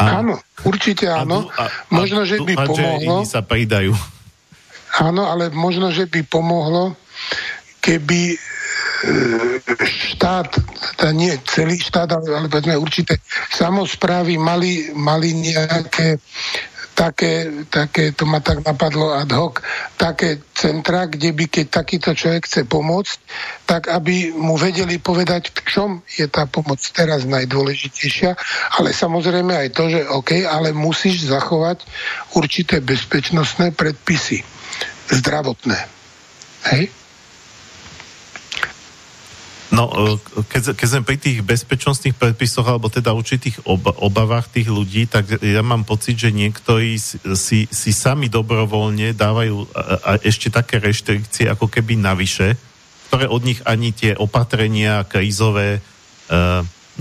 A, 0.00 0.24
áno, 0.24 0.40
určite 0.64 1.06
áno. 1.06 1.46
A, 1.54 1.68
a, 1.68 1.92
možno, 1.92 2.24
že 2.24 2.40
by 2.40 2.54
pomohlo. 2.56 3.22
Že 3.22 3.30
sa 3.30 3.42
pridajú. 3.44 3.92
Áno, 4.98 5.28
ale 5.28 5.52
možno, 5.54 5.92
že 5.92 6.08
by 6.08 6.24
pomohlo, 6.26 6.96
keby 7.78 8.34
e, 8.34 8.36
štát, 10.16 10.48
teda 10.98 11.12
nie 11.14 11.30
celý 11.46 11.78
štát, 11.78 12.10
ale, 12.18 12.48
ale 12.48 12.74
určité 12.80 13.20
samozprávy 13.52 14.40
mali, 14.40 14.90
mali 14.96 15.36
nejaké 15.36 16.18
také, 16.98 17.62
také, 17.70 18.10
to 18.10 18.26
ma 18.26 18.42
tak 18.42 18.66
napadlo 18.66 19.14
ad 19.14 19.30
hoc, 19.30 19.62
také 19.94 20.42
centra, 20.50 21.06
kde 21.06 21.30
by, 21.30 21.46
keď 21.46 21.66
takýto 21.70 22.10
človek 22.10 22.50
chce 22.50 22.66
pomôcť, 22.66 23.18
tak 23.70 23.86
aby 23.86 24.34
mu 24.34 24.58
vedeli 24.58 24.98
povedať, 24.98 25.54
v 25.54 25.60
čom 25.62 25.90
je 26.10 26.26
tá 26.26 26.50
pomoc 26.50 26.82
teraz 26.90 27.22
najdôležitejšia, 27.22 28.34
ale 28.82 28.90
samozrejme 28.90 29.54
aj 29.54 29.68
to, 29.78 29.86
že 29.86 30.10
OK, 30.10 30.42
ale 30.42 30.74
musíš 30.74 31.30
zachovať 31.30 31.86
určité 32.34 32.82
bezpečnostné 32.82 33.70
predpisy, 33.78 34.42
zdravotné. 35.14 35.78
Hej? 36.74 36.97
No, 39.68 39.92
e, 39.92 40.42
keď, 40.48 40.72
keď 40.72 40.86
sme 40.88 41.02
pri 41.04 41.16
tých 41.20 41.44
bezpečnostných 41.44 42.16
predpisoch, 42.16 42.64
alebo 42.64 42.88
teda 42.88 43.12
určitých 43.12 43.68
ob, 43.68 43.92
obavách 44.00 44.48
tých 44.48 44.72
ľudí, 44.72 45.04
tak 45.04 45.28
ja 45.44 45.60
mám 45.60 45.84
pocit, 45.84 46.16
že 46.16 46.32
niektorí 46.32 46.96
si, 47.36 47.68
si 47.68 47.90
sami 47.92 48.32
dobrovoľne 48.32 49.12
dávajú 49.12 49.56
a, 49.76 49.80
a 50.00 50.10
ešte 50.24 50.48
také 50.48 50.80
reštrikcie, 50.80 51.52
ako 51.52 51.68
keby 51.68 52.00
navyše, 52.00 52.56
ktoré 53.12 53.28
od 53.28 53.44
nich 53.44 53.60
ani 53.68 53.92
tie 53.92 54.16
opatrenia 54.16 55.04
krízové 55.04 55.78
e, 55.78 55.80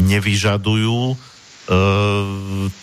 nevyžadujú. 0.03 0.99
E, 1.07 1.15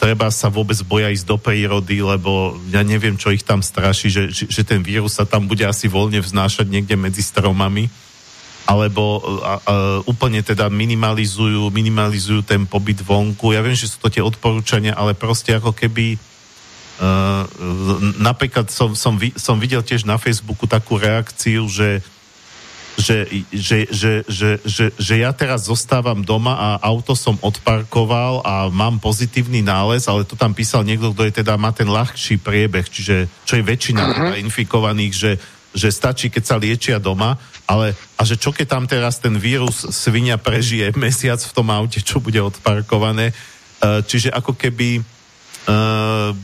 treba 0.00 0.32
sa 0.32 0.48
vôbec 0.48 0.80
boja 0.88 1.12
ísť 1.12 1.28
do 1.28 1.36
prírody, 1.36 2.00
lebo 2.00 2.56
ja 2.72 2.80
neviem, 2.80 3.20
čo 3.20 3.36
ich 3.36 3.44
tam 3.44 3.60
straší, 3.60 4.08
že, 4.08 4.22
že, 4.32 4.44
že 4.48 4.62
ten 4.64 4.80
vírus 4.80 5.12
sa 5.12 5.28
tam 5.28 5.44
bude 5.44 5.68
asi 5.68 5.92
voľne 5.92 6.24
vznášať 6.24 6.72
niekde 6.72 6.96
medzi 6.96 7.20
stromami 7.20 7.92
alebo 8.64 9.20
a, 9.20 9.24
a, 9.28 9.54
úplne 10.08 10.40
teda 10.40 10.72
minimalizujú, 10.72 11.68
minimalizujú 11.68 12.40
ten 12.44 12.64
pobyt 12.64 13.04
vonku. 13.04 13.52
Ja 13.52 13.60
viem, 13.60 13.76
že 13.76 13.92
sú 13.92 14.00
to 14.00 14.08
tie 14.08 14.24
odporúčania, 14.24 14.96
ale 14.96 15.12
proste 15.12 15.52
ako 15.52 15.76
keby 15.76 16.16
uh, 16.16 17.44
napríklad 18.16 18.72
som, 18.72 18.96
som, 18.96 19.20
som 19.36 19.60
videl 19.60 19.84
tiež 19.84 20.08
na 20.08 20.16
Facebooku 20.16 20.64
takú 20.64 20.96
reakciu, 20.96 21.68
že 21.68 22.00
že, 22.94 23.26
že, 23.50 23.90
že, 23.90 24.12
že, 24.30 24.50
že, 24.62 24.86
že 24.94 25.14
ja 25.18 25.34
teraz 25.34 25.66
zostávam 25.66 26.22
doma 26.22 26.54
a 26.54 26.68
auto 26.78 27.18
som 27.18 27.34
odparkoval 27.42 28.46
a 28.46 28.70
mám 28.70 29.02
pozitívny 29.02 29.66
nález, 29.66 30.06
ale 30.06 30.22
to 30.22 30.38
tam 30.38 30.54
písal 30.54 30.86
niekto, 30.86 31.10
kto 31.10 31.26
je 31.26 31.32
teda 31.42 31.58
má 31.58 31.74
ten 31.74 31.90
ľahší 31.90 32.38
priebeh, 32.38 32.86
čiže 32.86 33.26
čo 33.42 33.58
je 33.58 33.66
väčšina 33.66 34.02
uh-huh. 34.02 34.34
infikovaných, 34.38 35.14
že, 35.14 35.30
že 35.74 35.90
stačí, 35.90 36.30
keď 36.30 36.42
sa 36.46 36.56
liečia 36.56 37.02
doma 37.02 37.36
ale 37.64 37.96
a 38.20 38.22
že 38.28 38.36
čo 38.36 38.52
keď 38.52 38.66
tam 38.68 38.84
teraz 38.84 39.20
ten 39.20 39.36
vírus 39.40 39.88
svinia 39.92 40.36
prežije 40.36 40.92
mesiac 41.00 41.40
v 41.40 41.54
tom 41.56 41.72
aute, 41.72 42.04
čo 42.04 42.20
bude 42.20 42.40
odparkované. 42.40 43.32
E, 43.32 43.34
čiže 44.04 44.32
ako 44.32 44.56
keby 44.56 45.04
Uh, 45.64 46.36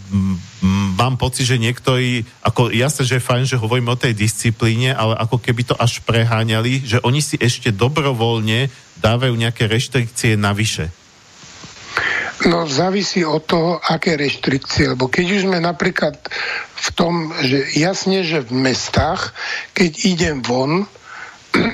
mám 0.96 1.20
pocit, 1.20 1.44
že 1.44 1.60
niektorí, 1.60 2.24
ako 2.40 2.72
jasne, 2.72 3.04
že 3.04 3.20
je 3.20 3.26
fajn, 3.28 3.44
že 3.52 3.60
hovoríme 3.60 3.92
o 3.92 4.00
tej 4.00 4.16
disciplíne, 4.16 4.96
ale 4.96 5.12
ako 5.12 5.36
keby 5.36 5.68
to 5.68 5.76
až 5.76 6.00
preháňali, 6.08 6.88
že 6.88 7.04
oni 7.04 7.20
si 7.20 7.36
ešte 7.36 7.68
dobrovoľne 7.68 8.72
dávajú 8.96 9.36
nejaké 9.36 9.68
reštrikcie 9.68 10.40
navyše. 10.40 10.88
No 12.48 12.64
závisí 12.64 13.24
od 13.24 13.44
toho, 13.44 13.80
aké 13.80 14.16
reštrikcie, 14.16 14.96
lebo 14.96 15.12
keď 15.12 15.26
už 15.36 15.40
sme 15.44 15.58
napríklad 15.60 16.16
v 16.74 16.88
tom, 16.96 17.32
že 17.44 17.68
jasne, 17.76 18.24
že 18.24 18.40
v 18.40 18.52
mestách, 18.70 19.36
keď 19.76 19.92
idem 20.08 20.36
von, 20.40 20.88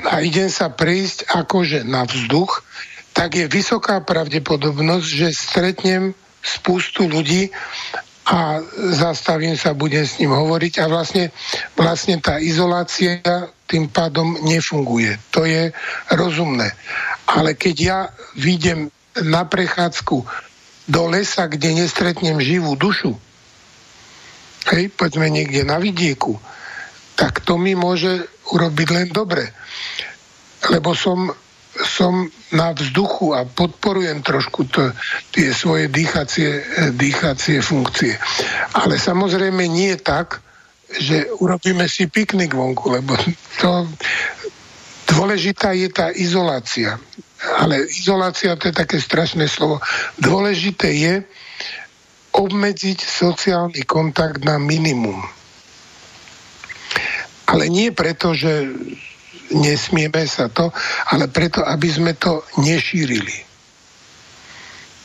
a 0.09 0.25
idem 0.25 0.49
sa 0.49 0.73
prejsť 0.73 1.29
akože 1.29 1.85
na 1.85 2.03
vzduch, 2.03 2.65
tak 3.13 3.37
je 3.37 3.45
vysoká 3.49 4.01
pravdepodobnosť, 4.01 5.07
že 5.07 5.27
stretnem 5.33 6.13
spustu 6.41 7.09
ľudí 7.09 7.49
a 8.27 8.59
zastavím 8.91 9.55
sa, 9.55 9.71
budem 9.71 10.03
s 10.03 10.19
ním 10.19 10.35
hovoriť 10.35 10.83
a 10.83 10.85
vlastne, 10.91 11.31
vlastne 11.79 12.19
tá 12.19 12.43
izolácia 12.43 13.23
tým 13.67 13.87
pádom 13.87 14.35
nefunguje. 14.43 15.15
To 15.31 15.47
je 15.47 15.71
rozumné. 16.11 16.75
Ale 17.27 17.55
keď 17.55 17.75
ja 17.79 17.99
vidím 18.35 18.91
na 19.25 19.45
prechádzku 19.45 20.17
do 20.87 21.01
lesa, 21.07 21.47
kde 21.47 21.83
nestretnem 21.83 22.39
živú 22.39 22.77
dušu, 22.79 23.15
hej, 24.71 24.91
poďme 24.93 25.31
niekde 25.31 25.67
na 25.67 25.79
vidieku, 25.79 26.39
tak 27.17 27.41
to 27.41 27.57
mi 27.59 27.73
môže 27.73 28.27
urobiť 28.53 28.87
len 28.93 29.07
dobre. 29.11 29.51
Lebo 30.69 30.93
som 30.95 31.31
som 31.77 32.25
na 32.49 32.73
vzduchu 32.73 33.37
a 33.37 33.45
podporujem 33.45 34.25
trošku 34.25 34.65
to, 34.65 34.89
tie 35.29 35.53
svoje 35.53 35.85
dýchacie, 35.93 36.49
dýchacie 36.97 37.61
funkcie. 37.61 38.17
Ale 38.73 38.97
samozrejme 38.97 39.69
nie 39.69 39.93
tak, 40.01 40.41
že 40.87 41.29
urobíme 41.37 41.85
si 41.85 42.09
piknik 42.09 42.55
vonku, 42.55 42.89
lebo 42.89 43.13
to, 43.61 43.85
dôležitá 45.11 45.75
je 45.75 45.87
tá 45.91 46.09
izolácia. 46.09 46.97
Ale 47.37 47.85
izolácia 47.85 48.57
to 48.57 48.69
je 48.69 48.75
také 48.75 48.97
strašné 48.97 49.45
slovo. 49.45 49.77
Dôležité 50.17 50.89
je 50.89 51.13
obmedziť 52.33 52.99
sociálny 53.01 53.81
kontakt 53.85 54.45
na 54.45 54.61
minimum. 54.61 55.21
Ale 57.47 57.69
nie 57.71 57.89
preto, 57.95 58.33
že 58.37 58.69
nesmieme 59.55 60.27
sa 60.27 60.51
to, 60.51 60.69
ale 61.09 61.31
preto, 61.31 61.63
aby 61.63 61.87
sme 61.87 62.13
to 62.19 62.43
nešírili. 62.59 63.37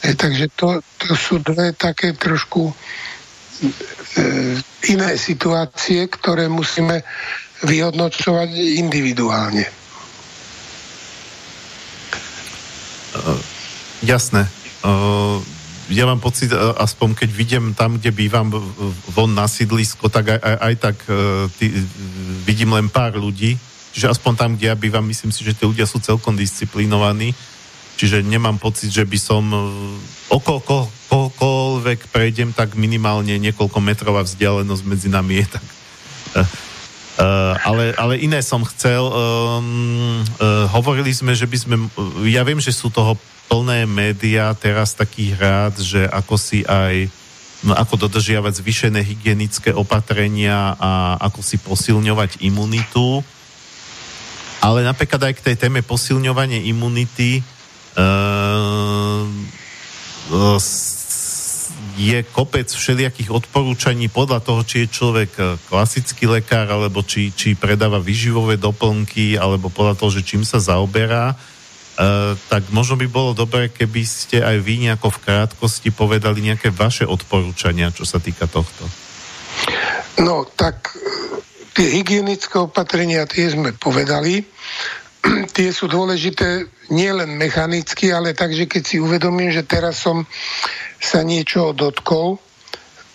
E, 0.03 0.19
takže 0.19 0.51
to, 0.59 0.83
to 0.99 1.15
sú 1.15 1.39
dve 1.39 1.79
také 1.79 2.19
trošku 2.19 2.67
e, 2.67 2.75
iné 4.91 5.15
situácie, 5.15 6.11
ktoré 6.11 6.51
musíme 6.51 7.07
vyhodnocovať 7.63 8.51
individuálne. 8.83 9.65
Uh, 13.13 13.39
jasné. 14.03 14.47
Uh, 14.83 15.39
ja 15.91 16.07
mám 16.07 16.19
pocit, 16.19 16.51
uh, 16.51 16.75
aspoň 16.79 17.25
keď 17.25 17.31
vidím 17.31 17.65
tam, 17.75 17.99
kde 17.99 18.11
bývam 18.15 18.51
von 19.11 19.31
na 19.35 19.47
sídlisko, 19.47 20.11
tak 20.11 20.37
aj, 20.37 20.41
aj, 20.43 20.57
aj 20.59 20.75
tak 20.79 20.97
uh, 21.07 21.47
tý, 21.59 21.71
vidím 22.47 22.75
len 22.75 22.91
pár 22.91 23.15
ľudí, 23.19 23.59
Čiže 23.93 24.09
aspoň 24.09 24.33
tam, 24.35 24.51
kde 24.57 24.73
ja 24.73 24.77
bývam, 24.77 25.05
myslím 25.05 25.31
si, 25.31 25.45
že 25.45 25.53
tí 25.53 25.69
ľudia 25.69 25.85
sú 25.85 26.01
celkom 26.01 26.33
disciplinovaní. 26.33 27.37
Čiže 28.01 28.25
nemám 28.25 28.57
pocit, 28.57 28.89
že 28.89 29.05
by 29.05 29.19
som 29.21 29.45
e, 29.53 29.61
okolkoľvek 30.33 32.09
prejdem, 32.09 32.57
tak 32.57 32.73
minimálne 32.73 33.37
niekoľko 33.37 33.79
metrová 33.85 34.25
vzdialenosť 34.25 34.85
medzi 34.89 35.13
nami 35.13 35.45
je 35.45 35.47
tak. 35.47 35.65
Uh, 36.33 37.53
ale, 37.61 37.93
ale 38.01 38.25
iné 38.25 38.41
som 38.41 38.65
chcel. 38.65 39.05
Um, 39.05 40.25
uh, 40.41 40.65
hovorili 40.73 41.13
sme, 41.13 41.37
že 41.37 41.45
by 41.45 41.59
sme... 41.61 41.77
Ja 42.25 42.41
viem, 42.41 42.57
že 42.57 42.73
sú 42.73 42.89
toho 42.89 43.21
plné 43.53 43.85
médiá 43.85 44.57
teraz 44.57 44.97
takých 44.97 45.37
rád, 45.37 45.77
že 45.77 46.09
ako 46.09 46.41
si 46.41 46.65
aj 46.65 47.13
no, 47.69 47.77
ako 47.77 48.09
dodržiavať 48.09 48.65
zvyšené 48.65 49.05
hygienické 49.05 49.77
opatrenia 49.77 50.73
a 50.81 51.21
ako 51.21 51.45
si 51.45 51.61
posilňovať 51.61 52.41
imunitu. 52.49 53.21
Ale 54.65 54.81
napríklad 54.81 55.29
aj 55.29 55.35
k 55.37 55.45
tej 55.53 55.69
téme 55.69 55.85
posilňovanie 55.85 56.65
imunity 56.65 57.45
uh, 58.01 59.29
je 62.01 62.19
kopec 62.33 62.73
všelijakých 62.73 63.37
odporúčaní 63.37 64.09
podľa 64.09 64.41
toho, 64.41 64.65
či 64.65 64.89
je 64.89 64.97
človek 64.97 65.61
klasický 65.69 66.25
lekár, 66.25 66.73
alebo 66.73 67.05
či, 67.05 67.29
či 67.37 67.53
predáva 67.53 68.01
vyživové 68.01 68.57
doplnky, 68.57 69.37
alebo 69.37 69.69
podľa 69.69 70.01
toho, 70.01 70.09
že 70.09 70.25
čím 70.25 70.41
sa 70.41 70.57
zaoberá. 70.57 71.37
Uh, 71.93 72.33
tak 72.49 72.73
možno 72.73 72.97
by 72.97 73.05
bolo 73.05 73.37
dobré, 73.37 73.69
keby 73.69 74.01
ste 74.09 74.41
aj 74.41 74.65
vy 74.65 74.89
nejako 74.89 75.13
v 75.13 75.23
krátkosti 75.29 75.93
povedali 75.93 76.41
nejaké 76.41 76.73
vaše 76.73 77.05
odporúčania, 77.05 77.93
čo 77.93 78.09
sa 78.09 78.17
týka 78.17 78.49
tohto. 78.49 78.89
No, 80.25 80.49
tak 80.49 80.97
tie 81.77 82.01
hygienické 82.01 82.57
opatrenia, 82.57 83.29
tie 83.29 83.53
sme 83.53 83.77
povedali. 83.77 84.41
tie 85.57 85.69
sú 85.69 85.89
dôležité 85.89 86.67
nielen 86.93 87.37
mechanicky, 87.37 88.13
ale 88.13 88.37
takže 88.37 88.69
keď 88.69 88.83
si 88.83 88.97
uvedomím, 88.97 89.53
že 89.53 89.69
teraz 89.69 90.03
som 90.03 90.25
sa 91.03 91.21
niečo 91.25 91.75
dotkol, 91.75 92.39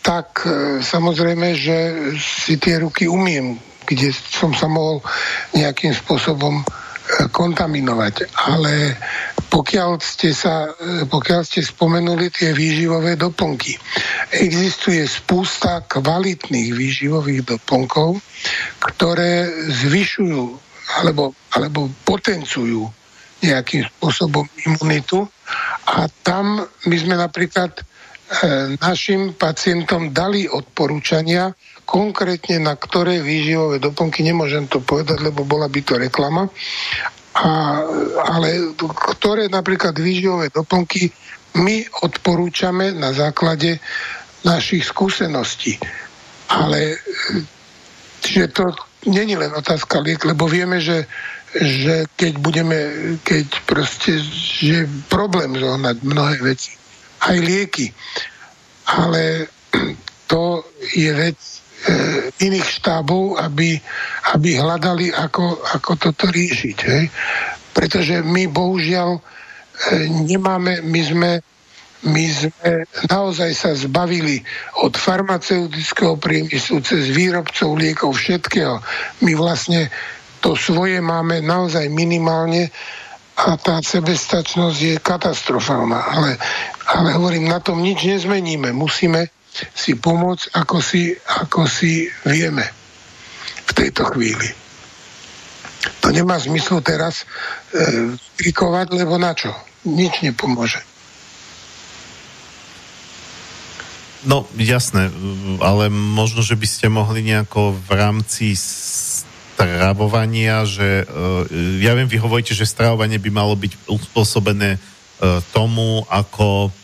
tak 0.02 0.48
e, 0.48 0.80
samozrejme, 0.80 1.52
že 1.56 1.78
si 2.16 2.56
tie 2.56 2.80
ruky 2.80 3.12
umiem, 3.12 3.60
kde 3.84 4.12
som 4.12 4.56
sa 4.56 4.72
mohol 4.72 5.04
nejakým 5.52 5.92
spôsobom 5.92 6.64
kontaminovať. 7.32 8.32
Ale 8.48 8.96
pokiaľ 9.48 9.98
ste, 10.04 10.36
sa, 10.36 10.68
pokiaľ 11.08 11.42
ste 11.48 11.64
spomenuli 11.64 12.28
tie 12.30 12.52
výživové 12.52 13.16
doplnky, 13.16 13.80
existuje 14.36 15.08
spústa 15.08 15.88
kvalitných 15.88 16.76
výživových 16.76 17.48
doplnkov, 17.56 18.20
ktoré 18.84 19.48
zvyšujú 19.72 20.44
alebo, 21.00 21.36
alebo 21.56 21.92
potencujú 22.04 22.88
nejakým 23.44 23.86
spôsobom 23.98 24.48
imunitu 24.66 25.28
a 25.88 26.10
tam 26.26 26.66
my 26.90 26.96
sme 26.98 27.16
napríklad 27.16 27.72
e, 27.78 27.82
našim 28.82 29.38
pacientom 29.38 30.10
dali 30.10 30.50
odporúčania, 30.50 31.54
konkrétne 31.88 32.60
na 32.60 32.76
ktoré 32.76 33.24
výživové 33.24 33.80
doplnky, 33.80 34.20
nemôžem 34.28 34.68
to 34.68 34.84
povedať, 34.84 35.24
lebo 35.24 35.48
bola 35.48 35.72
by 35.72 35.80
to 35.80 35.96
reklama, 35.96 36.52
a, 37.38 37.80
ale 38.28 38.76
ktoré 39.16 39.48
napríklad 39.48 39.96
výživové 39.96 40.52
doplnky 40.52 41.08
my 41.56 41.88
odporúčame 42.04 42.92
na 42.92 43.16
základe 43.16 43.80
našich 44.44 44.84
skúseností. 44.84 45.80
Ale 46.52 47.00
že 48.22 48.52
to 48.52 48.76
není 49.08 49.40
len 49.40 49.56
otázka 49.56 50.04
liek, 50.04 50.28
lebo 50.28 50.46
vieme, 50.46 50.84
že, 50.84 51.08
že 51.56 52.06
keď 52.20 52.34
budeme, 52.44 52.78
keď 53.24 53.48
proste, 53.64 54.20
že 54.20 54.84
je 54.84 54.90
problém 55.08 55.56
zohnať 55.56 56.04
mnohé 56.04 56.36
veci, 56.44 56.76
aj 57.24 57.38
lieky. 57.40 57.88
Ale 58.88 59.48
to 60.28 60.64
je 60.94 61.12
vec 61.16 61.40
iných 62.38 62.68
štábov, 62.82 63.38
aby, 63.38 63.78
aby 64.34 64.50
hľadali, 64.58 65.14
ako, 65.14 65.62
ako 65.78 65.92
toto 65.98 66.26
riešiť. 66.30 66.78
Hej? 66.90 67.04
Pretože 67.74 68.22
my 68.26 68.50
bohužiaľ 68.50 69.10
e, 69.18 69.22
nemáme, 70.10 70.82
my 70.82 71.02
sme, 71.02 71.32
my 72.10 72.26
sme 72.34 72.72
naozaj 73.10 73.52
sa 73.54 73.72
zbavili 73.78 74.42
od 74.82 74.94
farmaceutického 74.98 76.18
priemyslu 76.18 76.82
cez 76.82 77.14
výrobcov 77.14 77.78
liekov, 77.78 78.18
všetkého. 78.18 78.82
My 79.22 79.32
vlastne 79.38 79.90
to 80.42 80.54
svoje 80.58 81.02
máme 81.02 81.42
naozaj 81.42 81.90
minimálne 81.90 82.70
a 83.38 83.54
tá 83.54 83.78
sebestačnosť 83.86 84.78
je 84.82 84.96
katastrofálna. 84.98 86.00
Ale, 86.10 86.32
ale 86.90 87.10
hovorím, 87.14 87.46
na 87.46 87.62
tom 87.62 87.86
nič 87.86 88.02
nezmeníme. 88.02 88.74
Musíme 88.74 89.30
si 89.74 89.98
pomôcť, 89.98 90.58
ako 90.58 90.78
si, 90.82 91.14
ako 91.16 91.66
si 91.66 92.10
vieme 92.26 92.66
v 93.68 93.72
tejto 93.74 94.06
chvíli. 94.14 94.50
To 96.04 96.12
nemá 96.12 96.40
zmyslu 96.40 96.84
teraz 96.84 97.24
e, 97.72 98.16
klikovať, 98.40 98.96
lebo 98.96 99.20
na 99.20 99.36
čo? 99.36 99.52
Nič 99.88 100.24
nepomôže. 100.24 100.84
No, 104.28 104.44
jasné, 104.60 105.08
ale 105.64 105.88
možno, 105.94 106.44
že 106.44 106.58
by 106.58 106.68
ste 106.68 106.92
mohli 106.92 107.24
nejako 107.24 107.80
v 107.80 107.90
rámci 107.96 108.60
stravovania, 108.60 110.68
že 110.68 111.06
uh, 111.06 111.48
ja 111.80 111.96
viem, 111.96 112.10
vy 112.10 112.20
hovoríte, 112.20 112.52
že 112.52 112.68
stravovanie 112.68 113.22
by 113.22 113.30
malo 113.32 113.56
byť 113.56 113.88
uspôsobené 113.88 114.76
uh, 114.76 115.40
tomu, 115.56 116.04
ako 116.12 116.76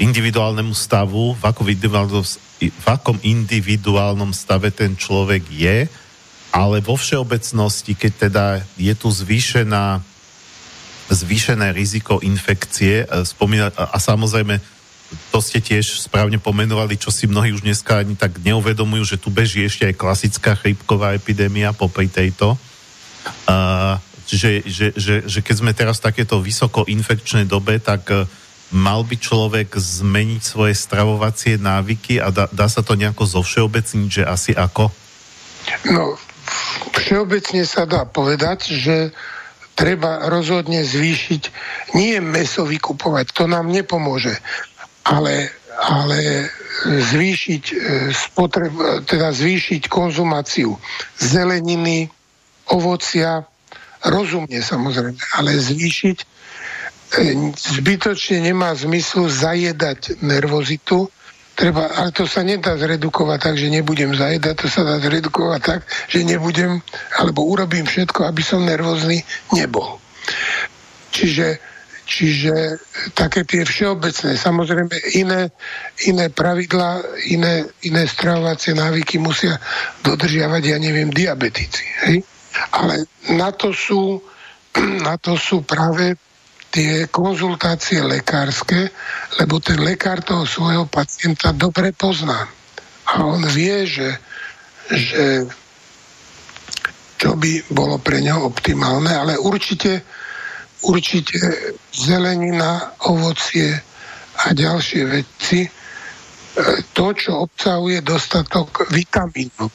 individuálnemu 0.00 0.72
stavu, 0.72 1.36
v 1.36 1.42
akom, 1.44 1.66
v 1.66 2.86
akom 2.86 3.18
individuálnom 3.20 4.32
stave 4.32 4.72
ten 4.72 4.96
človek 4.96 5.42
je, 5.50 5.78
ale 6.50 6.82
vo 6.82 6.98
všeobecnosti, 6.98 7.94
keď 7.94 8.12
teda 8.28 8.44
je 8.74 8.94
tu 8.98 9.06
zvýšená, 9.06 10.02
zvýšené 11.10 11.70
riziko 11.70 12.18
infekcie, 12.22 13.06
e, 13.06 13.22
spomína, 13.22 13.70
a, 13.70 13.98
samozrejme 13.98 14.58
to 15.34 15.38
ste 15.42 15.58
tiež 15.58 16.06
správne 16.06 16.38
pomenovali, 16.38 16.94
čo 16.94 17.10
si 17.10 17.26
mnohí 17.26 17.50
už 17.50 17.66
dneska 17.66 18.02
ani 18.02 18.14
tak 18.14 18.38
neuvedomujú, 18.42 19.14
že 19.14 19.18
tu 19.18 19.30
beží 19.30 19.66
ešte 19.66 19.90
aj 19.90 19.98
klasická 19.98 20.54
chrípková 20.54 21.18
epidémia 21.18 21.74
popri 21.74 22.06
tejto. 22.06 22.54
Uh, 23.50 23.98
že, 24.30 24.62
že, 24.62 24.94
že, 24.94 25.26
že 25.26 25.40
keď 25.42 25.54
sme 25.58 25.74
teraz 25.74 25.98
v 25.98 26.14
takéto 26.14 26.38
vysoko 26.38 26.86
infekčnej 26.86 27.42
dobe, 27.42 27.82
tak 27.82 28.06
uh, 28.06 28.22
mal 28.70 29.02
by 29.02 29.16
človek 29.18 29.74
zmeniť 29.74 30.42
svoje 30.42 30.74
stravovacie 30.78 31.58
návyky 31.58 32.22
a 32.22 32.30
dá, 32.30 32.46
dá 32.50 32.66
sa 32.70 32.86
to 32.86 32.94
nejako 32.94 33.26
zovšeobecniť, 33.26 34.08
že 34.08 34.22
asi 34.22 34.52
ako? 34.54 34.90
No, 35.90 36.14
všeobecne 36.94 37.62
sa 37.66 37.86
dá 37.86 38.06
povedať, 38.06 38.70
že 38.70 38.96
treba 39.74 40.28
rozhodne 40.28 40.84
zvýšiť, 40.84 41.42
nie 41.96 42.20
meso 42.20 42.68
vykupovať, 42.68 43.32
to 43.32 43.44
nám 43.48 43.72
nepomôže, 43.72 44.36
ale, 45.08 45.50
ale 45.80 46.50
zvýšiť 46.84 47.64
e, 47.72 47.76
spotreb, 48.12 48.72
teda 49.08 49.32
zvýšiť 49.32 49.88
konzumáciu 49.88 50.76
zeleniny, 51.16 52.12
ovocia, 52.70 53.42
rozumne 54.04 54.60
samozrejme, 54.60 55.18
ale 55.40 55.50
zvýšiť 55.56 56.18
e, 56.20 56.26
zbytočne 57.54 58.38
nemá 58.38 58.70
zmyslu 58.74 59.26
zajedať 59.26 60.22
nervozitu, 60.22 61.10
treba, 61.58 61.90
ale 61.92 62.14
to 62.14 62.24
sa 62.24 62.40
nedá 62.46 62.78
zredukovať 62.78 63.38
tak, 63.42 63.54
že 63.58 63.68
nebudem 63.68 64.14
zajedať, 64.14 64.54
to 64.56 64.68
sa 64.70 64.86
dá 64.86 64.96
zredukovať 65.02 65.60
tak, 65.60 65.80
že 66.08 66.22
nebudem, 66.22 66.80
alebo 67.18 67.44
urobím 67.44 67.84
všetko, 67.84 68.24
aby 68.24 68.42
som 68.46 68.64
nervózny 68.64 69.20
nebol. 69.52 69.98
Čiže 71.10 71.70
Čiže 72.10 72.74
také 73.14 73.46
tie 73.46 73.62
všeobecné, 73.62 74.34
samozrejme 74.34 75.14
iné, 75.14 75.54
iné 76.10 76.26
pravidlá, 76.26 77.06
iné, 77.30 77.70
iné 77.86 78.02
stravovacie 78.02 78.74
návyky 78.74 79.22
musia 79.22 79.62
dodržiavať, 80.02 80.62
ja 80.74 80.82
neviem, 80.82 81.14
diabetici. 81.14 81.86
Hej? 82.10 82.26
Ale 82.74 83.06
na 83.30 83.54
to, 83.54 83.70
sú, 83.70 84.18
na 85.06 85.22
to 85.22 85.38
sú 85.38 85.62
práve 85.62 86.18
tie 86.70 87.10
konzultácie 87.10 88.02
lekárske, 88.06 88.90
lebo 89.42 89.58
ten 89.58 89.82
lekár 89.82 90.22
toho 90.22 90.46
svojho 90.46 90.86
pacienta 90.86 91.50
dobre 91.50 91.90
pozná. 91.90 92.46
A 93.10 93.26
on 93.26 93.42
vie, 93.50 93.90
že, 93.90 94.08
že 94.86 95.50
čo 97.18 97.34
by 97.34 97.74
bolo 97.74 97.98
pre 97.98 98.22
neho 98.22 98.46
optimálne, 98.46 99.10
ale 99.10 99.34
určite 99.36 100.06
určite 100.82 101.36
zelenina, 101.92 102.96
ovocie 103.12 103.76
a 104.40 104.56
ďalšie 104.56 105.02
veci, 105.04 105.60
e, 105.60 105.70
to, 106.96 107.06
čo 107.12 107.44
obsahuje 107.44 108.00
dostatok 108.00 108.88
vitamínov. 108.88 109.68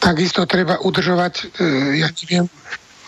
Takisto 0.00 0.44
treba 0.44 0.80
udržovať, 0.84 1.34
e, 1.40 1.44
ja 2.04 2.08
neviem, 2.12 2.44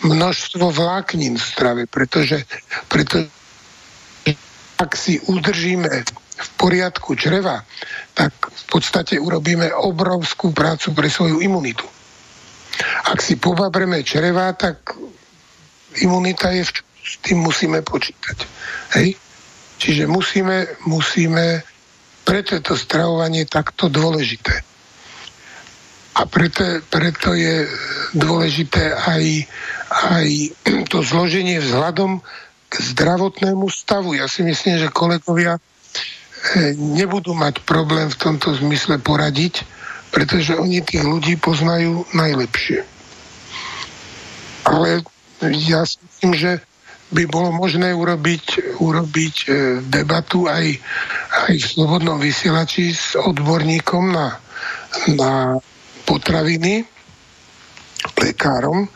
množstvo 0.03 0.71
vláknin 0.71 1.39
v 1.39 1.43
strave, 1.43 1.81
pretože, 1.87 2.43
pretože 2.91 3.31
ak 4.77 4.91
si 4.99 5.19
udržíme 5.23 5.91
v 6.33 6.49
poriadku 6.59 7.15
čreva, 7.15 7.63
tak 8.11 8.35
v 8.35 8.63
podstate 8.67 9.15
urobíme 9.15 9.71
obrovskú 9.71 10.51
prácu 10.51 10.91
pre 10.91 11.07
svoju 11.07 11.39
imunitu. 11.39 11.87
Ak 13.07 13.21
si 13.21 13.37
pobabreme 13.37 14.03
čreva, 14.03 14.51
tak 14.57 14.97
imunita 16.01 16.51
je, 16.51 16.65
s 16.99 17.15
tým 17.21 17.45
musíme 17.45 17.85
počítať. 17.85 18.37
Hej? 18.97 19.15
Čiže 19.77 20.09
musíme, 20.09 20.67
musíme, 20.89 21.61
preto 22.25 22.57
je 22.57 22.63
to 22.65 22.75
stravovanie 22.75 23.45
takto 23.45 23.87
dôležité. 23.87 24.72
A 26.13 26.29
preto, 26.29 26.61
preto 26.93 27.33
je 27.33 27.65
dôležité 28.13 28.93
aj, 28.93 29.49
aj 29.89 30.27
to 30.89 31.01
zloženie 31.01 31.57
vzhľadom 31.57 32.21
k 32.69 32.73
zdravotnému 32.93 33.65
stavu. 33.69 34.13
Ja 34.13 34.29
si 34.29 34.45
myslím, 34.45 34.77
že 34.77 34.93
kolegovia 34.93 35.57
eh, 35.57 36.73
nebudú 36.77 37.33
mať 37.33 37.65
problém 37.65 38.13
v 38.13 38.19
tomto 38.19 38.53
zmysle 38.53 39.01
poradiť, 39.01 39.65
pretože 40.13 40.53
oni 40.53 40.85
tých 40.85 41.01
ľudí 41.01 41.33
poznajú 41.41 42.05
najlepšie. 42.13 42.85
Ale 44.69 45.01
ja 45.41 45.81
si 45.83 45.97
myslím, 46.05 46.33
že 46.37 46.51
by 47.13 47.29
bolo 47.29 47.53
možné 47.53 47.93
urobiť, 47.93 48.77
urobiť 48.81 49.35
e, 49.45 49.47
debatu 49.85 50.49
aj, 50.49 50.65
aj 51.45 51.53
v 51.61 51.65
slobodnom 51.77 52.17
vysielači 52.17 52.89
s 52.89 53.13
odborníkom 53.13 54.09
na, 54.09 54.41
na 55.13 55.31
potraviny, 56.03 56.87
lekárom, 58.19 58.87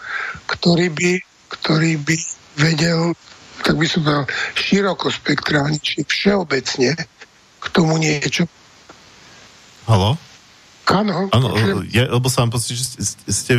ktorý 0.47 0.87
by, 0.91 1.11
ktorý 1.51 1.99
by 2.03 2.15
vedel, 2.59 3.15
tak 3.63 3.75
by 3.75 3.85
som 3.87 4.03
povedal, 4.03 4.25
široko 4.55 5.07
spektrálne, 5.11 5.79
či 5.79 6.03
všeobecne 6.03 6.95
k 7.57 7.65
tomu 7.71 7.99
niečo. 7.99 8.47
Halo? 9.87 10.19
Áno. 10.87 11.27
Áno, 11.35 11.51
ja, 11.91 12.07
lebo 12.07 12.31
som 12.31 12.47
vám 12.47 12.55
pocit, 12.55 12.79
že 12.79 12.85
ste, 12.87 12.99
ste 13.27 13.53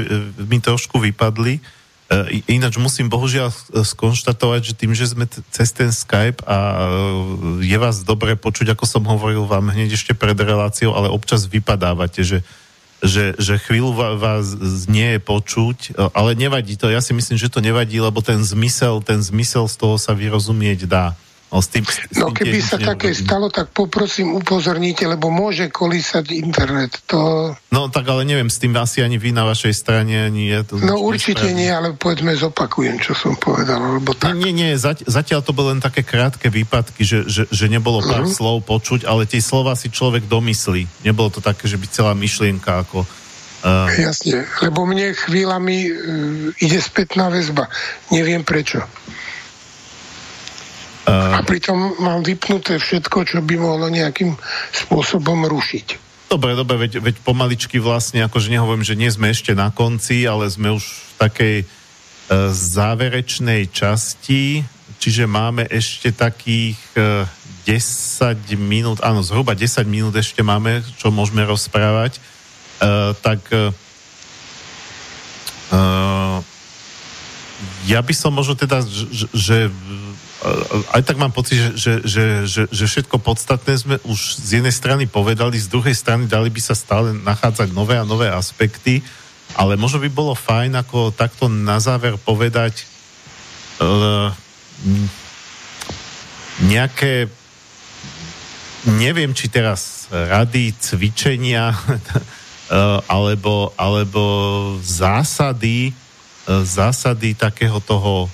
mi 0.48 0.60
trošku 0.64 0.96
vypadli 0.96 1.60
E, 2.08 2.40
ináč 2.48 2.80
musím 2.80 3.12
bohužiaľ 3.12 3.52
skonštatovať, 3.84 4.72
že 4.72 4.78
tým, 4.80 4.96
že 4.96 5.12
sme 5.12 5.28
t- 5.28 5.44
cez 5.52 5.76
ten 5.76 5.92
Skype 5.92 6.40
a 6.48 6.56
e, 6.56 7.68
je 7.68 7.76
vás 7.76 8.00
dobre 8.00 8.32
počuť, 8.32 8.72
ako 8.72 8.84
som 8.88 9.04
hovoril 9.04 9.44
vám 9.44 9.68
hneď 9.68 9.92
ešte 9.92 10.16
pred 10.16 10.32
reláciou, 10.32 10.96
ale 10.96 11.12
občas 11.12 11.44
vypadávate, 11.44 12.24
že, 12.24 12.40
že, 12.98 13.38
že 13.38 13.62
chvíľu 13.62 13.94
vás 14.18 14.58
nie 14.90 15.16
je 15.16 15.20
počuť, 15.22 15.78
e, 15.94 16.10
ale 16.10 16.34
nevadí 16.34 16.74
to. 16.74 16.90
Ja 16.90 16.98
si 16.98 17.14
myslím, 17.14 17.38
že 17.38 17.52
to 17.52 17.62
nevadí, 17.62 18.02
lebo 18.02 18.18
ten 18.18 18.42
zmysel, 18.42 19.02
ten 19.06 19.22
zmysel 19.22 19.70
z 19.70 19.76
toho 19.78 19.96
sa 20.00 20.14
vyrozumieť 20.14 20.90
dá. 20.90 21.14
No, 21.48 21.64
s 21.64 21.72
tým, 21.72 21.80
s 21.88 22.12
no 22.20 22.28
keby 22.28 22.60
sa 22.60 22.76
také 22.76 23.16
stalo, 23.16 23.48
tak 23.48 23.72
poprosím 23.72 24.36
upozornite, 24.36 25.08
lebo 25.08 25.32
môže 25.32 25.72
kolísať 25.72 26.36
internet. 26.36 27.00
To... 27.08 27.56
No 27.72 27.88
tak 27.88 28.04
ale 28.04 28.28
neviem, 28.28 28.52
s 28.52 28.60
tým 28.60 28.76
asi 28.76 29.00
ani 29.00 29.16
vy 29.16 29.32
na 29.32 29.48
vašej 29.48 29.72
strane 29.72 30.28
ani 30.28 30.52
je 30.52 30.60
to... 30.68 30.72
No 30.76 31.00
určite 31.00 31.48
nie, 31.56 31.72
ale 31.72 31.96
povedzme 31.96 32.36
zopakujem, 32.36 33.00
čo 33.00 33.16
som 33.16 33.32
povedal, 33.32 33.80
lebo 33.96 34.12
tak... 34.12 34.36
Nie, 34.36 34.52
nie, 34.52 34.76
zatiaľ 35.08 35.40
to 35.40 35.56
boli 35.56 35.72
len 35.72 35.80
také 35.80 36.04
krátke 36.04 36.52
výpadky, 36.52 37.00
že, 37.00 37.24
že, 37.24 37.48
že 37.48 37.66
nebolo 37.72 38.04
pár 38.04 38.28
uh-huh. 38.28 38.36
slov 38.36 38.68
počuť, 38.68 39.08
ale 39.08 39.24
tie 39.24 39.40
slova 39.40 39.72
si 39.72 39.88
človek 39.88 40.28
domyslí. 40.28 41.08
Nebolo 41.08 41.32
to 41.32 41.40
také, 41.40 41.64
že 41.64 41.80
by 41.80 41.86
celá 41.88 42.12
myšlienka 42.12 42.84
ako... 42.84 43.08
Uh... 43.64 43.88
Jasne, 43.96 44.44
lebo 44.60 44.84
mne 44.84 45.16
chvíľami 45.16 45.76
uh, 45.80 45.92
ide 46.60 46.76
spätná 46.76 47.32
väzba. 47.32 47.72
Neviem 48.12 48.44
prečo. 48.44 48.84
A 51.08 51.40
pritom 51.40 51.96
mám 52.04 52.20
vypnuté 52.20 52.76
všetko, 52.76 53.24
čo 53.24 53.38
by 53.40 53.56
mohlo 53.56 53.88
nejakým 53.88 54.36
spôsobom 54.76 55.48
rušiť. 55.48 56.08
Dobre, 56.28 56.52
dobre, 56.52 56.76
veď, 56.76 57.00
veď 57.00 57.16
pomaličky 57.24 57.80
vlastne, 57.80 58.20
akože 58.28 58.52
nehovorím, 58.52 58.84
že 58.84 58.92
nie 58.92 59.08
sme 59.08 59.32
ešte 59.32 59.56
na 59.56 59.72
konci, 59.72 60.28
ale 60.28 60.44
sme 60.52 60.76
už 60.76 60.84
v 60.84 61.12
takej 61.16 61.56
e, 61.64 61.66
záverečnej 62.52 63.72
časti, 63.72 64.60
čiže 65.00 65.24
máme 65.24 65.64
ešte 65.72 66.12
takých 66.12 66.76
e, 66.92 67.24
10 67.64 68.60
minút, 68.60 69.00
áno, 69.00 69.24
zhruba 69.24 69.56
10 69.56 69.88
minút 69.88 70.12
ešte 70.20 70.44
máme, 70.44 70.84
čo 71.00 71.08
môžeme 71.08 71.48
rozprávať. 71.48 72.20
E, 72.20 72.20
tak 73.24 73.40
e, 73.48 73.72
e 75.72 75.80
ja 77.88 78.04
by 78.04 78.14
som 78.14 78.36
možno 78.36 78.54
teda, 78.54 78.84
že, 78.86 79.26
že 79.32 79.56
aj 80.94 81.02
tak 81.02 81.18
mám 81.18 81.34
pocit, 81.34 81.74
že, 81.74 82.06
že, 82.06 82.46
že, 82.46 82.62
že 82.70 82.84
všetko 82.86 83.18
podstatné 83.18 83.74
sme 83.74 83.96
už 84.06 84.38
z 84.38 84.62
jednej 84.62 84.70
strany 84.70 85.10
povedali, 85.10 85.58
z 85.58 85.66
druhej 85.66 85.94
strany 85.98 86.30
dali 86.30 86.46
by 86.46 86.62
sa 86.62 86.78
stále 86.78 87.10
nachádzať 87.10 87.74
nové 87.74 87.98
a 87.98 88.06
nové 88.06 88.30
aspekty, 88.30 89.02
ale 89.58 89.74
možno 89.74 89.98
by 89.98 90.10
bolo 90.14 90.38
fajn 90.38 90.78
ako 90.78 91.10
takto 91.10 91.50
na 91.50 91.82
záver 91.82 92.14
povedať 92.22 92.86
uh, 93.82 94.30
nejaké 96.62 97.26
neviem, 98.86 99.34
či 99.34 99.50
teraz 99.50 100.06
rady, 100.06 100.70
cvičenia 100.78 101.74
uh, 101.74 103.02
alebo, 103.10 103.74
alebo 103.74 104.22
zásady 104.86 105.90
zásady 106.48 107.36
takého 107.36 107.76
toho, 107.84 108.24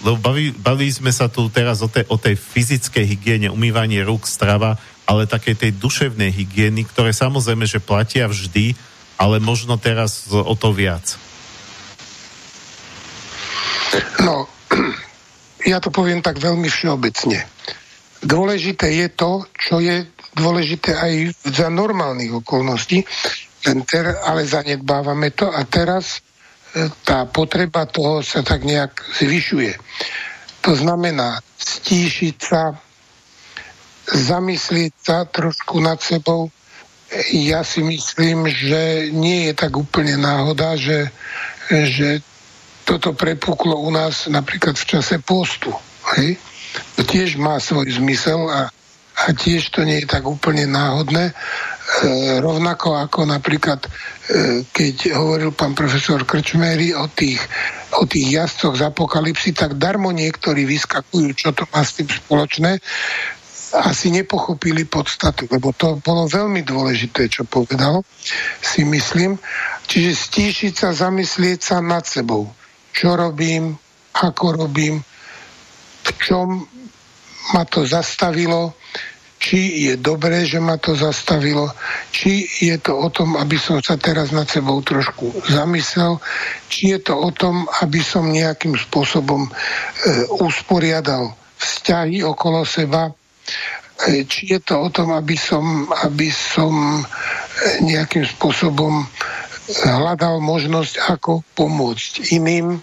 lebo 0.00 0.16
baví, 0.16 0.56
bavili 0.56 0.88
sme 0.88 1.12
sa 1.12 1.28
tu 1.28 1.52
teraz 1.52 1.84
o 1.84 1.88
tej, 1.88 2.08
o 2.08 2.16
tej 2.16 2.32
fyzickej 2.40 3.04
hygiene, 3.04 3.52
umývanie 3.52 4.00
rúk, 4.00 4.24
strava, 4.24 4.80
ale 5.04 5.28
takej 5.28 5.60
tej 5.60 5.72
duševnej 5.76 6.32
hygieny, 6.32 6.88
ktoré 6.88 7.12
samozrejme, 7.12 7.68
že 7.68 7.84
platia 7.84 8.24
vždy, 8.24 8.72
ale 9.20 9.36
možno 9.36 9.76
teraz 9.76 10.32
o 10.32 10.56
to 10.56 10.72
viac. 10.72 11.20
No, 14.24 14.48
ja 15.70 15.76
to 15.76 15.92
poviem 15.92 16.24
tak 16.24 16.40
veľmi 16.40 16.72
všeobecne. 16.72 17.44
Dôležité 18.24 18.96
je 18.96 19.08
to, 19.12 19.44
čo 19.52 19.76
je 19.82 20.08
dôležité 20.32 20.96
aj 20.96 21.12
za 21.52 21.68
normálnych 21.68 22.32
okolností, 22.40 23.04
ale 24.24 24.48
zanedbávame 24.48 25.36
to 25.36 25.52
a 25.52 25.68
teraz 25.68 26.24
tá 27.04 27.28
potreba 27.28 27.84
toho 27.84 28.24
sa 28.24 28.40
tak 28.40 28.64
nejak 28.64 28.96
zvyšuje. 29.20 29.76
To 30.62 30.72
znamená 30.72 31.42
stíšiť 31.58 32.36
sa, 32.38 32.72
zamyslieť 34.08 34.92
sa 34.96 35.16
trošku 35.28 35.82
nad 35.82 36.00
sebou. 36.00 36.48
Ja 37.34 37.60
si 37.60 37.84
myslím, 37.84 38.48
že 38.48 39.12
nie 39.12 39.50
je 39.50 39.54
tak 39.58 39.76
úplne 39.76 40.16
náhoda, 40.16 40.80
že, 40.80 41.12
že 41.68 42.24
toto 42.88 43.12
prepuklo 43.12 43.76
u 43.76 43.90
nás 43.92 44.26
napríklad 44.32 44.80
v 44.80 44.88
čase 44.96 45.20
postu. 45.20 45.70
Hej? 46.16 46.40
To 46.96 47.04
tiež 47.04 47.36
má 47.36 47.60
svoj 47.60 48.00
zmysel 48.00 48.48
a, 48.48 48.72
a 49.12 49.24
tiež 49.36 49.76
to 49.76 49.84
nie 49.84 50.00
je 50.02 50.08
tak 50.08 50.24
úplne 50.24 50.64
náhodné, 50.64 51.36
rovnako 52.40 52.96
ako 52.96 53.28
napríklad, 53.28 53.84
e, 53.84 53.88
keď 54.72 55.12
hovoril 55.12 55.52
pán 55.52 55.76
profesor 55.76 56.24
Krčmery 56.24 56.96
o 56.96 57.04
tých, 57.12 57.40
o 58.00 58.08
tých 58.08 58.40
jazdcoch 58.40 58.80
z 58.80 58.88
apokalipsy, 58.88 59.52
tak 59.52 59.76
darmo 59.76 60.08
niektorí 60.08 60.64
vyskakujú, 60.64 61.28
čo 61.36 61.52
to 61.52 61.68
má 61.68 61.84
s 61.84 62.00
tým 62.00 62.08
spoločné, 62.08 62.80
asi 63.72 64.12
nepochopili 64.12 64.84
podstatu, 64.84 65.48
lebo 65.48 65.72
to 65.72 65.96
bolo 66.04 66.28
veľmi 66.28 66.60
dôležité, 66.60 67.32
čo 67.32 67.48
povedal, 67.48 68.04
si 68.60 68.84
myslím. 68.84 69.40
Čiže 69.88 70.12
stíšiť 70.12 70.72
sa, 70.76 70.92
zamyslieť 70.92 71.60
sa 71.72 71.76
nad 71.80 72.04
sebou. 72.04 72.52
Čo 72.92 73.16
robím, 73.16 73.72
ako 74.12 74.68
robím, 74.68 75.00
v 76.04 76.10
čom 76.20 76.68
ma 77.56 77.64
to 77.64 77.88
zastavilo, 77.88 78.76
či 79.42 79.90
je 79.90 79.98
dobré, 79.98 80.46
že 80.46 80.62
ma 80.62 80.78
to 80.78 80.94
zastavilo, 80.94 81.66
či 82.14 82.46
je 82.62 82.78
to 82.78 82.94
o 82.94 83.10
tom, 83.10 83.34
aby 83.34 83.58
som 83.58 83.82
sa 83.82 83.98
teraz 83.98 84.30
nad 84.30 84.46
sebou 84.46 84.78
trošku 84.86 85.34
zamyslel, 85.50 86.22
či 86.70 86.94
je 86.94 87.10
to 87.10 87.18
o 87.18 87.34
tom, 87.34 87.66
aby 87.82 87.98
som 87.98 88.30
nejakým 88.30 88.78
spôsobom 88.78 89.50
e, 89.50 89.50
usporiadal 90.38 91.34
vzťahy 91.58 92.22
okolo 92.22 92.62
seba, 92.62 93.10
e, 94.06 94.22
či 94.30 94.54
je 94.54 94.62
to 94.62 94.78
o 94.78 94.88
tom, 94.94 95.10
aby 95.10 95.34
som, 95.34 95.90
aby 95.90 96.30
som 96.30 97.02
e, 97.02 97.02
nejakým 97.82 98.22
spôsobom 98.22 99.10
hľadal 99.82 100.38
možnosť, 100.38 101.18
ako 101.18 101.42
pomôcť 101.58 102.30
iným, 102.30 102.78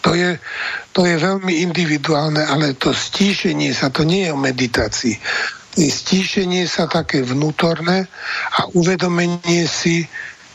to 0.00 0.16
je, 0.16 0.40
to 0.96 1.04
je 1.04 1.16
veľmi 1.20 1.60
individuálne, 1.64 2.40
ale 2.40 2.76
to 2.76 2.92
stíšenie 2.96 3.72
sa, 3.76 3.92
to 3.92 4.04
nie 4.04 4.28
je 4.28 4.32
o 4.32 4.40
meditácii. 4.40 5.14
Stíšenie 5.76 6.66
sa 6.66 6.90
také 6.90 7.22
vnútorné 7.22 8.08
a 8.58 8.60
uvedomenie 8.74 9.64
si 9.70 10.08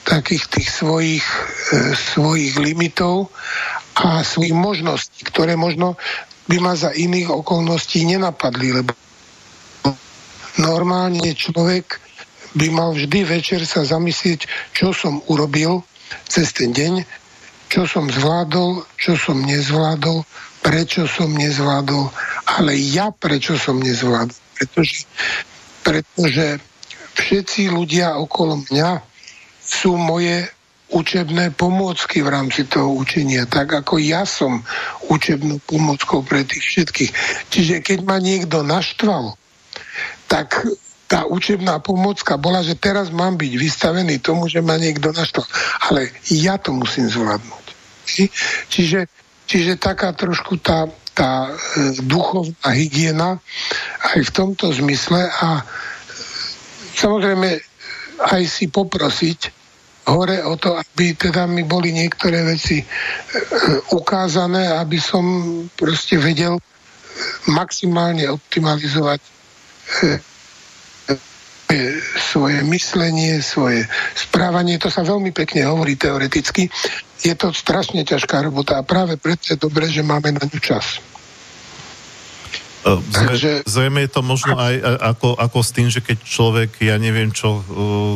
takých 0.06 0.46
tých 0.52 0.70
svojich, 0.70 1.26
e, 1.74 1.98
svojich 1.98 2.62
limitov 2.62 3.34
a 3.98 4.22
svojich 4.22 4.54
možností, 4.54 5.26
ktoré 5.26 5.58
možno 5.58 5.98
by 6.46 6.58
ma 6.62 6.78
za 6.78 6.94
iných 6.94 7.34
okolností 7.34 8.06
nenapadli, 8.06 8.70
lebo 8.82 8.94
normálne 10.62 11.34
človek 11.34 11.98
by 12.56 12.68
mal 12.70 12.94
vždy 12.94 13.26
večer 13.26 13.66
sa 13.66 13.82
zamyslieť, 13.82 14.46
čo 14.72 14.94
som 14.94 15.26
urobil 15.28 15.82
cez 16.30 16.54
ten 16.54 16.72
deň, 16.72 17.25
čo 17.76 17.84
som 17.84 18.08
zvládol, 18.08 18.88
čo 18.96 19.20
som 19.20 19.44
nezvládol, 19.44 20.24
prečo 20.64 21.12
som 21.12 21.28
nezvládol, 21.36 22.08
ale 22.56 22.72
ja 22.80 23.12
prečo 23.12 23.60
som 23.60 23.84
nezvládol. 23.84 24.32
Pretože, 24.56 25.04
pretože 25.84 26.64
všetci 27.20 27.68
ľudia 27.68 28.16
okolo 28.16 28.64
mňa 28.72 29.04
sú 29.60 30.00
moje 30.00 30.48
učebné 30.96 31.52
pomôcky 31.52 32.24
v 32.24 32.32
rámci 32.32 32.64
toho 32.64 32.96
učenia, 32.96 33.44
tak 33.44 33.68
ako 33.76 34.00
ja 34.00 34.24
som 34.24 34.64
učebnou 35.12 35.60
pomôckou 35.68 36.24
pre 36.24 36.48
tých 36.48 36.64
všetkých. 36.64 37.12
Čiže 37.52 37.76
keď 37.84 38.00
ma 38.08 38.24
niekto 38.24 38.64
naštval, 38.64 39.36
tak 40.32 40.64
tá 41.12 41.28
učebná 41.28 41.84
pomocka 41.84 42.40
bola, 42.40 42.64
že 42.64 42.80
teraz 42.80 43.12
mám 43.12 43.36
byť 43.36 43.54
vystavený 43.60 44.24
tomu, 44.24 44.48
že 44.48 44.64
ma 44.64 44.80
niekto 44.80 45.12
naštval. 45.12 45.46
Ale 45.92 46.16
ja 46.32 46.56
to 46.56 46.72
musím 46.72 47.12
zvládnuť. 47.12 47.65
Čiže, 48.70 49.10
čiže 49.50 49.82
taká 49.82 50.14
trošku 50.14 50.62
tá, 50.62 50.88
tá 51.16 51.50
e, 51.50 51.54
duchovná 52.06 52.70
hygiena 52.76 53.40
aj 54.14 54.20
v 54.30 54.32
tomto 54.32 54.70
zmysle 54.76 55.26
a 55.26 55.60
e, 55.60 55.64
samozrejme 57.00 57.50
aj 58.32 58.44
si 58.48 58.68
poprosiť 58.72 59.40
hore 60.06 60.38
o 60.46 60.54
to, 60.56 60.78
aby 60.78 61.18
teda 61.18 61.50
mi 61.50 61.66
boli 61.66 61.90
niektoré 61.96 62.46
veci 62.46 62.84
e, 62.84 62.86
ukázané, 63.96 64.76
aby 64.78 65.02
som 65.02 65.26
proste 65.74 66.22
vedel 66.22 66.60
maximálne 67.48 68.28
optimalizovať 68.28 69.22
svoje 72.20 72.60
myslenie, 72.68 73.42
svoje 73.42 73.88
správanie. 74.14 74.78
To 74.80 74.92
sa 74.92 75.02
veľmi 75.02 75.32
pekne 75.32 75.66
hovorí 75.68 75.98
teoreticky. 75.98 76.70
Je 77.24 77.32
to 77.38 77.56
strašne 77.56 78.04
ťažká 78.04 78.44
robota 78.44 78.76
a 78.80 78.84
práve 78.84 79.16
preto 79.16 79.56
je 79.56 79.58
dobré, 79.60 79.88
že 79.88 80.04
máme 80.04 80.36
na 80.36 80.44
ňu 80.44 80.60
čas. 80.60 81.00
Uh, 82.86 83.02
Takže... 83.10 83.66
Zrejme 83.66 84.06
je 84.06 84.12
to 84.14 84.22
možno 84.22 84.54
aj 84.62 84.78
ako, 85.02 85.34
ako 85.34 85.60
s 85.66 85.70
tým, 85.74 85.88
že 85.90 86.06
keď 86.06 86.18
človek, 86.22 86.70
ja 86.86 87.02
neviem 87.02 87.34
čo, 87.34 87.58
uh, 87.58 87.64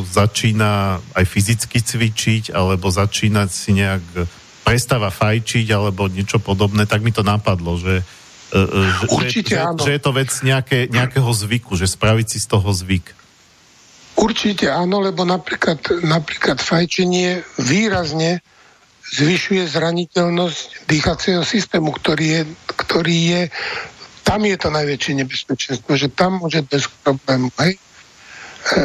začína 0.06 1.02
aj 1.18 1.26
fyzicky 1.26 1.82
cvičiť, 1.82 2.44
alebo 2.54 2.94
začína 2.94 3.50
si 3.50 3.74
nejak 3.74 4.30
prestáva 4.62 5.10
fajčiť, 5.10 5.74
alebo 5.74 6.06
niečo 6.06 6.38
podobné, 6.38 6.86
tak 6.86 7.02
mi 7.02 7.10
to 7.10 7.26
napadlo, 7.26 7.82
že, 7.82 8.06
uh, 8.54 9.10
Určite 9.10 9.58
že, 9.58 9.66
áno. 9.66 9.82
že 9.82 9.98
je 9.98 10.02
to 10.06 10.12
vec 10.14 10.30
nejaké, 10.46 10.86
nejakého 10.86 11.32
zvyku, 11.34 11.74
že 11.74 11.90
spraviť 11.90 12.28
si 12.30 12.38
z 12.38 12.48
toho 12.54 12.70
zvyk. 12.70 13.18
Určite 14.22 14.70
áno, 14.70 15.02
lebo 15.02 15.26
napríklad, 15.26 15.82
napríklad 16.06 16.62
fajčenie 16.62 17.42
výrazne 17.58 18.46
zvyšuje 19.14 19.64
zraniteľnosť 19.70 20.90
dýchacieho 20.90 21.44
systému, 21.44 21.94
ktorý 21.96 22.26
je, 22.26 22.42
ktorý 22.86 23.18
je 23.18 23.42
tam 24.24 24.46
je 24.46 24.62
to 24.62 24.70
najväčšie 24.70 25.26
nebezpečenstvo, 25.26 25.98
že 25.98 26.14
tam 26.14 26.38
môže 26.38 26.62
bez 26.62 26.86
problému. 27.02 27.50
Hej? 27.58 27.74
E, 27.74 27.80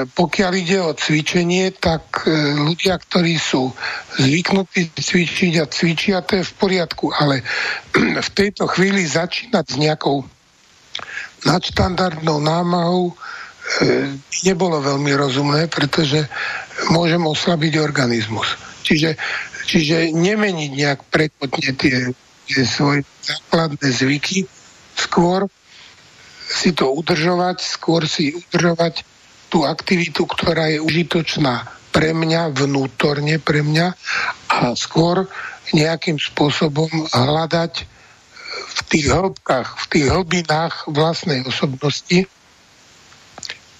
pokiaľ 0.09 0.52
ide 0.56 0.80
o 0.80 0.96
cvičenie, 0.96 1.68
tak 1.76 2.24
e, 2.24 2.32
ľudia, 2.56 2.96
ktorí 2.96 3.36
sú 3.36 3.68
zvyknutí 4.16 4.96
cvičiť 4.96 5.52
a 5.60 5.68
cvičia, 5.68 6.24
to 6.24 6.40
je 6.40 6.48
v 6.48 6.55
poriadku, 6.56 7.12
ale 7.12 7.44
v 8.24 8.30
tejto 8.32 8.64
chvíli 8.72 9.05
začínať 9.05 9.64
s 9.68 9.76
nejakou 9.76 10.24
nadštandardnou 11.44 12.40
námahou 12.40 13.12
E, 13.64 14.12
nebolo 14.44 14.76
veľmi 14.84 15.09
rozumné, 15.16 15.72
pretože 15.72 16.28
môžem 16.92 17.24
oslabiť 17.24 17.80
organizmus. 17.80 18.60
Čiže, 18.84 19.16
čiže 19.66 20.12
nemeniť 20.12 20.70
nejak 20.72 21.00
prekotne 21.08 21.70
tie, 21.76 22.12
tie 22.48 22.62
svoje 22.64 23.02
základné 23.24 23.88
zvyky, 23.88 24.44
skôr 24.94 25.48
si 26.44 26.76
to 26.76 26.92
udržovať, 26.92 27.56
skôr 27.64 28.04
si 28.04 28.36
udržovať 28.36 29.02
tú 29.48 29.64
aktivitu, 29.64 30.28
ktorá 30.28 30.70
je 30.70 30.78
užitočná 30.82 31.68
pre 31.94 32.10
mňa, 32.12 32.52
vnútorne 32.52 33.38
pre 33.38 33.62
mňa 33.62 33.86
a 34.50 34.74
skôr 34.74 35.26
nejakým 35.72 36.20
spôsobom 36.20 36.90
hľadať 37.10 37.86
v 38.54 38.80
tých 38.90 39.06
hĺbkach, 39.08 39.80
v 39.80 39.86
tých 39.90 40.06
hlbinách 40.10 40.90
vlastnej 40.90 41.46
osobnosti 41.46 42.26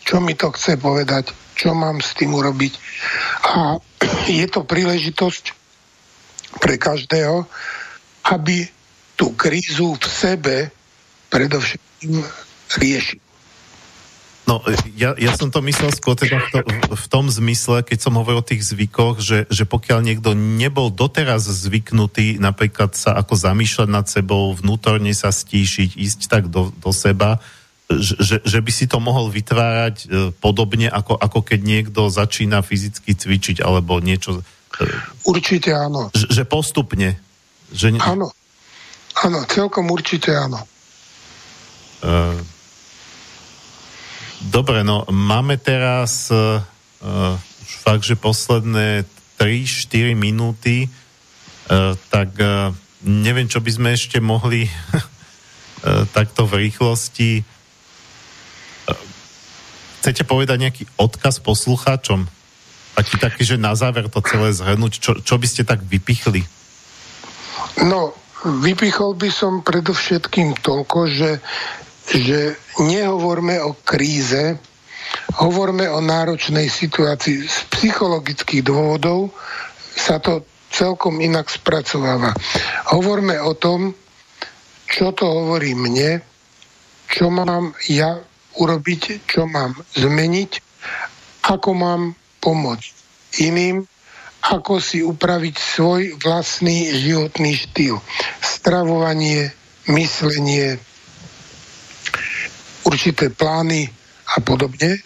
čo 0.05 0.21
mi 0.21 0.37
to 0.37 0.53
chce 0.53 0.77
povedať, 0.77 1.33
čo 1.57 1.73
mám 1.73 2.05
s 2.05 2.13
tým 2.15 2.37
urobiť. 2.37 2.73
A 3.57 3.81
je 4.39 4.47
to 4.47 4.63
príležitosť 4.63 5.64
pre 6.61 6.79
každého, 6.79 7.47
aby 8.31 8.67
tú 9.15 9.35
krízu 9.39 9.95
v 9.95 10.07
sebe 10.07 10.57
predovšetkým 11.31 12.23
riešil. 12.79 13.23
No, 14.45 14.61
ja, 14.93 15.17
ja 15.17 15.33
som 15.33 15.49
to 15.49 15.65
myslel 15.65 15.89
skôr 15.89 16.13
teda 16.21 16.37
v, 16.37 16.49
to, 16.53 16.59
v 16.93 17.07
tom 17.09 17.33
zmysle, 17.33 17.81
keď 17.81 17.99
som 18.05 18.21
hovoril 18.21 18.45
o 18.45 18.49
tých 18.49 18.61
zvykoch, 18.61 19.17
že, 19.17 19.49
že 19.49 19.65
pokiaľ 19.65 20.05
niekto 20.05 20.37
nebol 20.37 20.93
doteraz 20.93 21.49
zvyknutý 21.49 22.37
napríklad 22.37 22.93
sa 22.93 23.17
ako 23.17 23.41
zamýšľať 23.41 23.89
nad 23.89 24.05
sebou, 24.05 24.53
vnútorne 24.53 25.17
sa 25.17 25.33
stíšiť, 25.33 25.97
ísť 25.97 26.21
tak 26.29 26.53
do, 26.53 26.69
do 26.77 26.93
seba, 26.93 27.41
že, 27.89 28.45
že 28.45 28.59
by 28.61 28.73
si 28.73 28.85
to 28.85 29.01
mohol 29.01 29.33
vytvárať 29.33 29.97
e, 30.05 30.07
podobne, 30.37 30.93
ako, 30.93 31.17
ako 31.17 31.41
keď 31.41 31.61
niekto 31.65 32.13
začína 32.13 32.61
fyzicky 32.61 33.17
cvičiť 33.17 33.65
alebo 33.65 33.97
niečo. 34.01 34.45
E, 34.81 34.85
určite 35.29 35.71
áno. 35.71 36.11
Že, 36.15 36.27
že 36.31 36.45
postupne. 36.45 37.21
Že... 37.71 37.99
Áno. 38.01 38.31
Áno, 39.15 39.39
celkom 39.47 39.87
určite 39.95 40.35
áno. 40.35 40.59
Uh, 42.05 42.37
dobre, 44.51 44.83
no 44.83 45.07
máme 45.09 45.57
teraz 45.57 46.29
uh, 46.35 46.61
už 47.39 47.73
fakt, 47.81 48.05
že 48.05 48.19
posledné 48.19 49.07
3-4 49.39 50.19
minúty, 50.19 50.91
uh, 50.91 51.95
tak 52.11 52.35
uh, 52.43 52.75
neviem, 53.07 53.47
čo 53.47 53.63
by 53.63 53.71
sme 53.71 53.89
ešte 53.95 54.19
mohli 54.19 54.67
uh, 54.67 56.05
takto 56.17 56.45
v 56.45 56.69
rýchlosti 56.69 57.47
chcete 60.05 60.29
povedať 60.29 60.61
nejaký 60.61 60.85
odkaz 61.01 61.41
poslucháčom? 61.41 62.29
Taký, 62.95 63.15
taký, 63.19 63.43
že 63.43 63.57
na 63.59 63.75
záver 63.75 64.07
to 64.07 64.23
celé 64.23 64.55
zhrnúť, 64.55 64.93
čo, 65.03 65.13
čo 65.19 65.35
by 65.35 65.47
ste 65.51 65.67
tak 65.67 65.83
vypichli? 65.83 66.47
No, 67.83 68.15
vypichol 68.63 69.19
by 69.19 69.31
som 69.35 69.67
predovšetkým 69.67 70.63
toľko, 70.63 70.99
že, 71.11 71.33
že 72.15 72.55
nehovorme 72.79 73.59
o 73.67 73.75
kríze 73.75 74.59
hovorme 75.39 75.87
o 75.91 76.01
náročnej 76.03 76.67
situácii. 76.71 77.47
Z 77.47 77.59
psychologických 77.71 78.67
dôvodov 78.67 79.35
sa 79.95 80.19
to 80.19 80.43
celkom 80.75 81.23
inak 81.23 81.47
spracováva. 81.51 82.35
Hovorme 82.91 83.39
o 83.39 83.55
tom, 83.55 83.95
čo 84.91 85.15
to 85.15 85.27
hovorí 85.27 85.75
mne, 85.75 86.23
čo 87.07 87.31
mám 87.31 87.75
ja 87.87 88.19
urobiť, 88.59 89.27
čo 89.27 89.47
mám 89.47 89.79
zmeniť, 89.95 90.53
ako 91.47 91.71
mám 91.75 92.03
pomôcť 92.45 92.93
iným, 93.41 93.89
ako 94.45 94.77
si 94.77 95.01
upraviť 95.01 95.57
svoj 95.57 96.03
vlastný 96.21 96.93
životný 96.93 97.57
štýl. 97.57 97.97
Stravovanie, 98.45 99.49
myslenie, 99.89 100.77
určité 102.85 103.33
plány 103.33 103.89
a 104.37 104.45
podobne. 104.45 105.01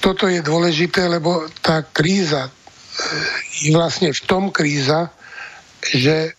Toto 0.00 0.24
je 0.32 0.40
dôležité, 0.40 1.04
lebo 1.12 1.44
tá 1.60 1.84
kríza 1.84 2.48
je 3.60 3.68
vlastne 3.76 4.16
v 4.16 4.20
tom 4.24 4.48
kríza, 4.48 5.12
že 5.84 6.32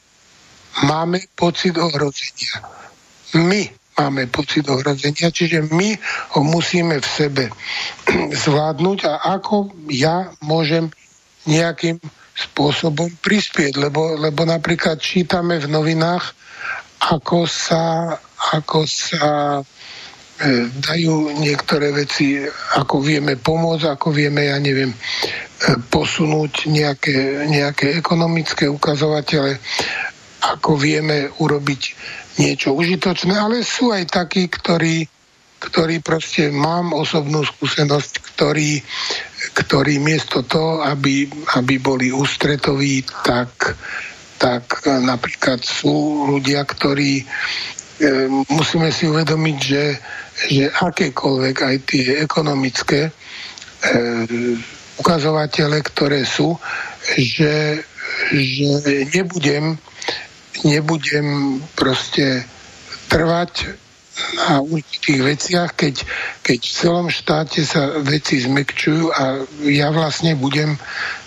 máme 0.81 1.21
pocit 1.37 1.77
ohrozenia. 1.77 2.65
My 3.37 3.69
máme 3.95 4.27
pocit 4.27 4.67
ohrozenia, 4.67 5.31
čiže 5.31 5.71
my 5.71 5.95
ho 6.35 6.41
musíme 6.43 6.99
v 6.99 7.07
sebe 7.07 7.45
zvládnuť 8.43 8.99
a 9.07 9.13
ako 9.39 9.71
ja 9.87 10.35
môžem 10.43 10.91
nejakým 11.47 12.01
spôsobom 12.35 13.07
prispieť, 13.23 13.79
lebo, 13.79 14.19
lebo 14.19 14.43
napríklad 14.43 14.99
čítame 14.99 15.55
v 15.55 15.71
novinách, 15.71 16.35
ako 16.99 17.47
sa, 17.47 18.11
ako 18.51 18.83
sa 18.83 19.61
e, 19.61 19.63
dajú 20.67 21.31
niektoré 21.39 21.95
veci, 21.95 22.43
ako 22.75 22.99
vieme 22.99 23.39
pomôcť, 23.39 23.87
ako 23.87 24.11
vieme, 24.11 24.51
ja 24.51 24.59
neviem, 24.59 24.91
e, 24.91 24.99
posunúť 25.87 26.67
nejaké, 26.67 27.47
nejaké 27.47 27.95
ekonomické 27.95 28.67
ukazovatele, 28.67 29.55
ako 30.43 30.75
vieme 30.75 31.31
urobiť 31.39 31.81
niečo 32.37 32.75
užitočné, 32.75 33.35
ale 33.35 33.63
sú 33.63 33.95
aj 33.95 34.11
takí, 34.11 34.47
ktorí, 34.51 35.07
ktorí 35.59 36.03
proste 36.03 36.51
mám 36.51 36.91
osobnú 36.91 37.47
skúsenosť, 37.47 38.13
ktorí, 38.35 38.83
ktorí 39.55 40.03
miesto 40.03 40.43
toho, 40.43 40.83
aby, 40.83 41.27
aby 41.55 41.75
boli 41.79 42.11
ústretoví, 42.11 43.07
tak, 43.23 43.75
tak 44.37 44.83
napríklad 44.85 45.63
sú 45.63 46.27
ľudia, 46.35 46.67
ktorí 46.67 47.23
e, 47.23 47.25
musíme 48.51 48.91
si 48.91 49.07
uvedomiť, 49.07 49.57
že, 49.57 49.85
že 50.51 50.63
akékoľvek 50.67 51.55
aj 51.63 51.75
tie 51.87 52.05
ekonomické 52.19 53.07
e, 53.07 53.11
ukazovatele, 54.99 55.79
ktoré 55.83 56.27
sú, 56.27 56.55
že, 57.15 57.83
že 58.31 58.69
nebudem 59.15 59.79
nebudem 60.63 61.59
proste 61.75 62.45
trvať 63.11 63.75
na 64.39 64.63
určitých 64.63 65.19
veciach, 65.19 65.69
keď, 65.75 65.95
keď 66.39 66.59
v 66.63 66.71
celom 66.71 67.07
štáte 67.11 67.67
sa 67.67 67.99
veci 67.99 68.39
zmekčujú 68.39 69.11
a 69.11 69.43
ja 69.67 69.91
vlastne 69.91 70.39
budem 70.39 70.79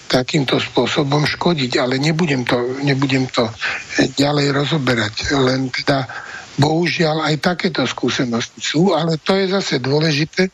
takýmto 0.09 0.57
spôsobom 0.57 1.29
škodiť, 1.29 1.77
ale 1.77 2.01
nebudem 2.01 2.49
to, 2.49 2.81
nebudem 2.81 3.29
to 3.29 3.45
ďalej 4.17 4.57
rozoberať. 4.57 5.37
Len 5.37 5.69
teda 5.69 6.09
bohužiaľ 6.57 7.29
aj 7.29 7.45
takéto 7.45 7.85
skúsenosti 7.85 8.65
sú, 8.65 8.97
ale 8.97 9.21
to 9.21 9.37
je 9.37 9.53
zase 9.53 9.85
dôležité, 9.85 10.49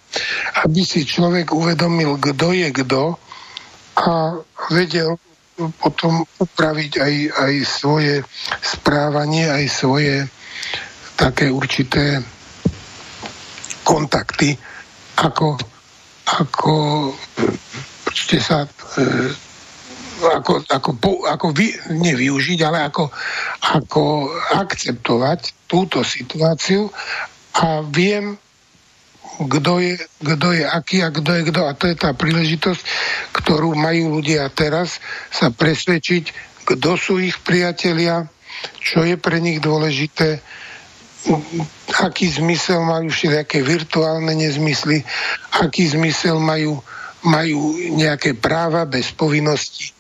aby 0.67 0.83
si 0.83 1.07
človek 1.07 1.55
uvedomil, 1.55 2.19
kto 2.19 2.51
je 2.51 2.69
kto 2.75 3.15
a 3.95 4.43
vedel 4.75 5.15
potom 5.55 6.26
upraviť 6.43 6.93
aj, 6.98 7.14
aj 7.31 7.55
svoje 7.62 8.14
správanie, 8.59 9.47
aj 9.47 9.64
svoje 9.70 10.14
také 11.14 11.47
určité 11.51 12.18
kontakty, 13.86 14.59
ako, 15.20 15.55
ako 16.26 16.74
proste 18.02 18.39
sa 18.43 18.66
e, 18.98 19.09
ako, 20.24 20.64
ako, 20.70 20.90
ako 21.26 21.47
vy, 21.52 21.74
nevyužiť, 21.90 22.59
ale 22.64 22.86
ako, 22.89 23.10
ako 23.78 24.31
akceptovať 24.59 25.68
túto 25.68 26.01
situáciu. 26.06 26.89
A 27.60 27.82
viem 27.86 28.39
kto 29.35 29.82
je, 29.82 29.94
kto 30.23 30.48
je 30.55 30.62
aký 30.62 31.02
a 31.02 31.11
kto 31.11 31.31
je 31.35 31.43
kto. 31.51 31.61
A 31.66 31.73
to 31.74 31.90
je 31.90 31.97
tá 31.98 32.15
príležitosť, 32.15 32.82
ktorú 33.35 33.74
majú 33.74 34.20
ľudia 34.20 34.47
teraz 34.55 35.02
sa 35.35 35.51
presvedčiť, 35.51 36.55
kto 36.65 36.90
sú 36.94 37.19
ich 37.19 37.43
priatelia, 37.43 38.31
čo 38.81 39.02
je 39.02 39.19
pre 39.19 39.43
nich 39.43 39.59
dôležité, 39.59 40.39
aký 41.98 42.31
zmysel 42.31 42.85
majú 42.85 43.09
všelijaké 43.09 43.65
virtuálne 43.65 44.32
nezmysly, 44.36 45.02
aký 45.56 45.89
zmysel 45.89 46.36
majú, 46.39 46.78
majú 47.24 47.74
nejaké 47.97 48.36
práva 48.36 48.85
bez 48.85 49.11
povinnosti, 49.12 49.90
e, 49.90 49.93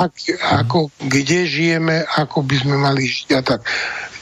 ak, 0.00 0.12
ako, 0.64 0.88
kde 1.04 1.44
žijeme, 1.44 2.04
ako 2.16 2.42
by 2.42 2.56
sme 2.58 2.76
mali 2.80 3.04
žiť 3.04 3.28
a 3.38 3.40
tak. 3.44 3.60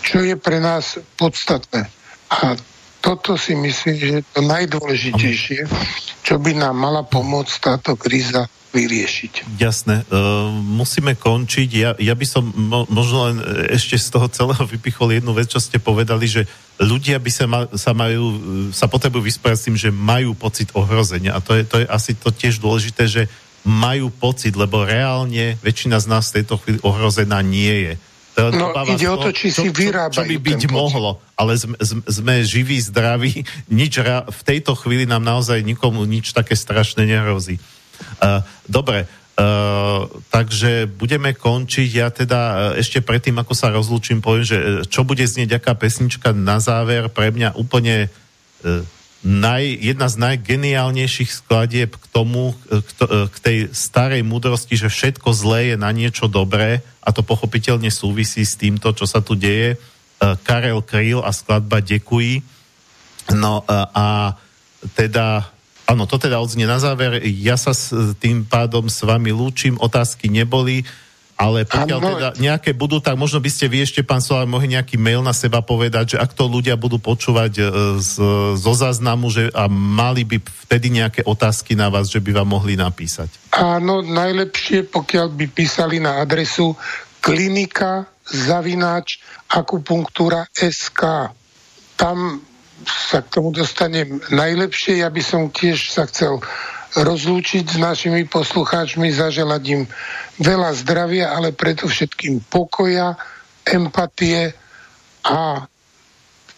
Čo 0.02 0.26
je 0.26 0.34
pre 0.34 0.58
nás 0.58 0.98
podstatné. 1.14 1.86
A 2.30 2.58
toto 3.00 3.40
si 3.40 3.56
myslím, 3.56 3.94
že 3.96 4.08
je 4.20 4.22
to 4.36 4.40
najdôležitejšie, 4.44 5.60
čo 6.20 6.34
by 6.36 6.52
nám 6.52 6.76
mala 6.76 7.00
pomôcť 7.00 7.54
táto 7.60 7.96
kríza 7.96 8.46
vyriešiť. 8.70 9.58
Jasné, 9.58 10.06
uh, 10.06 10.46
musíme 10.52 11.18
končiť. 11.18 11.68
Ja, 11.74 11.90
ja 11.98 12.14
by 12.14 12.26
som 12.28 12.46
mo, 12.54 12.86
možno 12.86 13.26
len 13.26 13.36
ešte 13.66 13.98
z 13.98 14.14
toho 14.14 14.30
celého 14.30 14.62
vypichol 14.62 15.18
jednu 15.18 15.34
vec, 15.34 15.50
čo 15.50 15.58
ste 15.58 15.82
povedali, 15.82 16.30
že 16.30 16.46
ľudia 16.78 17.18
by 17.18 17.30
sa, 17.34 17.44
ma, 17.50 17.66
sa 17.74 17.90
majú, 17.90 18.24
e, 18.30 18.38
sa 18.70 18.86
potrebujú 18.86 19.26
vysporiadať 19.26 19.58
s 19.58 19.66
tým, 19.66 19.76
že 19.76 19.90
majú 19.90 20.38
pocit 20.38 20.70
ohrozenia. 20.72 21.34
A 21.34 21.42
to 21.42 21.58
je, 21.58 21.66
to 21.66 21.82
je 21.82 21.86
asi 21.90 22.14
to 22.14 22.30
tiež 22.30 22.62
dôležité, 22.62 23.10
že 23.10 23.22
majú 23.66 24.08
pocit, 24.08 24.54
lebo 24.56 24.86
reálne 24.86 25.58
väčšina 25.60 26.00
z 26.00 26.06
nás 26.08 26.30
v 26.30 26.40
tejto 26.40 26.56
chvíli 26.62 26.78
ohrozená 26.80 27.42
nie 27.44 27.90
je 27.90 27.92
No, 28.48 28.72
ide 28.88 29.06
o 29.12 29.20
to, 29.20 29.28
či 29.36 29.52
si 29.52 29.68
vyrábajú 29.68 30.16
Čo 30.16 30.24
by 30.24 30.36
byť 30.40 30.62
mohlo, 30.72 31.20
ale 31.36 31.60
sme, 31.60 31.76
sme 32.08 32.34
živí, 32.40 32.80
zdraví, 32.80 33.44
nič 33.68 34.00
v 34.24 34.42
tejto 34.48 34.72
chvíli 34.72 35.04
nám 35.04 35.20
naozaj 35.20 35.60
nikomu 35.60 36.08
nič 36.08 36.32
také 36.32 36.56
strašné 36.56 37.04
nehrozí. 37.04 37.60
Uh, 38.16 38.40
dobre, 38.64 39.04
Uh, 39.40 40.04
takže 40.28 40.84
budeme 40.84 41.32
končiť. 41.32 41.88
Ja 41.96 42.12
teda 42.12 42.40
uh, 42.40 42.56
ešte 42.76 43.00
predtým, 43.00 43.40
ako 43.40 43.56
sa 43.56 43.72
rozlúčim, 43.72 44.20
poviem, 44.20 44.44
že 44.44 44.84
čo 44.92 45.00
bude 45.00 45.24
znieť 45.24 45.56
aká 45.56 45.72
pesnička 45.72 46.36
na 46.36 46.60
záver, 46.60 47.08
pre 47.08 47.32
mňa 47.32 47.56
úplne 47.56 48.12
uh, 48.12 48.84
naj, 49.20 49.76
jedna 49.76 50.08
z 50.08 50.16
najgeniálnejších 50.16 51.30
skladieb 51.44 51.92
k 51.92 52.04
tomu, 52.08 52.56
k, 52.68 52.90
to, 52.96 53.04
k 53.28 53.36
tej 53.40 53.58
starej 53.76 54.24
múdrosti, 54.24 54.80
že 54.80 54.88
všetko 54.88 55.28
zlé 55.36 55.74
je 55.74 55.76
na 55.76 55.92
niečo 55.92 56.24
dobré 56.24 56.80
a 57.04 57.12
to 57.12 57.20
pochopiteľne 57.20 57.92
súvisí 57.92 58.40
s 58.44 58.56
týmto, 58.56 58.96
čo 58.96 59.04
sa 59.04 59.20
tu 59.20 59.36
deje. 59.36 59.76
E, 59.76 59.78
Karel 60.40 60.80
Kryl 60.80 61.20
a 61.20 61.36
skladba 61.36 61.84
Dekuji. 61.84 62.40
No 63.36 63.60
e, 63.60 63.76
a 63.92 64.06
teda, 64.96 65.52
áno, 65.84 66.08
to 66.08 66.16
teda 66.16 66.40
odznie 66.40 66.64
na 66.64 66.80
záver. 66.80 67.20
Ja 67.20 67.60
sa 67.60 67.76
s 67.76 67.92
tým 68.16 68.48
pádom 68.48 68.88
s 68.88 69.04
vami 69.04 69.36
lúčim, 69.36 69.76
otázky 69.76 70.32
neboli. 70.32 70.88
Ale 71.40 71.64
pokiaľ 71.64 71.98
ano. 72.04 72.10
teda 72.12 72.28
nejaké 72.36 72.76
budú, 72.76 73.00
tak 73.00 73.16
možno 73.16 73.40
by 73.40 73.48
ste 73.48 73.64
vy 73.64 73.88
ešte, 73.88 74.04
pán 74.04 74.20
Solár, 74.20 74.44
mohli 74.44 74.76
nejaký 74.76 75.00
mail 75.00 75.24
na 75.24 75.32
seba 75.32 75.64
povedať, 75.64 76.14
že 76.14 76.20
ak 76.20 76.36
to 76.36 76.44
ľudia 76.44 76.76
budú 76.76 77.00
počúvať 77.00 77.52
e, 77.56 77.62
z, 77.96 78.12
zo 78.60 78.72
záznamu, 78.76 79.32
že 79.32 79.48
a 79.56 79.64
mali 79.72 80.28
by 80.28 80.36
vtedy 80.68 80.92
nejaké 80.92 81.24
otázky 81.24 81.72
na 81.72 81.88
vás, 81.88 82.12
že 82.12 82.20
by 82.20 82.44
vám 82.44 82.48
mohli 82.52 82.76
napísať. 82.76 83.32
Áno, 83.56 84.04
najlepšie, 84.04 84.92
pokiaľ 84.92 85.32
by 85.32 85.46
písali 85.48 85.96
na 85.96 86.20
adresu 86.20 86.76
klinika 87.24 88.04
zavináč 88.28 89.24
akupunktúra 89.48 90.44
SK. 90.52 91.32
Tam 91.96 92.44
sa 92.84 93.24
k 93.24 93.28
tomu 93.28 93.52
dostanem 93.52 94.20
najlepšie. 94.28 95.00
Ja 95.00 95.08
by 95.08 95.22
som 95.24 95.48
tiež 95.48 95.88
sa 95.88 96.04
chcel 96.04 96.40
rozlúčiť 96.96 97.64
s 97.70 97.76
našimi 97.78 98.26
poslucháčmi, 98.26 99.14
zaželať 99.14 99.62
im 99.70 99.82
veľa 100.42 100.74
zdravia, 100.74 101.30
ale 101.30 101.54
preto 101.54 101.86
všetkým 101.86 102.42
pokoja, 102.50 103.14
empatie 103.62 104.50
a 105.22 105.68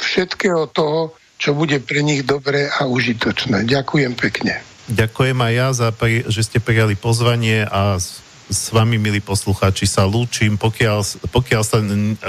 všetkého 0.00 0.70
toho, 0.72 1.12
čo 1.36 1.52
bude 1.52 1.82
pre 1.82 2.00
nich 2.06 2.22
dobré 2.22 2.70
a 2.70 2.86
užitočné. 2.86 3.66
Ďakujem 3.66 4.12
pekne. 4.14 4.62
Ďakujem 4.86 5.38
aj 5.38 5.52
ja, 5.52 5.68
za, 5.74 5.88
že 6.30 6.42
ste 6.46 6.59
prijali 6.62 6.94
pozvanie 6.94 7.66
a 7.66 7.98
s, 7.98 8.22
s 8.46 8.70
vami, 8.70 8.98
milí 8.98 9.18
poslucháči, 9.18 9.86
sa 9.86 10.06
lúčim. 10.06 10.54
Pokiaľ, 10.59 11.28
pokiaľ 11.30 11.62
sa 11.62 11.78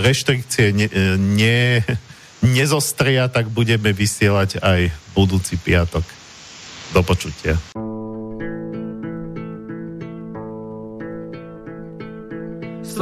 reštrikcie 0.01 0.73
ne, 0.73 0.88
ne, 1.17 1.81
nezostria, 2.41 3.30
tak 3.30 3.49
budeme 3.49 3.93
vysielať 3.93 4.61
aj 4.61 4.89
budúci 5.13 5.61
piatok. 5.61 6.05
Do 6.93 7.01
počutia. 7.01 7.57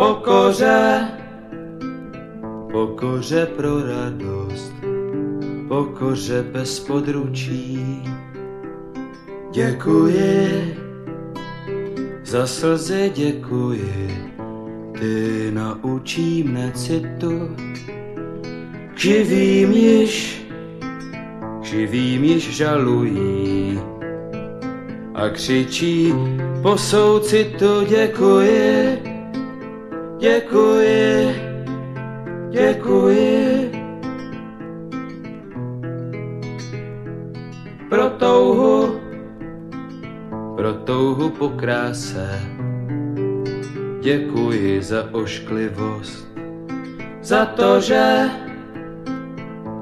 Pokoře, 0.00 1.08
pokoře 2.72 3.46
pro 3.56 3.82
radost, 3.82 4.72
pokoře 5.68 6.44
bez 6.52 6.80
područí. 6.80 8.02
Děkuji, 9.52 10.76
za 12.24 12.46
slzy 12.46 13.12
děkuji, 13.14 14.18
ty 14.98 15.50
naučí 15.50 16.42
mne 16.42 16.72
citu. 16.74 17.56
K 18.94 19.04
již, 19.04 20.46
k 21.60 21.64
živým 21.64 22.24
již 22.24 22.56
žalují. 22.56 23.80
A 25.14 25.28
křičí 25.28 26.14
po 26.62 26.78
soucitu 26.78 27.84
děkuji, 27.88 29.09
děkuji, 30.20 31.34
děkuji. 32.50 33.70
Pro 37.88 38.10
touhu, 38.10 39.00
pro 40.56 40.72
touhu 40.72 41.30
po 41.30 41.48
kráse, 41.48 42.40
děkuji 44.00 44.82
za 44.82 45.08
ošklivost, 45.12 46.28
za 47.22 47.46
to, 47.46 47.80
že, 47.80 48.30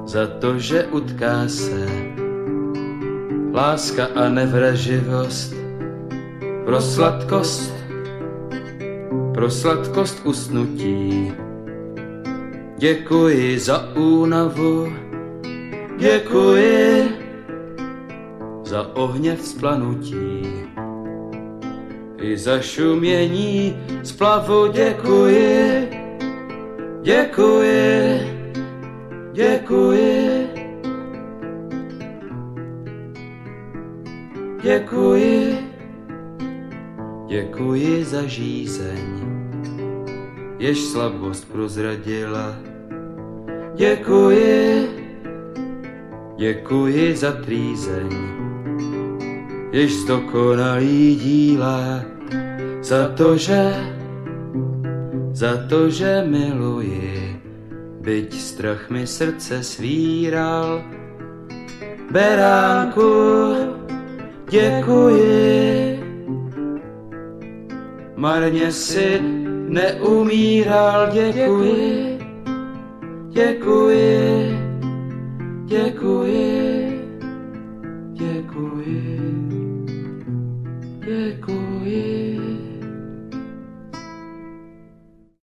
za 0.05 0.27
to, 0.27 0.59
že 0.59 0.85
utká 0.85 1.47
se 1.47 1.85
láska 3.53 4.07
a 4.15 4.29
nevraživost. 4.29 5.53
Pro 6.65 6.81
sladkost, 6.81 7.78
pro 9.39 9.49
sladkost 9.49 10.21
usnutí. 10.25 11.31
Děkuji 12.77 13.59
za 13.59 13.95
únavu, 13.95 14.93
děkuji 15.97 17.09
za 18.63 18.95
ohně 18.95 19.35
vzplanutí. 19.35 20.43
I 22.17 22.37
za 22.37 22.59
šumění 22.61 23.77
splavu 24.03 24.67
děkuji, 24.67 25.89
děkuji, 27.01 28.19
děkuji. 29.33 30.49
Děkuji, 34.63 35.48
děkuji 37.59 38.03
za 38.03 38.23
žízeň, 38.25 39.07
jež 40.59 40.79
slabost 40.79 41.51
prozradila. 41.51 42.55
Děkuji, 43.75 44.89
děkuji 46.37 47.15
za 47.15 47.31
trýzeň, 47.31 48.09
jež 49.71 49.93
zdokonalý 49.93 51.15
díla. 51.15 52.01
Za 52.81 53.07
to, 53.07 53.37
že, 53.37 53.75
za 55.31 55.67
to, 55.69 55.89
že 55.89 56.23
miluji, 56.27 57.41
byť 58.01 58.33
strach 58.33 58.89
mi 58.89 59.07
srdce 59.07 59.63
svíral. 59.63 60.81
Beránku, 62.11 63.03
děkuji. 64.49 65.98
Marně 68.19 68.71
si 68.71 69.19
neumíral, 69.69 71.07
děkuji, 71.11 72.19
děkuji, 73.31 74.59
děkuji, 74.59 74.59
děkuji. 75.65 76.68